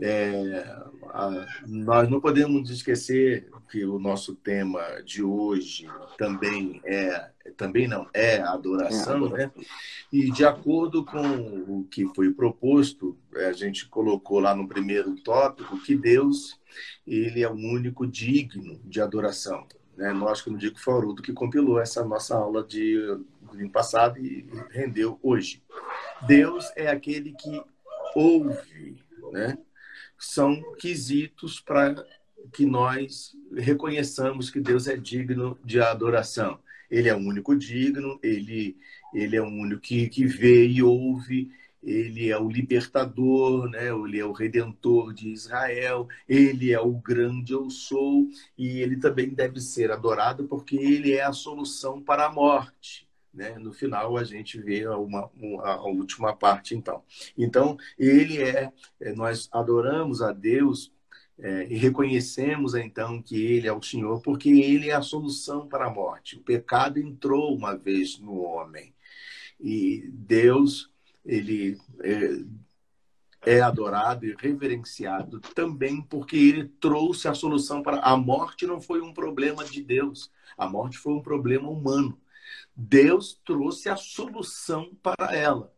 É, 0.00 0.64
a, 1.10 1.46
nós 1.66 2.08
não 2.08 2.20
podemos 2.20 2.70
esquecer 2.70 3.48
que 3.70 3.84
o 3.84 3.98
nosso 3.98 4.34
tema 4.34 4.80
de 5.04 5.22
hoje 5.22 5.86
também 6.18 6.80
é 6.84 7.30
também 7.56 7.88
não 7.88 8.08
é 8.14 8.40
adoração, 8.40 9.36
é. 9.36 9.38
né? 9.38 9.52
E 10.12 10.30
de 10.30 10.44
acordo 10.44 11.04
com 11.04 11.20
o 11.66 11.86
que 11.90 12.06
foi 12.14 12.32
proposto, 12.32 13.16
a 13.34 13.52
gente 13.52 13.88
colocou 13.88 14.38
lá 14.38 14.54
no 14.54 14.68
primeiro 14.68 15.16
tópico 15.16 15.80
que 15.82 15.96
Deus 15.96 16.60
ele 17.06 17.42
é 17.42 17.48
o 17.48 17.54
único 17.54 18.06
digno 18.06 18.80
de 18.84 19.00
adoração. 19.00 19.66
Né? 19.96 20.12
Nós, 20.12 20.40
como 20.40 20.56
digo, 20.56 20.78
foi 20.78 21.14
que 21.16 21.32
compilou 21.32 21.80
essa 21.80 22.04
nossa 22.04 22.36
aula 22.36 22.64
de 22.64 22.96
ano 22.96 23.70
passado 23.70 24.18
e 24.18 24.46
rendeu 24.70 25.18
hoje. 25.22 25.62
Deus 26.26 26.70
é 26.76 26.88
aquele 26.88 27.32
que 27.32 27.62
ouve, 28.14 29.02
né? 29.32 29.58
São 30.18 30.60
quesitos 30.74 31.58
para 31.58 32.06
que 32.52 32.66
nós 32.66 33.36
reconheçamos 33.56 34.50
que 34.50 34.60
Deus 34.60 34.86
é 34.86 34.96
digno 34.96 35.58
de 35.64 35.80
adoração. 35.80 36.58
Ele 36.90 37.08
é 37.08 37.14
o 37.14 37.18
único 37.18 37.56
digno, 37.56 38.20
ele, 38.22 38.76
ele 39.14 39.36
é 39.36 39.42
o 39.42 39.46
único 39.46 39.80
que, 39.80 40.08
que 40.08 40.26
vê 40.26 40.66
e 40.66 40.82
ouve, 40.82 41.50
ele 41.82 42.30
é 42.30 42.38
o 42.38 42.48
libertador, 42.48 43.68
né? 43.68 43.88
ele 43.88 44.20
é 44.20 44.24
o 44.24 44.32
redentor 44.32 45.12
de 45.12 45.30
Israel, 45.30 46.06
ele 46.28 46.72
é 46.72 46.80
o 46.80 46.92
grande 46.92 47.52
eu 47.52 47.68
sou, 47.70 48.28
e 48.56 48.80
ele 48.80 48.96
também 48.96 49.30
deve 49.30 49.60
ser 49.60 49.90
adorado 49.90 50.44
porque 50.44 50.76
ele 50.76 51.12
é 51.12 51.24
a 51.24 51.32
solução 51.32 52.00
para 52.00 52.26
a 52.26 52.32
morte. 52.32 53.08
Né? 53.32 53.58
No 53.58 53.72
final, 53.72 54.16
a 54.16 54.24
gente 54.24 54.60
vê 54.60 54.86
uma, 54.86 55.30
uma, 55.34 55.64
a 55.64 55.84
última 55.84 56.34
parte, 56.34 56.74
então. 56.74 57.02
Então, 57.36 57.76
ele 57.98 58.42
é, 58.42 58.72
é 59.00 59.12
nós 59.12 59.48
adoramos 59.52 60.20
a 60.20 60.32
Deus 60.32 60.92
é, 61.38 61.66
e 61.66 61.76
reconhecemos, 61.76 62.74
então, 62.74 63.22
que 63.22 63.40
ele 63.40 63.66
é 63.66 63.72
o 63.72 63.82
Senhor, 63.82 64.20
porque 64.20 64.50
ele 64.50 64.90
é 64.90 64.94
a 64.94 65.02
solução 65.02 65.66
para 65.66 65.86
a 65.86 65.90
morte. 65.90 66.36
O 66.36 66.42
pecado 66.42 66.98
entrou 66.98 67.56
uma 67.56 67.76
vez 67.76 68.18
no 68.18 68.42
homem. 68.42 68.94
E 69.58 70.08
Deus 70.12 70.92
ele 71.24 71.78
é, 72.00 73.54
é 73.54 73.60
adorado 73.60 74.26
e 74.26 74.34
reverenciado 74.38 75.40
também 75.54 76.02
porque 76.02 76.36
ele 76.36 76.64
trouxe 76.80 77.28
a 77.28 77.34
solução 77.34 77.82
para 77.82 77.98
a 78.00 78.16
morte 78.16 78.66
não 78.66 78.80
foi 78.80 79.00
um 79.00 79.12
problema 79.12 79.64
de 79.64 79.82
Deus, 79.82 80.30
a 80.56 80.68
morte 80.68 80.98
foi 80.98 81.12
um 81.14 81.22
problema 81.22 81.68
humano. 81.68 82.18
Deus 82.74 83.40
trouxe 83.44 83.88
a 83.88 83.96
solução 83.96 84.94
para 84.96 85.34
ela. 85.34 85.74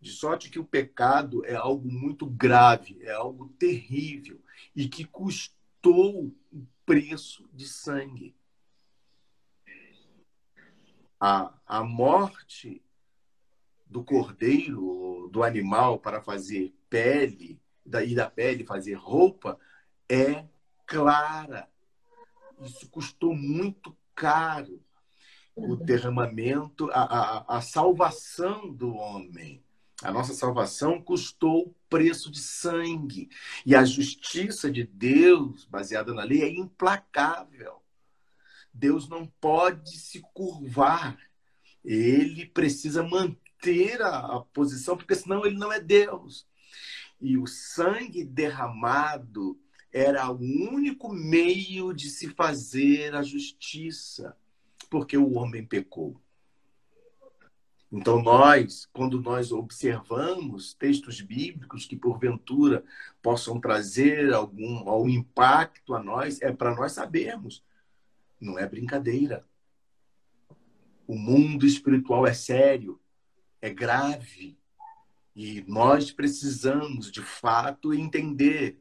De 0.00 0.10
sorte 0.10 0.48
que 0.48 0.58
o 0.58 0.64
pecado 0.64 1.44
é 1.44 1.54
algo 1.54 1.90
muito 1.90 2.24
grave, 2.26 2.98
é 3.02 3.12
algo 3.12 3.48
terrível 3.58 4.40
e 4.74 4.88
que 4.88 5.04
custou 5.04 6.32
o 6.52 6.66
preço 6.86 7.48
de 7.52 7.66
sangue. 7.66 8.34
A, 11.20 11.52
a 11.66 11.82
morte 11.82 12.80
do 13.84 14.04
cordeiro, 14.04 15.28
do 15.32 15.42
animal, 15.42 15.98
para 15.98 16.22
fazer 16.22 16.74
pele, 16.88 17.60
e 17.84 18.14
da 18.14 18.30
pele 18.30 18.64
fazer 18.64 18.94
roupa, 18.94 19.58
é 20.08 20.46
clara. 20.86 21.68
Isso 22.60 22.88
custou 22.88 23.34
muito 23.34 23.96
caro. 24.14 24.82
O 25.66 25.76
derramamento, 25.76 26.90
a, 26.92 27.02
a, 27.02 27.58
a 27.58 27.60
salvação 27.60 28.72
do 28.72 28.94
homem. 28.94 29.62
A 30.02 30.12
nossa 30.12 30.32
salvação 30.32 31.02
custou 31.02 31.74
preço 31.88 32.30
de 32.30 32.40
sangue. 32.40 33.28
E 33.66 33.74
a 33.74 33.84
justiça 33.84 34.70
de 34.70 34.84
Deus, 34.84 35.64
baseada 35.64 36.14
na 36.14 36.22
lei, 36.22 36.42
é 36.42 36.48
implacável. 36.48 37.82
Deus 38.72 39.08
não 39.08 39.26
pode 39.26 39.98
se 39.98 40.20
curvar. 40.32 41.18
Ele 41.84 42.46
precisa 42.46 43.02
manter 43.02 43.48
ter 43.60 44.00
a, 44.02 44.18
a 44.18 44.40
posição, 44.40 44.96
porque 44.96 45.14
senão 45.14 45.44
ele 45.44 45.56
não 45.56 45.72
é 45.72 45.80
Deus. 45.80 46.46
E 47.20 47.36
o 47.36 47.46
sangue 47.46 48.24
derramado 48.24 49.58
era 49.92 50.30
o 50.30 50.38
único 50.38 51.12
meio 51.12 51.92
de 51.92 52.08
se 52.08 52.28
fazer 52.28 53.14
a 53.14 53.22
justiça, 53.22 54.36
porque 54.88 55.16
o 55.16 55.32
homem 55.34 55.64
pecou. 55.64 56.20
Então, 57.90 58.22
nós, 58.22 58.86
quando 58.92 59.20
nós 59.20 59.50
observamos 59.50 60.74
textos 60.74 61.22
bíblicos 61.22 61.86
que, 61.86 61.96
porventura, 61.96 62.84
possam 63.22 63.58
trazer 63.58 64.32
algum, 64.34 64.86
algum 64.88 65.08
impacto 65.08 65.94
a 65.94 66.02
nós, 66.02 66.40
é 66.42 66.52
para 66.52 66.74
nós 66.74 66.92
sabermos. 66.92 67.64
Não 68.38 68.58
é 68.58 68.68
brincadeira. 68.68 69.44
O 71.06 71.16
mundo 71.16 71.64
espiritual 71.64 72.26
é 72.26 72.34
sério 72.34 73.00
é 73.60 73.70
grave. 73.70 74.58
E 75.34 75.64
nós 75.68 76.10
precisamos, 76.10 77.10
de 77.10 77.22
fato, 77.22 77.94
entender 77.94 78.80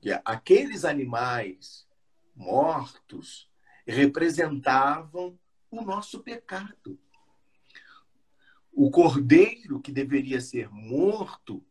que 0.00 0.10
aqueles 0.24 0.84
animais 0.84 1.86
mortos 2.34 3.50
representavam 3.86 5.38
o 5.70 5.82
nosso 5.82 6.20
pecado. 6.20 6.98
O 8.72 8.90
cordeiro 8.90 9.80
que 9.80 9.92
deveria 9.92 10.40
ser 10.40 10.70
morto, 10.70 11.62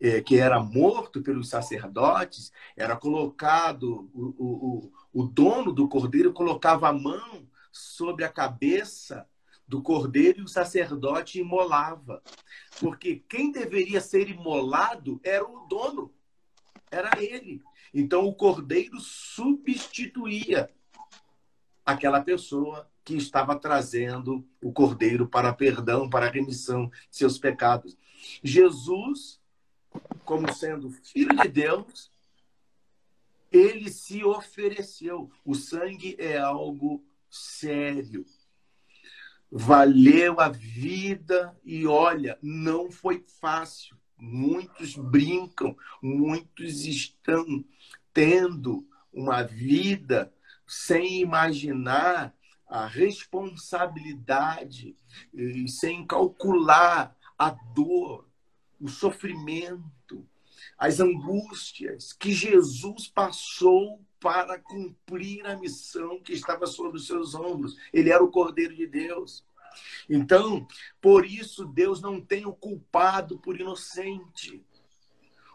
é, 0.00 0.20
que 0.20 0.36
era 0.36 0.60
morto 0.60 1.22
pelos 1.22 1.48
sacerdotes, 1.48 2.52
era 2.76 2.96
colocado, 2.96 4.10
o, 4.12 4.34
o, 4.38 4.92
o 5.12 5.24
dono 5.24 5.72
do 5.72 5.88
cordeiro 5.88 6.32
colocava 6.32 6.88
a 6.88 6.92
mão 6.92 7.46
sobre 7.70 8.24
a 8.24 8.28
cabeça 8.28 9.26
do 9.66 9.80
cordeiro 9.80 10.40
e 10.40 10.44
o 10.44 10.48
sacerdote 10.48 11.40
imolava. 11.40 12.22
Porque 12.78 13.16
quem 13.28 13.50
deveria 13.50 14.00
ser 14.00 14.28
imolado 14.28 15.20
era 15.24 15.44
o 15.44 15.66
dono, 15.66 16.12
era 16.90 17.10
ele. 17.22 17.62
Então 17.94 18.26
o 18.26 18.34
cordeiro 18.34 19.00
substituía 19.00 20.70
aquela 21.84 22.20
pessoa 22.20 22.88
que 23.04 23.16
estava 23.16 23.58
trazendo 23.58 24.46
o 24.62 24.72
cordeiro 24.72 25.26
para 25.26 25.52
perdão, 25.52 26.08
para 26.08 26.30
remissão 26.30 26.88
de 26.88 27.16
seus 27.16 27.38
pecados. 27.38 27.96
Jesus, 28.42 29.40
como 30.24 30.52
sendo 30.52 30.90
filho 30.90 31.36
de 31.36 31.48
Deus, 31.48 32.10
ele 33.50 33.90
se 33.90 34.24
ofereceu. 34.24 35.30
O 35.44 35.54
sangue 35.54 36.16
é 36.18 36.38
algo 36.38 37.04
sério 37.28 38.24
valeu 39.52 40.40
a 40.40 40.48
vida 40.48 41.54
e 41.62 41.86
olha, 41.86 42.38
não 42.40 42.90
foi 42.90 43.22
fácil. 43.38 43.98
Muitos 44.16 44.96
brincam, 44.96 45.76
muitos 46.00 46.86
estão 46.86 47.62
tendo 48.14 48.88
uma 49.12 49.42
vida 49.42 50.32
sem 50.66 51.20
imaginar 51.20 52.34
a 52.66 52.86
responsabilidade 52.86 54.96
e 55.34 55.68
sem 55.68 56.06
calcular 56.06 57.14
a 57.38 57.50
dor, 57.50 58.26
o 58.80 58.88
sofrimento, 58.88 60.26
as 60.78 61.00
angústias 61.00 62.12
que 62.12 62.32
Jesus 62.32 63.08
passou 63.08 64.00
para 64.18 64.58
cumprir 64.58 65.44
a 65.46 65.56
missão 65.56 66.20
que 66.20 66.32
estava 66.32 66.66
sobre 66.66 66.96
os 66.96 67.06
seus 67.06 67.34
ombros. 67.34 67.76
Ele 67.92 68.10
era 68.10 68.22
o 68.22 68.30
Cordeiro 68.30 68.74
de 68.74 68.86
Deus. 68.86 69.44
Então, 70.08 70.66
por 71.00 71.26
isso, 71.26 71.66
Deus 71.66 72.00
não 72.00 72.20
tem 72.20 72.46
o 72.46 72.54
culpado 72.54 73.38
por 73.38 73.60
inocente. 73.60 74.64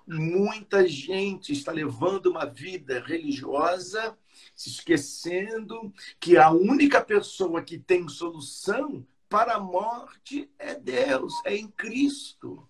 Muita 0.08 0.88
gente 0.88 1.52
está 1.52 1.72
levando 1.72 2.28
uma 2.28 2.46
vida 2.46 3.04
religiosa, 3.06 4.18
se 4.56 4.70
esquecendo 4.70 5.94
que 6.18 6.38
a 6.38 6.50
única 6.50 7.04
pessoa 7.04 7.62
que 7.62 7.78
tem 7.78 8.08
solução 8.08 9.06
para 9.28 9.56
a 9.56 9.60
morte 9.60 10.50
é 10.58 10.76
Deus, 10.76 11.34
é 11.44 11.58
em 11.58 11.68
Cristo. 11.68 12.68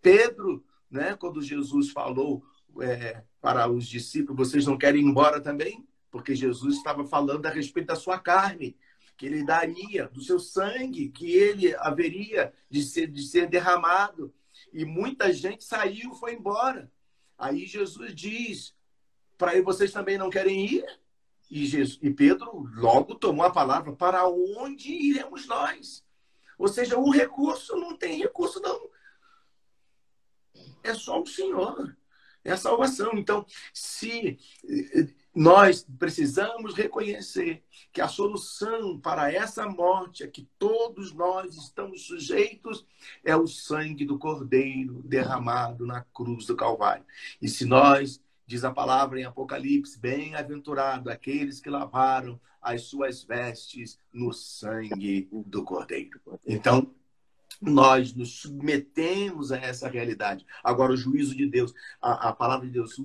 Pedro, 0.00 0.64
né, 0.90 1.14
quando 1.14 1.42
Jesus 1.42 1.90
falou 1.90 2.42
é, 2.80 3.22
para 3.40 3.70
os 3.70 3.86
discípulos: 3.86 4.48
vocês 4.48 4.66
não 4.66 4.78
querem 4.78 5.02
ir 5.02 5.04
embora 5.04 5.40
também? 5.40 5.86
Porque 6.10 6.34
Jesus 6.34 6.76
estava 6.76 7.04
falando 7.04 7.46
a 7.46 7.50
respeito 7.50 7.88
da 7.88 7.96
sua 7.96 8.18
carne, 8.18 8.76
que 9.16 9.26
ele 9.26 9.44
daria, 9.44 10.08
do 10.08 10.22
seu 10.22 10.38
sangue, 10.38 11.08
que 11.10 11.32
ele 11.32 11.74
haveria 11.76 12.52
de 12.68 12.82
ser, 12.82 13.06
de 13.06 13.22
ser 13.22 13.46
derramado. 13.48 14.32
E 14.72 14.84
muita 14.84 15.32
gente 15.32 15.64
saiu, 15.64 16.14
foi 16.14 16.34
embora. 16.34 16.90
Aí 17.36 17.66
Jesus 17.66 18.14
diz: 18.14 18.74
para 19.36 19.60
vocês 19.62 19.92
também 19.92 20.16
não 20.16 20.30
querem 20.30 20.66
ir? 20.66 21.00
E, 21.50 21.66
Jesus, 21.66 21.98
e 22.00 22.10
Pedro 22.10 22.66
logo 22.74 23.14
tomou 23.14 23.44
a 23.44 23.50
palavra: 23.50 23.92
para 23.92 24.26
onde 24.26 24.92
iremos 24.92 25.46
nós? 25.46 26.04
Ou 26.58 26.68
seja, 26.68 26.96
o 26.96 27.10
recurso 27.10 27.76
não 27.76 27.96
tem 27.96 28.18
recurso, 28.18 28.60
não. 28.60 28.88
É 30.82 30.94
só 30.94 31.20
o 31.20 31.26
Senhor. 31.26 31.96
É 32.44 32.52
a 32.52 32.56
salvação. 32.56 33.12
Então, 33.14 33.46
se 33.72 34.38
nós 35.34 35.86
precisamos 35.98 36.74
reconhecer 36.74 37.62
que 37.92 38.00
a 38.00 38.08
solução 38.08 38.98
para 38.98 39.32
essa 39.32 39.66
morte 39.66 40.24
a 40.24 40.28
que 40.28 40.48
todos 40.58 41.12
nós 41.12 41.56
estamos 41.56 42.06
sujeitos 42.06 42.86
é 43.24 43.34
o 43.34 43.46
sangue 43.46 44.04
do 44.04 44.18
Cordeiro 44.18 45.02
derramado 45.04 45.86
na 45.86 46.02
cruz 46.02 46.46
do 46.46 46.56
Calvário. 46.56 47.04
E 47.40 47.48
se 47.48 47.64
nós 47.64 48.20
Diz 48.52 48.64
a 48.64 48.70
palavra 48.70 49.18
em 49.18 49.24
Apocalipse: 49.24 49.98
bem-aventurado 49.98 51.08
aqueles 51.08 51.58
que 51.58 51.70
lavaram 51.70 52.38
as 52.60 52.82
suas 52.82 53.22
vestes 53.22 53.98
no 54.12 54.30
sangue 54.32 55.26
do 55.32 55.64
Cordeiro. 55.64 56.20
Então, 56.46 56.94
nós 57.62 58.14
nos 58.14 58.40
submetemos 58.40 59.52
a 59.52 59.56
essa 59.56 59.88
realidade. 59.88 60.44
Agora, 60.62 60.92
o 60.92 60.96
juízo 60.96 61.34
de 61.34 61.46
Deus, 61.46 61.72
a, 62.00 62.28
a 62.28 62.32
palavra 62.34 62.66
de 62.66 62.72
Deus, 62.72 63.00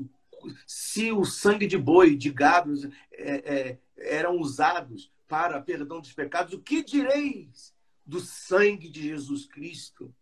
se 0.65 1.11
o 1.11 1.26
sangue 1.26 1.68
de 1.68 1.77
boi, 1.77 2.15
de 2.15 2.30
gado, 2.31 2.73
é, 3.11 3.53
é, 3.55 3.80
eram 3.97 4.38
usados 4.38 5.11
para 5.27 5.61
perdão 5.61 5.99
dos 5.99 6.14
pecados, 6.14 6.53
o 6.53 6.61
que 6.61 6.84
direis 6.84 7.73
do 8.05 8.19
sangue 8.19 8.89
de 8.89 9.03
Jesus 9.03 9.45
Cristo? 9.45 10.14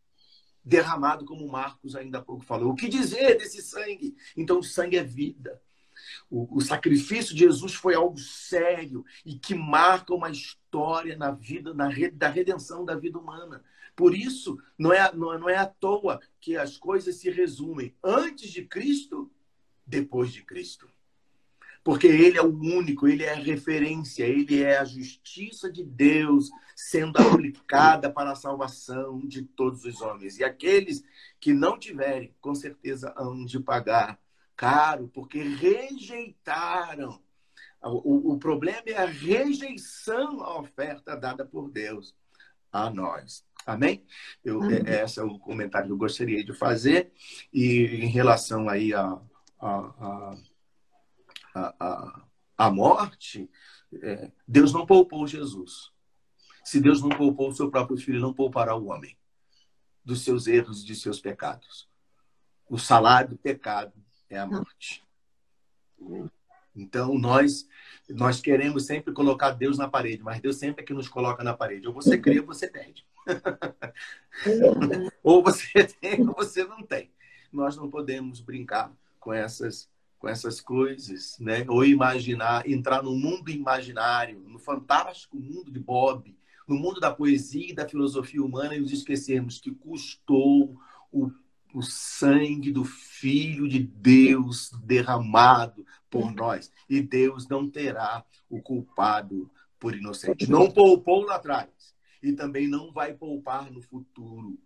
derramado, 0.65 1.25
como 1.25 1.47
Marcos 1.47 1.95
ainda 1.95 2.17
há 2.17 2.21
pouco 2.21 2.43
falou. 2.43 2.71
O 2.71 2.75
que 2.75 2.89
dizer 2.89 3.37
desse 3.37 3.61
sangue? 3.61 4.17
Então, 4.35 4.59
o 4.59 4.63
sangue 4.63 4.97
é 4.97 5.03
vida. 5.03 5.61
O, 6.29 6.57
o, 6.57 6.61
sacrifício 6.61 7.33
de 7.33 7.41
Jesus 7.41 7.73
foi 7.75 7.93
algo 7.93 8.17
sério 8.17 9.05
e 9.23 9.37
que 9.37 9.53
marca 9.53 10.13
uma 10.13 10.29
história 10.29 11.15
na 11.15 11.31
vida, 11.31 11.73
na 11.73 11.89
da 12.13 12.27
redenção 12.27 12.83
da 12.83 12.95
vida 12.95 13.17
humana. 13.17 13.63
Por 13.95 14.13
isso, 14.13 14.57
não 14.77 14.91
é, 14.91 15.13
não, 15.15 15.39
não 15.39 15.49
é 15.49 15.55
à 15.55 15.65
toa 15.65 16.19
que 16.41 16.57
as 16.57 16.77
coisas 16.77 17.15
se 17.15 17.29
resumem 17.29 17.95
antes 18.03 18.51
de 18.51 18.65
Cristo, 18.65 19.31
depois 19.85 20.31
de 20.31 20.43
Cristo 20.43 20.89
porque 21.85 22.07
ele 22.07 22.35
é 22.35 22.41
o 22.41 22.51
único, 22.51 23.07
ele 23.07 23.23
é 23.23 23.31
a 23.31 23.35
referência, 23.35 24.23
ele 24.23 24.63
é 24.63 24.79
a 24.79 24.83
justiça 24.83 25.71
de 25.71 25.83
Deus 25.83 26.49
sendo 26.75 27.19
aplicada 27.19 28.11
para 28.11 28.31
a 28.31 28.35
salvação 28.35 29.19
de 29.19 29.43
todos 29.43 29.85
os 29.85 30.01
homens. 30.01 30.39
E 30.39 30.43
aqueles 30.43 31.03
que 31.39 31.53
não 31.53 31.77
tiverem, 31.77 32.33
com 32.41 32.55
certeza 32.55 33.13
hão 33.15 33.45
de 33.45 33.59
pagar 33.59 34.19
caro, 34.55 35.11
porque 35.13 35.43
rejeitaram. 35.43 37.21
O, 37.83 38.33
o 38.33 38.39
problema 38.39 38.81
é 38.87 38.97
a 38.97 39.05
rejeição 39.05 40.41
à 40.41 40.59
oferta 40.59 41.15
dada 41.15 41.45
por 41.45 41.69
Deus 41.69 42.15
a 42.71 42.89
nós. 42.89 43.45
Amém? 43.63 44.03
Eu, 44.43 44.63
Amém. 44.63 44.81
É, 44.87 45.03
esse 45.03 45.19
é 45.19 45.23
o 45.23 45.37
comentário 45.37 45.85
que 45.85 45.93
eu 45.93 45.97
gostaria 45.97 46.43
de 46.43 46.51
fazer. 46.51 47.11
E 47.53 47.83
em 48.01 48.07
relação 48.07 48.67
aí 48.67 48.91
a, 48.91 49.21
a, 49.59 49.69
a 49.69 50.35
a, 51.55 52.21
a, 52.57 52.69
morte, 52.69 53.49
é, 54.01 54.31
Deus 54.47 54.73
não 54.73 54.85
poupou 54.85 55.25
Jesus. 55.25 55.91
Se 56.63 56.81
Deus 56.81 57.01
não 57.01 57.09
poupou 57.09 57.49
o 57.49 57.55
seu 57.55 57.69
próprio 57.71 57.97
filho, 57.97 58.19
não 58.19 58.33
poupará 58.33 58.75
o 58.75 58.87
homem 58.87 59.17
dos 60.03 60.21
seus 60.21 60.47
erros 60.47 60.83
e 60.83 60.85
de 60.85 60.95
seus 60.95 61.19
pecados. 61.19 61.87
O 62.69 62.77
salário 62.77 63.31
do 63.31 63.37
pecado 63.37 63.93
é 64.29 64.37
a 64.37 64.45
morte. 64.45 65.03
Então, 66.75 67.17
nós 67.17 67.67
nós 68.09 68.41
queremos 68.41 68.85
sempre 68.85 69.13
colocar 69.13 69.51
Deus 69.51 69.77
na 69.77 69.87
parede, 69.87 70.21
mas 70.21 70.41
Deus 70.41 70.57
sempre 70.57 70.83
é 70.83 70.85
que 70.85 70.93
nos 70.93 71.07
coloca 71.07 71.43
na 71.43 71.55
parede. 71.55 71.87
Ou 71.87 71.93
você 71.93 72.17
crê 72.17 72.39
ou 72.39 72.45
você 72.45 72.67
perde. 72.67 73.05
ou 75.23 75.41
você 75.41 75.85
tem 76.01 76.27
ou 76.27 76.35
você 76.35 76.63
não 76.65 76.83
tem. 76.83 77.11
Nós 77.51 77.77
não 77.77 77.89
podemos 77.89 78.41
brincar 78.41 78.91
com 79.25 79.33
essas 79.33 79.89
com 80.19 80.29
essas 80.29 80.61
coisas, 80.61 81.37
né? 81.39 81.65
Ou 81.67 81.83
imaginar, 81.83 82.67
entrar 82.67 83.03
no 83.03 83.15
mundo 83.15 83.51
imaginário, 83.51 84.39
no 84.47 84.57
fantástico 84.57 85.37
mundo 85.37 85.71
de 85.71 85.79
Bob, 85.79 86.35
no 86.67 86.75
mundo 86.75 86.99
da 86.99 87.13
poesia 87.13 87.69
e 87.69 87.75
da 87.75 87.87
filosofia 87.87 88.41
humana 88.41 88.75
e 88.75 88.79
nos 88.79 88.91
esquecermos 88.91 89.59
que 89.59 89.71
custou 89.71 90.79
o, 91.11 91.29
o 91.73 91.81
sangue 91.81 92.71
do 92.71 92.83
Filho 92.83 93.67
de 93.67 93.79
Deus 93.79 94.71
derramado 94.83 95.85
por 96.09 96.33
nós. 96.33 96.71
E 96.89 97.01
Deus 97.01 97.47
não 97.47 97.69
terá 97.69 98.25
o 98.49 98.61
culpado 98.61 99.51
por 99.79 99.95
inocente. 99.95 100.49
Não 100.49 100.71
poupou 100.71 101.25
lá 101.25 101.35
atrás 101.35 101.69
e 102.23 102.31
também 102.31 102.67
não 102.67 102.91
vai 102.91 103.13
poupar 103.13 103.69
no 103.69 103.81
futuro, 103.81 104.57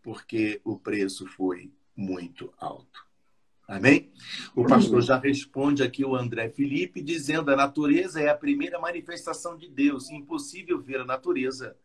porque 0.00 0.60
o 0.62 0.78
preço 0.78 1.26
foi 1.26 1.72
muito 1.96 2.52
alto. 2.58 3.05
Amém? 3.66 4.12
O 4.54 4.64
pastor 4.64 5.02
já 5.02 5.18
responde 5.18 5.82
aqui 5.82 6.04
o 6.04 6.14
André 6.14 6.48
Felipe, 6.50 7.02
dizendo: 7.02 7.50
a 7.50 7.56
natureza 7.56 8.20
é 8.20 8.28
a 8.28 8.36
primeira 8.36 8.78
manifestação 8.78 9.56
de 9.56 9.68
Deus. 9.68 10.08
Impossível 10.08 10.80
ver 10.80 11.00
a 11.00 11.04
natureza 11.04 11.76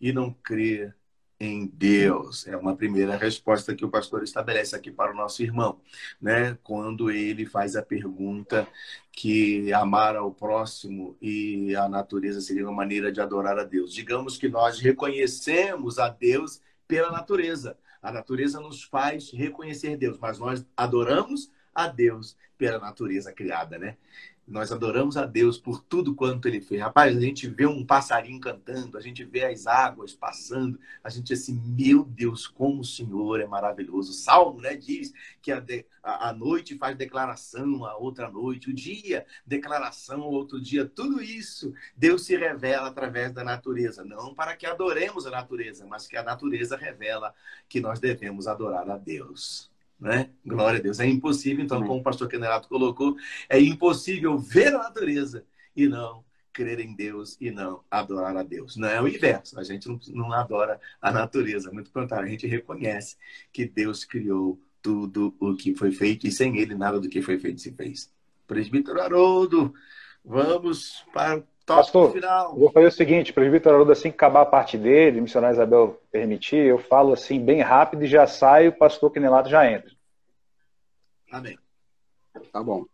e 0.00 0.12
não 0.12 0.32
crer 0.32 0.96
em 1.38 1.66
Deus. 1.66 2.46
É 2.46 2.56
uma 2.56 2.76
primeira 2.76 3.16
resposta 3.16 3.74
que 3.74 3.84
o 3.84 3.90
pastor 3.90 4.22
estabelece 4.22 4.76
aqui 4.76 4.90
para 4.90 5.12
o 5.12 5.16
nosso 5.16 5.42
irmão, 5.42 5.80
né? 6.20 6.56
Quando 6.62 7.10
ele 7.10 7.46
faz 7.46 7.76
a 7.76 7.82
pergunta 7.82 8.68
que 9.12 9.72
amar 9.72 10.16
ao 10.16 10.32
próximo 10.32 11.16
e 11.20 11.74
a 11.76 11.88
natureza 11.88 12.40
seria 12.40 12.64
uma 12.64 12.72
maneira 12.72 13.10
de 13.10 13.20
adorar 13.20 13.58
a 13.58 13.64
Deus. 13.64 13.92
Digamos 13.92 14.36
que 14.36 14.48
nós 14.48 14.78
reconhecemos 14.78 15.98
a 15.98 16.08
Deus 16.08 16.60
pela 16.86 17.10
natureza. 17.10 17.76
A 18.02 18.10
natureza 18.10 18.60
nos 18.60 18.82
faz 18.82 19.30
reconhecer 19.30 19.96
Deus, 19.96 20.18
mas 20.18 20.38
nós 20.38 20.66
adoramos 20.76 21.50
a 21.74 21.86
Deus 21.86 22.36
pela 22.56 22.78
natureza 22.78 23.32
criada, 23.32 23.78
né? 23.78 23.96
Nós 24.50 24.72
adoramos 24.72 25.16
a 25.16 25.24
Deus 25.24 25.56
por 25.56 25.80
tudo 25.80 26.12
quanto 26.12 26.48
ele 26.48 26.60
fez. 26.60 26.80
Rapaz, 26.80 27.16
a 27.16 27.20
gente 27.20 27.46
vê 27.46 27.66
um 27.66 27.86
passarinho 27.86 28.40
cantando, 28.40 28.98
a 28.98 29.00
gente 29.00 29.22
vê 29.22 29.44
as 29.44 29.64
águas 29.64 30.12
passando, 30.12 30.76
a 31.04 31.08
gente 31.08 31.32
assim, 31.32 31.54
meu 31.54 32.02
Deus, 32.02 32.48
como 32.48 32.80
o 32.80 32.84
Senhor 32.84 33.40
é 33.40 33.46
maravilhoso. 33.46 34.10
O 34.10 34.14
Salmo, 34.14 34.60
né, 34.60 34.74
diz 34.74 35.12
que 35.40 35.52
a, 35.52 35.60
de, 35.60 35.86
a, 36.02 36.30
a 36.30 36.32
noite 36.32 36.76
faz 36.76 36.96
declaração 36.96 37.84
a 37.84 37.96
outra 37.96 38.28
noite, 38.28 38.70
o 38.70 38.74
dia, 38.74 39.24
declaração 39.46 40.22
ao 40.22 40.32
outro 40.32 40.60
dia. 40.60 40.84
Tudo 40.84 41.22
isso, 41.22 41.72
Deus 41.96 42.26
se 42.26 42.36
revela 42.36 42.88
através 42.88 43.32
da 43.32 43.44
natureza. 43.44 44.04
Não 44.04 44.34
para 44.34 44.56
que 44.56 44.66
adoremos 44.66 45.28
a 45.28 45.30
natureza, 45.30 45.86
mas 45.86 46.08
que 46.08 46.16
a 46.16 46.24
natureza 46.24 46.76
revela 46.76 47.32
que 47.68 47.80
nós 47.80 48.00
devemos 48.00 48.48
adorar 48.48 48.90
a 48.90 48.96
Deus 48.96 49.69
né? 50.00 50.30
Glória 50.44 50.80
a 50.80 50.82
Deus. 50.82 50.98
É 50.98 51.06
impossível, 51.06 51.64
então, 51.64 51.82
como 51.82 52.00
o 52.00 52.02
pastor 52.02 52.28
Kenerato 52.28 52.68
colocou, 52.68 53.16
é 53.48 53.60
impossível 53.60 54.38
ver 54.38 54.74
a 54.74 54.78
natureza 54.78 55.44
e 55.76 55.86
não 55.86 56.24
crer 56.52 56.80
em 56.80 56.94
Deus 56.94 57.36
e 57.40 57.50
não 57.50 57.84
adorar 57.90 58.36
a 58.36 58.42
Deus. 58.42 58.76
Não 58.76 58.88
é 58.88 59.00
o 59.00 59.08
inverso. 59.08 59.58
A 59.58 59.62
gente 59.62 59.88
não, 59.88 60.00
não 60.08 60.32
adora 60.32 60.80
a 61.00 61.12
natureza. 61.12 61.70
Muito 61.70 61.92
contrário, 61.92 62.26
a 62.26 62.30
gente 62.30 62.46
reconhece 62.46 63.16
que 63.52 63.64
Deus 63.66 64.04
criou 64.04 64.60
tudo 64.82 65.34
o 65.38 65.54
que 65.54 65.74
foi 65.74 65.92
feito 65.92 66.26
e 66.26 66.32
sem 66.32 66.58
ele 66.58 66.74
nada 66.74 66.98
do 66.98 67.08
que 67.08 67.22
foi 67.22 67.38
feito 67.38 67.60
se 67.60 67.72
fez. 67.72 68.12
Presbítero 68.46 69.00
Haroldo, 69.00 69.72
vamos 70.24 71.04
para 71.12 71.42
top 71.70 71.80
Pastor, 71.82 72.12
final. 72.12 72.56
Vou 72.56 72.70
fazer 72.70 72.86
o 72.86 72.92
seguinte, 72.92 73.32
presbítero 73.32 73.74
Haroldo, 73.74 73.92
assim 73.92 74.10
que 74.10 74.16
acabar 74.16 74.42
a 74.42 74.46
parte 74.46 74.76
dele, 74.76 75.20
missionário 75.20 75.54
Isabel 75.54 76.00
permitir, 76.10 76.56
eu 76.56 76.78
falo 76.78 77.12
assim 77.12 77.42
bem 77.42 77.60
rápido 77.60 78.04
e 78.04 78.08
já 78.08 78.26
saio, 78.26 78.70
o 78.70 78.76
pastor 78.76 79.12
Quinelato 79.12 79.48
já 79.48 79.70
entra. 79.70 79.90
Amém. 81.30 81.56
Tá 82.52 82.62
bom. 82.62 82.84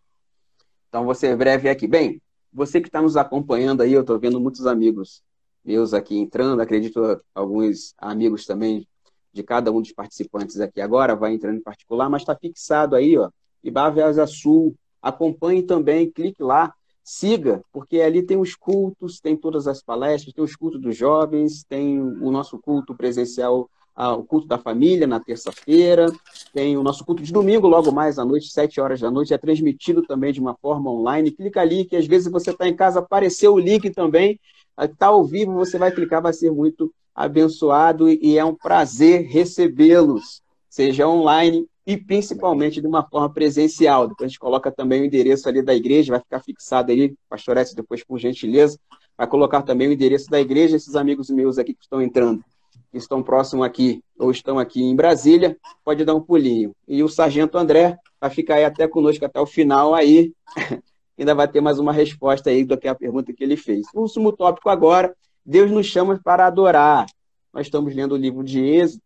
Então, 0.89 1.05
vou 1.05 1.15
ser 1.15 1.35
breve 1.37 1.69
aqui. 1.69 1.87
Bem, 1.87 2.21
você 2.53 2.81
que 2.81 2.89
está 2.89 3.01
nos 3.01 3.17
acompanhando 3.17 3.83
aí, 3.83 3.93
eu 3.93 4.03
estou 4.03 4.19
vendo 4.19 4.41
muitos 4.41 4.67
amigos 4.67 5.23
meus 5.65 5.93
aqui 5.93 6.17
entrando, 6.17 6.61
acredito 6.61 7.21
alguns 7.35 7.95
amigos 7.99 8.47
também 8.47 8.87
de 9.33 9.43
cada 9.43 9.73
um 9.73 9.81
dos 9.81 9.93
participantes 9.93 10.61
aqui 10.61 10.81
agora, 10.81 11.17
vai 11.17 11.35
entrando 11.35 11.57
em 11.59 11.63
particular, 11.63 12.09
mas 12.09 12.23
está 12.23 12.37
fixado 12.37 12.95
aí, 12.95 13.19
ó, 13.19 13.31
Ibá 13.65 13.93
Sul. 14.27 14.75
Acompanhe 15.03 15.63
também, 15.63 16.11
clique 16.11 16.43
lá, 16.43 16.75
siga, 17.07 17.63
porque 17.73 18.01
ali 18.01 18.21
tem 18.21 18.37
os 18.37 18.57
cultos, 18.57 19.21
tem 19.21 19.37
todas 19.37 19.69
as 19.69 19.81
palestras, 19.81 20.35
tem 20.35 20.43
os 20.43 20.57
cultos 20.57 20.81
dos 20.81 20.97
jovens, 20.97 21.63
tem 21.63 22.01
o 22.01 22.33
nosso 22.33 22.59
culto 22.59 22.97
presencial 22.97 23.71
o 23.97 24.25
culto 24.25 24.47
da 24.47 24.59
família 24.59 25.07
na 25.07 25.19
terça-feira, 25.19 26.13
tem 26.53 26.77
o 26.77 26.83
nosso 26.83 27.03
culto 27.03 27.23
de 27.23 27.33
domingo, 27.33 27.67
logo 27.67 27.91
mais 27.91 28.19
à 28.19 28.27
noite, 28.27 28.51
sete 28.51 28.79
horas 28.79 29.01
da 29.01 29.11
noite, 29.11 29.33
é 29.33 29.39
transmitido 29.39 30.03
também 30.03 30.35
de 30.35 30.41
uma 30.41 30.55
forma 30.55 30.91
online. 30.91 31.31
Clica 31.31 31.63
ali, 31.63 31.87
que 31.87 31.97
às 31.97 32.07
vezes 32.07 32.31
você 32.31 32.51
está 32.51 32.69
em 32.69 32.77
casa, 32.77 32.99
apareceu 32.99 33.55
o 33.55 33.59
link 33.59 33.89
também, 33.91 34.39
está 34.79 35.07
ao 35.07 35.25
vivo, 35.25 35.55
você 35.55 35.79
vai 35.79 35.91
clicar, 35.91 36.21
vai 36.21 36.35
ser 36.35 36.51
muito 36.51 36.93
abençoado 37.15 38.11
e 38.11 38.37
é 38.37 38.45
um 38.45 38.55
prazer 38.55 39.23
recebê-los, 39.23 40.43
seja 40.69 41.09
online 41.09 41.67
e 41.87 41.97
principalmente 41.97 42.81
de 42.81 42.87
uma 42.87 43.09
forma 43.09 43.33
presencial. 43.33 44.09
Depois 44.09 44.27
a 44.27 44.29
gente 44.29 44.41
coloca 44.41 44.73
também 44.73 45.03
o 45.03 45.05
endereço 45.05 45.49
ali 45.49 45.63
da 45.63 45.75
igreja, 45.75 46.13
vai 46.13 46.21
ficar 46.21 46.41
fixado 46.41 46.91
ali, 46.91 47.17
pastor 47.29 47.57
Edson, 47.57 47.77
depois 47.77 48.03
por 48.03 48.19
gentileza, 48.19 48.79
vai 49.17 49.27
colocar 49.27 49.63
também 49.63 49.89
o 49.89 49.93
endereço 49.93 50.29
da 50.29 50.41
igreja, 50.41 50.77
esses 50.77 50.97
amigos 50.97 51.31
meus 51.31 51.59
aqui 51.59 51.73
que 51.73 51.83
estão 51.83 52.03
entrando 52.03 52.43
que 52.91 52.99
estão 52.99 53.23
próximos 53.23 53.67
aqui 53.67 54.03
ou 54.19 54.31
estão 54.31 54.59
aqui 54.59 54.83
em 54.83 54.95
Brasília, 54.95 55.57
pode 55.85 56.05
dar 56.05 56.15
um 56.15 56.21
pulinho. 56.21 56.75
E 56.87 57.03
o 57.03 57.09
Sargento 57.09 57.59
André 57.59 57.99
vai 58.21 58.31
ficar 58.31 58.55
aí 58.55 58.65
até 58.65 58.87
conosco 58.89 59.25
até 59.25 59.41
o 59.41 59.47
final 59.47 59.95
aí. 59.95 60.33
Ainda 61.19 61.35
vai 61.35 61.49
ter 61.49 61.61
mais 61.61 61.79
uma 61.79 61.93
resposta 61.93 62.51
aí 62.51 62.65
do 62.65 62.77
que 62.77 62.89
a 62.89 62.95
pergunta 62.95 63.33
que 63.33 63.43
ele 63.43 63.57
fez. 63.57 63.87
O 63.95 64.03
último 64.03 64.33
tópico 64.33 64.69
agora, 64.69 65.15
Deus 65.45 65.71
nos 65.71 65.87
chama 65.87 66.21
para 66.23 66.47
adorar. 66.47 67.07
Nós 67.53 67.67
estamos 67.67 67.95
lendo 67.95 68.13
o 68.13 68.19
livro 68.19 68.45
de 68.45 68.63
Êxodo, 68.63 69.03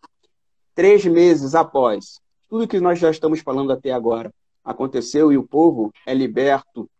três 0.74 1.04
meses 1.04 1.54
após 1.54 2.20
tudo 2.50 2.66
que 2.66 2.80
nós 2.80 2.98
já 2.98 3.10
estamos 3.10 3.40
falando 3.40 3.72
até 3.72 3.92
agora 3.92 4.34
aconteceu 4.64 5.32
e 5.32 5.38
o 5.38 5.46
povo 5.46 5.92
é 6.04 6.12
liberto 6.12 6.90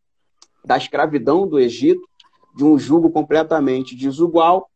da 0.64 0.76
escravidão 0.76 1.46
do 1.46 1.58
Egito, 1.58 2.08
de 2.54 2.62
um 2.62 2.78
jugo 2.78 3.10
completamente 3.10 3.96
desigual, 3.96 4.70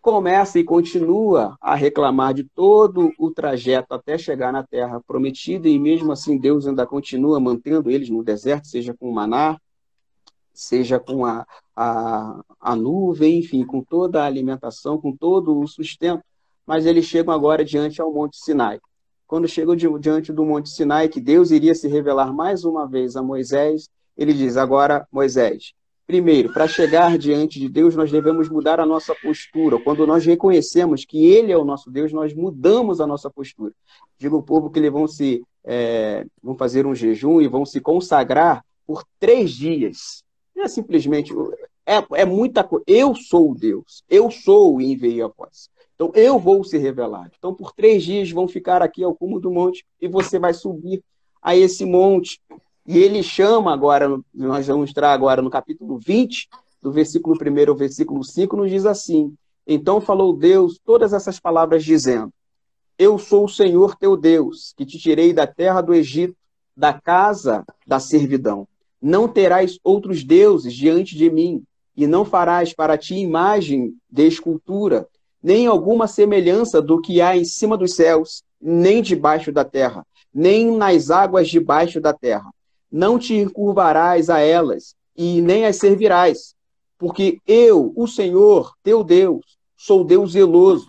começa 0.00 0.58
e 0.58 0.64
continua 0.64 1.56
a 1.60 1.74
reclamar 1.74 2.32
de 2.32 2.44
todo 2.44 3.12
o 3.18 3.30
trajeto 3.30 3.94
até 3.94 4.16
chegar 4.16 4.52
na 4.52 4.62
terra 4.62 5.00
prometida, 5.06 5.68
e 5.68 5.78
mesmo 5.78 6.10
assim 6.10 6.38
Deus 6.38 6.66
ainda 6.66 6.86
continua 6.86 7.38
mantendo 7.38 7.90
eles 7.90 8.08
no 8.08 8.24
deserto, 8.24 8.66
seja 8.66 8.94
com 8.94 9.10
o 9.10 9.14
maná, 9.14 9.58
seja 10.52 10.98
com 10.98 11.24
a, 11.24 11.46
a, 11.76 12.40
a 12.60 12.74
nuvem, 12.74 13.40
enfim, 13.40 13.64
com 13.64 13.82
toda 13.82 14.22
a 14.22 14.26
alimentação, 14.26 14.98
com 14.98 15.14
todo 15.14 15.58
o 15.58 15.66
sustento, 15.66 16.22
mas 16.66 16.86
eles 16.86 17.04
chegam 17.04 17.32
agora 17.32 17.64
diante 17.64 18.00
ao 18.00 18.12
Monte 18.12 18.36
Sinai. 18.38 18.80
Quando 19.28 19.46
chegam 19.46 19.76
diante 19.76 20.32
do 20.32 20.44
Monte 20.44 20.70
Sinai, 20.70 21.08
que 21.08 21.20
Deus 21.20 21.52
iria 21.52 21.74
se 21.74 21.86
revelar 21.86 22.32
mais 22.32 22.64
uma 22.64 22.84
vez 22.84 23.14
a 23.14 23.22
Moisés, 23.22 23.88
ele 24.16 24.34
diz: 24.34 24.56
Agora, 24.56 25.06
Moisés, 25.12 25.74
Primeiro, 26.08 26.50
para 26.54 26.66
chegar 26.66 27.18
diante 27.18 27.60
de 27.60 27.68
Deus, 27.68 27.94
nós 27.94 28.10
devemos 28.10 28.48
mudar 28.48 28.80
a 28.80 28.86
nossa 28.86 29.14
postura. 29.14 29.78
Quando 29.78 30.06
nós 30.06 30.24
reconhecemos 30.24 31.04
que 31.04 31.26
Ele 31.26 31.52
é 31.52 31.56
o 31.58 31.66
nosso 31.66 31.90
Deus, 31.90 32.14
nós 32.14 32.32
mudamos 32.32 32.98
a 32.98 33.06
nossa 33.06 33.28
postura. 33.28 33.74
Digo 34.16 34.36
ao 34.36 34.42
povo 34.42 34.70
que 34.70 34.78
eles 34.78 34.90
vão 34.90 35.06
se 35.06 35.44
é, 35.62 36.24
vão 36.42 36.56
fazer 36.56 36.86
um 36.86 36.94
jejum 36.94 37.42
e 37.42 37.46
vão 37.46 37.66
se 37.66 37.78
consagrar 37.78 38.64
por 38.86 39.04
três 39.20 39.50
dias. 39.50 40.24
Não 40.56 40.64
é 40.64 40.68
simplesmente 40.68 41.34
é, 41.84 42.02
é 42.14 42.24
muita 42.24 42.64
coisa. 42.64 42.84
Eu 42.86 43.14
sou 43.14 43.54
Deus. 43.54 44.02
Eu 44.08 44.30
sou 44.30 44.80
e 44.80 44.90
enviei 44.90 45.20
a 45.20 45.28
voz. 45.28 45.68
Então 45.98 46.12
eu 46.14 46.38
vou 46.38 46.62
se 46.62 46.78
revelar. 46.78 47.28
Então 47.36 47.52
por 47.52 47.72
três 47.72 48.04
dias 48.04 48.30
vão 48.30 48.46
ficar 48.46 48.82
aqui 48.82 49.02
ao 49.02 49.16
cume 49.16 49.40
do 49.40 49.50
monte 49.50 49.84
e 50.00 50.06
você 50.06 50.38
vai 50.38 50.54
subir 50.54 51.02
a 51.42 51.56
esse 51.56 51.84
monte 51.84 52.40
e 52.86 52.96
ele 52.96 53.22
chama 53.22 53.70
agora, 53.70 54.18
nós 54.32 54.66
vamos 54.66 54.88
entrar 54.88 55.12
agora 55.12 55.42
no 55.42 55.50
capítulo 55.50 55.98
20, 55.98 56.48
do 56.80 56.90
versículo 56.90 57.36
1 57.36 57.70
ao 57.70 57.76
versículo 57.76 58.24
5, 58.24 58.56
nos 58.56 58.70
diz 58.70 58.86
assim: 58.86 59.34
Então 59.66 60.00
falou 60.00 60.32
Deus 60.32 60.80
todas 60.82 61.12
essas 61.12 61.38
palavras, 61.38 61.84
dizendo: 61.84 62.32
Eu 62.98 63.18
sou 63.18 63.44
o 63.44 63.48
Senhor 63.48 63.94
teu 63.94 64.16
Deus, 64.16 64.72
que 64.74 64.86
te 64.86 64.98
tirei 64.98 65.34
da 65.34 65.46
terra 65.46 65.82
do 65.82 65.92
Egito, 65.92 66.34
da 66.74 66.94
casa 66.94 67.62
da 67.86 68.00
servidão. 68.00 68.66
Não 69.02 69.28
terás 69.28 69.78
outros 69.84 70.24
deuses 70.24 70.72
diante 70.72 71.14
de 71.14 71.28
mim, 71.28 71.62
e 71.94 72.06
não 72.06 72.24
farás 72.24 72.72
para 72.72 72.96
ti 72.96 73.16
imagem 73.16 73.94
de 74.10 74.26
escultura, 74.26 75.06
nem 75.42 75.66
alguma 75.66 76.06
semelhança 76.06 76.82
do 76.82 77.00
que 77.00 77.20
há 77.20 77.36
em 77.36 77.44
cima 77.44 77.76
dos 77.76 77.94
céus, 77.94 78.42
nem 78.60 79.02
debaixo 79.02 79.52
da 79.52 79.64
terra, 79.64 80.06
nem 80.34 80.70
nas 80.76 81.10
águas 81.10 81.48
debaixo 81.48 82.00
da 82.00 82.12
terra 82.12 82.50
não 82.90 83.18
te 83.18 83.34
encurvarás 83.34 84.30
a 84.30 84.40
elas 84.40 84.94
e 85.16 85.40
nem 85.40 85.66
as 85.66 85.76
servirás, 85.76 86.54
porque 86.98 87.38
eu, 87.46 87.92
o 87.94 88.06
Senhor, 88.06 88.72
teu 88.82 89.04
Deus, 89.04 89.44
sou 89.76 90.04
Deus 90.04 90.32
zeloso 90.32 90.86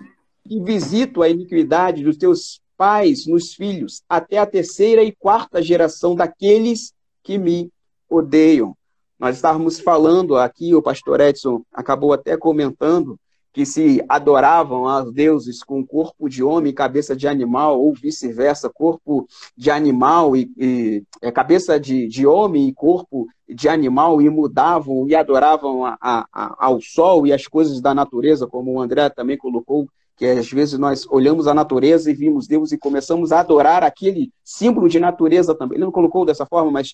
e 0.50 0.62
visito 0.64 1.22
a 1.22 1.30
iniquidade 1.30 2.04
dos 2.04 2.18
teus 2.18 2.62
pais 2.78 3.28
nos 3.28 3.54
filhos 3.54 4.02
até 4.08 4.38
a 4.38 4.46
terceira 4.46 5.04
e 5.04 5.12
quarta 5.12 5.62
geração 5.62 6.16
daqueles 6.16 6.94
que 7.22 7.38
me 7.38 7.70
odeiam. 8.10 8.76
Nós 9.20 9.36
estávamos 9.36 9.80
falando 9.80 10.38
aqui, 10.38 10.74
o 10.74 10.82
pastor 10.82 11.20
Edson 11.20 11.62
acabou 11.74 12.14
até 12.14 12.38
comentando 12.38 13.20
que 13.60 13.66
se 13.66 14.02
adoravam 14.08 14.88
aos 14.88 15.12
deuses 15.12 15.62
com 15.62 15.86
corpo 15.86 16.30
de 16.30 16.42
homem 16.42 16.70
e 16.70 16.74
cabeça 16.74 17.14
de 17.14 17.28
animal, 17.28 17.78
ou 17.78 17.94
vice-versa, 17.94 18.70
corpo 18.70 19.28
de 19.58 19.70
animal 19.70 20.34
e, 20.34 20.50
e 20.58 21.04
é, 21.22 21.30
cabeça 21.30 21.78
de, 21.78 22.08
de 22.08 22.26
homem 22.26 22.70
e 22.70 22.74
corpo 22.74 23.28
de 23.50 23.68
animal, 23.68 24.22
e 24.22 24.30
mudavam 24.30 25.06
e 25.10 25.14
adoravam 25.14 25.84
a, 25.84 25.98
a, 26.02 26.56
ao 26.58 26.80
sol 26.80 27.28
e 27.28 27.34
as 27.34 27.48
coisas 27.48 27.82
da 27.82 27.94
natureza, 27.94 28.48
como 28.48 28.72
o 28.72 28.82
André 28.82 29.10
também 29.10 29.38
colocou, 29.38 29.90
que 30.20 30.26
às 30.26 30.52
vezes 30.52 30.78
nós 30.78 31.08
olhamos 31.10 31.48
a 31.48 31.54
natureza 31.54 32.12
e 32.12 32.14
vimos 32.14 32.46
Deus 32.46 32.74
e 32.74 32.78
começamos 32.78 33.32
a 33.32 33.40
adorar 33.40 33.86
aquele 33.86 34.34
símbolo 34.44 34.90
de 34.90 35.00
natureza 35.00 35.56
também. 35.56 35.78
Ele 35.78 35.86
não 35.86 35.94
colocou 35.94 36.26
dessa 36.26 36.46
forma, 36.46 36.70
mas 36.70 36.94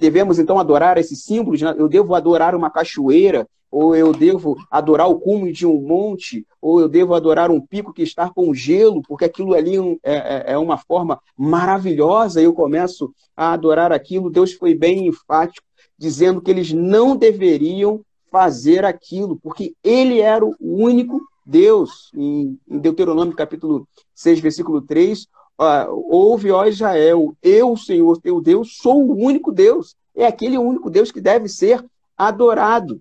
devemos 0.00 0.40
então 0.40 0.58
adorar 0.58 0.98
esse 0.98 1.14
símbolo. 1.14 1.56
De, 1.56 1.64
eu 1.64 1.88
devo 1.88 2.12
adorar 2.16 2.56
uma 2.56 2.68
cachoeira, 2.68 3.46
ou 3.70 3.94
eu 3.94 4.12
devo 4.12 4.56
adorar 4.68 5.08
o 5.08 5.20
cume 5.20 5.52
de 5.52 5.64
um 5.64 5.80
monte, 5.80 6.44
ou 6.60 6.80
eu 6.80 6.88
devo 6.88 7.14
adorar 7.14 7.52
um 7.52 7.60
pico 7.60 7.92
que 7.92 8.02
está 8.02 8.28
com 8.28 8.52
gelo, 8.52 9.00
porque 9.06 9.24
aquilo 9.24 9.54
ali 9.54 9.76
é, 10.02 10.14
é, 10.14 10.44
é 10.54 10.58
uma 10.58 10.76
forma 10.76 11.20
maravilhosa. 11.36 12.42
Eu 12.42 12.52
começo 12.52 13.14
a 13.36 13.52
adorar 13.52 13.92
aquilo. 13.92 14.28
Deus 14.28 14.52
foi 14.52 14.74
bem 14.74 15.06
enfático, 15.06 15.64
dizendo 15.96 16.40
que 16.40 16.50
eles 16.50 16.72
não 16.72 17.14
deveriam 17.14 18.00
fazer 18.28 18.84
aquilo, 18.84 19.38
porque 19.40 19.72
Ele 19.84 20.20
era 20.20 20.44
o 20.44 20.56
único 20.60 21.20
Deus, 21.46 22.10
em, 22.12 22.58
Deuteronômio 22.66 23.36
capítulo 23.36 23.86
6, 24.14 24.40
versículo 24.40 24.82
3, 24.82 25.22
uh, 25.58 25.88
ouve, 26.10 26.50
ó 26.50 26.66
Israel, 26.66 27.36
eu, 27.40 27.76
Senhor 27.76 28.20
teu 28.20 28.40
Deus, 28.40 28.76
sou 28.78 29.06
o 29.06 29.16
único 29.16 29.52
Deus. 29.52 29.94
É 30.14 30.26
aquele 30.26 30.58
único 30.58 30.90
Deus 30.90 31.12
que 31.12 31.20
deve 31.20 31.48
ser 31.48 31.84
adorado. 32.16 33.00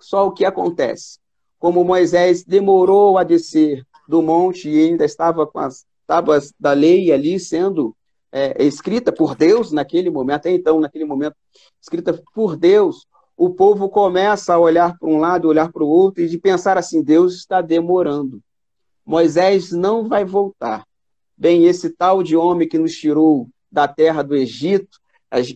Só 0.00 0.26
o 0.26 0.32
que 0.32 0.44
acontece? 0.44 1.18
Como 1.58 1.84
Moisés 1.84 2.44
demorou 2.44 3.16
a 3.16 3.22
descer 3.22 3.86
do 4.08 4.22
monte 4.22 4.68
e 4.68 4.88
ainda 4.88 5.04
estava 5.04 5.46
com 5.46 5.58
as 5.58 5.84
tábuas 6.06 6.52
da 6.58 6.72
lei 6.72 7.12
ali 7.12 7.38
sendo 7.38 7.94
é, 8.32 8.64
escrita 8.64 9.12
por 9.12 9.34
Deus 9.34 9.72
naquele 9.72 10.10
momento, 10.10 10.36
até 10.36 10.50
então, 10.50 10.80
naquele 10.80 11.04
momento, 11.04 11.36
escrita 11.80 12.20
por 12.34 12.56
Deus, 12.56 13.06
o 13.38 13.50
povo 13.50 13.88
começa 13.88 14.52
a 14.52 14.58
olhar 14.58 14.98
para 14.98 15.08
um 15.08 15.18
lado, 15.18 15.46
olhar 15.46 15.70
para 15.70 15.84
o 15.84 15.88
outro 15.88 16.22
e 16.24 16.28
de 16.28 16.36
pensar 16.36 16.76
assim: 16.76 17.00
Deus 17.00 17.36
está 17.36 17.60
demorando. 17.60 18.42
Moisés 19.06 19.70
não 19.70 20.08
vai 20.08 20.24
voltar. 20.24 20.84
Bem, 21.36 21.64
esse 21.64 21.90
tal 21.90 22.20
de 22.20 22.36
homem 22.36 22.68
que 22.68 22.76
nos 22.76 22.96
tirou 22.96 23.48
da 23.70 23.86
terra 23.86 24.22
do 24.22 24.34
Egito, 24.34 24.98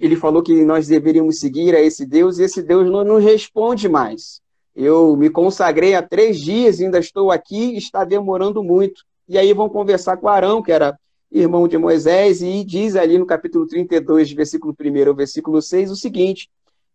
ele 0.01 0.15
falou 0.15 0.45
que 0.45 0.65
nós 0.65 0.87
deveríamos 0.87 1.41
seguir 1.41 1.75
a 1.75 1.81
esse 1.81 2.07
Deus 2.07 2.39
e 2.39 2.45
esse 2.45 2.63
Deus 2.63 2.89
não 2.89 3.03
nos 3.03 3.25
responde 3.25 3.89
mais. 3.89 4.41
Eu 4.77 5.17
me 5.17 5.29
consagrei 5.29 5.97
há 5.97 6.03
três 6.03 6.41
dias, 6.41 6.81
ainda 6.81 7.01
estou 7.01 7.33
aqui, 7.33 7.77
está 7.77 8.05
demorando 8.05 8.63
muito. 8.63 9.03
E 9.29 9.37
aí 9.37 9.53
vão 9.53 9.69
conversar 9.69 10.17
com 10.19 10.29
Arão, 10.29 10.63
que 10.63 10.71
era 10.71 10.97
irmão 11.31 11.67
de 11.67 11.77
Moisés, 11.77 12.43
e 12.43 12.63
diz 12.65 12.95
ali 12.95 13.19
no 13.19 13.27
capítulo 13.27 13.67
32, 13.67 14.33
versículo 14.33 14.75
1 14.79 15.09
ao 15.09 15.15
versículo 15.17 15.61
6, 15.61 15.91
o 15.91 15.97
seguinte: 15.97 16.49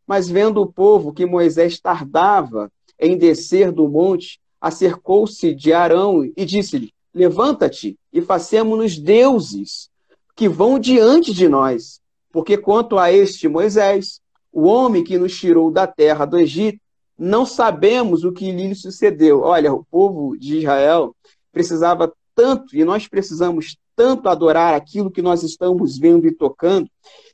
Mas 0.07 0.29
vendo 0.29 0.61
o 0.61 0.71
povo 0.71 1.11
que 1.11 1.25
Moisés 1.25 1.79
tardava 1.79 2.71
em 2.97 3.17
descer 3.17 3.71
do 3.71 3.89
monte, 3.89 4.39
acercou-se 4.59 5.53
de 5.53 5.73
Arão 5.73 6.23
e 6.23 6.45
disse-lhe: 6.45 6.93
Levanta-te 7.13 7.97
e 8.13 8.21
façamos-nos 8.21 8.97
deuses 8.97 9.89
que 10.35 10.47
vão 10.47 10.79
diante 10.79 11.33
de 11.33 11.49
nós. 11.49 11.99
Porque 12.31 12.57
quanto 12.57 12.97
a 12.97 13.11
este 13.11 13.47
Moisés, 13.47 14.21
o 14.51 14.63
homem 14.63 15.03
que 15.03 15.17
nos 15.17 15.37
tirou 15.37 15.69
da 15.69 15.85
terra 15.85 16.25
do 16.25 16.39
Egito, 16.39 16.79
não 17.17 17.45
sabemos 17.45 18.23
o 18.23 18.31
que 18.31 18.51
lhe 18.51 18.75
sucedeu. 18.75 19.41
Olha, 19.41 19.73
o 19.73 19.83
povo 19.83 20.37
de 20.37 20.59
Israel 20.59 21.15
precisava 21.51 22.13
tanto, 22.35 22.75
e 22.75 22.85
nós 22.85 23.07
precisamos 23.07 23.77
tanto 23.97 24.29
adorar 24.29 24.75
aquilo 24.75 25.09
que 25.09 25.23
nós 25.23 25.41
estamos 25.41 25.97
vendo 25.97 26.27
e 26.27 26.31
tocando. 26.31 26.87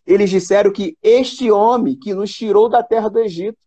Eles 0.08 0.30
disseram 0.30 0.72
que 0.72 0.98
este 1.04 1.52
homem 1.52 1.96
que 1.96 2.14
nos 2.14 2.34
tirou 2.34 2.70
da 2.70 2.82
terra 2.82 3.10
do 3.10 3.20
Egito, 3.20 3.58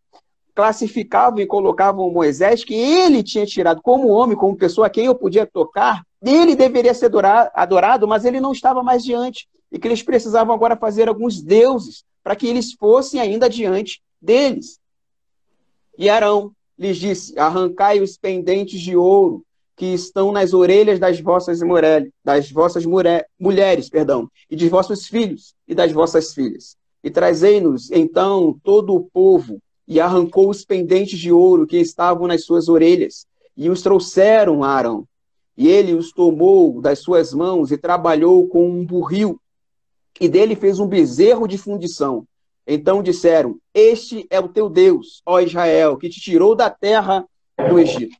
classificavam 0.55 1.39
e 1.39 1.47
colocavam 1.47 2.10
Moisés, 2.10 2.64
que 2.64 2.74
ele 2.74 3.23
tinha 3.23 3.44
tirado 3.44 3.82
como 3.82 4.09
homem, 4.09 4.35
como 4.35 4.56
pessoa 4.56 4.86
a 4.86 4.90
quem 4.90 5.05
eu 5.05 5.14
podia 5.14 5.47
tocar, 5.47 6.02
ele 6.23 6.56
deveria 6.56 6.94
ser 6.94 7.12
adorado, 7.55 8.09
mas 8.09 8.24
ele 8.24 8.40
não 8.40 8.52
estava 8.52 8.82
mais 8.82 9.05
diante. 9.05 9.47
E 9.70 9.78
que 9.78 9.86
eles 9.86 10.02
precisavam 10.02 10.55
agora 10.55 10.74
fazer 10.74 11.09
alguns 11.09 11.43
deuses 11.43 12.02
para 12.24 12.35
que 12.35 12.47
eles 12.47 12.73
fossem 12.73 13.20
ainda 13.20 13.51
diante 13.51 14.01
deles. 14.20 14.81
E 15.98 16.09
Arão 16.09 16.52
lhes 16.78 16.97
disse: 16.97 17.39
Arrancai 17.39 18.01
os 18.01 18.16
pendentes 18.16 18.81
de 18.81 18.97
ouro 18.97 19.44
que 19.77 19.86
estão 19.86 20.32
nas 20.32 20.55
orelhas 20.55 20.98
das 20.98 21.20
vossas 21.20 21.61
mulheres, 21.61 22.11
das 22.24 22.51
vossas 22.51 22.85
mulheres, 23.39 23.90
perdão, 23.90 24.28
e 24.51 24.57
de 24.57 24.69
vossos 24.69 25.07
filhos 25.07 25.55
e 25.69 25.74
das 25.74 25.93
vossas 25.93 26.32
filhas. 26.32 26.77
E 27.05 27.11
trazei-nos 27.11 27.90
então 27.90 28.59
todo 28.65 28.94
o 28.94 29.05
povo 29.05 29.61
e 29.86 30.01
arrancou 30.01 30.48
os 30.48 30.65
pendentes 30.65 31.19
de 31.19 31.31
ouro 31.31 31.66
que 31.66 31.77
estavam 31.77 32.27
nas 32.27 32.44
suas 32.44 32.69
orelhas 32.69 33.27
e 33.57 33.69
os 33.69 33.82
trouxeram 33.82 34.65
a 34.65 34.70
Arão. 34.70 35.05
E 35.57 35.69
ele 35.69 35.94
os 35.94 36.11
tomou 36.11 36.81
das 36.81 36.98
suas 37.01 37.32
mãos 37.32 37.70
e 37.70 37.78
trabalhou 37.78 38.48
com 38.48 38.69
um 38.69 38.85
burril 38.85 39.39
e 40.20 40.28
dele 40.28 40.57
fez 40.57 40.78
um 40.81 40.86
bezerro 40.86 41.47
de 41.47 41.59
fundição. 41.59 42.27
Então 42.66 43.03
disseram: 43.03 43.59
Este 43.73 44.27
é 44.31 44.40
o 44.40 44.48
teu 44.48 44.69
Deus, 44.69 45.23
ó 45.24 45.39
Israel, 45.40 45.97
que 45.97 46.09
te 46.09 46.20
tirou 46.20 46.55
da 46.55 46.69
terra 46.69 47.24
do 47.69 47.78
Egito. 47.78 48.16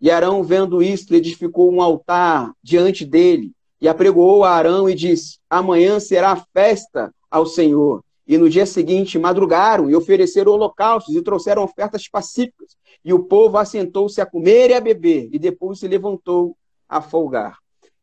E 0.00 0.10
Arão, 0.10 0.42
vendo 0.42 0.82
isto, 0.82 1.14
edificou 1.14 1.72
um 1.72 1.80
altar 1.80 2.52
diante 2.62 3.04
dele 3.04 3.52
e 3.80 3.88
apregoou 3.88 4.44
a 4.44 4.50
Arão 4.50 4.88
e 4.88 4.94
disse: 4.94 5.38
Amanhã 5.48 5.98
será 6.00 6.36
festa 6.52 7.12
ao 7.30 7.46
Senhor. 7.46 8.02
E 8.26 8.36
no 8.36 8.50
dia 8.50 8.66
seguinte 8.66 9.18
madrugaram 9.18 9.88
e 9.88 9.94
ofereceram 9.94 10.52
holocaustos 10.52 11.14
e 11.14 11.22
trouxeram 11.22 11.62
ofertas 11.62 12.08
pacíficas. 12.08 12.76
E 13.04 13.12
o 13.12 13.22
povo 13.22 13.56
assentou-se 13.56 14.20
a 14.20 14.26
comer 14.26 14.70
e 14.70 14.74
a 14.74 14.80
beber, 14.80 15.28
e 15.32 15.38
depois 15.38 15.78
se 15.78 15.86
levantou 15.86 16.56
a 16.88 17.00
folgar. 17.00 17.58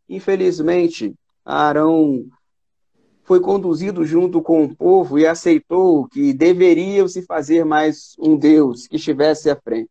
Infelizmente, 0.07 1.13
Arão 1.43 2.25
foi 3.23 3.39
conduzido 3.39 4.05
junto 4.05 4.41
com 4.41 4.63
o 4.63 4.75
povo 4.75 5.19
e 5.19 5.25
aceitou 5.25 6.07
que 6.07 6.33
deveria 6.33 7.07
se 7.07 7.21
fazer 7.23 7.65
mais 7.65 8.15
um 8.19 8.37
Deus 8.37 8.87
que 8.87 8.95
estivesse 8.95 9.49
à 9.49 9.55
frente. 9.55 9.89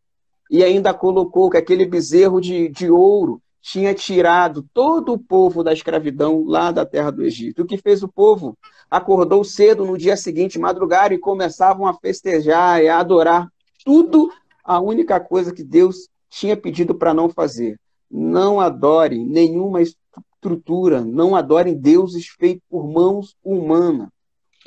E 0.53 0.63
ainda 0.63 0.93
colocou 0.93 1.49
que 1.49 1.57
aquele 1.57 1.83
bezerro 1.83 2.39
de, 2.39 2.69
de 2.69 2.87
ouro 2.87 3.41
tinha 3.59 3.91
tirado 3.91 4.63
todo 4.71 5.13
o 5.13 5.17
povo 5.17 5.63
da 5.63 5.73
escravidão 5.73 6.43
lá 6.45 6.71
da 6.71 6.85
terra 6.85 7.09
do 7.09 7.23
Egito. 7.23 7.63
O 7.63 7.65
que 7.65 7.75
fez 7.75 8.03
o 8.03 8.07
povo? 8.07 8.55
Acordou 8.87 9.43
cedo 9.43 9.83
no 9.83 9.97
dia 9.97 10.15
seguinte, 10.15 10.59
madrugaram 10.59 11.15
e 11.15 11.17
começavam 11.17 11.87
a 11.87 11.93
festejar 11.95 12.83
e 12.83 12.87
a 12.87 12.99
adorar 12.99 13.51
tudo 13.83 14.29
a 14.63 14.79
única 14.79 15.19
coisa 15.19 15.51
que 15.51 15.63
Deus 15.63 16.07
tinha 16.29 16.55
pedido 16.55 16.93
para 16.93 17.15
não 17.15 17.29
fazer. 17.29 17.79
Não 18.07 18.59
adore 18.59 19.25
nenhuma 19.25 19.81
estrutura, 19.81 21.01
não 21.01 21.35
adorem 21.35 21.73
deuses 21.73 22.27
feitos 22.27 22.63
por 22.69 22.87
mãos 22.87 23.35
humanas. 23.43 24.09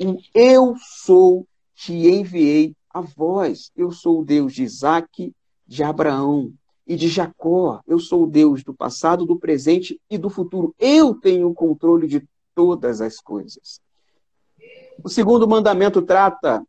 O 0.01 0.17
eu 0.35 0.75
sou 1.05 1.47
te 1.73 1.93
enviei 1.93 2.75
a 2.89 2.99
vós. 2.99 3.71
Eu 3.73 3.89
sou 3.89 4.19
o 4.19 4.25
Deus 4.25 4.53
de 4.53 4.63
Isaac, 4.63 5.31
de 5.67 5.83
Abraão 5.83 6.51
e 6.85 6.95
de 6.95 7.07
Jacó. 7.07 7.81
Eu 7.85 7.99
sou 7.99 8.23
o 8.23 8.27
Deus 8.27 8.63
do 8.63 8.73
passado, 8.73 9.25
do 9.25 9.37
presente 9.37 9.99
e 10.09 10.17
do 10.17 10.29
futuro. 10.29 10.73
Eu 10.79 11.13
tenho 11.13 11.49
o 11.49 11.53
controle 11.53 12.07
de 12.07 12.23
todas 12.55 13.01
as 13.01 13.19
coisas. 13.19 13.81
O 15.03 15.09
segundo 15.09 15.47
mandamento 15.47 16.01
trata 16.01 16.63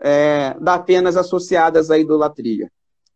é, 0.00 0.54
das 0.60 0.84
penas 0.84 1.16
associadas 1.16 1.90
à 1.90 1.98
idolatria. 1.98 2.70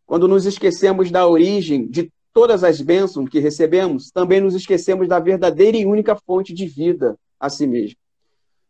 Quando 0.07 0.29
nos 0.29 0.47
esquecemos 0.47 1.11
da 1.11 1.27
origem 1.27 1.87
de 1.87 2.11
todas 2.33 2.65
as 2.65 2.81
bênçãos 2.81 3.29
que 3.29 3.39
recebemos, 3.39 4.11
também 4.11 4.41
nos 4.41 4.55
esquecemos 4.55 5.09
da 5.09 5.19
verdadeira 5.19 5.77
e 5.77 5.87
única 5.87 6.17
fonte 6.17 6.53
de 6.53 6.67
vida 6.67 7.17
a 7.39 7.49
si 7.49 7.67
mesmo. 7.67 7.97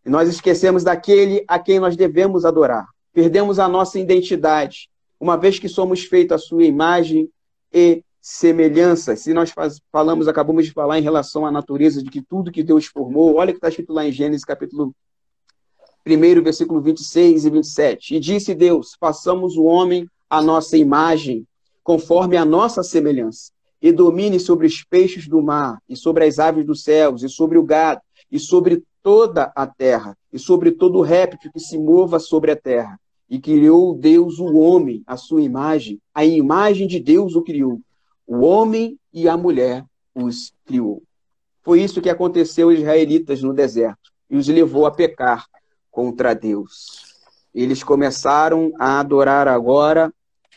E 0.04 0.10
nós 0.10 0.28
esquecemos 0.28 0.84
daquele 0.84 1.44
a 1.48 1.58
quem 1.58 1.80
nós 1.80 1.96
devemos 1.96 2.44
adorar. 2.44 2.86
Perdemos 3.12 3.58
a 3.58 3.68
nossa 3.68 3.98
identidade, 3.98 4.90
uma 5.18 5.36
vez 5.36 5.58
que 5.58 5.68
somos 5.68 6.04
feitos 6.04 6.34
à 6.34 6.38
sua 6.38 6.64
imagem 6.64 7.30
e 7.72 8.02
semelhança. 8.20 9.16
Se 9.16 9.34
nós 9.34 9.52
falamos, 9.90 10.28
acabamos 10.28 10.64
de 10.64 10.72
falar 10.72 10.98
em 10.98 11.02
relação 11.02 11.44
à 11.44 11.50
natureza, 11.50 12.02
de 12.02 12.10
que 12.10 12.22
tudo 12.22 12.52
que 12.52 12.62
Deus 12.62 12.86
formou, 12.86 13.36
olha 13.36 13.50
o 13.50 13.52
que 13.52 13.58
está 13.58 13.68
escrito 13.68 13.92
lá 13.92 14.06
em 14.06 14.12
Gênesis 14.12 14.44
capítulo 14.44 14.94
1, 16.06 16.42
versículo 16.42 16.80
26 16.80 17.44
e 17.44 17.50
27. 17.50 18.14
E 18.16 18.20
disse 18.20 18.54
Deus: 18.54 18.96
façamos 18.98 19.56
o 19.56 19.64
homem 19.64 20.08
à 20.28 20.42
nossa 20.42 20.76
imagem, 20.76 21.46
conforme 21.82 22.36
a 22.36 22.44
nossa 22.44 22.82
semelhança 22.82 23.54
e 23.84 23.92
domine 23.92 24.40
sobre 24.40 24.66
os 24.66 24.82
peixes 24.82 25.28
do 25.28 25.42
mar, 25.42 25.78
e 25.86 25.94
sobre 25.94 26.24
as 26.24 26.38
aves 26.38 26.64
dos 26.64 26.82
céus, 26.82 27.22
e 27.22 27.28
sobre 27.28 27.58
o 27.58 27.62
gado, 27.62 28.00
e 28.32 28.38
sobre 28.38 28.82
toda 29.02 29.52
a 29.54 29.66
terra, 29.66 30.16
e 30.32 30.38
sobre 30.38 30.70
todo 30.70 31.02
réptil 31.02 31.52
que 31.52 31.60
se 31.60 31.76
mova 31.76 32.18
sobre 32.18 32.50
a 32.50 32.56
terra. 32.56 32.98
E 33.28 33.38
criou 33.38 33.94
Deus 33.94 34.38
o 34.38 34.54
homem, 34.56 35.02
a 35.06 35.16
sua 35.16 35.42
imagem, 35.42 36.00
a 36.14 36.24
imagem 36.24 36.86
de 36.86 37.00
Deus 37.00 37.34
o 37.34 37.42
criou. 37.42 37.80
O 38.26 38.40
homem 38.40 38.98
e 39.12 39.28
a 39.28 39.36
mulher 39.36 39.84
os 40.14 40.52
criou. 40.64 41.02
Foi 41.62 41.82
isso 41.82 42.02
que 42.02 42.10
aconteceu 42.10 42.68
aos 42.68 42.78
israelitas 42.78 43.42
no 43.42 43.54
deserto 43.54 44.12
e 44.30 44.36
os 44.36 44.48
levou 44.48 44.86
a 44.86 44.90
pecar 44.90 45.46
contra 45.90 46.34
Deus. 46.34 47.14
Eles 47.54 47.82
começaram 47.82 48.72
a 48.78 49.00
adorar 49.00 49.48
agora 49.48 50.12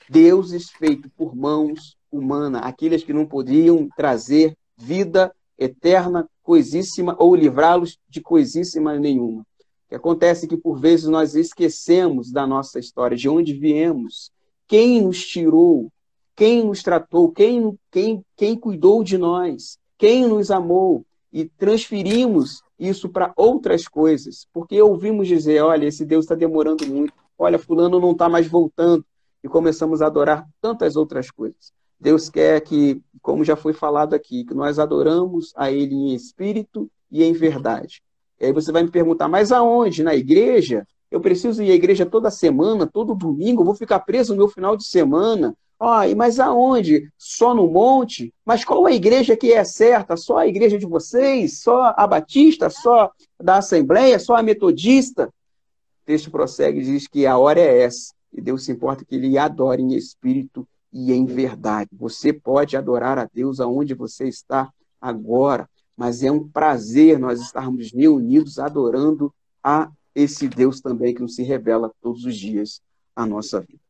deuses 0.10 0.70
feitos 0.70 1.10
por 1.16 1.36
mãos 1.36 1.96
humana, 2.12 2.60
aqueles 2.60 3.04
que 3.04 3.14
não 3.14 3.26
podiam 3.26 3.88
trazer 3.96 4.58
vida 4.76 5.34
eterna, 5.58 6.28
coisíssima, 6.44 7.16
ou 7.20 7.36
livrá-los 7.36 7.98
de 8.10 8.22
coisíssima 8.22 8.98
nenhuma. 9.00 9.46
Que 9.90 9.96
acontece 9.96 10.48
que, 10.48 10.58
por 10.58 10.80
vezes, 10.80 11.06
nós 11.08 11.36
esquecemos 11.36 12.32
da 12.32 12.46
nossa 12.46 12.80
história, 12.80 13.16
de 13.16 13.30
onde 13.30 13.54
viemos, 13.54 14.32
quem 14.68 15.02
nos 15.02 15.26
tirou, 15.26 15.92
quem 16.36 16.66
nos 16.66 16.84
tratou, 16.84 17.32
quem, 17.32 17.78
quem, 17.90 18.24
quem 18.36 18.56
cuidou 18.56 19.04
de 19.04 19.18
nós, 19.18 19.80
quem 19.98 20.28
nos 20.28 20.52
amou, 20.52 21.06
e 21.32 21.46
transferimos 21.46 22.62
isso 22.80 23.10
para 23.10 23.34
outras 23.36 23.88
coisas, 23.88 24.48
porque 24.54 24.82
ouvimos 24.82 25.28
dizer: 25.28 25.62
olha, 25.62 25.86
esse 25.86 26.06
Deus 26.06 26.26
está 26.26 26.36
demorando 26.36 26.86
muito, 26.88 27.14
olha, 27.38 27.60
Fulano 27.60 28.00
não 28.00 28.12
está 28.12 28.30
mais 28.30 28.48
voltando, 28.48 29.06
e 29.44 29.48
começamos 29.48 30.02
a 30.02 30.08
adorar 30.08 30.48
tantas 30.62 30.96
outras 30.96 31.32
coisas. 31.32 31.72
Deus 32.00 32.30
quer 32.30 32.62
que, 32.62 33.02
como 33.22 33.44
já 33.44 33.56
foi 33.56 33.74
falado 33.74 34.14
aqui, 34.14 34.44
que 34.44 34.54
nós 34.54 34.78
adoramos 34.78 35.54
a 35.56 35.72
Ele 35.72 35.96
em 35.96 36.14
espírito 36.14 36.90
e 37.10 37.24
em 37.24 37.34
verdade. 37.34 38.02
E 38.40 38.46
aí 38.46 38.52
você 38.52 38.72
vai 38.72 38.84
me 38.84 38.92
perguntar, 38.92 39.28
mas 39.28 39.52
aonde? 39.52 40.04
Na 40.04 40.16
igreja? 40.16 40.86
Eu 41.10 41.22
preciso 41.22 41.64
ir 41.64 41.72
à 41.72 41.76
igreja 41.76 42.06
toda 42.06 42.30
semana, 42.30 42.86
todo 42.86 43.16
domingo, 43.16 43.64
vou 43.64 43.74
ficar 43.76 44.00
preso 44.02 44.34
no 44.34 44.40
meu 44.40 44.48
final 44.50 44.76
de 44.76 44.86
semana. 44.86 45.56
Ah, 45.80 46.04
mas 46.16 46.40
aonde? 46.40 47.10
Só 47.18 47.54
no 47.54 47.68
monte? 47.68 48.34
Mas 48.44 48.66
qual 48.66 48.86
a 48.86 48.92
igreja 48.92 49.38
que 49.38 49.54
é 49.54 49.64
certa? 49.64 50.18
Só 50.18 50.38
a 50.38 50.48
igreja 50.48 50.78
de 50.78 50.86
vocês? 50.86 51.60
Só 51.60 51.94
a 51.96 52.08
batista? 52.08 52.70
Só 52.70 53.12
da 53.42 53.58
assembleia? 53.58 54.18
Só 54.18 54.36
a 54.36 54.44
metodista? 54.44 55.28
O 55.28 56.06
texto 56.06 56.32
prossegue 56.32 56.80
e 56.80 56.84
diz 56.84 57.08
que 57.08 57.26
a 57.26 57.38
hora 57.38 57.60
é 57.60 57.84
essa. 57.84 58.12
E 58.34 58.42
Deus 58.42 58.66
se 58.66 58.72
importa 58.72 59.06
que 59.06 59.16
ele 59.16 59.38
adore 59.38 59.84
em 59.84 59.94
espírito 59.94 60.68
e 60.92 61.14
em 61.14 61.26
verdade. 61.26 61.90
Você 61.94 62.34
pode 62.34 62.76
adorar 62.76 63.20
a 63.20 63.30
Deus 63.32 63.60
aonde 63.60 63.94
você 63.94 64.28
está 64.28 64.70
agora, 65.00 65.70
mas 65.98 66.24
é 66.24 66.32
um 66.32 66.48
prazer 66.48 67.20
nós 67.20 67.42
estarmos 67.42 67.92
reunidos 67.92 68.60
adorando 68.60 69.34
a 69.64 69.90
esse 70.14 70.48
Deus 70.48 70.80
também 70.80 71.14
que 71.14 71.22
nos 71.22 71.36
se 71.36 71.44
revela 71.44 71.92
todos 72.02 72.24
os 72.24 72.36
dias 72.38 72.82
à 73.16 73.26
nossa 73.26 73.60
vida. 73.60 73.82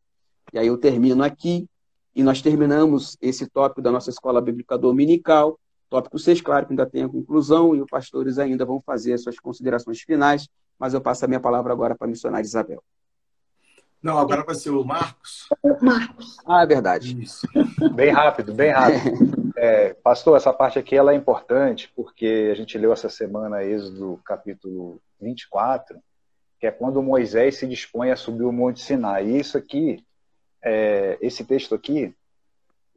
E 0.53 0.57
aí 0.57 0.67
eu 0.67 0.77
termino 0.77 1.23
aqui 1.23 1.67
e 2.15 2.23
nós 2.23 2.41
terminamos 2.41 3.17
esse 3.21 3.45
tópico 3.47 3.81
da 3.81 3.91
nossa 3.91 4.09
escola 4.09 4.41
bíblica 4.41 4.77
dominical 4.77 5.59
Tópico 5.89 6.19
6, 6.19 6.41
claro 6.41 6.65
que 6.65 6.73
ainda 6.73 6.85
tem 6.85 7.03
a 7.03 7.09
conclusão 7.09 7.75
e 7.75 7.81
os 7.81 7.89
pastores 7.89 8.37
ainda 8.37 8.65
vão 8.65 8.81
fazer 8.81 9.13
as 9.13 9.23
suas 9.23 9.39
considerações 9.39 10.01
finais, 10.01 10.47
mas 10.77 10.93
eu 10.93 11.01
passo 11.01 11.23
a 11.23 11.27
minha 11.27 11.39
palavra 11.39 11.71
agora 11.71 11.95
para 11.95 12.07
a 12.07 12.09
missionária 12.09 12.45
Isabel. 12.45 12.83
Não, 14.03 14.17
agora 14.17 14.43
vai 14.43 14.55
ser 14.55 14.69
o 14.69 14.83
Marcos. 14.83 15.47
Marcos. 15.81 16.37
Ah, 16.45 16.63
é 16.63 16.65
verdade. 16.67 17.19
Isso. 17.21 17.47
Bem 17.95 18.11
rápido, 18.11 18.53
bem 18.53 18.71
rápido. 18.71 19.35
É, 19.59 19.95
pastor, 19.95 20.37
essa 20.37 20.53
parte 20.53 20.77
aqui 20.77 20.95
ela 20.95 21.13
é 21.13 21.15
importante 21.15 21.91
porque 21.95 22.49
a 22.51 22.55
gente 22.55 22.77
leu 22.77 22.93
essa 22.93 23.09
semana 23.09 23.63
Êxodo 23.63 24.21
capítulo 24.23 25.01
24, 25.19 25.99
que 26.59 26.67
é 26.67 26.71
quando 26.71 27.01
Moisés 27.01 27.57
se 27.57 27.65
dispõe 27.65 28.11
a 28.11 28.15
subir 28.15 28.43
o 28.43 28.51
Monte 28.51 28.79
Sinai. 28.79 29.25
E 29.25 29.39
isso 29.39 29.57
aqui, 29.57 30.05
é, 30.63 31.17
esse 31.21 31.43
texto 31.43 31.73
aqui, 31.73 32.15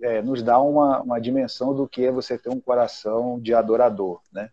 é, 0.03 0.21
nos 0.21 0.43
dá 0.43 0.61
uma, 0.61 1.01
uma 1.01 1.19
dimensão 1.19 1.75
do 1.75 1.89
que 1.89 2.05
é 2.05 2.13
você 2.13 2.37
ter 2.37 2.51
um 2.51 2.61
coração 2.61 3.41
de 3.41 3.55
adorador, 3.55 4.21
né? 4.31 4.51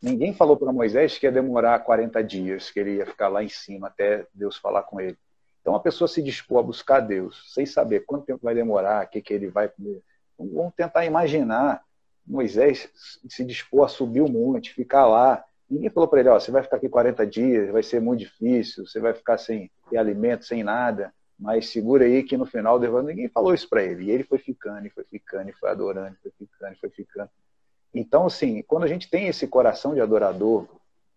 Ninguém 0.00 0.32
falou 0.32 0.56
para 0.56 0.72
Moisés 0.72 1.18
que 1.18 1.26
ia 1.26 1.32
demorar 1.32 1.80
40 1.80 2.22
dias, 2.22 2.70
que 2.70 2.78
ele 2.78 2.96
ia 2.96 3.06
ficar 3.06 3.26
lá 3.26 3.42
em 3.42 3.48
cima 3.48 3.88
até 3.88 4.24
Deus 4.32 4.56
falar 4.56 4.84
com 4.84 5.00
ele. 5.00 5.18
Então 5.60 5.74
a 5.74 5.80
pessoa 5.80 6.06
se 6.06 6.22
dispôs 6.22 6.60
a 6.60 6.66
buscar 6.66 7.00
Deus, 7.00 7.52
sem 7.52 7.66
saber 7.66 8.06
quanto 8.06 8.24
tempo 8.24 8.40
vai 8.40 8.54
demorar, 8.54 9.04
o 9.04 9.08
que, 9.08 9.20
que 9.20 9.34
ele 9.34 9.48
vai 9.48 9.68
comer. 9.68 10.00
Vamos 10.48 10.74
tentar 10.74 11.04
imaginar 11.04 11.82
Moisés 12.26 12.88
se 13.28 13.44
dispor 13.44 13.84
a 13.84 13.88
subir 13.88 14.20
o 14.20 14.28
monte, 14.28 14.72
ficar 14.72 15.06
lá. 15.06 15.44
Ninguém 15.68 15.90
falou 15.90 16.08
para 16.08 16.20
ele, 16.20 16.28
ó, 16.28 16.38
você 16.38 16.50
vai 16.50 16.62
ficar 16.62 16.76
aqui 16.76 16.88
40 16.88 17.26
dias, 17.26 17.70
vai 17.70 17.82
ser 17.82 18.00
muito 18.00 18.20
difícil, 18.20 18.86
você 18.86 19.00
vai 19.00 19.12
ficar 19.12 19.38
sem 19.38 19.70
alimento, 19.96 20.44
sem 20.44 20.62
nada, 20.62 21.12
mas 21.38 21.68
segura 21.68 22.04
aí 22.04 22.22
que 22.22 22.36
no 22.36 22.46
final 22.46 22.78
Deus... 22.78 23.04
ninguém 23.04 23.28
falou 23.28 23.54
isso 23.54 23.68
para 23.68 23.82
ele. 23.82 24.04
E 24.04 24.10
ele 24.10 24.24
foi 24.24 24.38
ficando, 24.38 24.86
e 24.86 24.90
foi 24.90 25.04
ficando, 25.04 25.50
e 25.50 25.52
foi 25.52 25.70
adorando, 25.70 26.16
e 26.18 26.22
foi 26.22 26.32
ficando, 26.38 26.72
e 26.72 26.76
foi 26.76 26.90
ficando. 26.90 27.30
Então, 27.92 28.26
assim, 28.26 28.62
quando 28.62 28.84
a 28.84 28.88
gente 28.88 29.10
tem 29.10 29.26
esse 29.26 29.46
coração 29.46 29.94
de 29.94 30.00
adorador, 30.00 30.66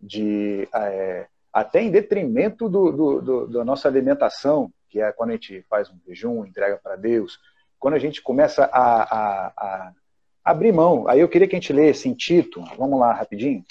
de 0.01 0.67
é, 0.73 1.27
até 1.51 1.81
em 1.81 1.91
detrimento 1.91 2.67
do, 2.67 2.91
do, 2.91 3.21
do, 3.21 3.47
da 3.47 3.63
nossa 3.63 3.87
alimentação, 3.87 4.71
que 4.89 4.99
é 4.99 5.11
quando 5.11 5.29
a 5.29 5.33
gente 5.33 5.61
faz 5.69 5.89
um 5.89 5.97
jejum, 6.07 6.45
entrega 6.45 6.79
para 6.81 6.95
Deus, 6.95 7.39
quando 7.83 7.95
a 7.95 7.99
gente 7.99 8.21
começa 8.21 8.63
a, 8.63 9.03
a, 9.03 9.47
a, 9.57 9.93
abrir 10.41 10.71
mão. 10.71 11.05
Aí 11.05 11.19
eu 11.19 11.27
queria 11.27 11.49
que 11.49 11.53
a 11.53 11.59
gente 11.59 11.73
lesse 11.73 12.07
em 12.07 12.13
Tito, 12.13 12.63
vamos 12.77 12.97
lá 12.97 13.11
rapidinho. 13.11 13.61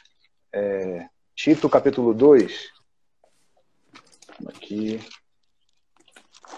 É, 0.52 1.08
Tito 1.34 1.66
capítulo 1.66 2.12
2. 2.12 2.68
Aqui, 4.48 5.00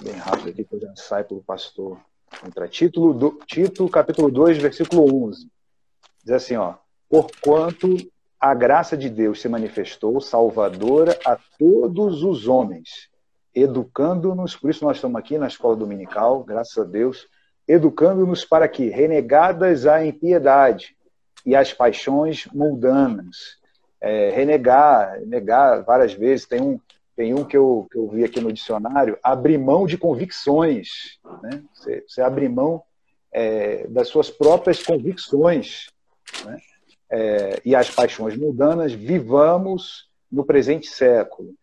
bem 0.00 0.14
rápido 0.14 0.48
aqui, 0.48 0.64
que 0.64 0.74
eu 0.74 0.80
já 0.80 0.96
saio 0.96 1.26
para 1.26 1.36
o 1.36 1.44
pastor. 1.44 2.00
Entra. 2.44 2.66
Título 2.66 3.14
do, 3.14 3.38
Tito 3.46 3.88
capítulo 3.88 4.32
2, 4.32 4.58
versículo 4.58 5.28
11. 5.28 5.48
Diz 6.24 6.32
assim, 6.32 6.56
ó, 6.56 6.74
porquanto 7.08 7.96
a 8.40 8.52
graça 8.52 8.96
de 8.96 9.08
Deus 9.08 9.40
se 9.40 9.48
manifestou 9.48 10.20
salvadora 10.20 11.16
a 11.24 11.38
todos 11.56 12.24
os 12.24 12.48
homens, 12.48 13.08
educando-nos, 13.54 14.56
por 14.56 14.70
isso 14.70 14.84
nós 14.84 14.96
estamos 14.96 15.16
aqui 15.20 15.38
na 15.38 15.46
escola 15.46 15.76
dominical, 15.76 16.42
graças 16.42 16.76
a 16.76 16.82
Deus, 16.84 17.28
educando-nos 17.66 18.44
para 18.44 18.68
que, 18.68 18.88
renegadas 18.88 19.86
a 19.86 20.04
impiedade 20.04 20.96
e 21.44 21.54
as 21.54 21.72
paixões 21.72 22.46
mundanas, 22.52 23.58
é, 24.00 24.30
renegar, 24.30 25.20
negar 25.26 25.82
várias 25.82 26.12
vezes, 26.12 26.46
tem 26.46 26.60
um, 26.60 26.78
tem 27.16 27.32
um 27.34 27.44
que 27.44 27.56
eu, 27.56 27.86
que 27.90 27.98
eu 27.98 28.08
vi 28.08 28.24
aqui 28.24 28.40
no 28.40 28.52
dicionário, 28.52 29.18
abrir 29.22 29.58
mão 29.58 29.86
de 29.86 29.96
convicções, 29.96 31.18
né? 31.42 31.62
você, 31.72 32.04
você 32.06 32.20
abrir 32.20 32.48
mão 32.48 32.82
é, 33.32 33.86
das 33.86 34.08
suas 34.08 34.30
próprias 34.30 34.82
convicções, 34.82 35.88
né? 36.44 36.58
é, 37.10 37.60
e 37.64 37.74
as 37.74 37.90
paixões 37.90 38.36
mundanas, 38.36 38.92
vivamos 38.92 40.08
no 40.30 40.44
presente 40.44 40.88
século, 40.88 41.54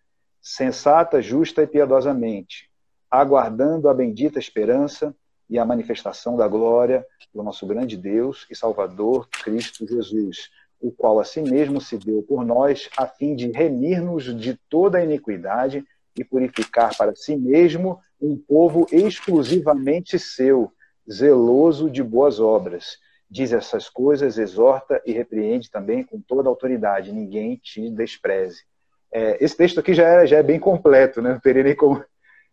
sensata, 0.42 1.22
justa 1.22 1.62
e 1.62 1.68
piedosamente, 1.68 2.70
aguardando 3.10 3.90
a 3.90 3.94
bendita 3.94 4.40
esperança 4.40 5.14
e 5.52 5.60
a 5.60 5.66
manifestação 5.66 6.36
da 6.36 6.48
glória 6.48 7.06
do 7.32 7.44
nosso 7.44 7.68
grande 7.68 7.96
Deus 7.96 8.48
e 8.50 8.56
Salvador 8.56 9.28
Cristo 9.44 9.86
Jesus, 9.86 10.50
o 10.82 10.92
qual 10.92 11.20
a 11.20 11.24
si 11.24 11.42
mesmo 11.42 11.80
se 11.80 11.98
deu 11.98 12.24
por 12.24 12.44
nós, 12.44 12.90
a 12.98 13.06
fim 13.06 13.36
de 13.36 13.52
remir-nos 13.52 14.36
de 14.36 14.58
toda 14.68 14.98
a 14.98 15.04
iniquidade 15.04 15.86
e 16.18 16.24
purificar 16.24 16.98
para 16.98 17.16
si 17.16 17.36
mesmo 17.36 18.00
um 18.20 18.36
povo 18.36 18.88
exclusivamente 18.92 20.18
seu, 20.18 20.72
zeloso 21.08 21.90
de 21.90 22.02
boas 22.02 22.40
obras 22.40 22.98
diz 23.32 23.54
essas 23.54 23.88
coisas, 23.88 24.38
exorta 24.38 25.02
e 25.06 25.14
repreende 25.14 25.72
também 25.72 26.04
com 26.04 26.20
toda 26.20 26.50
autoridade, 26.50 27.14
ninguém 27.14 27.56
te 27.56 27.90
despreze. 27.90 28.64
É, 29.10 29.42
esse 29.44 29.56
texto 29.56 29.80
aqui 29.80 29.94
já 29.94 30.06
é, 30.06 30.28
já 30.28 30.38
é 30.38 30.44
bem 30.44 30.60
completo, 30.60 31.22
né? 31.22 31.32
não 31.32 31.40
teria 31.40 31.64
nem 31.64 31.76
como, 31.76 32.04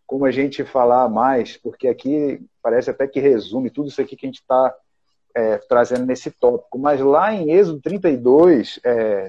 como 0.09 0.25
a 0.25 0.31
gente 0.31 0.65
falar 0.65 1.07
mais, 1.11 1.59
porque 1.59 1.87
aqui 1.87 2.41
parece 2.63 2.89
até 2.89 3.07
que 3.07 3.21
resume 3.21 3.69
tudo 3.69 3.91
isso 3.91 4.01
aqui 4.01 4.17
que 4.17 4.25
a 4.25 4.29
gente 4.29 4.41
está 4.41 4.75
é, 5.35 5.59
trazendo 5.59 6.07
nesse 6.07 6.31
tópico. 6.31 6.79
Mas 6.79 6.99
lá 6.99 7.35
em 7.35 7.51
Êxodo 7.51 7.79
32, 7.83 8.81
é, 8.83 9.29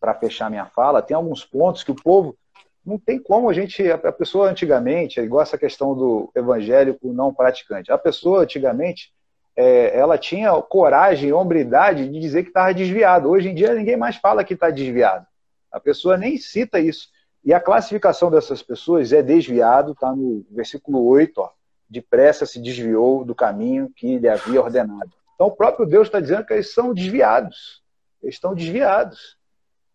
para 0.00 0.14
fechar 0.14 0.48
minha 0.48 0.64
fala, 0.64 1.02
tem 1.02 1.14
alguns 1.14 1.44
pontos 1.44 1.84
que 1.84 1.90
o 1.90 1.94
povo 1.94 2.34
não 2.82 2.98
tem 2.98 3.18
como 3.18 3.50
a 3.50 3.52
gente, 3.52 3.82
a 3.90 4.10
pessoa 4.10 4.48
antigamente, 4.48 5.20
igual 5.20 5.42
essa 5.42 5.58
questão 5.58 5.94
do 5.94 6.32
evangélico 6.34 7.12
não 7.12 7.34
praticante, 7.34 7.92
a 7.92 7.98
pessoa 7.98 8.40
antigamente 8.40 9.12
é, 9.54 9.94
ela 9.94 10.16
tinha 10.16 10.50
coragem, 10.62 11.34
hombridade 11.34 12.08
de 12.08 12.18
dizer 12.18 12.44
que 12.44 12.48
estava 12.48 12.72
desviado. 12.72 13.28
Hoje 13.28 13.50
em 13.50 13.54
dia 13.54 13.74
ninguém 13.74 13.98
mais 13.98 14.16
fala 14.16 14.42
que 14.42 14.54
está 14.54 14.70
desviado. 14.70 15.26
A 15.70 15.78
pessoa 15.78 16.16
nem 16.16 16.38
cita 16.38 16.80
isso. 16.80 17.08
E 17.44 17.54
a 17.54 17.60
classificação 17.60 18.30
dessas 18.30 18.62
pessoas 18.62 19.12
é 19.12 19.22
desviado, 19.22 19.92
está 19.92 20.14
no 20.14 20.44
versículo 20.50 21.04
8, 21.06 21.40
ó, 21.40 21.50
depressa 21.88 22.44
se 22.44 22.60
desviou 22.60 23.24
do 23.24 23.34
caminho 23.34 23.90
que 23.94 24.18
lhe 24.18 24.28
havia 24.28 24.60
ordenado. 24.60 25.10
Então 25.34 25.46
o 25.46 25.52
próprio 25.52 25.86
Deus 25.86 26.08
está 26.08 26.20
dizendo 26.20 26.44
que 26.44 26.52
eles 26.52 26.72
são 26.74 26.92
desviados. 26.92 27.82
Eles 28.22 28.34
estão 28.34 28.54
desviados. 28.54 29.38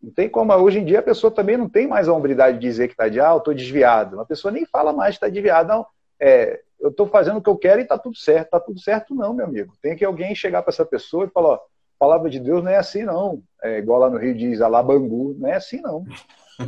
Não 0.01 0.11
tem 0.11 0.29
como. 0.29 0.53
Hoje 0.53 0.79
em 0.79 0.85
dia 0.85 0.99
a 0.99 1.03
pessoa 1.03 1.31
também 1.31 1.57
não 1.57 1.69
tem 1.69 1.87
mais 1.87 2.07
a 2.07 2.13
hombridade 2.13 2.57
de 2.57 2.65
dizer 2.65 2.87
que 2.87 2.93
está 2.93 3.07
de 3.07 3.19
ah, 3.19 3.35
estou 3.35 3.53
desviado. 3.53 4.19
A 4.19 4.25
pessoa 4.25 4.51
nem 4.51 4.65
fala 4.65 4.93
mais 4.93 5.17
que 5.17 5.25
está 5.25 5.29
desviado. 5.29 5.67
Não, 5.67 5.85
é, 6.19 6.61
eu 6.79 6.89
estou 6.89 7.07
fazendo 7.07 7.37
o 7.37 7.41
que 7.41 7.49
eu 7.49 7.57
quero 7.57 7.79
e 7.79 7.83
está 7.83 7.97
tudo 7.97 8.17
certo. 8.17 8.45
Está 8.45 8.59
tudo 8.59 8.79
certo, 8.79 9.13
não, 9.13 9.33
meu 9.33 9.45
amigo. 9.45 9.73
Tem 9.81 9.95
que 9.95 10.03
alguém 10.03 10.33
chegar 10.33 10.61
para 10.61 10.71
essa 10.71 10.85
pessoa 10.85 11.25
e 11.25 11.29
falar: 11.29 11.49
ó, 11.49 11.53
a 11.55 11.59
palavra 11.99 12.29
de 12.29 12.39
Deus 12.39 12.63
não 12.63 12.71
é 12.71 12.77
assim, 12.77 13.03
não. 13.03 13.41
É 13.61 13.77
igual 13.77 13.99
lá 13.99 14.09
no 14.09 14.17
Rio 14.17 14.35
diz 14.35 14.61
Alabangu, 14.61 15.35
não 15.37 15.49
é 15.49 15.55
assim, 15.55 15.81
não. 15.81 16.05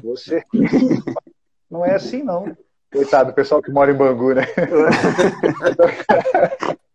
Você. 0.03 0.43
não 1.69 1.85
é 1.85 1.95
assim, 1.95 2.23
não. 2.23 2.55
Coitado, 2.91 3.31
o 3.31 3.33
pessoal 3.33 3.61
que 3.61 3.71
mora 3.71 3.91
em 3.91 3.95
Bangu, 3.95 4.33
né? 4.33 4.45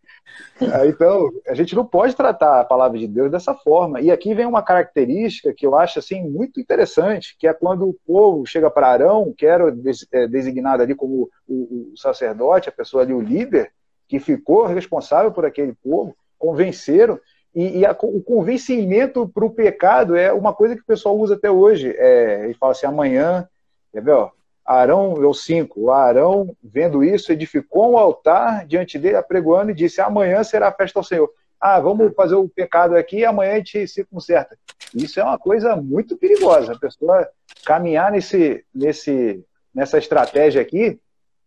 Então, 0.86 1.30
a 1.48 1.54
gente 1.54 1.74
não 1.74 1.86
pode 1.86 2.14
tratar 2.14 2.60
a 2.60 2.64
palavra 2.64 2.98
de 2.98 3.06
Deus 3.06 3.30
dessa 3.30 3.54
forma. 3.54 4.00
E 4.00 4.10
aqui 4.10 4.34
vem 4.34 4.44
uma 4.44 4.62
característica 4.62 5.54
que 5.54 5.66
eu 5.66 5.74
acho 5.74 5.98
assim 5.98 6.28
muito 6.28 6.60
interessante, 6.60 7.34
que 7.38 7.46
é 7.46 7.54
quando 7.54 7.88
o 7.88 7.96
povo 8.06 8.44
chega 8.44 8.70
para 8.70 8.88
Arão, 8.88 9.32
que 9.36 9.46
era 9.46 9.74
é, 10.12 10.26
designado 10.26 10.82
ali 10.82 10.94
como 10.94 11.30
o, 11.48 11.92
sacerdote, 11.96 12.68
a 12.68 12.72
pessoa 12.72 13.02
ali, 13.02 13.14
o 13.14 13.20
líder, 13.20 13.72
que 14.06 14.18
ficou 14.18 14.66
responsável 14.66 15.32
por 15.32 15.46
aquele 15.46 15.72
povo, 15.82 16.14
convenceram. 16.38 17.18
E, 17.54 17.78
e 17.78 17.86
a, 17.86 17.92
o 18.02 18.22
convencimento 18.22 19.28
para 19.28 19.44
o 19.44 19.50
pecado 19.50 20.16
é 20.16 20.32
uma 20.32 20.52
coisa 20.54 20.74
que 20.74 20.82
o 20.82 20.86
pessoal 20.86 21.18
usa 21.18 21.34
até 21.34 21.50
hoje. 21.50 21.94
É, 21.96 22.44
ele 22.44 22.54
fala 22.54 22.72
assim: 22.72 22.86
amanhã, 22.86 23.48
quer 23.92 24.02
ver, 24.02 24.12
ó, 24.12 24.30
Arão, 24.64 25.20
eu 25.20 25.34
5, 25.34 25.90
Arão, 25.90 26.56
vendo 26.62 27.02
isso, 27.02 27.32
edificou 27.32 27.92
um 27.92 27.98
altar 27.98 28.66
diante 28.66 28.98
dele, 28.98 29.16
apregoando 29.16 29.72
e 29.72 29.74
disse: 29.74 30.00
Amanhã 30.00 30.44
será 30.44 30.68
a 30.68 30.72
festa 30.72 30.98
ao 30.98 31.04
Senhor. 31.04 31.30
Ah, 31.60 31.78
vamos 31.78 32.14
fazer 32.14 32.36
o 32.36 32.48
pecado 32.48 32.96
aqui 32.96 33.18
e 33.18 33.24
amanhã 33.24 33.52
a 33.52 33.56
gente 33.56 33.86
se 33.86 34.04
conserta. 34.04 34.56
Isso 34.94 35.20
é 35.20 35.24
uma 35.24 35.38
coisa 35.38 35.76
muito 35.76 36.16
perigosa. 36.16 36.72
A 36.72 36.78
pessoa 36.78 37.28
caminhar 37.66 38.10
nesse, 38.10 38.64
nesse, 38.74 39.44
nessa 39.74 39.98
estratégia 39.98 40.62
aqui. 40.62 40.98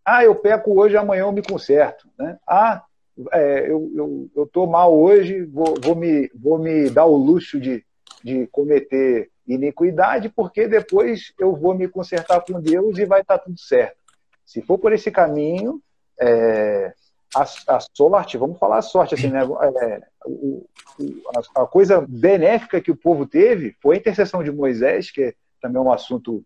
Ah, 0.05 0.23
eu 0.23 0.35
peco 0.35 0.79
hoje, 0.79 0.97
amanhã 0.97 1.21
eu 1.21 1.31
me 1.31 1.41
conserto. 1.41 2.07
Né? 2.19 2.37
Ah, 2.45 2.83
é, 3.31 3.69
eu 3.69 4.29
estou 4.37 4.67
mal 4.67 4.97
hoje, 4.97 5.43
vou, 5.45 5.75
vou, 5.81 5.95
me, 5.95 6.29
vou 6.33 6.57
me 6.57 6.89
dar 6.89 7.05
o 7.05 7.15
luxo 7.15 7.59
de, 7.59 7.85
de 8.23 8.47
cometer 8.47 9.29
iniquidade, 9.47 10.29
porque 10.29 10.67
depois 10.67 11.33
eu 11.37 11.55
vou 11.55 11.75
me 11.75 11.87
consertar 11.87 12.41
com 12.41 12.59
Deus 12.59 12.97
e 12.97 13.05
vai 13.05 13.21
estar 13.21 13.37
tudo 13.37 13.59
certo. 13.59 13.97
Se 14.45 14.61
for 14.61 14.77
por 14.77 14.93
esse 14.93 15.11
caminho, 15.11 15.81
é, 16.19 16.93
a, 17.35 17.43
a, 17.75 17.79
sorte, 17.93 18.37
vamos 18.37 18.57
falar 18.57 18.77
a 18.77 18.81
sorte, 18.81 19.15
assim, 19.15 19.29
né? 19.29 19.41
É, 19.41 20.01
o, 20.25 20.65
a, 21.55 21.63
a, 21.63 21.67
coisa 21.67 22.05
benéfica 22.07 22.81
que 22.81 22.91
o 22.91 22.95
povo 22.95 23.25
teve 23.25 23.75
foi 23.81 23.95
a 23.95 23.99
intercessão 23.99 24.43
de 24.43 24.51
Moisés, 24.51 25.11
que 25.11 25.23
é 25.23 25.33
também 25.61 25.81
um 25.81 25.91
assunto 25.91 26.43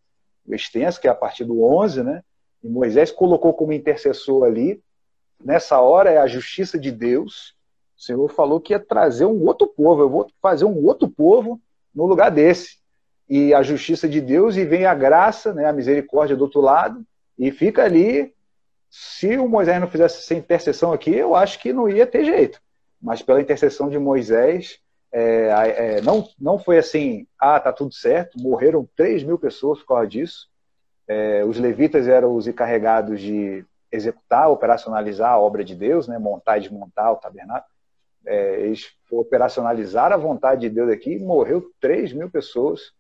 extenso, 0.48 1.00
que 1.02 1.08
é 1.08 1.12
a 1.12 1.16
partir 1.16 1.44
do 1.44 1.64
11, 1.64 2.04
né? 2.04 2.24
E 2.64 2.70
Moisés 2.70 3.12
colocou 3.12 3.54
como 3.54 3.74
intercessor 3.74 4.46
ali, 4.46 4.82
nessa 5.44 5.80
hora 5.80 6.10
é 6.12 6.18
a 6.18 6.28
justiça 6.28 6.78
de 6.78 6.92
Deus, 6.92 7.56
O 7.98 8.02
Senhor 8.02 8.30
falou 8.30 8.60
que 8.60 8.74
ia 8.74 8.80
trazer 8.80 9.26
um 9.26 9.46
outro 9.46 9.68
povo. 9.68 10.02
Eu 10.02 10.10
vou 10.10 10.32
fazer 10.42 10.66
um 10.66 10.86
outro 10.86 11.08
povo 11.08 11.60
no 11.94 12.06
lugar 12.06 12.30
desse. 12.30 12.78
E 13.30 13.54
a 13.54 13.62
justiça 13.62 14.08
de 14.08 14.22
Deus 14.22 14.56
e 14.56 14.64
vem 14.64 14.86
a 14.86 14.94
graça, 14.94 15.54
né, 15.54 15.66
a 15.66 15.74
misericórdia 15.74 16.36
do 16.36 16.44
outro 16.44 16.62
lado 16.62 17.06
e 17.38 17.52
fica 17.52 17.84
ali. 17.84 18.34
Se 18.90 19.38
o 19.38 19.50
Moisés 19.50 19.82
não 19.82 19.90
fizesse 19.90 20.20
essa 20.20 20.34
intercessão 20.34 20.94
aqui, 20.94 21.14
eu 21.14 21.36
acho 21.36 21.60
que 21.60 21.74
não 21.74 21.90
ia 21.90 22.08
ter 22.08 22.24
jeito. 22.24 22.62
Mas 23.02 23.22
pela 23.22 23.42
intercessão 23.42 23.90
de 23.90 24.00
Moisés, 24.00 24.80
é, 25.12 25.98
é, 25.98 26.02
não, 26.02 26.28
não 26.40 26.58
foi 26.58 26.78
assim, 26.78 27.28
ah, 27.38 27.60
tá 27.60 27.74
tudo 27.74 27.94
certo. 27.94 28.40
Morreram 28.40 28.88
3 28.96 29.24
mil 29.24 29.38
pessoas 29.38 29.80
por 29.80 29.88
causa 29.88 30.08
disso. 30.08 30.48
É, 31.08 31.44
os 31.44 31.58
levitas 31.58 32.08
eram 32.08 32.36
os 32.36 32.48
encarregados 32.48 33.20
de 33.20 33.66
executar, 33.98 34.50
operacionalizar 34.50 35.32
a 35.32 35.40
obra 35.40 35.64
de 35.64 35.76
Deus, 35.76 36.08
né, 36.08 36.18
montar 36.18 36.58
e 36.58 36.62
desmontar 36.62 37.12
o 37.12 37.18
tabernáculo. 37.18 37.72
É, 38.26 38.62
eles 38.62 38.92
operacionalizaram 39.12 40.16
a 40.16 40.20
vontade 40.20 40.62
de 40.62 40.70
Deus 40.70 40.92
aqui 40.92 41.18
morreu 41.18 41.72
3 41.80 42.12
mil 42.12 42.30
pessoas 42.30 42.92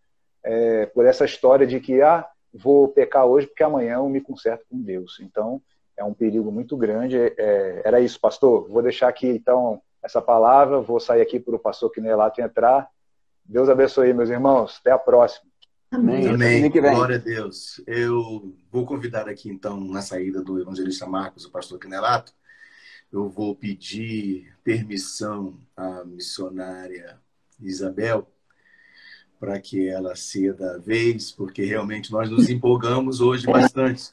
é, 0.44 0.86
por 0.86 1.06
essa 1.06 1.26
história 1.26 1.68
de 1.68 1.80
que 1.80 2.02
ah, 2.02 2.26
vou 2.54 2.88
pecar 2.88 3.26
hoje 3.26 3.48
porque 3.48 3.64
amanhã 3.64 3.96
eu 3.96 4.08
me 4.08 4.22
conserto 4.22 4.66
com 4.70 4.82
Deus. 4.82 5.20
Então, 5.22 5.62
é 5.98 6.04
um 6.04 6.14
perigo 6.14 6.52
muito 6.52 6.78
grande. 6.78 7.18
É, 7.18 7.82
era 7.84 8.00
isso, 8.00 8.20
pastor. 8.20 8.70
Vou 8.70 8.82
deixar 8.82 9.08
aqui, 9.08 9.28
então, 9.28 9.82
essa 10.02 10.22
palavra. 10.22 10.80
Vou 10.80 11.00
sair 11.00 11.22
aqui 11.22 11.40
para 11.40 11.56
o 11.56 11.60
pastor 11.60 11.92
Quinelato 11.92 12.40
entrar. 12.42 12.88
Deus 13.44 13.68
abençoe, 13.68 14.14
meus 14.14 14.30
irmãos. 14.30 14.78
Até 14.80 14.92
a 14.92 14.98
próxima. 14.98 15.50
Amém. 15.90 16.28
Amém. 16.28 16.70
Glória 16.70 17.16
a 17.16 17.20
Deus. 17.20 17.82
Eu 17.88 18.54
vou 18.70 18.86
convidar 18.86 19.30
aqui, 19.30 19.50
então, 19.50 19.80
na 19.80 20.02
saída 20.02 20.44
do 20.44 20.60
evangelista 20.60 21.06
Marcos, 21.08 21.46
o 21.46 21.52
pastor 21.52 21.80
Quinelato, 21.80 22.34
eu 23.12 23.30
vou 23.30 23.56
pedir 23.56 24.54
permissão 24.64 25.58
à 25.76 26.04
missionária 26.04 27.18
Isabel 27.60 28.28
para 29.40 29.60
que 29.62 29.88
ela 29.88 30.16
ceda 30.16 30.76
a 30.76 30.78
vez, 30.78 31.32
porque 31.32 31.64
realmente 31.64 32.12
nós 32.12 32.30
nos 32.30 32.50
empolgamos 32.50 33.22
hoje 33.22 33.46
bastante. 33.48 34.12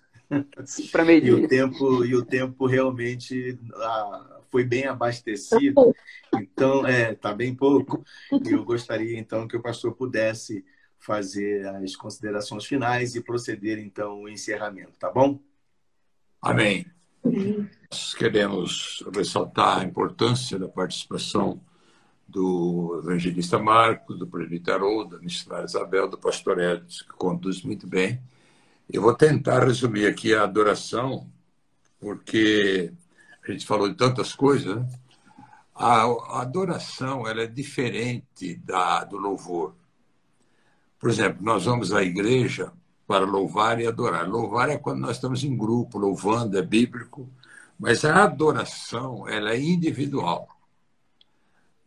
Para. 0.92 1.12
E 1.12 1.32
o 1.32 1.48
tempo 1.48 2.04
e 2.04 2.14
o 2.14 2.24
tempo 2.24 2.66
realmente 2.66 3.58
ah, 3.74 4.40
foi 4.50 4.64
bem 4.64 4.86
abastecido. 4.86 5.94
Então, 6.34 6.86
é, 6.86 7.14
tá 7.14 7.34
bem 7.34 7.54
pouco. 7.54 8.04
E 8.44 8.52
eu 8.52 8.64
gostaria 8.64 9.18
então 9.18 9.48
que 9.48 9.56
o 9.56 9.62
pastor 9.62 9.92
pudesse 9.94 10.64
fazer 11.04 11.66
as 11.66 11.94
considerações 11.94 12.64
finais 12.64 13.14
e 13.14 13.20
proceder 13.20 13.78
então 13.78 14.22
o 14.22 14.28
encerramento, 14.28 14.92
tá 14.98 15.10
bom? 15.10 15.38
Amém. 16.40 16.86
Nós 17.90 18.14
queremos 18.14 19.04
ressaltar 19.14 19.80
a 19.80 19.84
importância 19.84 20.58
da 20.58 20.66
participação 20.66 21.60
do 22.26 23.00
evangelista 23.02 23.58
Marcos, 23.58 24.18
do 24.18 24.26
presbítero 24.26 24.76
Haroldo, 24.76 25.16
da 25.16 25.22
missionária 25.22 25.66
Isabel, 25.66 26.08
do 26.08 26.16
pastor 26.16 26.58
Edson, 26.58 27.04
que 27.04 27.12
conduz 27.12 27.62
muito 27.62 27.86
bem. 27.86 28.18
Eu 28.90 29.02
vou 29.02 29.14
tentar 29.14 29.62
resumir 29.62 30.06
aqui 30.06 30.34
a 30.34 30.42
adoração, 30.42 31.30
porque 32.00 32.92
a 33.46 33.52
gente 33.52 33.66
falou 33.66 33.90
de 33.90 33.94
tantas 33.94 34.32
coisas. 34.32 34.74
Né? 34.74 34.88
A 35.74 36.40
adoração 36.40 37.28
ela 37.28 37.42
é 37.42 37.46
diferente 37.46 38.54
da, 38.56 39.04
do 39.04 39.18
louvor. 39.18 39.74
Por 41.04 41.10
exemplo, 41.10 41.44
nós 41.44 41.66
vamos 41.66 41.92
à 41.92 42.02
igreja 42.02 42.72
para 43.06 43.26
louvar 43.26 43.78
e 43.78 43.86
adorar. 43.86 44.26
Louvar 44.26 44.70
é 44.70 44.78
quando 44.78 45.00
nós 45.00 45.16
estamos 45.16 45.44
em 45.44 45.54
grupo, 45.54 45.98
louvando, 45.98 46.56
é 46.56 46.62
bíblico, 46.62 47.28
mas 47.78 48.06
a 48.06 48.24
adoração 48.24 49.28
ela 49.28 49.52
é 49.52 49.60
individual. 49.60 50.48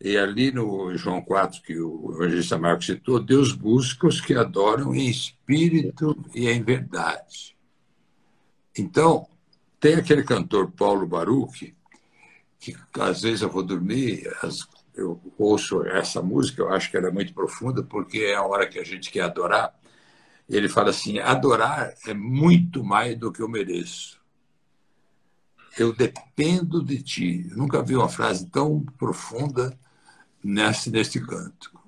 E 0.00 0.16
ali 0.16 0.52
no 0.52 0.96
João 0.96 1.20
4, 1.20 1.62
que 1.62 1.76
o 1.80 2.12
evangelista 2.12 2.56
Marcos 2.56 2.86
citou, 2.86 3.18
Deus 3.18 3.50
busca 3.50 4.06
os 4.06 4.20
que 4.20 4.34
adoram 4.34 4.94
em 4.94 5.08
espírito 5.08 6.16
e 6.32 6.48
em 6.48 6.62
verdade. 6.62 7.56
Então, 8.78 9.26
tem 9.80 9.96
aquele 9.96 10.22
cantor 10.22 10.70
Paulo 10.70 11.08
Baruch, 11.08 11.74
que 12.60 12.76
às 13.00 13.22
vezes 13.22 13.42
eu 13.42 13.50
vou 13.50 13.64
dormir, 13.64 14.32
eu 14.98 15.20
ouço 15.38 15.82
essa 15.84 16.20
música, 16.20 16.62
eu 16.62 16.70
acho 16.70 16.90
que 16.90 16.96
ela 16.96 17.08
é 17.08 17.12
muito 17.12 17.32
profunda, 17.32 17.82
porque 17.82 18.18
é 18.18 18.34
a 18.34 18.42
hora 18.42 18.66
que 18.66 18.78
a 18.78 18.84
gente 18.84 19.10
quer 19.10 19.22
adorar. 19.22 19.72
Ele 20.48 20.68
fala 20.68 20.90
assim: 20.90 21.18
adorar 21.18 21.94
é 22.06 22.12
muito 22.12 22.84
mais 22.84 23.16
do 23.16 23.30
que 23.30 23.40
eu 23.40 23.48
mereço. 23.48 24.18
Eu 25.78 25.92
dependo 25.92 26.82
de 26.82 27.00
ti. 27.02 27.46
Eu 27.50 27.56
nunca 27.56 27.82
vi 27.82 27.94
uma 27.94 28.08
frase 28.08 28.46
tão 28.46 28.84
profunda 28.98 29.78
nesse, 30.42 30.90
neste 30.90 31.20
canto. 31.20 31.78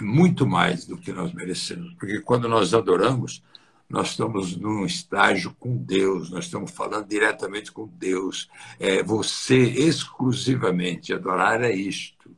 É 0.00 0.02
muito 0.02 0.46
mais 0.46 0.86
do 0.86 0.96
que 0.96 1.12
nós 1.12 1.32
merecemos, 1.32 1.92
porque 1.94 2.20
quando 2.20 2.48
nós 2.48 2.72
adoramos, 2.74 3.42
nós 3.88 4.10
estamos 4.10 4.56
num 4.56 4.84
estágio 4.84 5.54
com 5.58 5.76
Deus, 5.76 6.30
nós 6.30 6.46
estamos 6.46 6.70
falando 6.70 7.06
diretamente 7.06 7.70
com 7.70 7.86
Deus. 7.86 8.48
É 8.80 9.02
você 9.02 9.58
exclusivamente 9.58 11.12
adorar 11.12 11.62
é 11.62 11.72
isto. 11.72 12.34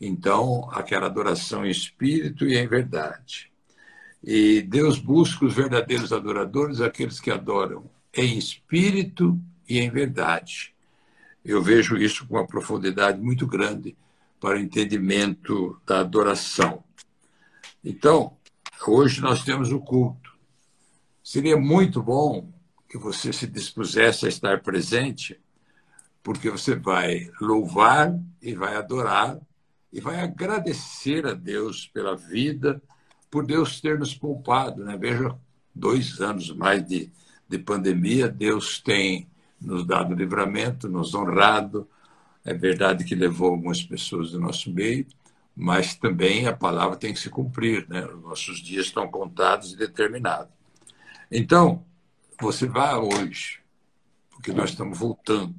Então, 0.00 0.68
aquela 0.72 1.06
adoração 1.06 1.66
em 1.66 1.70
espírito 1.70 2.46
e 2.46 2.56
em 2.56 2.66
verdade. 2.66 3.50
E 4.22 4.62
Deus 4.62 4.98
busca 4.98 5.44
os 5.44 5.54
verdadeiros 5.54 6.12
adoradores, 6.12 6.80
aqueles 6.80 7.20
que 7.20 7.30
adoram 7.30 7.88
em 8.14 8.36
espírito 8.36 9.38
e 9.68 9.78
em 9.78 9.90
verdade. 9.90 10.74
Eu 11.44 11.62
vejo 11.62 11.96
isso 11.96 12.26
com 12.26 12.34
uma 12.34 12.46
profundidade 12.46 13.20
muito 13.20 13.46
grande 13.46 13.96
para 14.40 14.56
o 14.56 14.60
entendimento 14.60 15.80
da 15.86 16.00
adoração. 16.00 16.82
Então, 17.84 18.36
hoje 18.86 19.20
nós 19.20 19.44
temos 19.44 19.72
o 19.72 19.80
culto. 19.80 20.36
Seria 21.22 21.56
muito 21.56 22.02
bom 22.02 22.50
que 22.88 22.98
você 22.98 23.32
se 23.32 23.46
dispusesse 23.46 24.26
a 24.26 24.28
estar 24.28 24.62
presente, 24.62 25.38
porque 26.22 26.50
você 26.50 26.74
vai 26.74 27.30
louvar 27.40 28.18
e 28.40 28.54
vai 28.54 28.76
adorar 28.76 29.38
e 29.92 30.00
vai 30.00 30.20
agradecer 30.20 31.26
a 31.26 31.34
Deus 31.34 31.86
pela 31.86 32.16
vida, 32.16 32.82
por 33.30 33.46
Deus 33.46 33.80
ter 33.80 33.98
nos 33.98 34.14
poupado. 34.14 34.84
Né? 34.84 34.96
Veja, 34.96 35.36
dois 35.74 36.20
anos 36.20 36.50
mais 36.50 36.86
de, 36.86 37.10
de 37.48 37.58
pandemia, 37.58 38.28
Deus 38.28 38.80
tem 38.80 39.28
nos 39.60 39.86
dado 39.86 40.14
livramento, 40.14 40.88
nos 40.88 41.14
honrado, 41.14 41.88
é 42.44 42.54
verdade 42.54 43.04
que 43.04 43.14
levou 43.14 43.50
algumas 43.50 43.82
pessoas 43.82 44.30
do 44.30 44.40
nosso 44.40 44.72
meio, 44.72 45.06
mas 45.54 45.96
também 45.96 46.46
a 46.46 46.56
palavra 46.56 46.96
tem 46.96 47.12
que 47.12 47.18
se 47.18 47.28
cumprir, 47.28 47.86
né? 47.88 48.06
Os 48.06 48.22
nossos 48.22 48.60
dias 48.60 48.86
estão 48.86 49.08
contados 49.08 49.72
e 49.72 49.76
determinados. 49.76 50.52
Então, 51.30 51.84
você 52.40 52.66
vai 52.66 52.94
hoje, 52.94 53.60
porque 54.30 54.52
nós 54.52 54.70
estamos 54.70 54.98
voltando, 54.98 55.56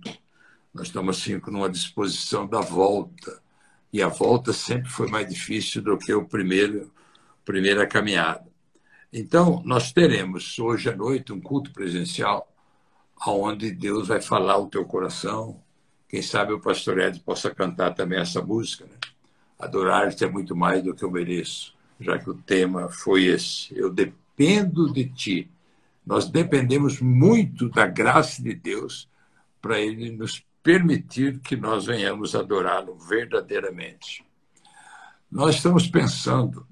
nós 0.73 0.87
estamos 0.87 1.17
assim 1.17 1.39
com 1.39 1.51
uma 1.51 1.69
disposição 1.69 2.47
da 2.47 2.61
volta, 2.61 3.41
e 3.91 4.01
a 4.01 4.07
volta 4.07 4.53
sempre 4.53 4.89
foi 4.89 5.07
mais 5.07 5.27
difícil 5.27 5.81
do 5.81 5.97
que 5.97 6.13
o 6.13 6.25
primeiro, 6.25 6.91
primeira 7.43 7.87
caminhada. 7.87 8.47
Então, 9.11 9.61
nós 9.65 9.91
teremos 9.91 10.59
hoje 10.59 10.89
à 10.89 10.95
noite 10.95 11.33
um 11.33 11.41
culto 11.41 11.71
presencial, 11.71 12.47
onde 13.25 13.71
Deus 13.71 14.07
vai 14.07 14.21
falar 14.21 14.57
o 14.57 14.67
teu 14.67 14.85
coração, 14.85 15.59
quem 16.09 16.23
sabe 16.23 16.53
o 16.53 16.59
pastor 16.59 16.99
Ed 16.99 17.19
possa 17.19 17.53
cantar 17.53 17.93
também 17.93 18.19
essa 18.19 18.41
música, 18.41 18.85
né? 18.85 18.97
Adorar-te 19.59 20.23
é 20.23 20.29
muito 20.29 20.55
mais 20.55 20.81
do 20.83 20.95
que 20.95 21.03
eu 21.03 21.11
mereço, 21.11 21.75
já 21.99 22.17
que 22.17 22.29
o 22.29 22.33
tema 22.33 22.89
foi 22.89 23.25
esse. 23.25 23.77
Eu 23.77 23.91
dependo 23.91 24.91
de 24.91 25.05
ti. 25.05 25.51
Nós 26.03 26.27
dependemos 26.27 26.99
muito 26.99 27.69
da 27.69 27.85
graça 27.85 28.41
de 28.41 28.55
Deus 28.55 29.07
para 29.61 29.79
Ele 29.79 30.09
nos 30.09 30.43
permitir 30.61 31.39
que 31.39 31.55
nós 31.55 31.85
venhamos 31.85 32.35
adorá-lo 32.35 32.97
verdadeiramente. 32.97 34.23
Nós 35.31 35.55
estamos 35.55 35.87
pensando, 35.87 36.65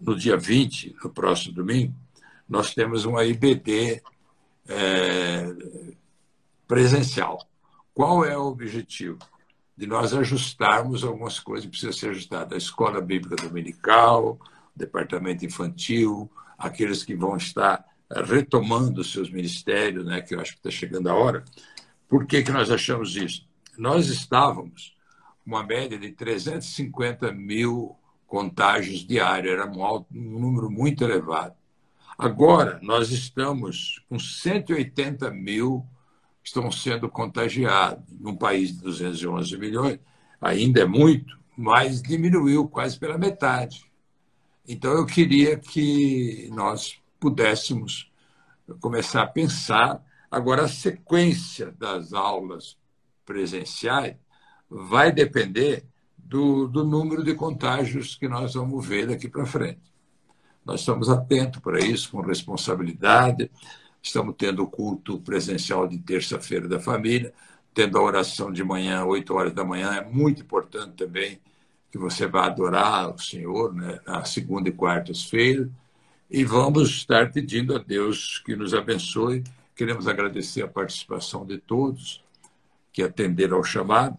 no 0.00 0.16
dia 0.16 0.36
20, 0.36 0.96
no 1.02 1.10
próximo 1.10 1.54
domingo, 1.54 1.94
nós 2.48 2.74
temos 2.74 3.04
uma 3.04 3.24
IBD 3.24 4.02
é, 4.68 5.54
presencial. 6.66 7.46
Qual 7.92 8.24
é 8.24 8.36
o 8.36 8.46
objetivo? 8.46 9.18
De 9.76 9.86
nós 9.86 10.14
ajustarmos 10.14 11.02
algumas 11.02 11.38
coisas 11.40 11.64
que 11.64 11.70
precisam 11.70 11.92
ser 11.92 12.10
ajustadas. 12.10 12.52
A 12.52 12.56
escola 12.56 13.00
bíblica 13.00 13.36
dominical, 13.36 14.38
o 14.74 14.78
departamento 14.78 15.44
infantil, 15.44 16.30
aqueles 16.56 17.02
que 17.02 17.14
vão 17.14 17.36
estar 17.36 17.84
retomando 18.10 19.02
seus 19.02 19.30
ministérios, 19.30 20.04
né, 20.04 20.20
que 20.20 20.34
eu 20.34 20.40
acho 20.40 20.52
que 20.52 20.58
está 20.58 20.70
chegando 20.70 21.08
a 21.08 21.14
hora. 21.14 21.44
Por 22.14 22.26
que, 22.26 22.44
que 22.44 22.52
nós 22.52 22.70
achamos 22.70 23.16
isso? 23.16 23.44
Nós 23.76 24.06
estávamos 24.06 24.96
uma 25.44 25.64
média 25.64 25.98
de 25.98 26.12
350 26.12 27.32
mil 27.32 27.96
contágios 28.24 29.04
diários, 29.04 29.52
era 29.52 29.68
um, 29.68 29.82
alto, 29.82 30.06
um 30.14 30.38
número 30.38 30.70
muito 30.70 31.02
elevado. 31.02 31.56
Agora, 32.16 32.78
nós 32.80 33.10
estamos 33.10 34.00
com 34.08 34.16
180 34.16 35.28
mil 35.32 35.84
estão 36.40 36.70
sendo 36.70 37.08
contagiados. 37.08 38.04
Num 38.20 38.36
país 38.36 38.70
de 38.70 38.84
211 38.84 39.58
milhões, 39.58 39.98
ainda 40.40 40.82
é 40.82 40.86
muito, 40.86 41.36
mas 41.56 42.00
diminuiu 42.00 42.68
quase 42.68 42.96
pela 42.96 43.18
metade. 43.18 43.90
Então, 44.68 44.92
eu 44.92 45.04
queria 45.04 45.58
que 45.58 46.48
nós 46.52 46.96
pudéssemos 47.18 48.08
começar 48.80 49.22
a 49.24 49.26
pensar. 49.26 50.00
Agora, 50.34 50.64
a 50.64 50.68
sequência 50.68 51.70
das 51.78 52.12
aulas 52.12 52.76
presenciais 53.24 54.16
vai 54.68 55.12
depender 55.12 55.84
do, 56.18 56.66
do 56.66 56.82
número 56.82 57.22
de 57.22 57.34
contágios 57.34 58.16
que 58.16 58.26
nós 58.26 58.54
vamos 58.54 58.84
ver 58.84 59.06
daqui 59.06 59.28
para 59.28 59.46
frente. 59.46 59.94
Nós 60.64 60.80
estamos 60.80 61.08
atentos 61.08 61.60
para 61.60 61.78
isso, 61.78 62.10
com 62.10 62.20
responsabilidade. 62.20 63.48
Estamos 64.02 64.34
tendo 64.36 64.64
o 64.64 64.66
culto 64.66 65.20
presencial 65.20 65.86
de 65.86 65.98
terça-feira 65.98 66.66
da 66.66 66.80
família, 66.80 67.32
tendo 67.72 67.96
a 67.96 68.02
oração 68.02 68.50
de 68.50 68.64
manhã, 68.64 69.04
8 69.04 69.32
horas 69.32 69.54
da 69.54 69.64
manhã. 69.64 69.94
É 69.94 70.04
muito 70.04 70.42
importante 70.42 70.94
também 70.96 71.38
que 71.92 71.96
você 71.96 72.26
vá 72.26 72.46
adorar 72.46 73.14
o 73.14 73.18
Senhor 73.20 73.72
né, 73.72 74.00
na 74.04 74.24
segunda 74.24 74.68
e 74.68 74.72
quartas-feiras. 74.72 75.68
E 76.28 76.42
vamos 76.42 76.90
estar 76.90 77.30
pedindo 77.30 77.76
a 77.76 77.78
Deus 77.78 78.42
que 78.44 78.56
nos 78.56 78.74
abençoe. 78.74 79.44
Queremos 79.74 80.06
agradecer 80.06 80.62
a 80.62 80.68
participação 80.68 81.44
de 81.44 81.58
todos 81.58 82.24
que 82.92 83.02
atenderam 83.02 83.56
ao 83.56 83.64
chamado 83.64 84.16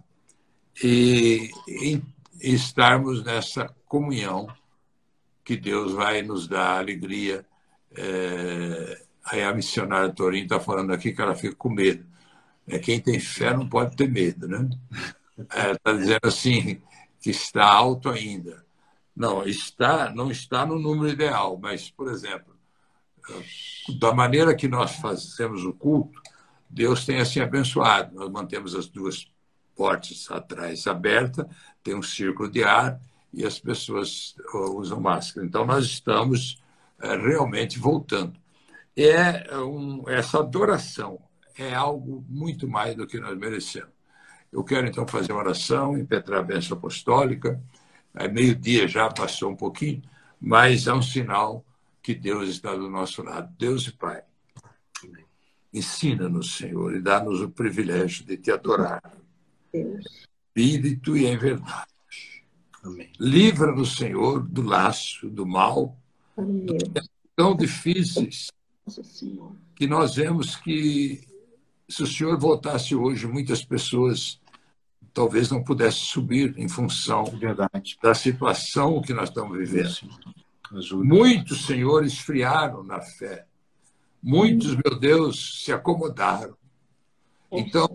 e, 0.84 1.49
e 1.68 2.02
estarmos 2.41 3.23
nessa 3.23 3.73
comunhão 3.88 4.48
que 5.44 5.56
Deus 5.56 5.94
vai 5.94 6.22
nos 6.22 6.48
dar 6.48 6.80
alegria. 6.80 7.45
É, 7.95 9.02
aí 9.23 9.44
a 9.44 9.53
missionária 9.53 10.11
Torinho 10.11 10.44
está 10.44 10.60
falando 10.60 10.91
aqui 10.91 11.14
que 11.14 11.22
ela 11.22 11.36
fica 11.36 11.56
com 11.56 11.69
medo. 11.69 12.06
É, 12.68 12.80
quem 12.80 12.99
tem 12.99 13.19
fé 13.19 13.56
não 13.56 13.69
pode 13.69 13.95
ter 13.95 14.10
medo, 14.10 14.48
né? 14.48 14.69
Está 15.38 15.91
é, 15.91 15.98
dizendo 15.98 16.26
assim 16.26 16.82
que 17.22 17.30
está 17.30 17.64
alto 17.64 18.10
ainda. 18.10 18.65
Não, 19.15 19.44
está, 19.45 20.14
não 20.14 20.30
está 20.30 20.65
no 20.65 20.77
número 20.77 21.10
ideal, 21.10 21.57
mas, 21.61 21.90
por 21.90 22.10
exemplo, 22.10 22.55
da 24.00 24.14
maneira 24.14 24.56
que 24.56 24.68
nós 24.68 24.96
fazemos 24.96 25.64
o 25.64 25.74
culto, 25.74 26.22
Deus 26.70 27.06
tem 27.06 27.20
assim 27.20 27.40
abençoado. 27.40 28.16
Nós 28.16 28.30
mantemos 28.30 28.76
as 28.76 28.88
duas 28.88 29.32
portas 29.76 30.28
atrás 30.32 30.88
abertas, 30.88 31.46
tem 31.84 31.96
um 31.96 32.02
círculo 32.02 32.50
de 32.50 32.64
ar 32.64 33.00
e 33.34 33.46
as 33.46 33.60
pessoas 33.60 34.36
usam 34.54 35.00
máscara. 35.00 35.46
Então, 35.46 35.66
nós 35.66 35.86
estamos 35.86 36.62
é, 37.02 37.16
realmente 37.16 37.78
voltando. 37.78 38.34
É 38.96 39.58
um, 39.58 40.04
essa 40.08 40.40
adoração 40.40 41.20
é 41.58 41.74
algo 41.74 42.26
muito 42.30 42.68
mais 42.68 42.96
do 42.96 43.06
que 43.06 43.20
nós 43.20 43.38
merecemos. 43.38 43.94
Eu 44.52 44.64
quero, 44.64 44.88
então, 44.88 45.06
fazer 45.06 45.34
uma 45.34 45.42
oração, 45.42 45.98
impetrar 45.98 46.40
a 46.40 46.44
bênção 46.44 46.78
apostólica. 46.78 47.62
É 48.14 48.28
meio-dia 48.28 48.88
já, 48.88 49.10
passou 49.10 49.52
um 49.52 49.56
pouquinho, 49.56 50.02
mas 50.40 50.88
é 50.88 50.94
um 50.94 51.02
sinal 51.02 51.66
que 52.06 52.14
Deus 52.14 52.49
está 52.49 52.76
do 52.76 52.88
nosso 52.88 53.23
lado. 53.23 53.52
Deus 53.57 53.88
e 53.88 53.91
Pai, 53.91 54.22
ensina-nos, 55.73 56.56
Senhor, 56.56 56.95
e 56.95 57.02
dá-nos 57.02 57.41
o 57.41 57.49
privilégio 57.49 58.23
de 58.23 58.38
te 58.38 58.52
adorar. 58.52 59.02
Espírito 59.73 61.18
e 61.18 61.26
em 61.26 61.36
verdade 61.36 61.95
Livra-nos, 63.19 63.95
Senhor, 63.98 64.48
do 64.48 64.61
laço, 64.61 65.27
do 65.27 65.48
mal, 65.48 65.98
do 66.38 66.77
tão 67.36 67.56
difíceis 67.56 68.52
que 69.76 69.88
nós 69.88 70.14
vemos 70.14 70.56
que, 70.56 71.22
se 71.90 72.03
o 72.03 72.07
Senhor 72.07 72.38
voltasse 72.40 72.94
hoje, 72.94 73.26
muitas 73.26 73.65
pessoas 73.65 74.40
talvez 75.11 75.49
não 75.49 75.64
pudessem 75.64 76.03
subir 76.03 76.53
em 76.56 76.69
função 76.69 77.26
Verdade. 77.26 77.98
da 77.99 78.14
situação 78.14 79.02
que 79.02 79.11
nós 79.11 79.30
estamos 79.30 79.57
vivendo. 79.57 80.45
Muitos, 80.94 81.66
Senhor, 81.66 82.06
esfriaram 82.06 82.84
na 82.84 83.02
fé. 83.02 83.46
Muitos, 84.22 84.76
meu 84.76 85.00
Deus, 85.00 85.64
se 85.64 85.72
acomodaram. 85.72 86.56
Então, 87.52 87.88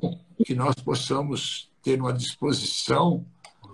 que 0.44 0.54
nós 0.54 0.74
possamos 0.76 1.70
ter 1.82 2.00
uma 2.00 2.12
disposição 2.12 3.24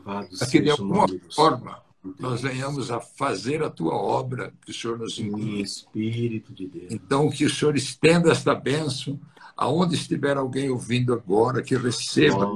para 0.05 0.27
que 0.51 0.61
de 0.61 0.71
alguma 0.71 1.07
forma 1.35 1.83
nós 2.19 2.41
venhamos 2.41 2.91
a 2.91 3.01
fazer 3.01 3.63
a 3.63 3.71
tua 3.71 3.95
obra 3.95 4.53
que 4.65 4.71
o 4.71 4.75
Senhor 4.75 4.99
nos 4.99 5.19
envia. 5.19 5.63
Espírito 5.63 6.55
de 6.55 6.67
Deus. 6.67 6.93
Então, 6.93 7.29
que 7.29 7.45
o 7.45 7.51
Senhor 7.51 7.77
estenda 7.77 8.31
esta 8.31 8.55
bênção 8.55 9.21
aonde 9.57 9.95
estiver 9.95 10.37
alguém 10.37 10.69
ouvindo 10.69 11.13
agora, 11.13 11.63
que 11.63 11.77
receba 11.77 12.47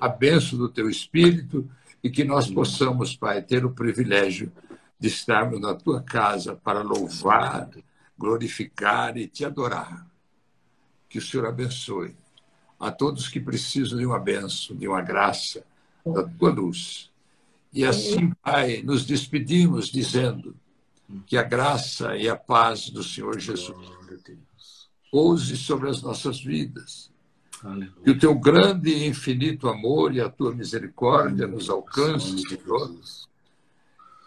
a 0.00 0.08
bênção 0.08 0.58
do 0.58 0.68
teu 0.68 0.88
Espírito 0.88 1.68
e 2.02 2.10
que 2.10 2.24
nós 2.24 2.50
possamos, 2.50 3.16
Pai, 3.16 3.42
ter 3.42 3.64
o 3.64 3.70
privilégio 3.70 4.50
de 4.98 5.08
estarmos 5.08 5.60
na 5.60 5.74
tua 5.74 6.02
casa 6.02 6.54
para 6.54 6.82
louvar, 6.82 7.68
glorificar 8.18 9.16
e 9.16 9.26
te 9.26 9.44
adorar. 9.44 10.06
Que 11.08 11.18
o 11.18 11.22
Senhor 11.22 11.46
abençoe 11.46 12.16
a 12.78 12.90
todos 12.90 13.28
que 13.28 13.40
precisam 13.40 13.98
de 13.98 14.06
uma 14.06 14.18
bênção, 14.18 14.76
de 14.76 14.86
uma 14.86 15.02
graça 15.02 15.64
da 16.04 16.22
tua 16.22 16.50
luz. 16.50 17.10
E 17.72 17.84
assim, 17.84 18.32
Pai, 18.42 18.82
nos 18.82 19.04
despedimos 19.04 19.88
dizendo 19.88 20.54
que 21.26 21.36
a 21.36 21.42
graça 21.42 22.16
e 22.16 22.28
a 22.28 22.36
paz 22.36 22.90
do 22.90 23.02
Senhor 23.02 23.38
Jesus 23.38 23.76
pouse 25.10 25.56
sobre 25.56 25.88
as 25.88 26.02
nossas 26.02 26.40
vidas. 26.40 27.10
Que 28.04 28.10
o 28.10 28.18
teu 28.18 28.34
grande 28.34 28.90
e 28.90 29.06
infinito 29.06 29.68
amor 29.68 30.14
e 30.14 30.20
a 30.20 30.28
tua 30.28 30.54
misericórdia 30.54 31.46
nos 31.46 31.70
alcance, 31.70 32.38
Senhor. 32.48 32.94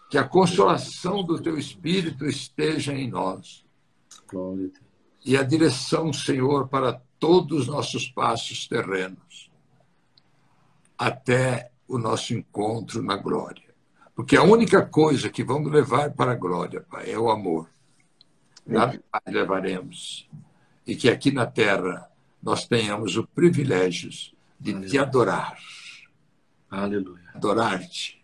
Que 0.10 0.18
a 0.18 0.24
consolação 0.24 1.24
do 1.24 1.40
teu 1.40 1.58
Espírito 1.58 2.26
esteja 2.26 2.94
em 2.94 3.10
nós. 3.10 3.64
E 5.24 5.38
a 5.38 5.44
direção, 5.44 6.12
Senhor, 6.12 6.68
para 6.68 7.02
todos 7.20 7.62
os 7.62 7.68
nossos 7.68 8.08
passos 8.08 8.68
terrenos 8.68 9.50
até 10.98 11.72
o 11.88 11.98
nosso 11.98 12.34
encontro 12.34 13.02
na 13.02 13.16
glória. 13.16 13.70
Porque 14.14 14.36
a 14.36 14.44
única 14.44 14.86
coisa 14.86 15.30
que 15.30 15.44
vamos 15.44 15.72
levar 15.72 16.12
para 16.12 16.34
a 16.34 16.36
glória, 16.36 16.82
Pai, 16.82 17.10
é 17.10 17.18
o 17.18 17.30
amor. 17.30 17.70
Nada 18.66 19.02
mais 19.12 19.24
levaremos. 19.34 20.30
E 20.86 20.96
que 20.96 21.10
aqui 21.10 21.32
na 21.32 21.46
terra 21.46 22.10
nós 22.44 22.68
tenhamos 22.68 23.16
o 23.16 23.26
privilégio 23.26 24.10
de 24.60 24.72
Aleluia. 24.72 24.90
te 24.90 24.98
adorar. 24.98 25.58
Aleluia. 26.70 27.30
Adorar-te, 27.34 28.19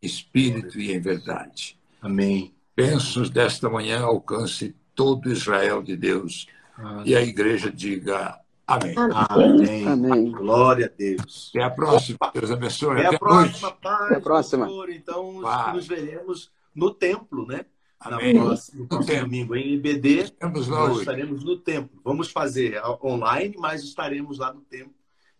espírito 0.00 0.78
e 0.78 0.92
em 0.92 1.00
verdade. 1.00 1.78
Amém. 2.00 2.54
Bênçãos 2.76 3.30
desta 3.30 3.68
manhã 3.70 4.02
alcance 4.02 4.74
todo 4.94 5.30
Israel 5.30 5.82
de 5.82 5.96
Deus. 5.96 6.46
Aleluia. 6.76 7.04
E 7.06 7.16
a 7.16 7.22
igreja 7.22 7.70
diga 7.70 8.38
Amém. 8.66 8.94
Amém. 8.96 9.86
Amém. 9.86 10.30
Glória 10.30 10.86
a 10.86 10.88
Deus. 10.88 11.50
Até 11.50 11.62
a 11.62 11.70
próxima. 11.70 12.18
Deus 12.32 12.50
abençoe. 12.50 12.98
Até, 12.98 13.06
Até 13.06 13.16
a 13.16 13.18
próxima, 13.18 13.72
paz. 13.72 14.00
Até 14.02 14.14
a 14.16 14.20
próxima. 14.20 14.66
Senhor. 14.66 14.90
Então, 14.90 15.40
paz. 15.42 15.74
nos 15.74 15.86
veremos 15.86 16.50
no 16.74 16.90
templo, 16.90 17.46
né? 17.46 17.66
Amém. 18.00 18.34
Próxima, 18.34 18.82
no 18.82 18.88
próximo 18.88 19.20
domingo, 19.20 19.54
em 19.54 19.74
IBD, 19.74 20.32
nós 20.40 20.68
hoje. 20.68 21.00
estaremos 21.00 21.44
no 21.44 21.58
templo. 21.58 22.00
Vamos 22.02 22.30
fazer 22.30 22.80
online, 23.02 23.54
mas 23.58 23.82
estaremos 23.82 24.38
lá 24.38 24.52
no 24.52 24.62
templo. 24.62 24.94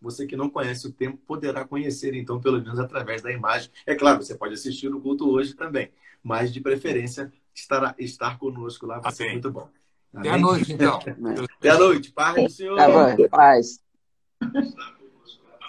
Você 0.05 0.27
que 0.27 0.35
não 0.37 0.51
conhece 0.51 0.85
o 0.85 0.91
templo 0.91 1.17
poderá 1.25 1.65
conhecer, 1.65 2.13
então, 2.13 2.39
pelo 2.39 2.61
menos 2.61 2.77
através 2.77 3.23
da 3.23 3.31
imagem. 3.31 3.71
É 3.87 3.95
claro, 3.95 4.23
você 4.23 4.35
pode 4.35 4.53
assistir 4.53 4.87
o 4.87 5.01
culto 5.01 5.27
hoje 5.27 5.55
também, 5.55 5.91
mas 6.21 6.53
de 6.53 6.61
preferência 6.61 7.33
estará, 7.55 7.95
estar 7.97 8.37
conosco 8.37 8.85
lá 8.85 8.99
vai 8.99 9.11
Amém. 9.11 9.15
ser 9.15 9.31
muito 9.31 9.49
bom. 9.49 9.67
Até 10.13 10.29
a 10.29 10.37
noite, 10.37 10.73
então. 10.73 10.99
Até 11.57 11.69
a 11.71 11.79
noite. 11.79 12.11
Paz 12.11 12.35
do 12.35 12.49
Senhor. 12.51 12.77
Tá 12.77 12.87
bom, 12.87 13.29
paz. 13.29 13.79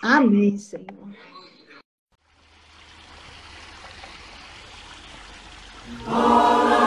Amém, 0.02 0.58
Senhor. 0.58 0.84
Oh. 6.06 6.85